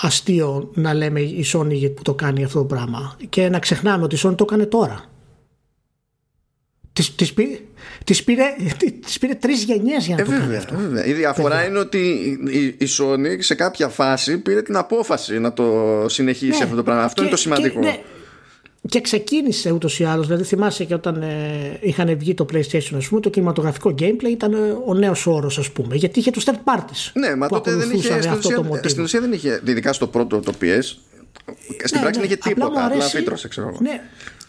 αστείο 0.00 0.70
να 0.74 0.94
λέμε 0.94 1.20
η 1.20 1.44
Sony 1.52 1.92
που 1.94 2.02
το 2.02 2.14
κάνει 2.14 2.44
αυτό 2.44 2.58
το 2.58 2.64
πράγμα. 2.64 3.16
Και 3.28 3.48
να 3.48 3.58
ξεχνάμε 3.58 4.04
ότι 4.04 4.14
η 4.14 4.18
Sony 4.22 4.36
το 4.36 4.44
έκανε 4.48 4.66
τώρα. 4.66 5.04
Της, 6.92 7.14
της, 7.14 7.34
πήρε, 8.04 8.04
της, 8.04 8.24
πήρε, 8.24 8.44
της 9.06 9.18
πήρε 9.18 9.34
τρεις 9.34 9.62
γενιές 9.62 10.06
για 10.06 10.16
να 10.16 10.22
ε, 10.22 10.24
το 10.24 10.30
κάνει 10.30 10.56
αυτό. 10.56 10.76
Βέβαια. 10.76 11.04
Η 11.04 11.12
διαφορά 11.12 11.64
είναι 11.64 11.78
ότι 11.78 11.98
η, 12.50 12.64
η 12.64 12.88
Sony 12.98 13.36
σε 13.38 13.54
κάποια 13.54 13.88
φάση 13.88 14.38
πήρε 14.38 14.62
την 14.62 14.76
απόφαση 14.76 15.38
να 15.38 15.52
το 15.52 16.06
συνεχίσει 16.08 16.58
ναι. 16.58 16.64
αυτό 16.64 16.76
το 16.76 16.82
πράγμα. 16.82 17.02
Αυτό 17.02 17.14
και, 17.14 17.20
είναι 17.20 17.30
το 17.30 17.36
σημαντικό. 17.36 17.80
Και, 17.80 17.86
ναι. 17.86 17.98
και 18.88 19.00
ξεκίνησε 19.00 19.70
ούτως 19.70 19.98
ή 19.98 20.04
άλλως. 20.04 20.26
Δηλαδή, 20.26 20.44
θυμάσαι 20.44 20.84
και 20.84 20.94
όταν 20.94 21.22
ε, 21.22 21.78
είχαν 21.80 22.18
βγει 22.18 22.34
το 22.34 22.46
PlayStation, 22.52 22.94
ας 22.96 23.08
πούμε, 23.08 23.20
το 23.20 23.30
κινηματογραφικό 23.30 23.94
gameplay 23.98 24.30
ήταν 24.30 24.52
ε, 24.52 24.56
ο 24.86 24.94
νέος 24.94 25.26
όρος, 25.26 25.58
ας 25.58 25.70
πούμε. 25.70 25.96
Γιατί 25.96 26.18
είχε 26.18 26.30
τους 26.30 26.44
third 26.46 26.74
parties. 26.74 27.10
Ναι, 27.12 27.34
μα 27.34 27.48
τότε 27.48 27.74
δεν 27.74 27.90
είχε. 27.90 28.20
Στην 28.20 28.32
ουσία, 28.32 28.88
στην 28.88 29.02
ουσία 29.02 29.20
δεν 29.20 29.32
είχε. 29.32 29.60
Ειδικά 29.66 29.92
στο 29.92 30.06
πρώτο 30.06 30.40
το 30.40 30.52
PS. 30.60 30.82
Στην 31.84 31.96
ναι, 31.96 32.00
πράξη 32.00 32.20
ναι, 32.20 32.26
δεν 32.26 32.36
είχε 32.36 32.36
τίποτα. 32.36 32.86
Απλά 32.86 33.04
φύτρωσε, 33.04 33.48
ξέρω 33.48 33.76
Ναι, 33.80 34.00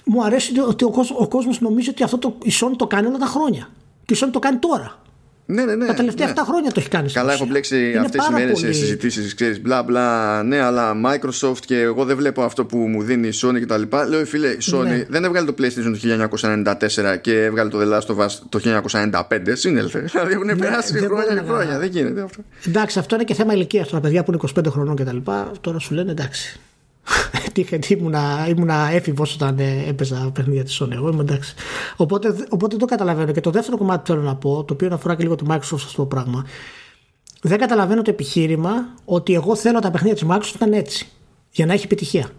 μου 0.05 0.23
αρέσει 0.23 0.59
ότι 0.59 0.83
ο, 0.83 0.89
κόσμος, 0.89 1.19
ο 1.19 1.27
κόσμος 1.27 1.61
νομίζει 1.61 1.89
ότι 1.89 2.03
αυτό 2.03 2.17
το, 2.17 2.37
η 2.43 2.51
Sony 2.61 2.73
το 2.77 2.87
κάνει 2.87 3.07
όλα 3.07 3.17
τα 3.17 3.25
χρόνια. 3.25 3.69
Και 4.05 4.13
η 4.13 4.17
Sony 4.21 4.29
το 4.31 4.39
κάνει 4.39 4.57
τώρα. 4.57 5.01
Ναι, 5.45 5.65
ναι, 5.65 5.75
ναι. 5.75 5.85
Τα 5.85 5.93
τελευταία 5.93 6.27
ναι. 6.27 6.33
7 6.35 6.41
χρόνια 6.45 6.71
το 6.71 6.79
έχει 6.79 6.89
κάνει. 6.89 7.11
Καλά, 7.11 7.33
έχω 7.33 7.45
μπλέξει 7.45 7.95
αυτές 7.99 8.25
τις 8.25 8.33
μέρες 8.33 8.59
σε 8.59 8.71
συζητήσεις, 8.71 9.35
ξέρεις, 9.35 9.61
μπλα 9.61 9.83
μπλα. 9.83 10.43
Ναι, 10.43 10.59
αλλά 10.59 10.93
Microsoft 11.05 11.59
και 11.65 11.79
εγώ 11.79 12.05
δεν 12.05 12.17
βλέπω 12.17 12.41
αυτό 12.43 12.65
που 12.65 12.77
μου 12.77 13.03
δίνει 13.03 13.27
η 13.27 13.33
Sony 13.41 13.61
κτλ. 13.61 13.81
Λέω, 14.07 14.25
φίλε, 14.25 14.47
η 14.47 14.57
Sony 14.73 14.83
ναι. 14.83 15.05
δεν 15.09 15.23
έβγαλε 15.23 15.51
το 15.51 15.55
PlayStation 15.57 15.97
το 16.01 16.27
1994 16.65 17.17
και 17.21 17.43
έβγαλε 17.43 17.69
το 17.69 17.79
The 17.81 17.97
Last 17.97 18.15
of 18.15 18.25
Us 18.25 18.31
το 18.49 18.59
1995. 19.01 19.21
Σύνελθε. 19.53 19.99
Δηλαδή 20.11 20.33
έχουν 20.33 20.45
ναι, 20.45 20.55
περάσει 20.55 20.97
χρόνια 20.97 21.41
και 21.41 21.47
χρόνια. 21.47 21.79
Δεν 21.79 21.89
γίνεται 21.89 22.21
αυτό. 22.21 22.41
Εντάξει, 22.67 22.99
αυτό 22.99 23.15
είναι 23.15 23.23
και 23.23 23.33
θέμα 23.33 23.53
ηλικίας 23.53 23.87
τώρα. 23.87 24.01
Παιδιά 24.01 24.23
που 24.23 24.31
είναι 24.31 24.41
25 24.59 24.71
χρονών 24.71 24.95
κτλ. 24.95 25.17
Τώρα 25.61 25.79
σου 25.79 25.93
λένε 25.93 26.11
εντάξει. 26.11 26.59
Γιατί 27.53 27.93
ήμουνα, 27.93 28.47
ήμουνα 28.49 28.89
έφηβος 28.91 29.33
όταν 29.33 29.59
ε, 29.59 29.83
έπαιζα 29.87 30.31
παιχνίδια 30.33 30.63
της 30.63 30.81
Sony. 30.81 30.91
Εγώ 30.91 31.09
είμαι 31.09 31.21
εντάξει. 31.21 31.53
Οπότε, 31.97 32.47
οπότε 32.49 32.77
το 32.77 32.85
καταλαβαίνω. 32.85 33.31
Και 33.31 33.41
το 33.41 33.51
δεύτερο 33.51 33.77
κομμάτι 33.77 33.99
που 33.99 34.07
θέλω 34.07 34.21
να 34.21 34.35
πω, 34.35 34.63
το 34.63 34.73
οποίο 34.73 34.89
αφορά 34.93 35.15
και 35.15 35.23
λίγο 35.23 35.35
τη 35.35 35.45
Microsoft 35.47 35.73
αυτό 35.73 35.95
το 35.95 36.05
πράγμα, 36.05 36.45
δεν 37.41 37.57
καταλαβαίνω 37.57 38.01
το 38.01 38.11
επιχείρημα 38.11 38.71
ότι 39.05 39.33
εγώ 39.33 39.55
θέλω 39.55 39.79
τα 39.79 39.91
παιχνίδια 39.91 40.15
της 40.15 40.25
Microsoft 40.29 40.59
να 40.59 40.65
είναι 40.65 40.77
έτσι. 40.77 41.07
Για 41.51 41.65
να 41.65 41.73
έχει 41.73 41.85
επιτυχία. 41.85 42.29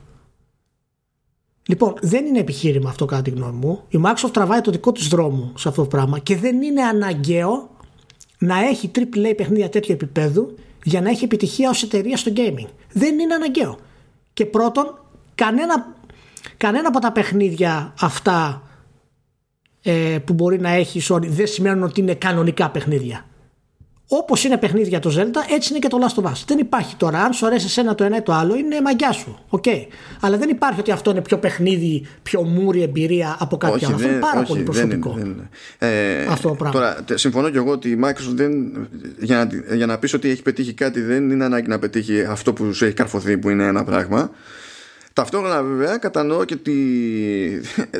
Λοιπόν, 1.69 1.95
δεν 2.01 2.27
είναι 2.27 2.39
επιχείρημα 2.39 2.89
αυτό 2.89 3.05
κατά 3.05 3.23
τη 3.23 3.31
γνώμη 3.31 3.57
μου. 3.67 3.83
Η 3.89 3.99
Microsoft 4.05 4.31
τραβάει 4.33 4.61
το 4.61 4.71
δικό 4.71 4.93
της 4.93 5.09
δρόμο 5.09 5.53
σε 5.57 5.69
αυτό 5.69 5.83
το 5.83 5.89
πράγμα 5.89 6.19
και 6.19 6.37
δεν 6.37 6.63
είναι 6.63 6.83
αναγκαίο 6.83 7.71
να 8.39 8.59
έχει 8.59 8.91
AAA 8.95 9.35
παιχνίδια 9.37 9.69
τέτοιου 9.69 9.93
επίπεδου 9.93 10.55
για 10.85 11.01
να 11.01 11.11
έχει 11.11 11.25
επιτυχία 11.25 11.71
ως 11.71 11.83
εταιρεία 11.83 12.17
στο 12.17 12.33
gaming. 12.37 12.69
Δεν 12.93 13.19
είναι 13.19 13.35
αναγκαίο. 13.35 13.79
Και 14.33 14.47
πρώτον, 14.47 14.99
κανένα, 15.35 15.95
κανένα 16.57 16.89
από 16.89 16.99
τα 16.99 17.13
παιχνίδια 17.13 17.95
αυτά 18.01 18.63
ε, 19.83 20.19
που 20.25 20.33
μπορεί 20.33 20.61
να 20.61 20.71
έχει 20.71 20.99
η 20.99 21.03
Sony 21.09 21.27
δεν 21.27 21.47
σημαίνουν 21.47 21.83
ότι 21.83 22.01
είναι 22.01 22.15
κανονικά 22.15 22.71
παιχνίδια. 22.71 23.27
Όπως 24.15 24.45
είναι 24.45 24.57
παιχνίδια 24.57 24.99
το 24.99 25.11
Zelda, 25.19 25.55
έτσι 25.55 25.69
είναι 25.71 25.79
και 25.79 25.89
το 25.89 25.99
Last 26.01 26.23
of 26.23 26.27
Us. 26.27 26.43
Δεν 26.47 26.59
υπάρχει 26.59 26.97
τώρα. 26.97 27.19
Αν 27.23 27.33
σου 27.33 27.47
αρέσει 27.47 27.81
ένα 27.81 27.95
το 27.95 28.05
ένα 28.05 28.17
ή 28.17 28.23
το 28.23 28.33
άλλο, 28.33 28.57
είναι 28.57 28.81
μαγιά 28.81 29.13
σου. 29.13 29.39
Okay. 29.51 29.87
Αλλά 30.21 30.39
δεν 30.39 30.49
υπάρχει 30.49 30.81
ότι 30.81 30.91
αυτό 30.91 31.11
είναι 31.11 31.21
πιο 31.21 31.39
παιχνίδι, 31.39 32.07
πιο 32.23 32.43
μούρη 32.43 32.83
εμπειρία 32.83 33.37
από 33.41 33.57
κάτι 33.57 33.85
άλλο. 33.85 33.95
Αυτό 33.95 34.09
είναι 34.09 34.19
πάρα 34.19 34.43
πολύ 34.43 34.63
προσωπικό. 34.63 35.11
Δεν 35.11 35.27
είναι, 35.27 35.35
δεν 35.79 35.89
είναι. 35.89 35.93
Ε, 36.23 36.27
αυτό 36.27 36.49
το 36.49 36.55
πράγμα. 36.55 36.81
Τώρα, 36.81 37.19
συμφωνώ 37.19 37.51
και 37.51 37.57
εγώ 37.57 37.71
ότι 37.71 37.89
η 37.89 38.01
Microsoft 38.05 38.35
δεν, 38.35 38.53
για, 39.19 39.37
να, 39.37 39.75
για 39.75 39.87
να 39.87 39.99
πεις 39.99 40.15
ότι 40.15 40.29
έχει 40.29 40.43
πετύχει 40.43 40.73
κάτι, 40.73 41.01
δεν 41.01 41.31
είναι 41.31 41.45
ανάγκη 41.45 41.69
να 41.69 41.79
πετύχει 41.79 42.25
αυτό 42.25 42.53
που 42.53 42.73
σου 42.73 42.85
έχει 42.85 42.95
καρφωθεί, 42.95 43.39
που 43.39 43.51
είναι 43.51 43.67
ένα 43.67 43.85
πράγμα. 43.85 44.31
Ταυτόχρονα 45.13 45.63
βέβαια 45.63 45.97
κατανοώ 45.97 46.45
και 46.45 46.57
τη, 46.57 46.73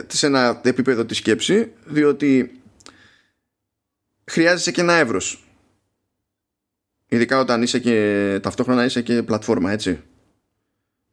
σε 0.07 0.27
ένα 0.27 0.61
επίπεδο 0.63 1.05
τη 1.05 1.15
σκέψη, 1.15 1.73
διότι 1.85 2.61
χρειάζεσαι 4.25 4.71
και 4.71 4.81
ένα 4.81 4.93
εύρος 4.93 5.47
Ειδικά 7.13 7.39
όταν 7.39 7.63
είσαι 7.63 7.79
και 7.79 8.39
ταυτόχρονα 8.43 8.85
είσαι 8.85 9.03
και 9.03 9.23
πλατφόρμα, 9.23 9.71
έτσι. 9.73 10.01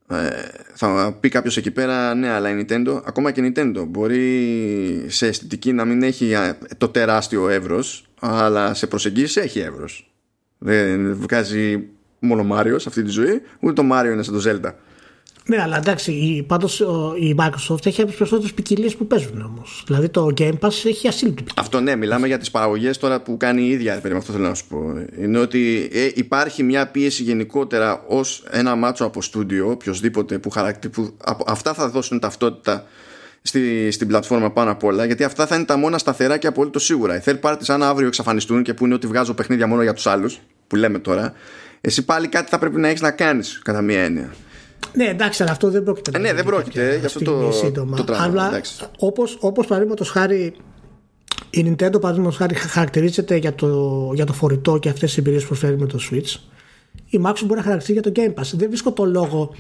Ε, 0.10 0.30
θα 0.74 1.18
πει 1.20 1.30
κάποιος 1.30 1.58
εκεί 1.58 1.72
πέρα, 1.72 2.14
ναι, 2.14 2.30
αλλά 2.30 2.50
η 2.50 2.66
Nintendo, 2.66 3.02
ακόμα 3.06 3.32
και 3.32 3.42
η 3.42 3.54
Nintendo, 3.56 3.86
μπορεί 3.88 5.06
σε 5.08 5.28
αισθητική 5.28 5.74
να 5.74 5.86
μην 5.86 6.04
έχει 6.04 6.34
το 6.78 6.88
τεράστιο 6.88 7.50
εύρος, 7.50 8.06
αλλά 8.20 8.74
σε 8.74 8.88
προσεγγίσεις 8.88 9.38
έχει 9.38 9.60
εύρος. 9.60 10.14
Δεν 10.58 11.16
βγάζει 11.16 11.88
μόνο 12.20 12.44
Μάριο 12.44 12.80
σε 12.80 12.90
αυτή 12.90 13.04
τη 13.04 13.10
ζωή, 13.10 13.42
ούτε 13.60 13.74
το 13.74 13.84
Μάριο 13.84 14.12
είναι 14.12 14.24
σαν 14.24 14.42
το 14.42 14.50
Zelda. 14.50 14.74
Ναι, 15.50 15.62
αλλά 15.62 15.78
εντάξει, 15.78 16.44
πάντως 16.48 16.80
η 17.20 17.36
Microsoft 17.38 17.86
έχει 17.86 18.02
από 18.02 18.10
τις 18.10 18.18
περισσότερες 18.18 18.54
ποικιλίες 18.54 18.96
που 18.96 19.08
παίζουν 19.08 19.42
όμως. 19.42 19.84
Δηλαδή 19.88 20.10
το 20.10 20.34
Game 20.38 20.60
Pass 20.60 20.86
έχει 20.86 21.08
ασύλληπτη 21.08 21.44
Αυτό 21.56 21.80
ναι, 21.80 21.96
μιλάμε 21.96 22.28
για 22.28 22.38
τις 22.38 22.52
παραγωγές 22.52 22.98
τώρα 22.98 23.22
που 23.22 23.38
κάνει 23.38 23.62
η 23.62 23.70
ίδια. 23.70 23.94
Περίμενε, 23.94 24.18
αυτό 24.18 24.32
θέλω 24.32 24.48
να 24.48 24.54
σου 24.54 24.66
πω. 24.68 24.78
Είναι 25.20 25.40
ότι 25.40 25.90
ε, 25.94 26.10
υπάρχει 26.14 26.64
μια 26.64 26.88
πίεση 26.88 27.24
γενικότερα 27.24 28.04
ως 28.08 28.44
ένα 28.50 28.76
μάτσο 28.76 29.06
από 29.06 29.22
στούντιο, 29.22 29.70
οποιοδήποτε 29.70 30.38
που, 30.38 30.50
χαρακτή, 30.50 30.90
που 30.90 31.18
αυτά 31.46 31.74
θα 31.74 31.90
δώσουν 31.90 32.20
ταυτότητα 32.20 32.86
στη, 33.42 33.92
στην 33.92 34.08
πλατφόρμα 34.08 34.52
πάνω 34.52 34.72
απ' 34.72 34.84
όλα, 34.84 35.06
γιατί 35.06 35.24
αυτά 35.24 35.48
θα 35.48 35.56
είναι 35.56 35.66
τα 35.66 35.78
μόνα 35.78 35.98
σταθερά 35.98 36.38
και 36.38 36.48
απολύτως 36.48 36.84
σίγουρα. 36.84 37.16
Οι 37.16 37.22
third 37.26 37.40
parties, 37.42 37.68
αν 37.68 37.84
αύριο 37.84 38.08
εξαφανιστούν 38.08 38.64
και 38.64 38.74
που 38.74 38.86
είναι 38.86 38.94
ότι 38.94 39.08
βγάζω 39.08 39.34
παιχνίδια 39.34 39.68
μόνο 39.68 39.82
για 39.82 39.94
τους 39.94 40.08
άλλους, 40.08 40.40
που 40.68 40.76
λέμε 40.76 41.00
τώρα, 41.00 41.34
εσύ 41.82 42.06
πάλι 42.06 42.28
κάτι 42.28 42.50
θα 42.50 42.60
πρέπει 42.60 42.80
να 42.80 42.88
έχεις 42.88 43.02
να 43.02 43.12
κάνεις, 43.12 43.60
κατά 43.64 43.82
μία 43.82 44.02
έννοια. 44.04 44.34
Ναι, 44.94 45.06
εντάξει, 45.06 45.42
αλλά 45.42 45.52
αυτό 45.52 45.70
δεν 45.70 45.84
πρόκειται. 45.84 46.12
Ε, 46.18 46.20
ναι, 46.20 46.34
δεν 46.34 46.46
πρόκειται. 46.46 46.98
Γι' 47.00 47.06
αυτό 47.06 47.20
το, 47.24 47.52
σύντομα. 47.52 47.98
το 47.98 48.04
τραύμα. 48.04 48.24
Αλλά 48.24 48.62
όπως 49.00 49.38
όπως, 49.40 49.68
παραδείγματος 49.68 50.10
χάρη 50.10 50.54
η 51.50 51.66
Nintendo 51.68 52.02
παραδείγματος 52.02 52.38
χάρη 52.38 52.56
χαρακτηρίζεται 52.56 53.36
για 53.36 53.56
το, 53.56 54.12
για 54.16 54.26
το 54.26 54.34
φορητό 54.34 54.78
και 54.78 54.90
αυτές 54.90 55.10
τις 55.10 55.18
εμπειρίες 55.18 55.42
που 55.42 55.48
προσφέρει 55.48 55.78
με 55.78 55.86
το 55.86 56.00
Switch. 56.12 56.40
Η 57.10 57.20
Microsoft 57.26 57.44
μπορεί 57.46 57.60
να 57.60 57.64
χαρακτηρίζει 57.64 57.94
για 57.94 58.02
το 58.02 58.12
Game 58.16 58.42
Pass. 58.42 58.52
Δεν 58.54 58.68
βρίσκω 58.68 58.92
το 58.92 59.06
λόγο 59.06 59.56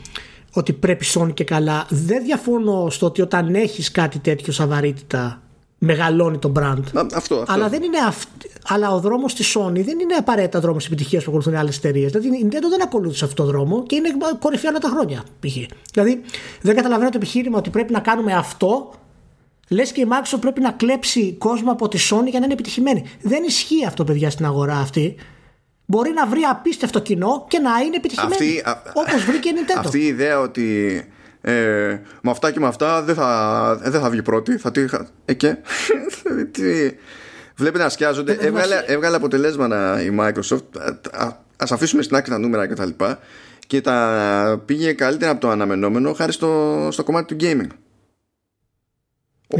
ότι 0.53 0.73
πρέπει 0.73 1.05
Sony 1.13 1.33
και 1.33 1.43
καλά. 1.43 1.85
Δεν 1.89 2.23
διαφωνώ 2.23 2.89
στο 2.89 3.05
ότι 3.05 3.21
όταν 3.21 3.55
έχεις 3.55 3.91
κάτι 3.91 4.19
τέτοιο 4.19 4.53
σαν 4.53 4.69
βαρύτητα 4.69 5.41
μεγαλώνει 5.79 6.37
το 6.37 6.51
brand. 6.55 6.83
αυτό, 6.93 7.15
αυτό. 7.15 7.43
Αλλά, 7.47 7.69
δεν 7.69 7.83
είναι 7.83 7.97
Αλλά 8.67 8.91
ο 8.91 8.99
δρόμος 8.99 9.33
της 9.33 9.57
Sony 9.57 9.83
δεν 9.83 9.99
είναι 9.99 10.13
απαραίτητα 10.17 10.59
δρόμος 10.59 10.85
επιτυχίας 10.85 11.23
που 11.23 11.29
ακολουθούν 11.29 11.55
άλλες 11.55 11.77
εταιρείες. 11.77 12.11
Δηλαδή 12.11 12.37
η 12.37 12.45
Nintendo 12.45 12.69
δεν 12.69 12.81
ακολούθησε 12.81 13.25
αυτό 13.25 13.43
το 13.43 13.49
δρόμο 13.49 13.83
και 13.83 13.95
είναι 13.95 14.09
κορυφαία 14.39 14.69
όλα 14.69 14.79
τα 14.79 14.89
χρόνια. 14.89 15.23
Π.χ. 15.39 15.55
Δηλαδή 15.93 16.21
δεν 16.61 16.75
καταλαβαίνω 16.75 17.09
το 17.09 17.17
επιχείρημα 17.17 17.57
ότι 17.57 17.69
πρέπει 17.69 17.91
να 17.91 17.99
κάνουμε 17.99 18.33
αυτό. 18.33 18.93
Λες 19.69 19.91
και 19.91 20.01
η 20.01 20.07
Microsoft 20.09 20.41
πρέπει 20.41 20.61
να 20.61 20.71
κλέψει 20.71 21.33
κόσμο 21.33 21.71
από 21.71 21.87
τη 21.87 21.97
Sony 22.09 22.27
για 22.29 22.39
να 22.39 22.45
είναι 22.45 22.53
επιτυχημένη. 22.53 23.03
Δεν 23.21 23.43
ισχύει 23.43 23.85
αυτό, 23.85 24.03
παιδιά, 24.03 24.29
στην 24.29 24.45
αγορά 24.45 24.77
αυτή. 24.77 25.15
Μπορεί 25.85 26.11
να 26.11 26.27
βρει 26.27 26.41
απίστευτο 26.41 26.99
κοινό 26.99 27.45
και 27.47 27.59
να 27.59 27.69
είναι 27.85 27.95
επιτυχημένη. 27.95 28.61
Όπως 28.93 29.23
βρήκε 29.25 29.49
η 29.49 29.51
Nintendo. 29.55 29.79
Αυτή 29.85 29.99
η 29.99 30.05
ιδέα 30.05 30.39
ότι 30.39 31.03
ε, 31.41 32.01
με 32.21 32.31
αυτά 32.31 32.51
και 32.51 32.59
με 32.59 32.67
αυτά 32.67 33.01
δεν 33.03 33.15
θα, 33.15 33.79
δεν 33.81 34.01
θα 34.01 34.09
βγει 34.09 34.21
πρώτη. 34.21 34.57
Θα 34.57 34.71
τη, 34.71 34.85
ε, 35.25 35.33
και, 35.33 35.57
Βλέπει 37.55 37.77
να 37.77 37.89
σκιάζονται. 37.89 38.37
Έβγαλε, 38.39 38.83
έβγαλε 38.85 39.15
αποτελέσματα 39.15 40.01
η 40.01 40.15
Microsoft. 40.19 40.63
Α 41.57 41.65
αφήσουμε 41.69 42.01
στην 42.01 42.15
άκρη 42.15 42.31
τα 42.31 42.37
νούμερα 42.37 42.67
κτλ. 42.67 42.83
Και, 42.83 42.93
τα 42.95 43.19
και 43.67 43.81
τα 43.81 44.61
πήγε 44.65 44.93
καλύτερα 44.93 45.31
από 45.31 45.41
το 45.41 45.49
αναμενόμενο 45.49 46.13
χάρη 46.13 46.31
στο, 46.31 46.87
στο 46.91 47.03
κομμάτι 47.03 47.35
του 47.35 47.45
gaming. 47.45 47.67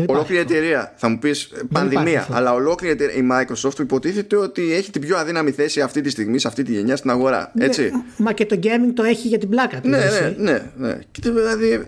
Ολόκληρη 0.07 0.41
εταιρεία, 0.41 0.94
θα 0.95 1.10
μου 1.10 1.20
πεις 1.20 1.52
πανδημία, 1.72 2.28
αλλά 2.32 2.53
ολόκληρη 2.53 2.94
εταιρεία, 2.94 3.16
η 3.16 3.28
Microsoft 3.32 3.80
υποτίθεται 3.80 4.36
ότι 4.36 4.74
έχει 4.74 4.91
την 4.91 5.02
πιο 5.02 5.18
αδύναμη 5.18 5.52
θέση 5.52 5.82
αυτή 5.82 6.02
τη 6.02 6.10
στιγμή, 6.10 6.40
σε 6.40 6.48
αυτή 6.48 6.64
τη 6.64 6.72
γενιά 6.72 6.95
στην 6.95 7.10
αγορά. 7.10 7.52
Ναι, 7.53 7.66
έτσι. 7.66 7.91
μα 8.18 8.34
και 8.34 8.45
το 8.45 8.60
gaming 8.64 8.91
το 8.94 9.03
έχει 9.03 9.28
για 9.28 9.38
την 9.38 9.49
πλάκα 9.49 9.82
του. 9.82 9.90
Ναι, 9.90 9.98
ναι, 9.98 10.36
ναι, 10.38 10.72
ναι. 10.78 10.99
δηλαδή, 11.20 11.88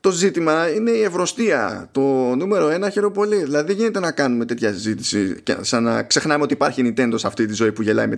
το 0.00 0.10
ζήτημα 0.10 0.68
είναι 0.68 0.90
η 0.90 1.02
ευρωστία. 1.02 1.88
Το 1.92 2.00
νούμερο 2.34 2.68
ένα 2.68 2.90
χειροπολί. 2.90 3.36
Δηλαδή, 3.36 3.66
δεν 3.66 3.76
γίνεται 3.76 4.00
να 4.00 4.12
κάνουμε 4.12 4.44
τέτοια 4.44 4.72
συζήτηση 4.72 5.36
σαν 5.60 5.82
να 5.82 6.02
ξεχνάμε 6.02 6.42
ότι 6.42 6.52
υπάρχει 6.52 6.82
Nintendo 6.96 7.14
σε 7.14 7.26
αυτή 7.26 7.46
τη 7.46 7.54
ζωή 7.54 7.72
που 7.72 7.82
γελάει 7.82 8.06
με 8.06 8.16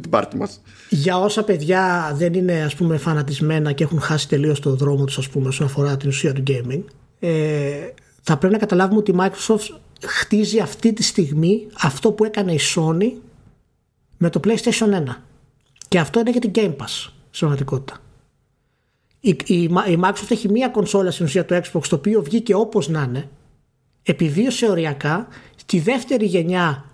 την 0.00 0.10
πάρτι 0.10 0.36
μας. 0.36 0.62
Για 0.88 1.18
όσα 1.18 1.44
παιδιά 1.44 2.14
δεν 2.18 2.32
είναι 2.32 2.62
ας 2.62 2.74
πούμε 2.74 2.96
φανατισμένα 2.96 3.72
και 3.72 3.84
έχουν 3.84 4.00
χάσει 4.00 4.28
τελείως 4.28 4.60
το 4.60 4.74
δρόμο 4.74 5.04
τους, 5.04 5.18
ας 5.18 5.28
πούμε, 5.28 5.48
όσον 5.48 5.66
αφορά 5.66 5.96
την 5.96 6.08
ουσία 6.08 6.32
του 6.32 6.42
gaming 6.46 6.82
ε, 7.20 7.88
θα 8.22 8.36
πρέπει 8.36 8.52
να 8.52 8.58
καταλάβουμε 8.58 8.98
ότι 8.98 9.10
η 9.10 9.14
Microsoft 9.18 9.78
χτίζει 10.02 10.58
αυτή 10.58 10.92
τη 10.92 11.02
στιγμή 11.02 11.66
αυτό 11.80 12.12
που 12.12 12.24
έκανε 12.24 12.52
η 12.52 12.60
Sony 12.74 13.12
με 14.16 14.30
το 14.30 14.40
PlayStation 14.44 14.94
1. 14.94 15.02
Και 15.88 15.98
αυτό 15.98 16.20
είναι 16.20 16.30
για 16.30 16.40
την 16.40 16.50
Game 16.54 16.76
Pass 16.76 16.88
στην 17.30 17.38
πραγματικότητα. 17.38 17.98
Η, 19.20 19.36
η, 19.46 19.62
η 19.62 19.98
Microsoft 20.02 20.30
έχει 20.30 20.48
μία 20.48 20.68
κονσόλα 20.68 21.10
στην 21.10 21.24
ουσία 21.24 21.44
του 21.44 21.54
Xbox 21.54 21.82
το 21.88 21.96
οποίο 21.96 22.22
βγήκε 22.22 22.54
όπως 22.54 22.88
να 22.88 23.02
είναι 23.02 23.28
επιβίωσε 24.02 24.66
οριακά 24.70 25.28
στη 25.56 25.78
δεύτερη 25.78 26.26
γενιά 26.26 26.84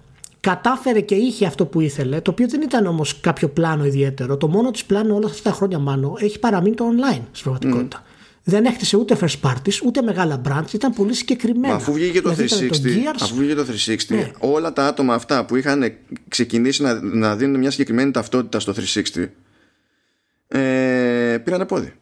κατάφερε 0.41 1.01
και 1.01 1.15
είχε 1.15 1.47
αυτό 1.47 1.67
που 1.67 1.81
ήθελε 1.81 2.21
το 2.21 2.31
οποίο 2.31 2.49
δεν 2.49 2.63
ήταν 2.63 2.87
όμως 2.87 3.21
κάποιο 3.21 3.49
πλάνο 3.49 3.85
ιδιαίτερο 3.85 4.37
το 4.37 4.49
μόνο 4.49 4.71
της 4.71 4.85
πλάνο 4.85 5.15
όλα 5.15 5.27
αυτά 5.27 5.51
τα 5.51 5.57
χρόνια 5.57 5.79
μάλλον 5.79 6.15
έχει 6.19 6.39
παραμείνει 6.39 6.75
το 6.75 6.85
online 6.85 7.23
στην 7.33 7.43
πραγματικότητα 7.43 8.03
δεν 8.49 8.65
έχτισε 8.65 8.97
ούτε 8.97 9.19
first 9.21 9.41
parties 9.41 9.81
ούτε 9.85 10.03
μεγάλα 10.03 10.41
brands, 10.49 10.73
ήταν 10.73 10.93
πολύ 10.93 11.15
συγκεκριμένα. 11.15 11.69
Μα 11.69 11.75
αφού 11.75 11.93
βγήκε 11.93 12.21
το 12.21 12.31
360, 12.31 12.35
δηλαδή 12.71 13.07
αφού 13.21 13.35
βγήκε 13.35 13.55
το 13.55 13.67
360 13.87 13.97
ναι. 14.09 14.31
όλα 14.39 14.73
τα 14.73 14.87
άτομα 14.87 15.15
αυτά 15.15 15.45
που 15.45 15.57
είχαν 15.57 15.93
ξεκινήσει 16.29 16.83
να, 16.83 17.01
να 17.03 17.37
δίνουν 17.37 17.59
μια 17.59 17.71
συγκεκριμένη 17.71 18.11
ταυτότητα 18.11 18.61
στο 18.61 18.75
360 19.15 19.29
ε, 20.49 21.39
πήραν 21.45 21.67
πόδι. 21.67 21.93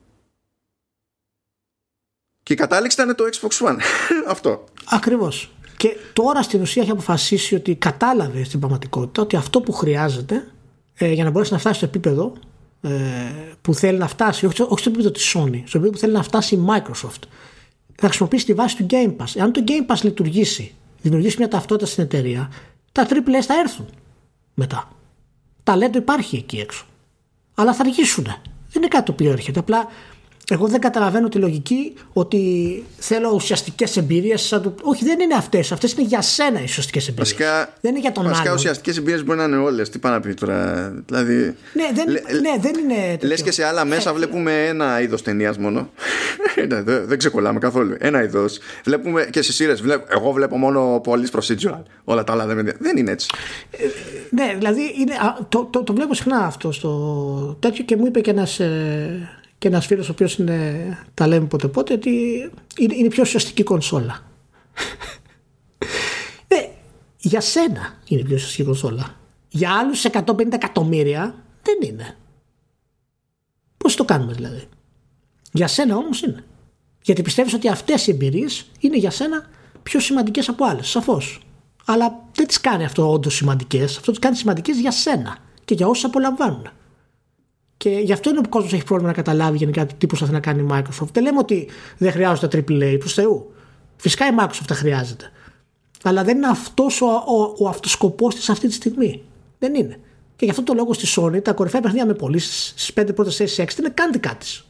Και 2.42 2.52
η 2.52 2.56
κατάληξη 2.56 3.02
ήταν 3.02 3.14
το 3.14 3.24
Xbox 3.32 3.68
One. 3.68 3.78
αυτό. 4.34 4.64
Ακριβώς. 4.90 5.52
Και 5.76 5.96
τώρα 6.12 6.42
στην 6.42 6.60
ουσία 6.60 6.82
έχει 6.82 6.90
αποφασίσει 6.90 7.54
ότι 7.54 7.74
κατάλαβε 7.74 8.44
στην 8.44 8.58
πραγματικότητα 8.58 9.22
ότι 9.22 9.36
αυτό 9.36 9.60
που 9.60 9.72
χρειάζεται 9.72 10.46
ε, 10.94 11.12
για 11.12 11.24
να 11.24 11.30
μπορέσει 11.30 11.52
να 11.52 11.58
φτάσει 11.58 11.76
στο 11.76 11.86
επίπεδο 11.86 12.32
ε, 12.36 12.42
που 13.60 13.74
θέλει 13.74 13.98
να 13.98 14.08
φτάσει, 14.08 14.46
όχι, 14.46 14.62
όχι 14.62 14.78
στο 14.78 14.88
επίπεδο 14.88 15.10
της 15.10 15.36
Sony, 15.36 15.62
στο 15.64 15.78
επίπεδο 15.78 15.90
που 15.90 15.98
θέλει 15.98 16.12
να 16.12 16.22
φτάσει 16.22 16.54
η 16.54 16.66
Microsoft, 16.68 17.22
θα 17.94 18.06
χρησιμοποιήσει 18.06 18.44
τη 18.44 18.54
βάση 18.54 18.76
του 18.76 18.86
Game 18.90 19.16
Pass. 19.16 19.32
Εάν 19.34 19.52
το 19.52 19.64
Game 19.66 19.92
Pass 19.92 20.00
λειτουργήσει, 20.02 20.74
δημιουργήσει 21.02 21.36
μια 21.38 21.48
ταυτότητα 21.48 21.86
στην 21.86 22.02
εταιρεία, 22.04 22.50
τα 22.92 23.06
AAA 23.08 23.40
θα 23.42 23.54
έρθουν 23.54 23.86
μετά. 24.54 24.88
Ταλέντο 25.62 25.98
υπάρχει 25.98 26.36
εκεί 26.36 26.58
έξω. 26.58 26.86
Αλλά 27.54 27.74
θα 27.74 27.82
αργήσουν. 27.82 28.24
Δεν 28.24 28.82
είναι 28.82 28.88
κάτι 28.88 29.04
το 29.04 29.12
οποίο 29.12 29.30
έρχεται. 29.30 29.58
Απλά 29.58 29.86
εγώ 30.50 30.66
δεν 30.66 30.80
καταλαβαίνω 30.80 31.28
τη 31.28 31.38
λογική 31.38 31.94
ότι 32.12 32.82
θέλω 32.98 33.30
ουσιαστικές 33.34 33.96
εμπειρίες. 33.96 34.48
Το... 34.48 34.74
Όχι, 34.82 35.04
δεν 35.04 35.20
είναι 35.20 35.34
αυτές. 35.34 35.72
Αυτές 35.72 35.92
είναι 35.92 36.02
για 36.02 36.22
σένα 36.22 36.60
οι 36.60 36.62
ουσιαστικές 36.62 37.08
εμπειρίες. 37.08 37.34
Βασικά, 37.36 37.72
δεν 37.80 37.90
είναι 37.90 38.00
για 38.00 38.12
τον 38.12 38.24
βασικά, 38.24 38.42
άλλον. 38.42 38.54
ουσιαστικές 38.54 38.96
εμπειρίες 38.96 39.24
μπορεί 39.24 39.38
να 39.38 39.44
είναι 39.44 39.56
όλες. 39.56 39.88
Τι 39.88 39.98
πάνε 39.98 40.14
να 40.14 40.20
πει 40.20 40.34
τώρα; 40.34 40.88
Δηλαδή, 41.06 41.34
ναι, 41.72 41.84
δεν, 41.94 42.12
ναι, 42.40 42.58
δεν 42.60 42.74
είναι. 42.78 43.18
Λες 43.20 43.42
και 43.42 43.50
σε 43.50 43.64
άλλα 43.64 43.84
μέσα 43.84 44.10
ε, 44.10 44.12
βλέπουμε 44.12 44.66
ένα 44.66 45.00
είδος 45.00 45.22
ταινίας 45.22 45.58
μόνο. 45.58 45.90
ναι, 46.68 46.82
δεν, 46.82 47.06
δεν 47.06 47.18
ξεκολλάμε 47.18 47.58
καθόλου. 47.58 47.96
Ένα 47.98 48.22
είδος. 48.22 48.58
Βλέπουμε 48.84 49.28
και 49.30 49.42
σε 49.42 49.52
σειρέ. 49.52 49.74
Εγώ 50.08 50.32
βλέπω 50.32 50.56
μόνο 50.56 51.00
police 51.04 51.38
procedural. 51.38 51.82
Όλα 52.04 52.24
τα 52.24 52.32
άλλα 52.32 52.46
δεν, 52.46 52.72
δεν 52.78 52.96
είναι 52.96 53.10
έτσι. 53.10 53.28
Ε, 53.70 53.84
ναι, 54.30 54.54
δηλαδή 54.58 54.82
είναι, 54.98 55.14
το, 55.48 55.68
το, 55.72 55.82
το, 55.82 55.92
βλέπω 55.94 56.14
συχνά 56.14 56.38
αυτό 56.38 56.72
στο 56.72 57.56
τέτοιο 57.60 57.84
και 57.84 57.96
μου 57.96 58.06
είπε 58.06 58.20
και 58.20 58.30
ένας. 58.30 58.60
Ε, 58.60 59.28
και 59.64 59.70
ένας 59.70 59.86
φίλος 59.86 60.08
ο 60.08 60.12
οποίος 60.12 60.38
τα 61.14 61.26
λέμε 61.26 61.46
ποτέ 61.46 61.68
πότε 61.68 61.92
ότι 61.92 62.10
είναι, 62.78 62.94
είναι 62.94 63.06
η 63.06 63.08
πιο 63.08 63.22
ουσιαστική 63.22 63.62
κονσόλα. 63.62 64.22
ε, 66.48 66.56
για 67.18 67.40
σένα 67.40 67.98
είναι 68.06 68.20
η 68.20 68.24
πιο 68.24 68.34
ουσιαστική 68.34 68.62
κονσόλα. 68.62 69.14
Για 69.48 69.72
άλλους 69.78 70.04
150 70.12 70.52
εκατομμύρια 70.52 71.34
δεν 71.62 71.90
είναι. 71.90 72.16
Πώς 73.76 73.96
το 73.96 74.04
κάνουμε 74.04 74.32
δηλαδή; 74.32 74.68
Για 75.52 75.66
σένα 75.66 75.96
όμως 75.96 76.22
είναι. 76.22 76.44
Γιατί 77.02 77.22
πιστεύεις 77.22 77.54
ότι 77.54 77.68
αυτές 77.68 78.06
οι 78.06 78.10
εμπειρίες 78.10 78.66
είναι 78.78 78.96
για 78.96 79.10
σένα 79.10 79.46
πιο 79.82 80.00
σημαντικές 80.00 80.48
από 80.48 80.64
άλλες. 80.64 80.88
Σαφώς. 80.88 81.40
Αλλά 81.84 82.24
δεν 82.34 82.46
τις 82.46 82.60
κάνει 82.60 82.84
αυτό 82.84 83.12
όντως 83.12 83.34
σημαντικές. 83.34 83.96
Αυτό 83.96 84.12
τι 84.12 84.18
κάνει 84.18 84.36
σημαντικές 84.36 84.78
για 84.78 84.90
σένα 84.90 85.38
και 85.64 85.74
για 85.74 85.86
όσου 85.86 86.06
απολαμβάνουν. 86.06 86.68
Και 87.76 87.90
γι' 87.90 88.12
αυτό 88.12 88.30
είναι 88.30 88.38
που 88.38 88.46
ο 88.46 88.50
κόσμος 88.50 88.72
έχει 88.72 88.84
πρόβλημα 88.84 89.10
να 89.10 89.16
καταλάβει 89.16 89.56
γενικά 89.56 89.86
τι 89.86 90.06
προσπαθεί 90.06 90.32
να 90.32 90.40
κάνει 90.40 90.62
η 90.62 90.66
Microsoft. 90.70 91.08
Δεν 91.12 91.22
λέμε 91.22 91.38
ότι 91.38 91.68
δεν 91.98 92.12
χρειάζονται 92.12 92.48
τα 92.48 92.58
AAA 92.58 92.96
προς 92.98 93.14
Θεού. 93.14 93.52
Φυσικά 93.96 94.26
η 94.26 94.30
Microsoft 94.40 94.64
τα 94.66 94.74
χρειάζεται. 94.74 95.30
Αλλά 96.02 96.24
δεν 96.24 96.36
είναι 96.36 96.46
αυτός 96.46 97.00
ο, 97.00 97.06
ο, 97.06 97.54
ο 97.58 97.68
αυτοσκοπός 97.68 98.34
της 98.34 98.48
αυτή 98.48 98.66
τη 98.66 98.72
στιγμή. 98.72 99.22
Δεν 99.58 99.74
είναι. 99.74 100.00
Και 100.36 100.44
γι' 100.44 100.50
αυτό 100.50 100.62
το 100.62 100.74
λόγο 100.74 100.92
στη 100.92 101.06
Sony 101.16 101.42
τα 101.42 101.52
κορυφαία 101.52 101.80
παιχνίδια 101.80 102.06
με 102.06 102.14
πωλήσεις 102.14 102.68
στις 102.76 102.92
5 103.00 103.14
πρώτες 103.14 103.36
θέσεις 103.36 103.74
6 103.74 103.78
είναι 103.78 103.88
καν 103.88 104.12
δικά 104.12 104.36
τη. 104.36 104.60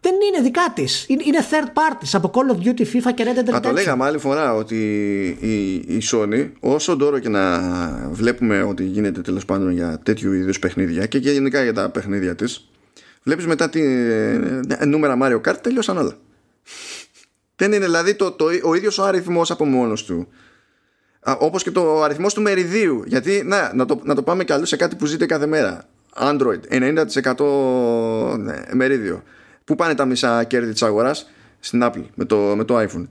Δεν 0.00 0.12
είναι 0.12 0.42
δικά 0.42 0.72
της. 0.74 1.06
Είναι 1.08 1.38
third 1.50 1.66
parties 1.66 2.08
από 2.12 2.30
Call 2.34 2.54
of 2.54 2.66
Duty, 2.66 2.80
FIFA 2.80 3.14
και 3.14 3.24
Red 3.26 3.38
Dead 3.38 3.50
Redemption. 3.50 3.54
Α, 3.54 3.60
το 3.60 3.72
λέγαμε 3.72 4.04
άλλη 4.04 4.18
φορά 4.18 4.54
ότι 4.54 4.76
η, 5.40 5.74
η 5.74 6.02
Sony, 6.10 6.50
όσο 6.60 6.96
τώρα 6.96 7.20
και 7.20 7.28
να 7.28 7.60
βλέπουμε 8.10 8.62
ότι 8.62 8.84
γίνεται 8.84 9.20
τέλος 9.20 9.44
πάντων 9.44 9.70
για 9.70 9.98
τέτοιου 10.02 10.32
είδους 10.32 10.58
παιχνίδια 10.58 11.06
και 11.06 11.18
γενικά 11.18 11.62
για 11.62 11.72
τα 11.72 11.90
παιχνίδια 11.90 12.34
της, 12.34 12.68
βλέπεις 13.22 13.46
μετά 13.46 13.68
τη 13.68 13.82
ε, 13.82 14.84
νούμερα 14.84 15.18
Mario 15.22 15.40
Kart 15.48 15.56
τελειώσαν 15.62 15.96
όλα. 15.96 16.16
Δεν 17.56 17.72
είναι 17.72 17.84
δηλαδή 17.84 18.14
το, 18.14 18.30
το, 18.30 18.44
ο 18.62 18.74
ίδιος 18.74 18.98
ο 18.98 19.04
αριθμός 19.04 19.50
από 19.50 19.64
μόνος 19.64 20.04
του. 20.04 20.28
Όπως 21.38 21.62
και 21.62 21.70
το 21.70 22.02
αριθμός 22.02 22.34
του 22.34 22.42
μεριδίου. 22.42 23.02
Γιατί 23.06 23.42
να, 23.44 23.74
να, 23.74 23.84
το, 23.84 24.00
να 24.02 24.14
το 24.14 24.22
πάμε 24.22 24.44
κι 24.44 24.52
αλλού 24.52 24.64
σε 24.64 24.76
κάτι 24.76 24.96
που 24.96 25.06
ζείτε 25.06 25.26
κάθε 25.26 25.46
μέρα. 25.46 25.84
Android, 26.20 26.60
90% 26.70 28.38
ναι, 28.38 28.62
μερίδιο. 28.72 29.22
Πού 29.68 29.74
πάνε 29.74 29.94
τα 29.94 30.04
μισά 30.04 30.44
κέρδη 30.44 30.72
της 30.72 30.82
αγοράς; 30.82 31.30
Στην 31.60 31.80
Apple 31.84 32.04
με 32.14 32.24
το, 32.24 32.36
με 32.36 32.64
το 32.64 32.78
iPhone. 32.78 33.06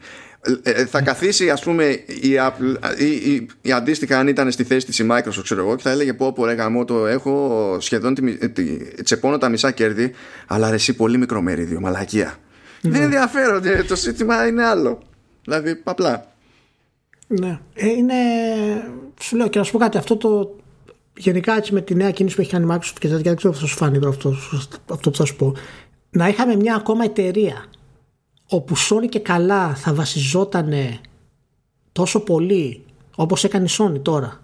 Ε, 0.63 0.71
ε, 0.71 0.85
θα 0.85 1.01
καθίσει 1.01 1.49
ας 1.49 1.63
πούμε 1.63 1.85
η 2.05 2.29
Apple 2.39 2.97
ή, 2.99 3.05
η, 3.05 3.47
η, 3.61 3.71
αντίστοιχα 3.71 4.19
αν 4.19 4.27
ήταν 4.27 4.51
στη 4.51 4.63
θέση 4.63 4.85
της 4.85 4.99
η 4.99 5.07
Microsoft 5.11 5.43
ξέρω 5.43 5.61
εγώ 5.61 5.75
και 5.75 5.81
θα 5.81 5.89
έλεγε 5.89 6.13
πω 6.13 6.33
πω 6.33 6.45
ρε 6.45 6.53
γαμό 6.53 6.85
το 6.85 7.05
έχω 7.05 7.77
σχεδόν 7.79 8.13
τη, 8.13 8.49
τη, 8.49 8.77
τσεπώνω 9.03 9.37
τα 9.37 9.49
μισά 9.49 9.71
κέρδη 9.71 10.11
αλλά 10.47 10.69
ρε 10.69 10.75
εσύ 10.75 10.93
πολύ 10.93 11.17
μικρό 11.17 11.41
μερίδιο 11.41 11.79
μαλακία 11.79 12.35
ναι. 12.81 12.91
δεν 12.91 13.01
ενδιαφέρονται 13.01 13.83
το 13.87 13.95
σύστημα 13.95 14.47
είναι 14.47 14.65
άλλο. 14.65 14.99
Δηλαδή 15.43 15.81
απλά 15.83 16.27
ναι. 17.27 17.59
Ε, 17.73 17.87
είναι 17.87 18.13
σου 19.21 19.35
λέω 19.35 19.47
και 19.47 19.57
να 19.57 19.63
σου 19.63 19.71
πω 19.71 19.77
κάτι 19.77 19.97
αυτό 19.97 20.17
το 20.17 20.55
γενικά 21.17 21.55
έτσι 21.55 21.73
με 21.73 21.81
τη 21.81 21.95
νέα 21.95 22.11
κίνηση 22.11 22.35
που 22.35 22.41
έχει 22.41 22.51
κάνει 22.51 22.65
η 22.65 22.69
Microsoft 22.71 22.97
και 22.99 23.07
δεν 23.07 23.35
ξέρω 23.35 23.53
θα 23.53 23.65
σου 23.65 23.75
φάνει 23.75 23.99
αυτό, 24.07 24.35
αυτό 24.91 25.09
που 25.09 25.17
θα 25.17 25.25
σου 25.25 25.35
πω 25.35 25.55
να 26.17 26.27
είχαμε 26.27 26.55
μια 26.55 26.75
ακόμα 26.75 27.03
εταιρεία 27.03 27.65
όπου 28.49 28.77
Sony 28.77 29.09
και 29.09 29.19
καλά 29.19 29.75
θα 29.75 29.93
βασιζόταν 29.93 30.73
τόσο 31.91 32.19
πολύ 32.19 32.85
όπως 33.15 33.43
έκανε 33.43 33.65
η 33.65 33.69
Sony 33.77 34.01
τώρα 34.01 34.41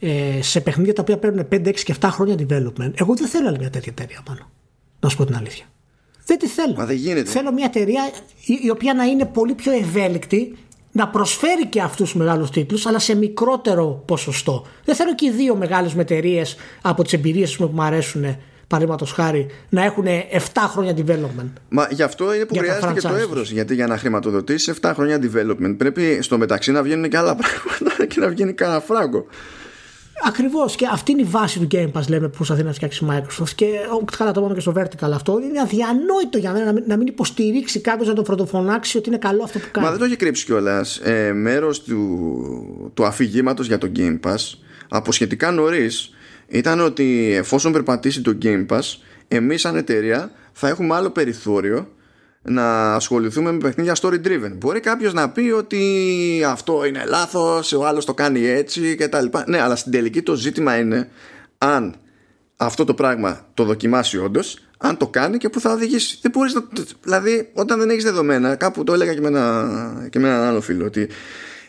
ε, 0.00 0.42
σε 0.42 0.60
παιχνίδια 0.60 0.92
τα 0.92 1.02
οποία 1.02 1.18
παίρνουν 1.18 1.48
5, 1.50 1.66
6 1.66 1.74
και 1.74 1.94
7 2.00 2.08
χρόνια 2.10 2.34
development 2.34 2.90
εγώ 2.94 3.14
δεν 3.14 3.28
θέλω 3.28 3.48
άλλη 3.48 3.58
μια 3.58 3.70
τέτοια 3.70 3.92
εταιρεία 3.96 4.22
πάνω. 4.24 4.50
Να 5.00 5.08
σου 5.08 5.16
πω 5.16 5.24
την 5.24 5.36
αλήθεια. 5.36 5.64
Δεν 6.26 6.38
τη 6.38 6.46
θέλω. 6.46 6.74
Μα 6.74 6.86
δεν 6.86 6.96
γίνεται. 6.96 7.30
θέλω 7.30 7.52
μια 7.52 7.64
εταιρεία 7.64 8.10
η, 8.62 8.70
οποία 8.70 8.94
να 8.94 9.04
είναι 9.04 9.24
πολύ 9.24 9.54
πιο 9.54 9.72
ευέλικτη 9.72 10.56
να 10.92 11.08
προσφέρει 11.08 11.66
και 11.66 11.80
αυτούς 11.80 12.10
τους 12.10 12.20
μεγάλους 12.20 12.50
τίτλους 12.50 12.86
αλλά 12.86 12.98
σε 12.98 13.14
μικρότερο 13.14 14.02
ποσοστό. 14.06 14.66
Δεν 14.84 14.94
θέλω 14.94 15.14
και 15.14 15.26
οι 15.26 15.30
δύο 15.30 15.56
μεγάλες 15.56 15.94
εταιρείε 15.96 16.42
από 16.82 17.02
τις 17.02 17.12
εμπειρίες 17.12 17.56
που 17.56 17.70
μου 17.72 17.82
αρέσουν 17.82 18.36
παραδείγματος 18.66 19.12
χάρη, 19.12 19.46
να 19.68 19.84
έχουν 19.84 20.04
7 20.06 20.38
χρόνια 20.66 20.94
development. 20.96 21.50
Μα 21.68 21.88
γι' 21.90 22.02
αυτό 22.02 22.34
είναι 22.34 22.44
που 22.44 22.56
χρειάζεται 22.58 22.92
και 22.92 23.00
το 23.00 23.14
εύρος. 23.14 23.50
Γιατί 23.50 23.74
για 23.74 23.86
να 23.86 23.98
χρηματοδοτήσεις 23.98 24.74
7 24.80 24.92
χρόνια 24.94 25.18
development 25.22 25.74
πρέπει 25.76 26.18
στο 26.22 26.38
μεταξύ 26.38 26.72
να 26.72 26.82
βγαίνουν 26.82 27.08
και 27.08 27.16
άλλα 27.16 27.36
πράγματα 27.42 28.06
και 28.06 28.20
να 28.20 28.28
βγαίνει 28.28 28.52
κανένα 28.52 28.80
φράγκο. 28.80 29.26
Ακριβώς. 30.26 30.76
Και 30.76 30.88
αυτή 30.92 31.12
είναι 31.12 31.20
η 31.20 31.24
βάση 31.24 31.58
του 31.58 31.66
Game 31.70 31.90
Pass, 31.92 32.08
λέμε, 32.08 32.28
που 32.28 32.36
προσπαθεί 32.36 32.62
να 32.62 32.72
φτιάξει 32.72 33.04
η 33.04 33.08
Microsoft. 33.10 33.50
Και 33.54 33.66
καλά 34.16 34.32
το 34.32 34.40
είπαμε 34.40 34.54
και 34.54 34.60
στο 34.60 34.72
Vertical 34.76 35.10
αυτό. 35.14 35.40
Είναι 35.42 35.60
αδιανόητο 35.60 36.38
για 36.38 36.52
μένα 36.52 36.64
να 36.64 36.72
μην, 36.72 36.84
να 36.86 36.96
μην 36.96 37.06
υποστηρίξει 37.06 37.80
κάποιος 37.80 38.08
να 38.08 38.14
τον 38.14 38.24
πρωτοφωνάξει 38.24 38.98
ότι 38.98 39.08
είναι 39.08 39.18
καλό 39.18 39.42
αυτό 39.42 39.58
που 39.58 39.66
κάνει. 39.72 39.86
Μα 39.86 39.92
δεν 39.92 40.00
το 40.00 40.04
έχει 40.04 40.16
κρύψει 40.16 40.44
κιόλας. 40.44 40.96
Ε, 40.96 41.32
Μέρος 41.32 41.82
του, 41.82 42.90
του 42.94 43.04
αφηγήματος 43.04 43.66
για 43.66 43.78
το 43.78 43.92
Game 43.96 44.20
Pass 44.20 44.54
από 44.88 45.12
σχετικά 45.12 45.50
νωρίς 45.50 46.14
ήταν 46.54 46.80
ότι 46.80 47.34
εφόσον 47.34 47.72
περπατήσει 47.72 48.20
το 48.22 48.38
Game 48.42 48.66
Pass, 48.66 48.80
εμείς 49.28 49.60
σαν 49.60 49.76
εταιρεία 49.76 50.30
θα 50.52 50.68
έχουμε 50.68 50.94
άλλο 50.94 51.10
περιθώριο 51.10 51.88
να 52.42 52.94
ασχοληθούμε 52.94 53.52
με 53.52 53.58
παιχνίδια 53.58 53.96
story 54.00 54.20
driven. 54.26 54.52
Μπορεί 54.56 54.80
κάποιος 54.80 55.12
να 55.12 55.30
πει 55.30 55.40
ότι 55.40 56.42
αυτό 56.46 56.84
είναι 56.84 57.04
λάθος, 57.06 57.72
ο 57.72 57.86
άλλος 57.86 58.04
το 58.04 58.14
κάνει 58.14 58.46
έτσι 58.46 58.94
κτλ. 58.94 59.26
Ναι, 59.46 59.60
αλλά 59.60 59.76
στην 59.76 59.92
τελική 59.92 60.22
το 60.22 60.34
ζήτημα 60.34 60.76
είναι 60.76 61.08
αν 61.58 61.94
αυτό 62.56 62.84
το 62.84 62.94
πράγμα 62.94 63.46
το 63.54 63.64
δοκιμάσει 63.64 64.18
όντως, 64.18 64.58
αν 64.78 64.96
το 64.96 65.06
κάνει 65.06 65.38
και 65.38 65.48
που 65.48 65.60
θα 65.60 65.72
οδηγήσει. 65.72 66.18
Δεν 66.22 66.30
μπορείς 66.30 66.54
να. 66.54 66.62
Δηλαδή, 67.02 67.50
όταν 67.52 67.78
δεν 67.78 67.90
έχεις 67.90 68.04
δεδομένα, 68.04 68.54
κάπου 68.54 68.84
το 68.84 68.92
έλεγα 68.92 69.14
και 69.14 69.20
με, 69.20 69.28
ένα, 69.28 70.08
και 70.10 70.18
με 70.18 70.28
έναν 70.28 70.42
άλλο 70.42 70.60
φίλο, 70.60 70.84
ότι 70.84 71.08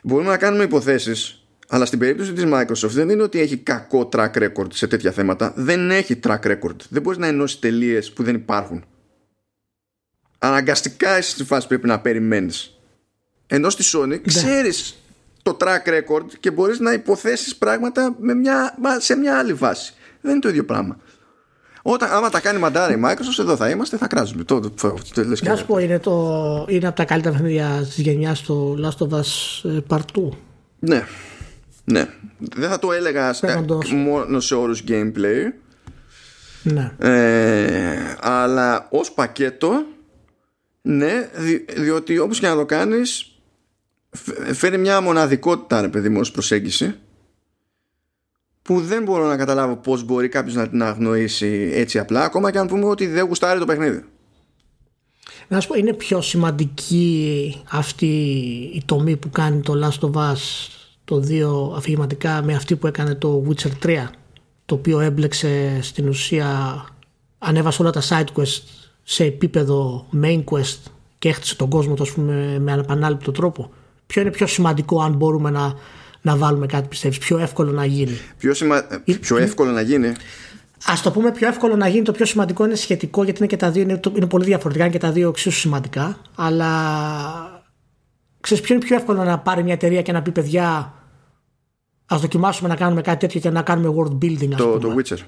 μπορούμε 0.03 0.29
να 0.29 0.37
κάνουμε 0.37 0.63
υποθέσεις, 0.63 1.44
αλλά 1.67 1.85
στην 1.85 1.99
περίπτωση 1.99 2.33
της 2.33 2.43
Microsoft 2.47 2.89
δεν 2.89 3.09
είναι 3.09 3.23
ότι 3.23 3.39
έχει 3.39 3.57
κακό 3.57 4.09
track 4.13 4.31
record 4.33 4.73
σε 4.73 4.87
τέτοια 4.87 5.11
θέματα. 5.11 5.53
Δεν 5.55 5.91
έχει 5.91 6.19
track 6.23 6.41
record. 6.41 6.75
Δεν 6.89 7.01
μπορείς 7.01 7.19
να 7.19 7.27
ενώσεις 7.27 7.59
τελείες 7.59 8.11
που 8.11 8.23
δεν 8.23 8.35
υπάρχουν 8.35 8.83
αναγκαστικά 10.45 11.09
εσύ 11.09 11.29
στη 11.29 11.43
φάση 11.43 11.67
πρέπει 11.67 11.87
να 11.87 11.99
περιμένεις 11.99 12.79
ενώ 13.47 13.69
στη 13.69 13.83
Sony 13.93 14.07
ναι. 14.07 14.17
ξέρεις 14.17 14.95
το 15.43 15.57
track 15.59 15.89
record 15.89 16.25
και 16.39 16.51
μπορείς 16.51 16.79
να 16.79 16.93
υποθέσεις 16.93 17.55
πράγματα 17.55 18.15
με 18.19 18.33
μια, 18.33 18.77
σε 18.97 19.15
μια 19.15 19.37
άλλη 19.37 19.53
βάση 19.53 19.93
δεν 20.21 20.31
είναι 20.31 20.39
το 20.39 20.49
ίδιο 20.49 20.65
πράγμα 20.65 20.97
όταν, 21.87 22.11
άμα 22.11 22.29
τα 22.29 22.39
κάνει 22.39 22.59
μαντάρα 22.59 22.93
η 22.93 23.01
Microsoft, 23.05 23.39
εδώ 23.39 23.55
θα 23.55 23.69
είμαστε, 23.69 23.97
θα 23.97 24.07
κράζουμε. 24.07 24.43
Το, 24.43 24.59
το, 24.59 24.69
το, 24.69 25.23
Να 25.41 25.55
σου 25.55 25.65
πω, 25.65 25.77
είναι, 25.77 25.99
το, 25.99 26.65
είναι 26.69 26.87
από 26.87 26.95
τα 26.95 27.05
καλύτερα 27.05 27.35
παιχνίδια 27.35 27.81
της 27.83 27.97
γενιάς 27.97 28.41
του 28.41 28.79
Last 28.83 29.07
of 29.07 29.19
Us 29.19 29.23
ε, 29.63 29.77
Part 29.87 29.99
2. 30.15 30.29
Ναι. 30.79 31.03
Ναι. 31.85 32.09
Δεν 32.37 32.69
θα 32.69 32.79
το 32.79 32.91
έλεγα 32.91 33.35
μόνο 33.95 34.39
σε 34.39 34.55
όρους 34.55 34.83
gameplay. 34.87 35.43
Ναι. 36.63 36.91
Ε, 36.97 38.15
αλλά 38.19 38.87
ως 38.91 39.11
πακέτο 39.11 39.85
ναι, 40.81 41.29
διότι 41.75 42.17
όπως 42.17 42.39
και 42.39 42.47
να 42.47 42.55
το 42.55 42.65
κάνεις 42.65 43.39
φέρει 44.53 44.77
μια 44.77 45.01
μοναδικότητα 45.01 45.81
ρε 45.81 45.87
παιδί 45.87 46.09
μου 46.09 46.19
ως 46.19 46.31
προσέγγιση 46.31 46.95
που 48.61 48.81
δεν 48.81 49.03
μπορώ 49.03 49.27
να 49.27 49.37
καταλάβω 49.37 49.75
πώς 49.75 50.03
μπορεί 50.03 50.29
κάποιος 50.29 50.55
να 50.55 50.69
την 50.69 50.83
αγνοήσει 50.83 51.71
έτσι 51.73 51.99
απλά 51.99 52.23
ακόμα 52.23 52.51
και 52.51 52.57
αν 52.57 52.67
πούμε 52.67 52.85
ότι 52.85 53.07
δεν 53.07 53.25
γουστάρει 53.25 53.59
το 53.59 53.65
παιχνίδι. 53.65 54.03
Να 55.47 55.59
σου 55.59 55.67
πω, 55.67 55.75
είναι 55.75 55.93
πιο 55.93 56.21
σημαντική 56.21 57.55
αυτή 57.69 58.05
η 58.73 58.81
τομή 58.85 59.17
που 59.17 59.29
κάνει 59.29 59.61
το 59.61 59.73
Last 59.83 60.09
of 60.09 60.13
Us 60.13 60.37
το 61.06 61.23
2 61.73 61.77
αφηγηματικά 61.77 62.41
με 62.44 62.53
αυτή 62.56 62.76
που 62.76 62.88
έκανε 62.88 63.15
το 63.15 63.44
Witcher 63.48 63.86
3 63.86 64.07
το 64.65 64.76
οποίο 64.76 64.99
έμπλεξε 64.99 65.80
στην 65.82 66.07
ουσία 66.07 66.80
ανέβασε 67.38 67.82
όλα 67.82 67.91
τα 67.91 68.02
side 68.02 68.40
quests 68.40 68.61
σε 69.03 69.23
επίπεδο 69.23 70.07
main 70.23 70.44
quest 70.44 70.77
και 71.19 71.30
έχτισε 71.30 71.56
τον 71.56 71.69
κόσμο 71.69 71.94
του 71.94 72.06
πούμε, 72.14 72.60
με 72.60 72.72
ανεπανάληπτο 72.72 73.32
τρόπο. 73.32 73.72
Ποιο 74.07 74.22
είναι 74.22 74.32
πιο 74.32 74.48
σημαντικό 74.48 75.02
αν 75.02 75.14
μπορούμε 75.14 75.49
να, 75.49 75.73
να 76.22 76.36
βάλουμε 76.36 76.65
κάτι 76.65 76.88
πιστεύεις, 76.88 77.18
πιο 77.18 77.38
εύκολο 77.38 77.72
να 77.72 77.86
γίνει; 77.86 78.18
Πιο, 78.38 78.53
σημα... 78.53 78.88
πιο 79.22 79.38
εύκολο 79.38 79.72
να 79.72 79.82
γίνει. 79.82 80.07
Α 80.88 80.94
το 81.03 81.11
πούμε 81.11 81.32
πιο 81.32 81.48
εύκολο 81.48 81.76
να 81.76 81.88
γίνει, 81.88 82.03
το 82.03 82.11
πιο 82.11 82.26
σημαντικό 82.26 82.65
είναι 82.65 82.76
σχετικό 82.76 83.23
γιατί 83.23 83.40
είναι 83.40 83.48
και 83.48 83.57
τα 83.57 83.72
δύο 83.72 83.82
είναι, 83.82 83.99
είναι 84.15 84.27
πολύ 84.27 84.45
διαφορετικά, 84.45 84.86
είναι 84.86 84.94
και 84.94 84.99
τα 84.99 85.11
δύο 85.11 85.30
εξίσου 85.30 85.60
σημαντικά. 85.60 86.18
Αλλά 86.36 87.64
ξέρεις 88.40 88.64
ποιο 88.64 88.76
είναι 88.76 88.84
πιο 88.86 88.95
εύκολο 88.95 89.23
να 89.23 89.40
πάρει 89.40 89.64
μια 89.64 89.73
εταιρεία 89.73 90.02
και 90.02 90.11
να 90.11 90.22
πει 90.22 90.32
παιδιά, 90.32 90.94
ας 92.06 92.22
δοκιμάσουμε 92.22 92.69
να 92.69 92.76
κάνουμε 92.76 93.02
κάτι 93.02 93.19
τέτοιο 93.19 93.40
και 93.40 93.49
να 93.49 93.61
κάνουμε 93.61 93.95
world 93.98 94.18
building, 94.26 94.52
ας 94.52 94.57
το, 94.57 94.68
πούμε. 94.68 94.80
Το 94.80 94.95
Witcher. 94.98 95.19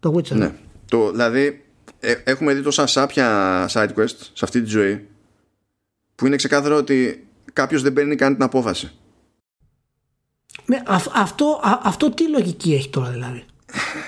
Το 0.00 0.14
Witcher. 0.16 0.36
Ναι. 0.36 0.54
Το, 0.88 1.10
δηλαδή, 1.10 1.64
ε, 2.00 2.14
έχουμε 2.24 2.54
δει 2.54 2.62
τόσα 2.62 2.86
σάπια 2.86 3.68
side 3.70 3.94
quest 3.96 4.16
σε 4.32 4.44
αυτή 4.44 4.62
τη 4.62 4.68
ζωή 4.68 5.08
που 6.14 6.26
είναι 6.26 6.36
ξεκάθαρο 6.36 6.76
ότι 6.76 7.26
κάποιος 7.52 7.82
δεν 7.82 7.92
παίρνει 7.92 8.16
καν 8.16 8.34
την 8.34 8.42
απόφαση. 8.42 8.90
Ναι, 10.66 10.82
αυτό, 11.12 11.60
αυτό 11.82 12.10
τι 12.10 12.28
λογική 12.28 12.74
έχει 12.74 12.88
τώρα 12.88 13.10
δηλαδή; 13.10 13.44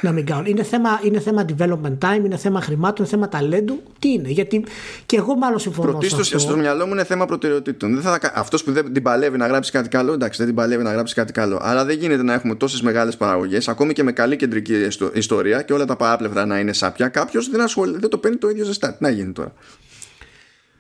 Να 0.01 0.13
μην 0.13 0.27
κάνουν. 0.27 0.47
Είναι 0.47 0.63
θέμα, 0.63 1.01
είναι 1.03 1.21
θέμα 1.21 1.45
development 1.49 1.99
time, 1.99 2.25
είναι 2.25 2.37
θέμα 2.37 2.61
χρημάτων, 2.61 2.97
είναι 2.99 3.09
θέμα 3.09 3.29
ταλέντου. 3.29 3.83
Τι 3.99 4.13
είναι, 4.13 4.29
γιατί 4.29 4.65
και 5.07 5.17
εγώ 5.17 5.37
μάλλον 5.37 5.59
συμφωνώ. 5.59 5.91
Πρωτίστως 5.91 6.33
στο 6.37 6.57
μυαλό 6.57 6.87
μου 6.87 6.93
είναι 6.93 7.05
θέμα 7.05 7.27
προτεραιοτήτων. 7.27 7.95
Δεν 7.95 8.03
θα, 8.03 8.33
αυτός 8.35 8.65
που 8.65 8.73
δεν 8.73 8.93
την 8.93 9.03
παλεύει 9.03 9.37
να 9.37 9.47
γράψει 9.47 9.73
κάτι 9.73 9.89
καλό, 9.89 10.13
εντάξει, 10.13 10.39
δεν 10.39 10.47
την 10.47 10.57
παλεύει 10.57 10.83
να 10.83 10.93
γράψει 10.93 11.15
κάτι 11.15 11.33
καλό. 11.33 11.59
Αλλά 11.63 11.85
δεν 11.85 11.99
γίνεται 11.99 12.23
να 12.23 12.33
έχουμε 12.33 12.55
τόσες 12.55 12.83
μεγάλες 12.83 13.17
παραγωγές, 13.17 13.69
ακόμη 13.69 13.93
και 13.93 14.03
με 14.03 14.13
καλή 14.13 14.37
κεντρική 14.37 14.75
ιστορία 15.13 15.63
και 15.63 15.73
όλα 15.73 15.85
τα 15.85 15.97
παράπλευρα 15.97 16.47
να 16.47 16.59
είναι 16.59 16.73
σάπια. 16.73 17.09
Κάποιος 17.09 17.51
δεν, 17.51 17.65
δεν 17.99 18.11
το 18.11 18.19
παίρνει 18.19 18.37
το 18.37 18.49
ίδιο 18.49 18.65
ζεστά. 18.65 18.91
Τι 18.91 18.97
να 19.01 19.11
γίνει 19.11 19.33
τώρα; 19.33 19.53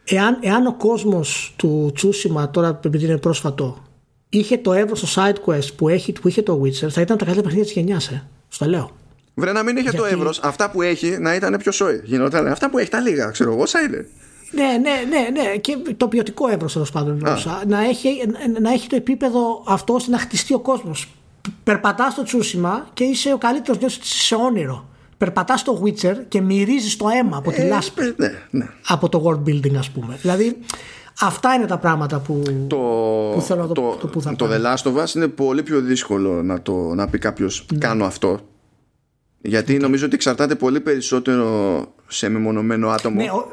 Εάν, 0.08 0.38
εάν 0.40 0.66
ο 0.66 0.74
κόσμος 0.74 1.54
του 1.56 1.90
Τσούσιμα, 1.94 2.50
τώρα 2.50 2.80
επειδή 2.84 3.04
είναι 3.04 3.18
πρόσφατο, 3.18 3.84
είχε 4.28 4.58
το 4.58 4.72
εύρο 4.72 4.94
στο 4.96 5.22
side 5.22 5.50
quest 5.50 5.74
που, 5.76 5.88
έχει, 5.88 6.12
που 6.12 6.28
είχε 6.28 6.42
το 6.42 6.60
Witcher, 6.64 6.88
θα 6.88 7.00
ήταν 7.00 7.16
τα 7.16 7.24
καλύτερα 7.24 7.42
παιχνίδια 7.42 7.64
της 7.64 7.72
γενιάς. 7.72 8.08
Ε. 8.08 8.28
Στο 8.48 8.66
λέω. 8.66 8.90
Βρε 9.34 9.52
να 9.52 9.62
μην 9.62 9.76
είχε 9.76 9.90
το 9.90 10.04
εύρος, 10.04 10.40
αυτά 10.42 10.70
που 10.70 10.82
έχει 10.82 11.18
να 11.20 11.34
ήταν 11.34 11.56
πιο 11.58 11.72
σόι. 11.72 12.00
Γινόταν. 12.04 12.46
Αυτά 12.46 12.70
που 12.70 12.78
έχει 12.78 12.90
τα 12.90 13.00
λίγα, 13.00 13.30
ξέρω 13.30 13.52
εγώ, 13.52 13.62
όσα 13.62 13.80
είναι. 13.80 14.06
Ναι, 14.50 14.78
ναι, 14.82 14.90
ναι, 15.08 15.42
ναι. 15.42 15.56
Και 15.56 15.76
το 15.96 16.08
ποιοτικό 16.08 16.48
εύρος 16.48 16.72
τέλος 16.72 16.90
πάντων. 16.90 17.22
Να 17.66 17.84
έχει, 17.84 18.08
να 18.60 18.72
έχει 18.72 18.88
το 18.88 18.96
επίπεδο 18.96 19.62
αυτό 19.66 19.94
ώστε 19.94 20.10
να 20.10 20.18
χτιστεί 20.18 20.54
ο 20.54 20.58
κόσμος. 20.58 21.08
Περπατάς 21.64 22.12
στο 22.12 22.22
τσούσιμα 22.22 22.86
και 22.94 23.04
είσαι 23.04 23.32
ο 23.32 23.38
καλύτερος 23.38 23.78
νιώθει 23.78 23.98
σε 24.02 24.34
όνειρο. 24.34 24.88
Περπατάς 25.18 25.60
στο 25.60 25.82
Witcher 25.84 26.14
και 26.28 26.40
μυρίζεις 26.40 26.96
το 26.96 27.08
αίμα 27.08 27.36
από 27.36 27.50
τη 27.50 27.62
ε, 27.62 27.68
λάσπη. 27.68 28.14
Ναι, 28.16 28.32
ναι. 28.50 28.68
Από 28.86 29.08
το 29.08 29.22
world 29.26 29.48
building, 29.48 29.74
ας 29.78 29.90
πούμε. 29.90 30.18
Δηλαδή, 30.20 30.58
Αυτά 31.20 31.54
είναι 31.54 31.66
τα 31.66 31.78
πράγματα 31.78 32.18
που, 32.18 32.42
το, 32.66 32.76
που 33.34 33.40
θέλω 33.40 33.60
να 33.60 33.66
το, 33.66 33.74
το, 33.74 33.96
το, 34.00 34.06
που 34.06 34.20
θα 34.22 34.36
το 34.36 34.48
The 34.50 34.56
Last 34.56 34.92
of 34.92 35.02
Us 35.02 35.14
είναι 35.14 35.28
πολύ 35.28 35.62
πιο 35.62 35.80
δύσκολο 35.80 36.42
να, 36.42 36.62
το, 36.62 36.94
να 36.94 37.08
πει 37.08 37.18
κάποιος 37.18 37.66
ναι. 37.72 37.78
κάνω 37.78 38.04
αυτό. 38.04 38.40
Γιατί 39.40 39.72
ναι. 39.72 39.78
νομίζω 39.78 40.06
ότι 40.06 40.14
εξαρτάται 40.14 40.54
πολύ 40.54 40.80
περισσότερο 40.80 41.78
σε 42.06 42.28
μεμονωμένο 42.28 42.88
άτομο. 42.88 43.22
Ναι, 43.22 43.30
ο, 43.30 43.46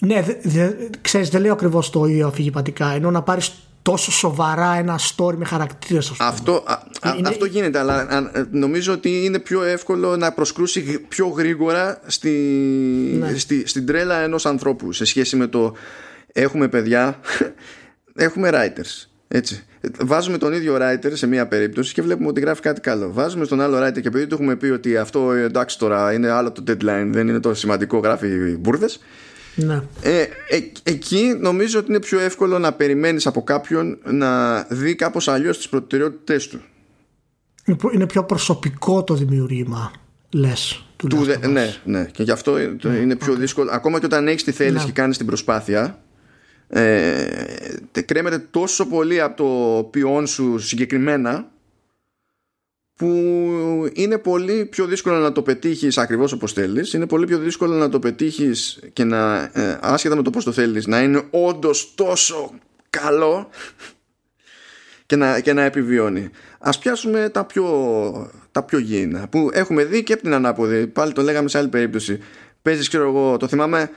ναι 0.00 0.22
δε, 0.22 0.34
δε, 0.42 0.74
ξέρεις 1.00 1.28
δεν 1.28 1.40
λέω 1.40 1.52
ακριβώς 1.52 1.90
το 1.90 2.04
ίδιο 2.04 2.26
αφηγηματικά 2.26 2.90
ενώ 2.90 3.10
να 3.10 3.22
πάρεις 3.22 3.52
τόσο 3.82 4.12
σοβαρά 4.12 4.74
ένα 4.74 4.98
story 4.98 5.34
με 5.36 5.44
χαρακτήρες 5.44 6.12
αυτό, 6.18 6.64
α, 7.00 7.14
είναι... 7.18 7.28
αυτό 7.28 7.44
γίνεται 7.44 7.78
αλλά 7.78 8.06
νομίζω 8.50 8.92
ότι 8.92 9.24
είναι 9.24 9.38
πιο 9.38 9.62
εύκολο 9.62 10.16
να 10.16 10.32
προσκρούσει 10.32 11.00
πιο 11.08 11.26
γρήγορα 11.26 12.00
στη, 12.06 12.30
ναι. 13.18 13.36
στη, 13.36 13.66
στην 13.66 13.86
τρέλα 13.86 14.18
ενός 14.18 14.46
ανθρώπου 14.46 14.92
σε 14.92 15.04
σχέση 15.04 15.36
με 15.36 15.46
το 15.46 15.72
έχουμε 16.38 16.68
παιδιά, 16.68 17.20
έχουμε 18.26 18.50
writers. 18.52 19.06
Έτσι. 19.28 19.62
Βάζουμε 20.00 20.38
τον 20.38 20.52
ίδιο 20.52 20.76
writer 20.80 21.10
σε 21.12 21.26
μία 21.26 21.46
περίπτωση 21.46 21.94
και 21.94 22.02
βλέπουμε 22.02 22.28
ότι 22.28 22.40
γράφει 22.40 22.60
κάτι 22.60 22.80
καλό. 22.80 23.12
Βάζουμε 23.12 23.44
στον 23.44 23.60
άλλο 23.60 23.78
writer 23.78 24.00
και 24.00 24.08
επειδή 24.08 24.26
του 24.26 24.34
έχουμε 24.34 24.56
πει 24.56 24.66
ότι 24.66 24.96
αυτό 24.96 25.32
εντάξει 25.32 25.78
τώρα 25.78 26.12
είναι 26.12 26.28
άλλο 26.28 26.52
το 26.52 26.62
deadline, 26.66 27.08
δεν 27.10 27.28
είναι 27.28 27.40
το 27.40 27.54
σημαντικό, 27.54 27.98
γράφει 27.98 28.56
μπουρδες. 28.56 29.00
Ναι. 29.54 29.82
Ε, 30.02 30.20
ε, 30.20 30.28
εκεί 30.82 31.36
νομίζω 31.40 31.78
ότι 31.78 31.88
είναι 31.90 32.00
πιο 32.00 32.20
εύκολο 32.20 32.58
να 32.58 32.72
περιμένεις 32.72 33.26
από 33.26 33.42
κάποιον 33.42 33.98
να 34.04 34.62
δει 34.62 34.94
κάπως 34.94 35.28
αλλιώς 35.28 35.56
τις 35.56 35.68
προτεραιότητες 35.68 36.48
του. 36.48 36.60
Είναι 37.94 38.06
πιο 38.06 38.24
προσωπικό 38.24 39.04
το 39.04 39.14
δημιουργήμα, 39.14 39.92
λες. 40.30 40.82
Του, 40.96 41.26
ναι, 41.48 41.74
ναι. 41.84 42.04
Και 42.04 42.22
γι' 42.22 42.30
αυτό 42.30 42.58
είναι 43.02 43.16
πιο 43.16 43.34
δύσκολο. 43.34 43.70
Ακόμα 43.72 43.98
και 43.98 44.06
όταν 44.06 44.28
έχεις 44.28 44.44
τη 44.44 44.52
θέληση 44.52 44.76
ναι. 44.76 44.84
και 44.84 44.92
κάνεις 44.92 45.16
την 45.16 45.26
προσπάθεια, 45.26 45.98
ε, 46.68 47.26
κρέμεται 48.04 48.38
τόσο 48.38 48.86
πολύ 48.86 49.20
από 49.20 49.36
το 49.36 49.84
ποιόν 49.84 50.26
σου 50.26 50.58
συγκεκριμένα 50.58 51.50
που 52.98 53.06
είναι 53.92 54.18
πολύ 54.18 54.64
πιο 54.64 54.86
δύσκολο 54.86 55.18
να 55.18 55.32
το 55.32 55.42
πετύχεις 55.42 55.98
ακριβώς 55.98 56.32
όπως 56.32 56.52
θέλεις. 56.52 56.92
Είναι 56.92 57.06
πολύ 57.06 57.26
πιο 57.26 57.38
δύσκολο 57.38 57.74
να 57.74 57.88
το 57.88 57.98
πετύχεις 57.98 58.78
και 58.92 59.04
να 59.04 59.50
ε, 59.52 59.78
άσχετα 59.80 60.16
με 60.16 60.22
το 60.22 60.30
πώς 60.30 60.44
το 60.44 60.52
θέλεις 60.52 60.86
να 60.86 61.02
είναι 61.02 61.22
όντως 61.30 61.92
τόσο 61.94 62.54
καλό 62.90 63.48
και 65.06 65.16
να, 65.16 65.40
και 65.40 65.52
να 65.52 65.62
επιβιώνει. 65.62 66.30
Ας 66.58 66.78
πιάσουμε 66.78 67.28
τα 67.28 67.44
πιο, 67.44 68.30
τα 68.52 68.62
πιο 68.62 68.78
γήινα 68.78 69.28
που 69.28 69.50
έχουμε 69.52 69.84
δει 69.84 70.02
και 70.02 70.12
από 70.12 70.22
την 70.22 70.34
ανάποδη. 70.34 70.86
Πάλι 70.86 71.12
το 71.12 71.22
λέγαμε 71.22 71.48
σε 71.48 71.58
άλλη 71.58 71.68
περίπτωση. 71.68 72.18
Παίζεις 72.62 72.88
ξέρω 72.88 73.08
εγώ 73.08 73.36
το 73.36 73.48
θυμάμαι 73.48 73.90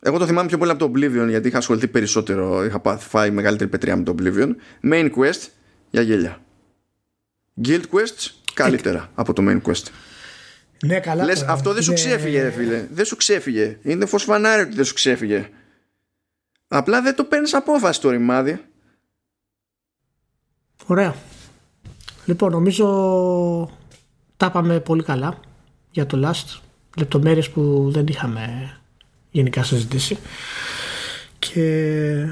εγώ 0.00 0.18
το 0.18 0.26
θυμάμαι 0.26 0.48
πιο 0.48 0.58
πολύ 0.58 0.70
από 0.70 0.86
το 0.86 0.92
Oblivion 0.94 1.26
γιατί 1.28 1.48
είχα 1.48 1.58
ασχοληθεί 1.58 1.88
περισσότερο. 1.88 2.64
Είχα 2.64 2.98
φάει 2.98 3.30
μεγαλύτερη 3.30 3.70
πετριά 3.70 3.96
με 3.96 4.02
το 4.02 4.14
Oblivion. 4.18 4.50
Main 4.92 5.10
quest 5.16 5.48
για 5.90 6.02
γέλια. 6.02 6.40
Guild 7.64 7.82
Quests 7.82 8.30
καλύτερα 8.54 9.10
από 9.14 9.32
το 9.32 9.42
main 9.46 9.62
quest. 9.62 9.84
Ναι, 10.84 11.00
καλά. 11.00 11.24
Λες 11.24 11.38
τώρα. 11.40 11.52
αυτό 11.52 11.72
δεν 11.72 11.82
σου 11.82 11.90
Είναι- 11.90 12.00
ξέφυγε 12.00 12.42
ρε 12.42 12.50
φίλε. 12.50 12.86
Δεν 12.92 13.04
σου 13.04 13.16
ξέφυγε. 13.16 13.78
Είναι 13.82 14.06
φως 14.06 14.22
φανάρι 14.22 14.62
ότι 14.62 14.74
δεν 14.74 14.84
σου 14.84 14.94
ξέφυγε. 14.94 15.48
Απλά 16.68 17.02
δεν 17.02 17.14
το 17.14 17.24
παίρνεις 17.24 17.54
απόφαση 17.54 18.00
το 18.00 18.10
ρημάδι. 18.10 18.60
Ωραία. 20.86 21.14
Λοιπόν, 22.24 22.50
νομίζω 22.52 22.86
τα 24.36 24.50
πάμε 24.50 24.80
πολύ 24.80 25.02
καλά 25.02 25.40
για 25.90 26.06
το 26.06 26.28
last. 26.28 26.60
Λεπτομέρειες 26.98 27.50
που 27.50 27.90
δεν 27.92 28.06
είχαμε 28.06 28.70
γενικά 29.36 29.62
συζητήσει. 29.62 30.18
Και 31.38 32.28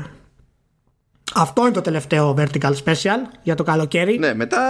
αυτό 1.35 1.63
είναι 1.63 1.71
το 1.71 1.81
τελευταίο 1.81 2.35
Vertical 2.39 2.73
Special 2.85 3.19
για 3.43 3.55
το 3.55 3.63
καλοκαίρι. 3.63 4.19
Ναι, 4.19 4.35
μετά. 4.35 4.61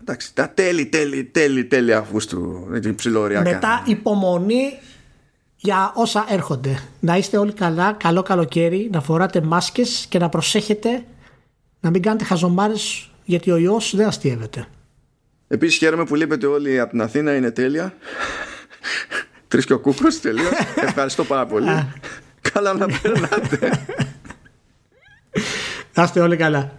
Εντάξει, 0.00 0.34
τα 0.34 0.50
τέλη, 0.50 0.86
τέλη, 0.86 1.24
τέλη, 1.24 1.64
τέλη 1.64 1.94
Αυγούστου. 1.94 2.68
Έτσι 2.74 2.94
ψηλόριακα. 2.94 3.50
Μετά 3.50 3.82
υπομονή 3.86 4.78
για 5.56 5.92
όσα 5.94 6.26
έρχονται. 6.28 6.82
Να 7.00 7.16
είστε 7.16 7.36
όλοι 7.36 7.52
καλά, 7.52 7.92
καλό 7.92 8.22
καλοκαίρι, 8.22 8.88
να 8.92 9.00
φοράτε 9.00 9.40
μάσκες 9.40 10.06
και 10.08 10.18
να 10.18 10.28
προσέχετε 10.28 11.04
να 11.80 11.90
μην 11.90 12.02
κάνετε 12.02 12.24
χαζομάρες 12.24 13.10
γιατί 13.24 13.50
ο 13.50 13.56
ιός 13.56 13.96
δεν 13.96 14.06
αστείευεται. 14.06 14.66
Επίσης 15.48 15.78
χαίρομαι 15.78 16.04
που 16.04 16.14
λείπετε 16.14 16.46
όλοι 16.46 16.80
από 16.80 16.90
την 16.90 17.00
Αθήνα, 17.00 17.34
είναι 17.34 17.50
τέλεια. 17.50 17.94
Τρεις 19.50 19.64
και 19.64 19.72
ο 19.72 19.78
κούκο, 19.78 20.08
τελείως. 20.22 20.50
Ευχαριστώ 20.88 21.24
πάρα 21.24 21.46
πολύ. 21.46 21.88
Καλά 22.52 22.74
να 22.74 22.86
περνάτε. 22.86 23.86
Να 25.94 26.02
είστε 26.02 26.20
όλοι 26.20 26.36
καλά. 26.36 26.74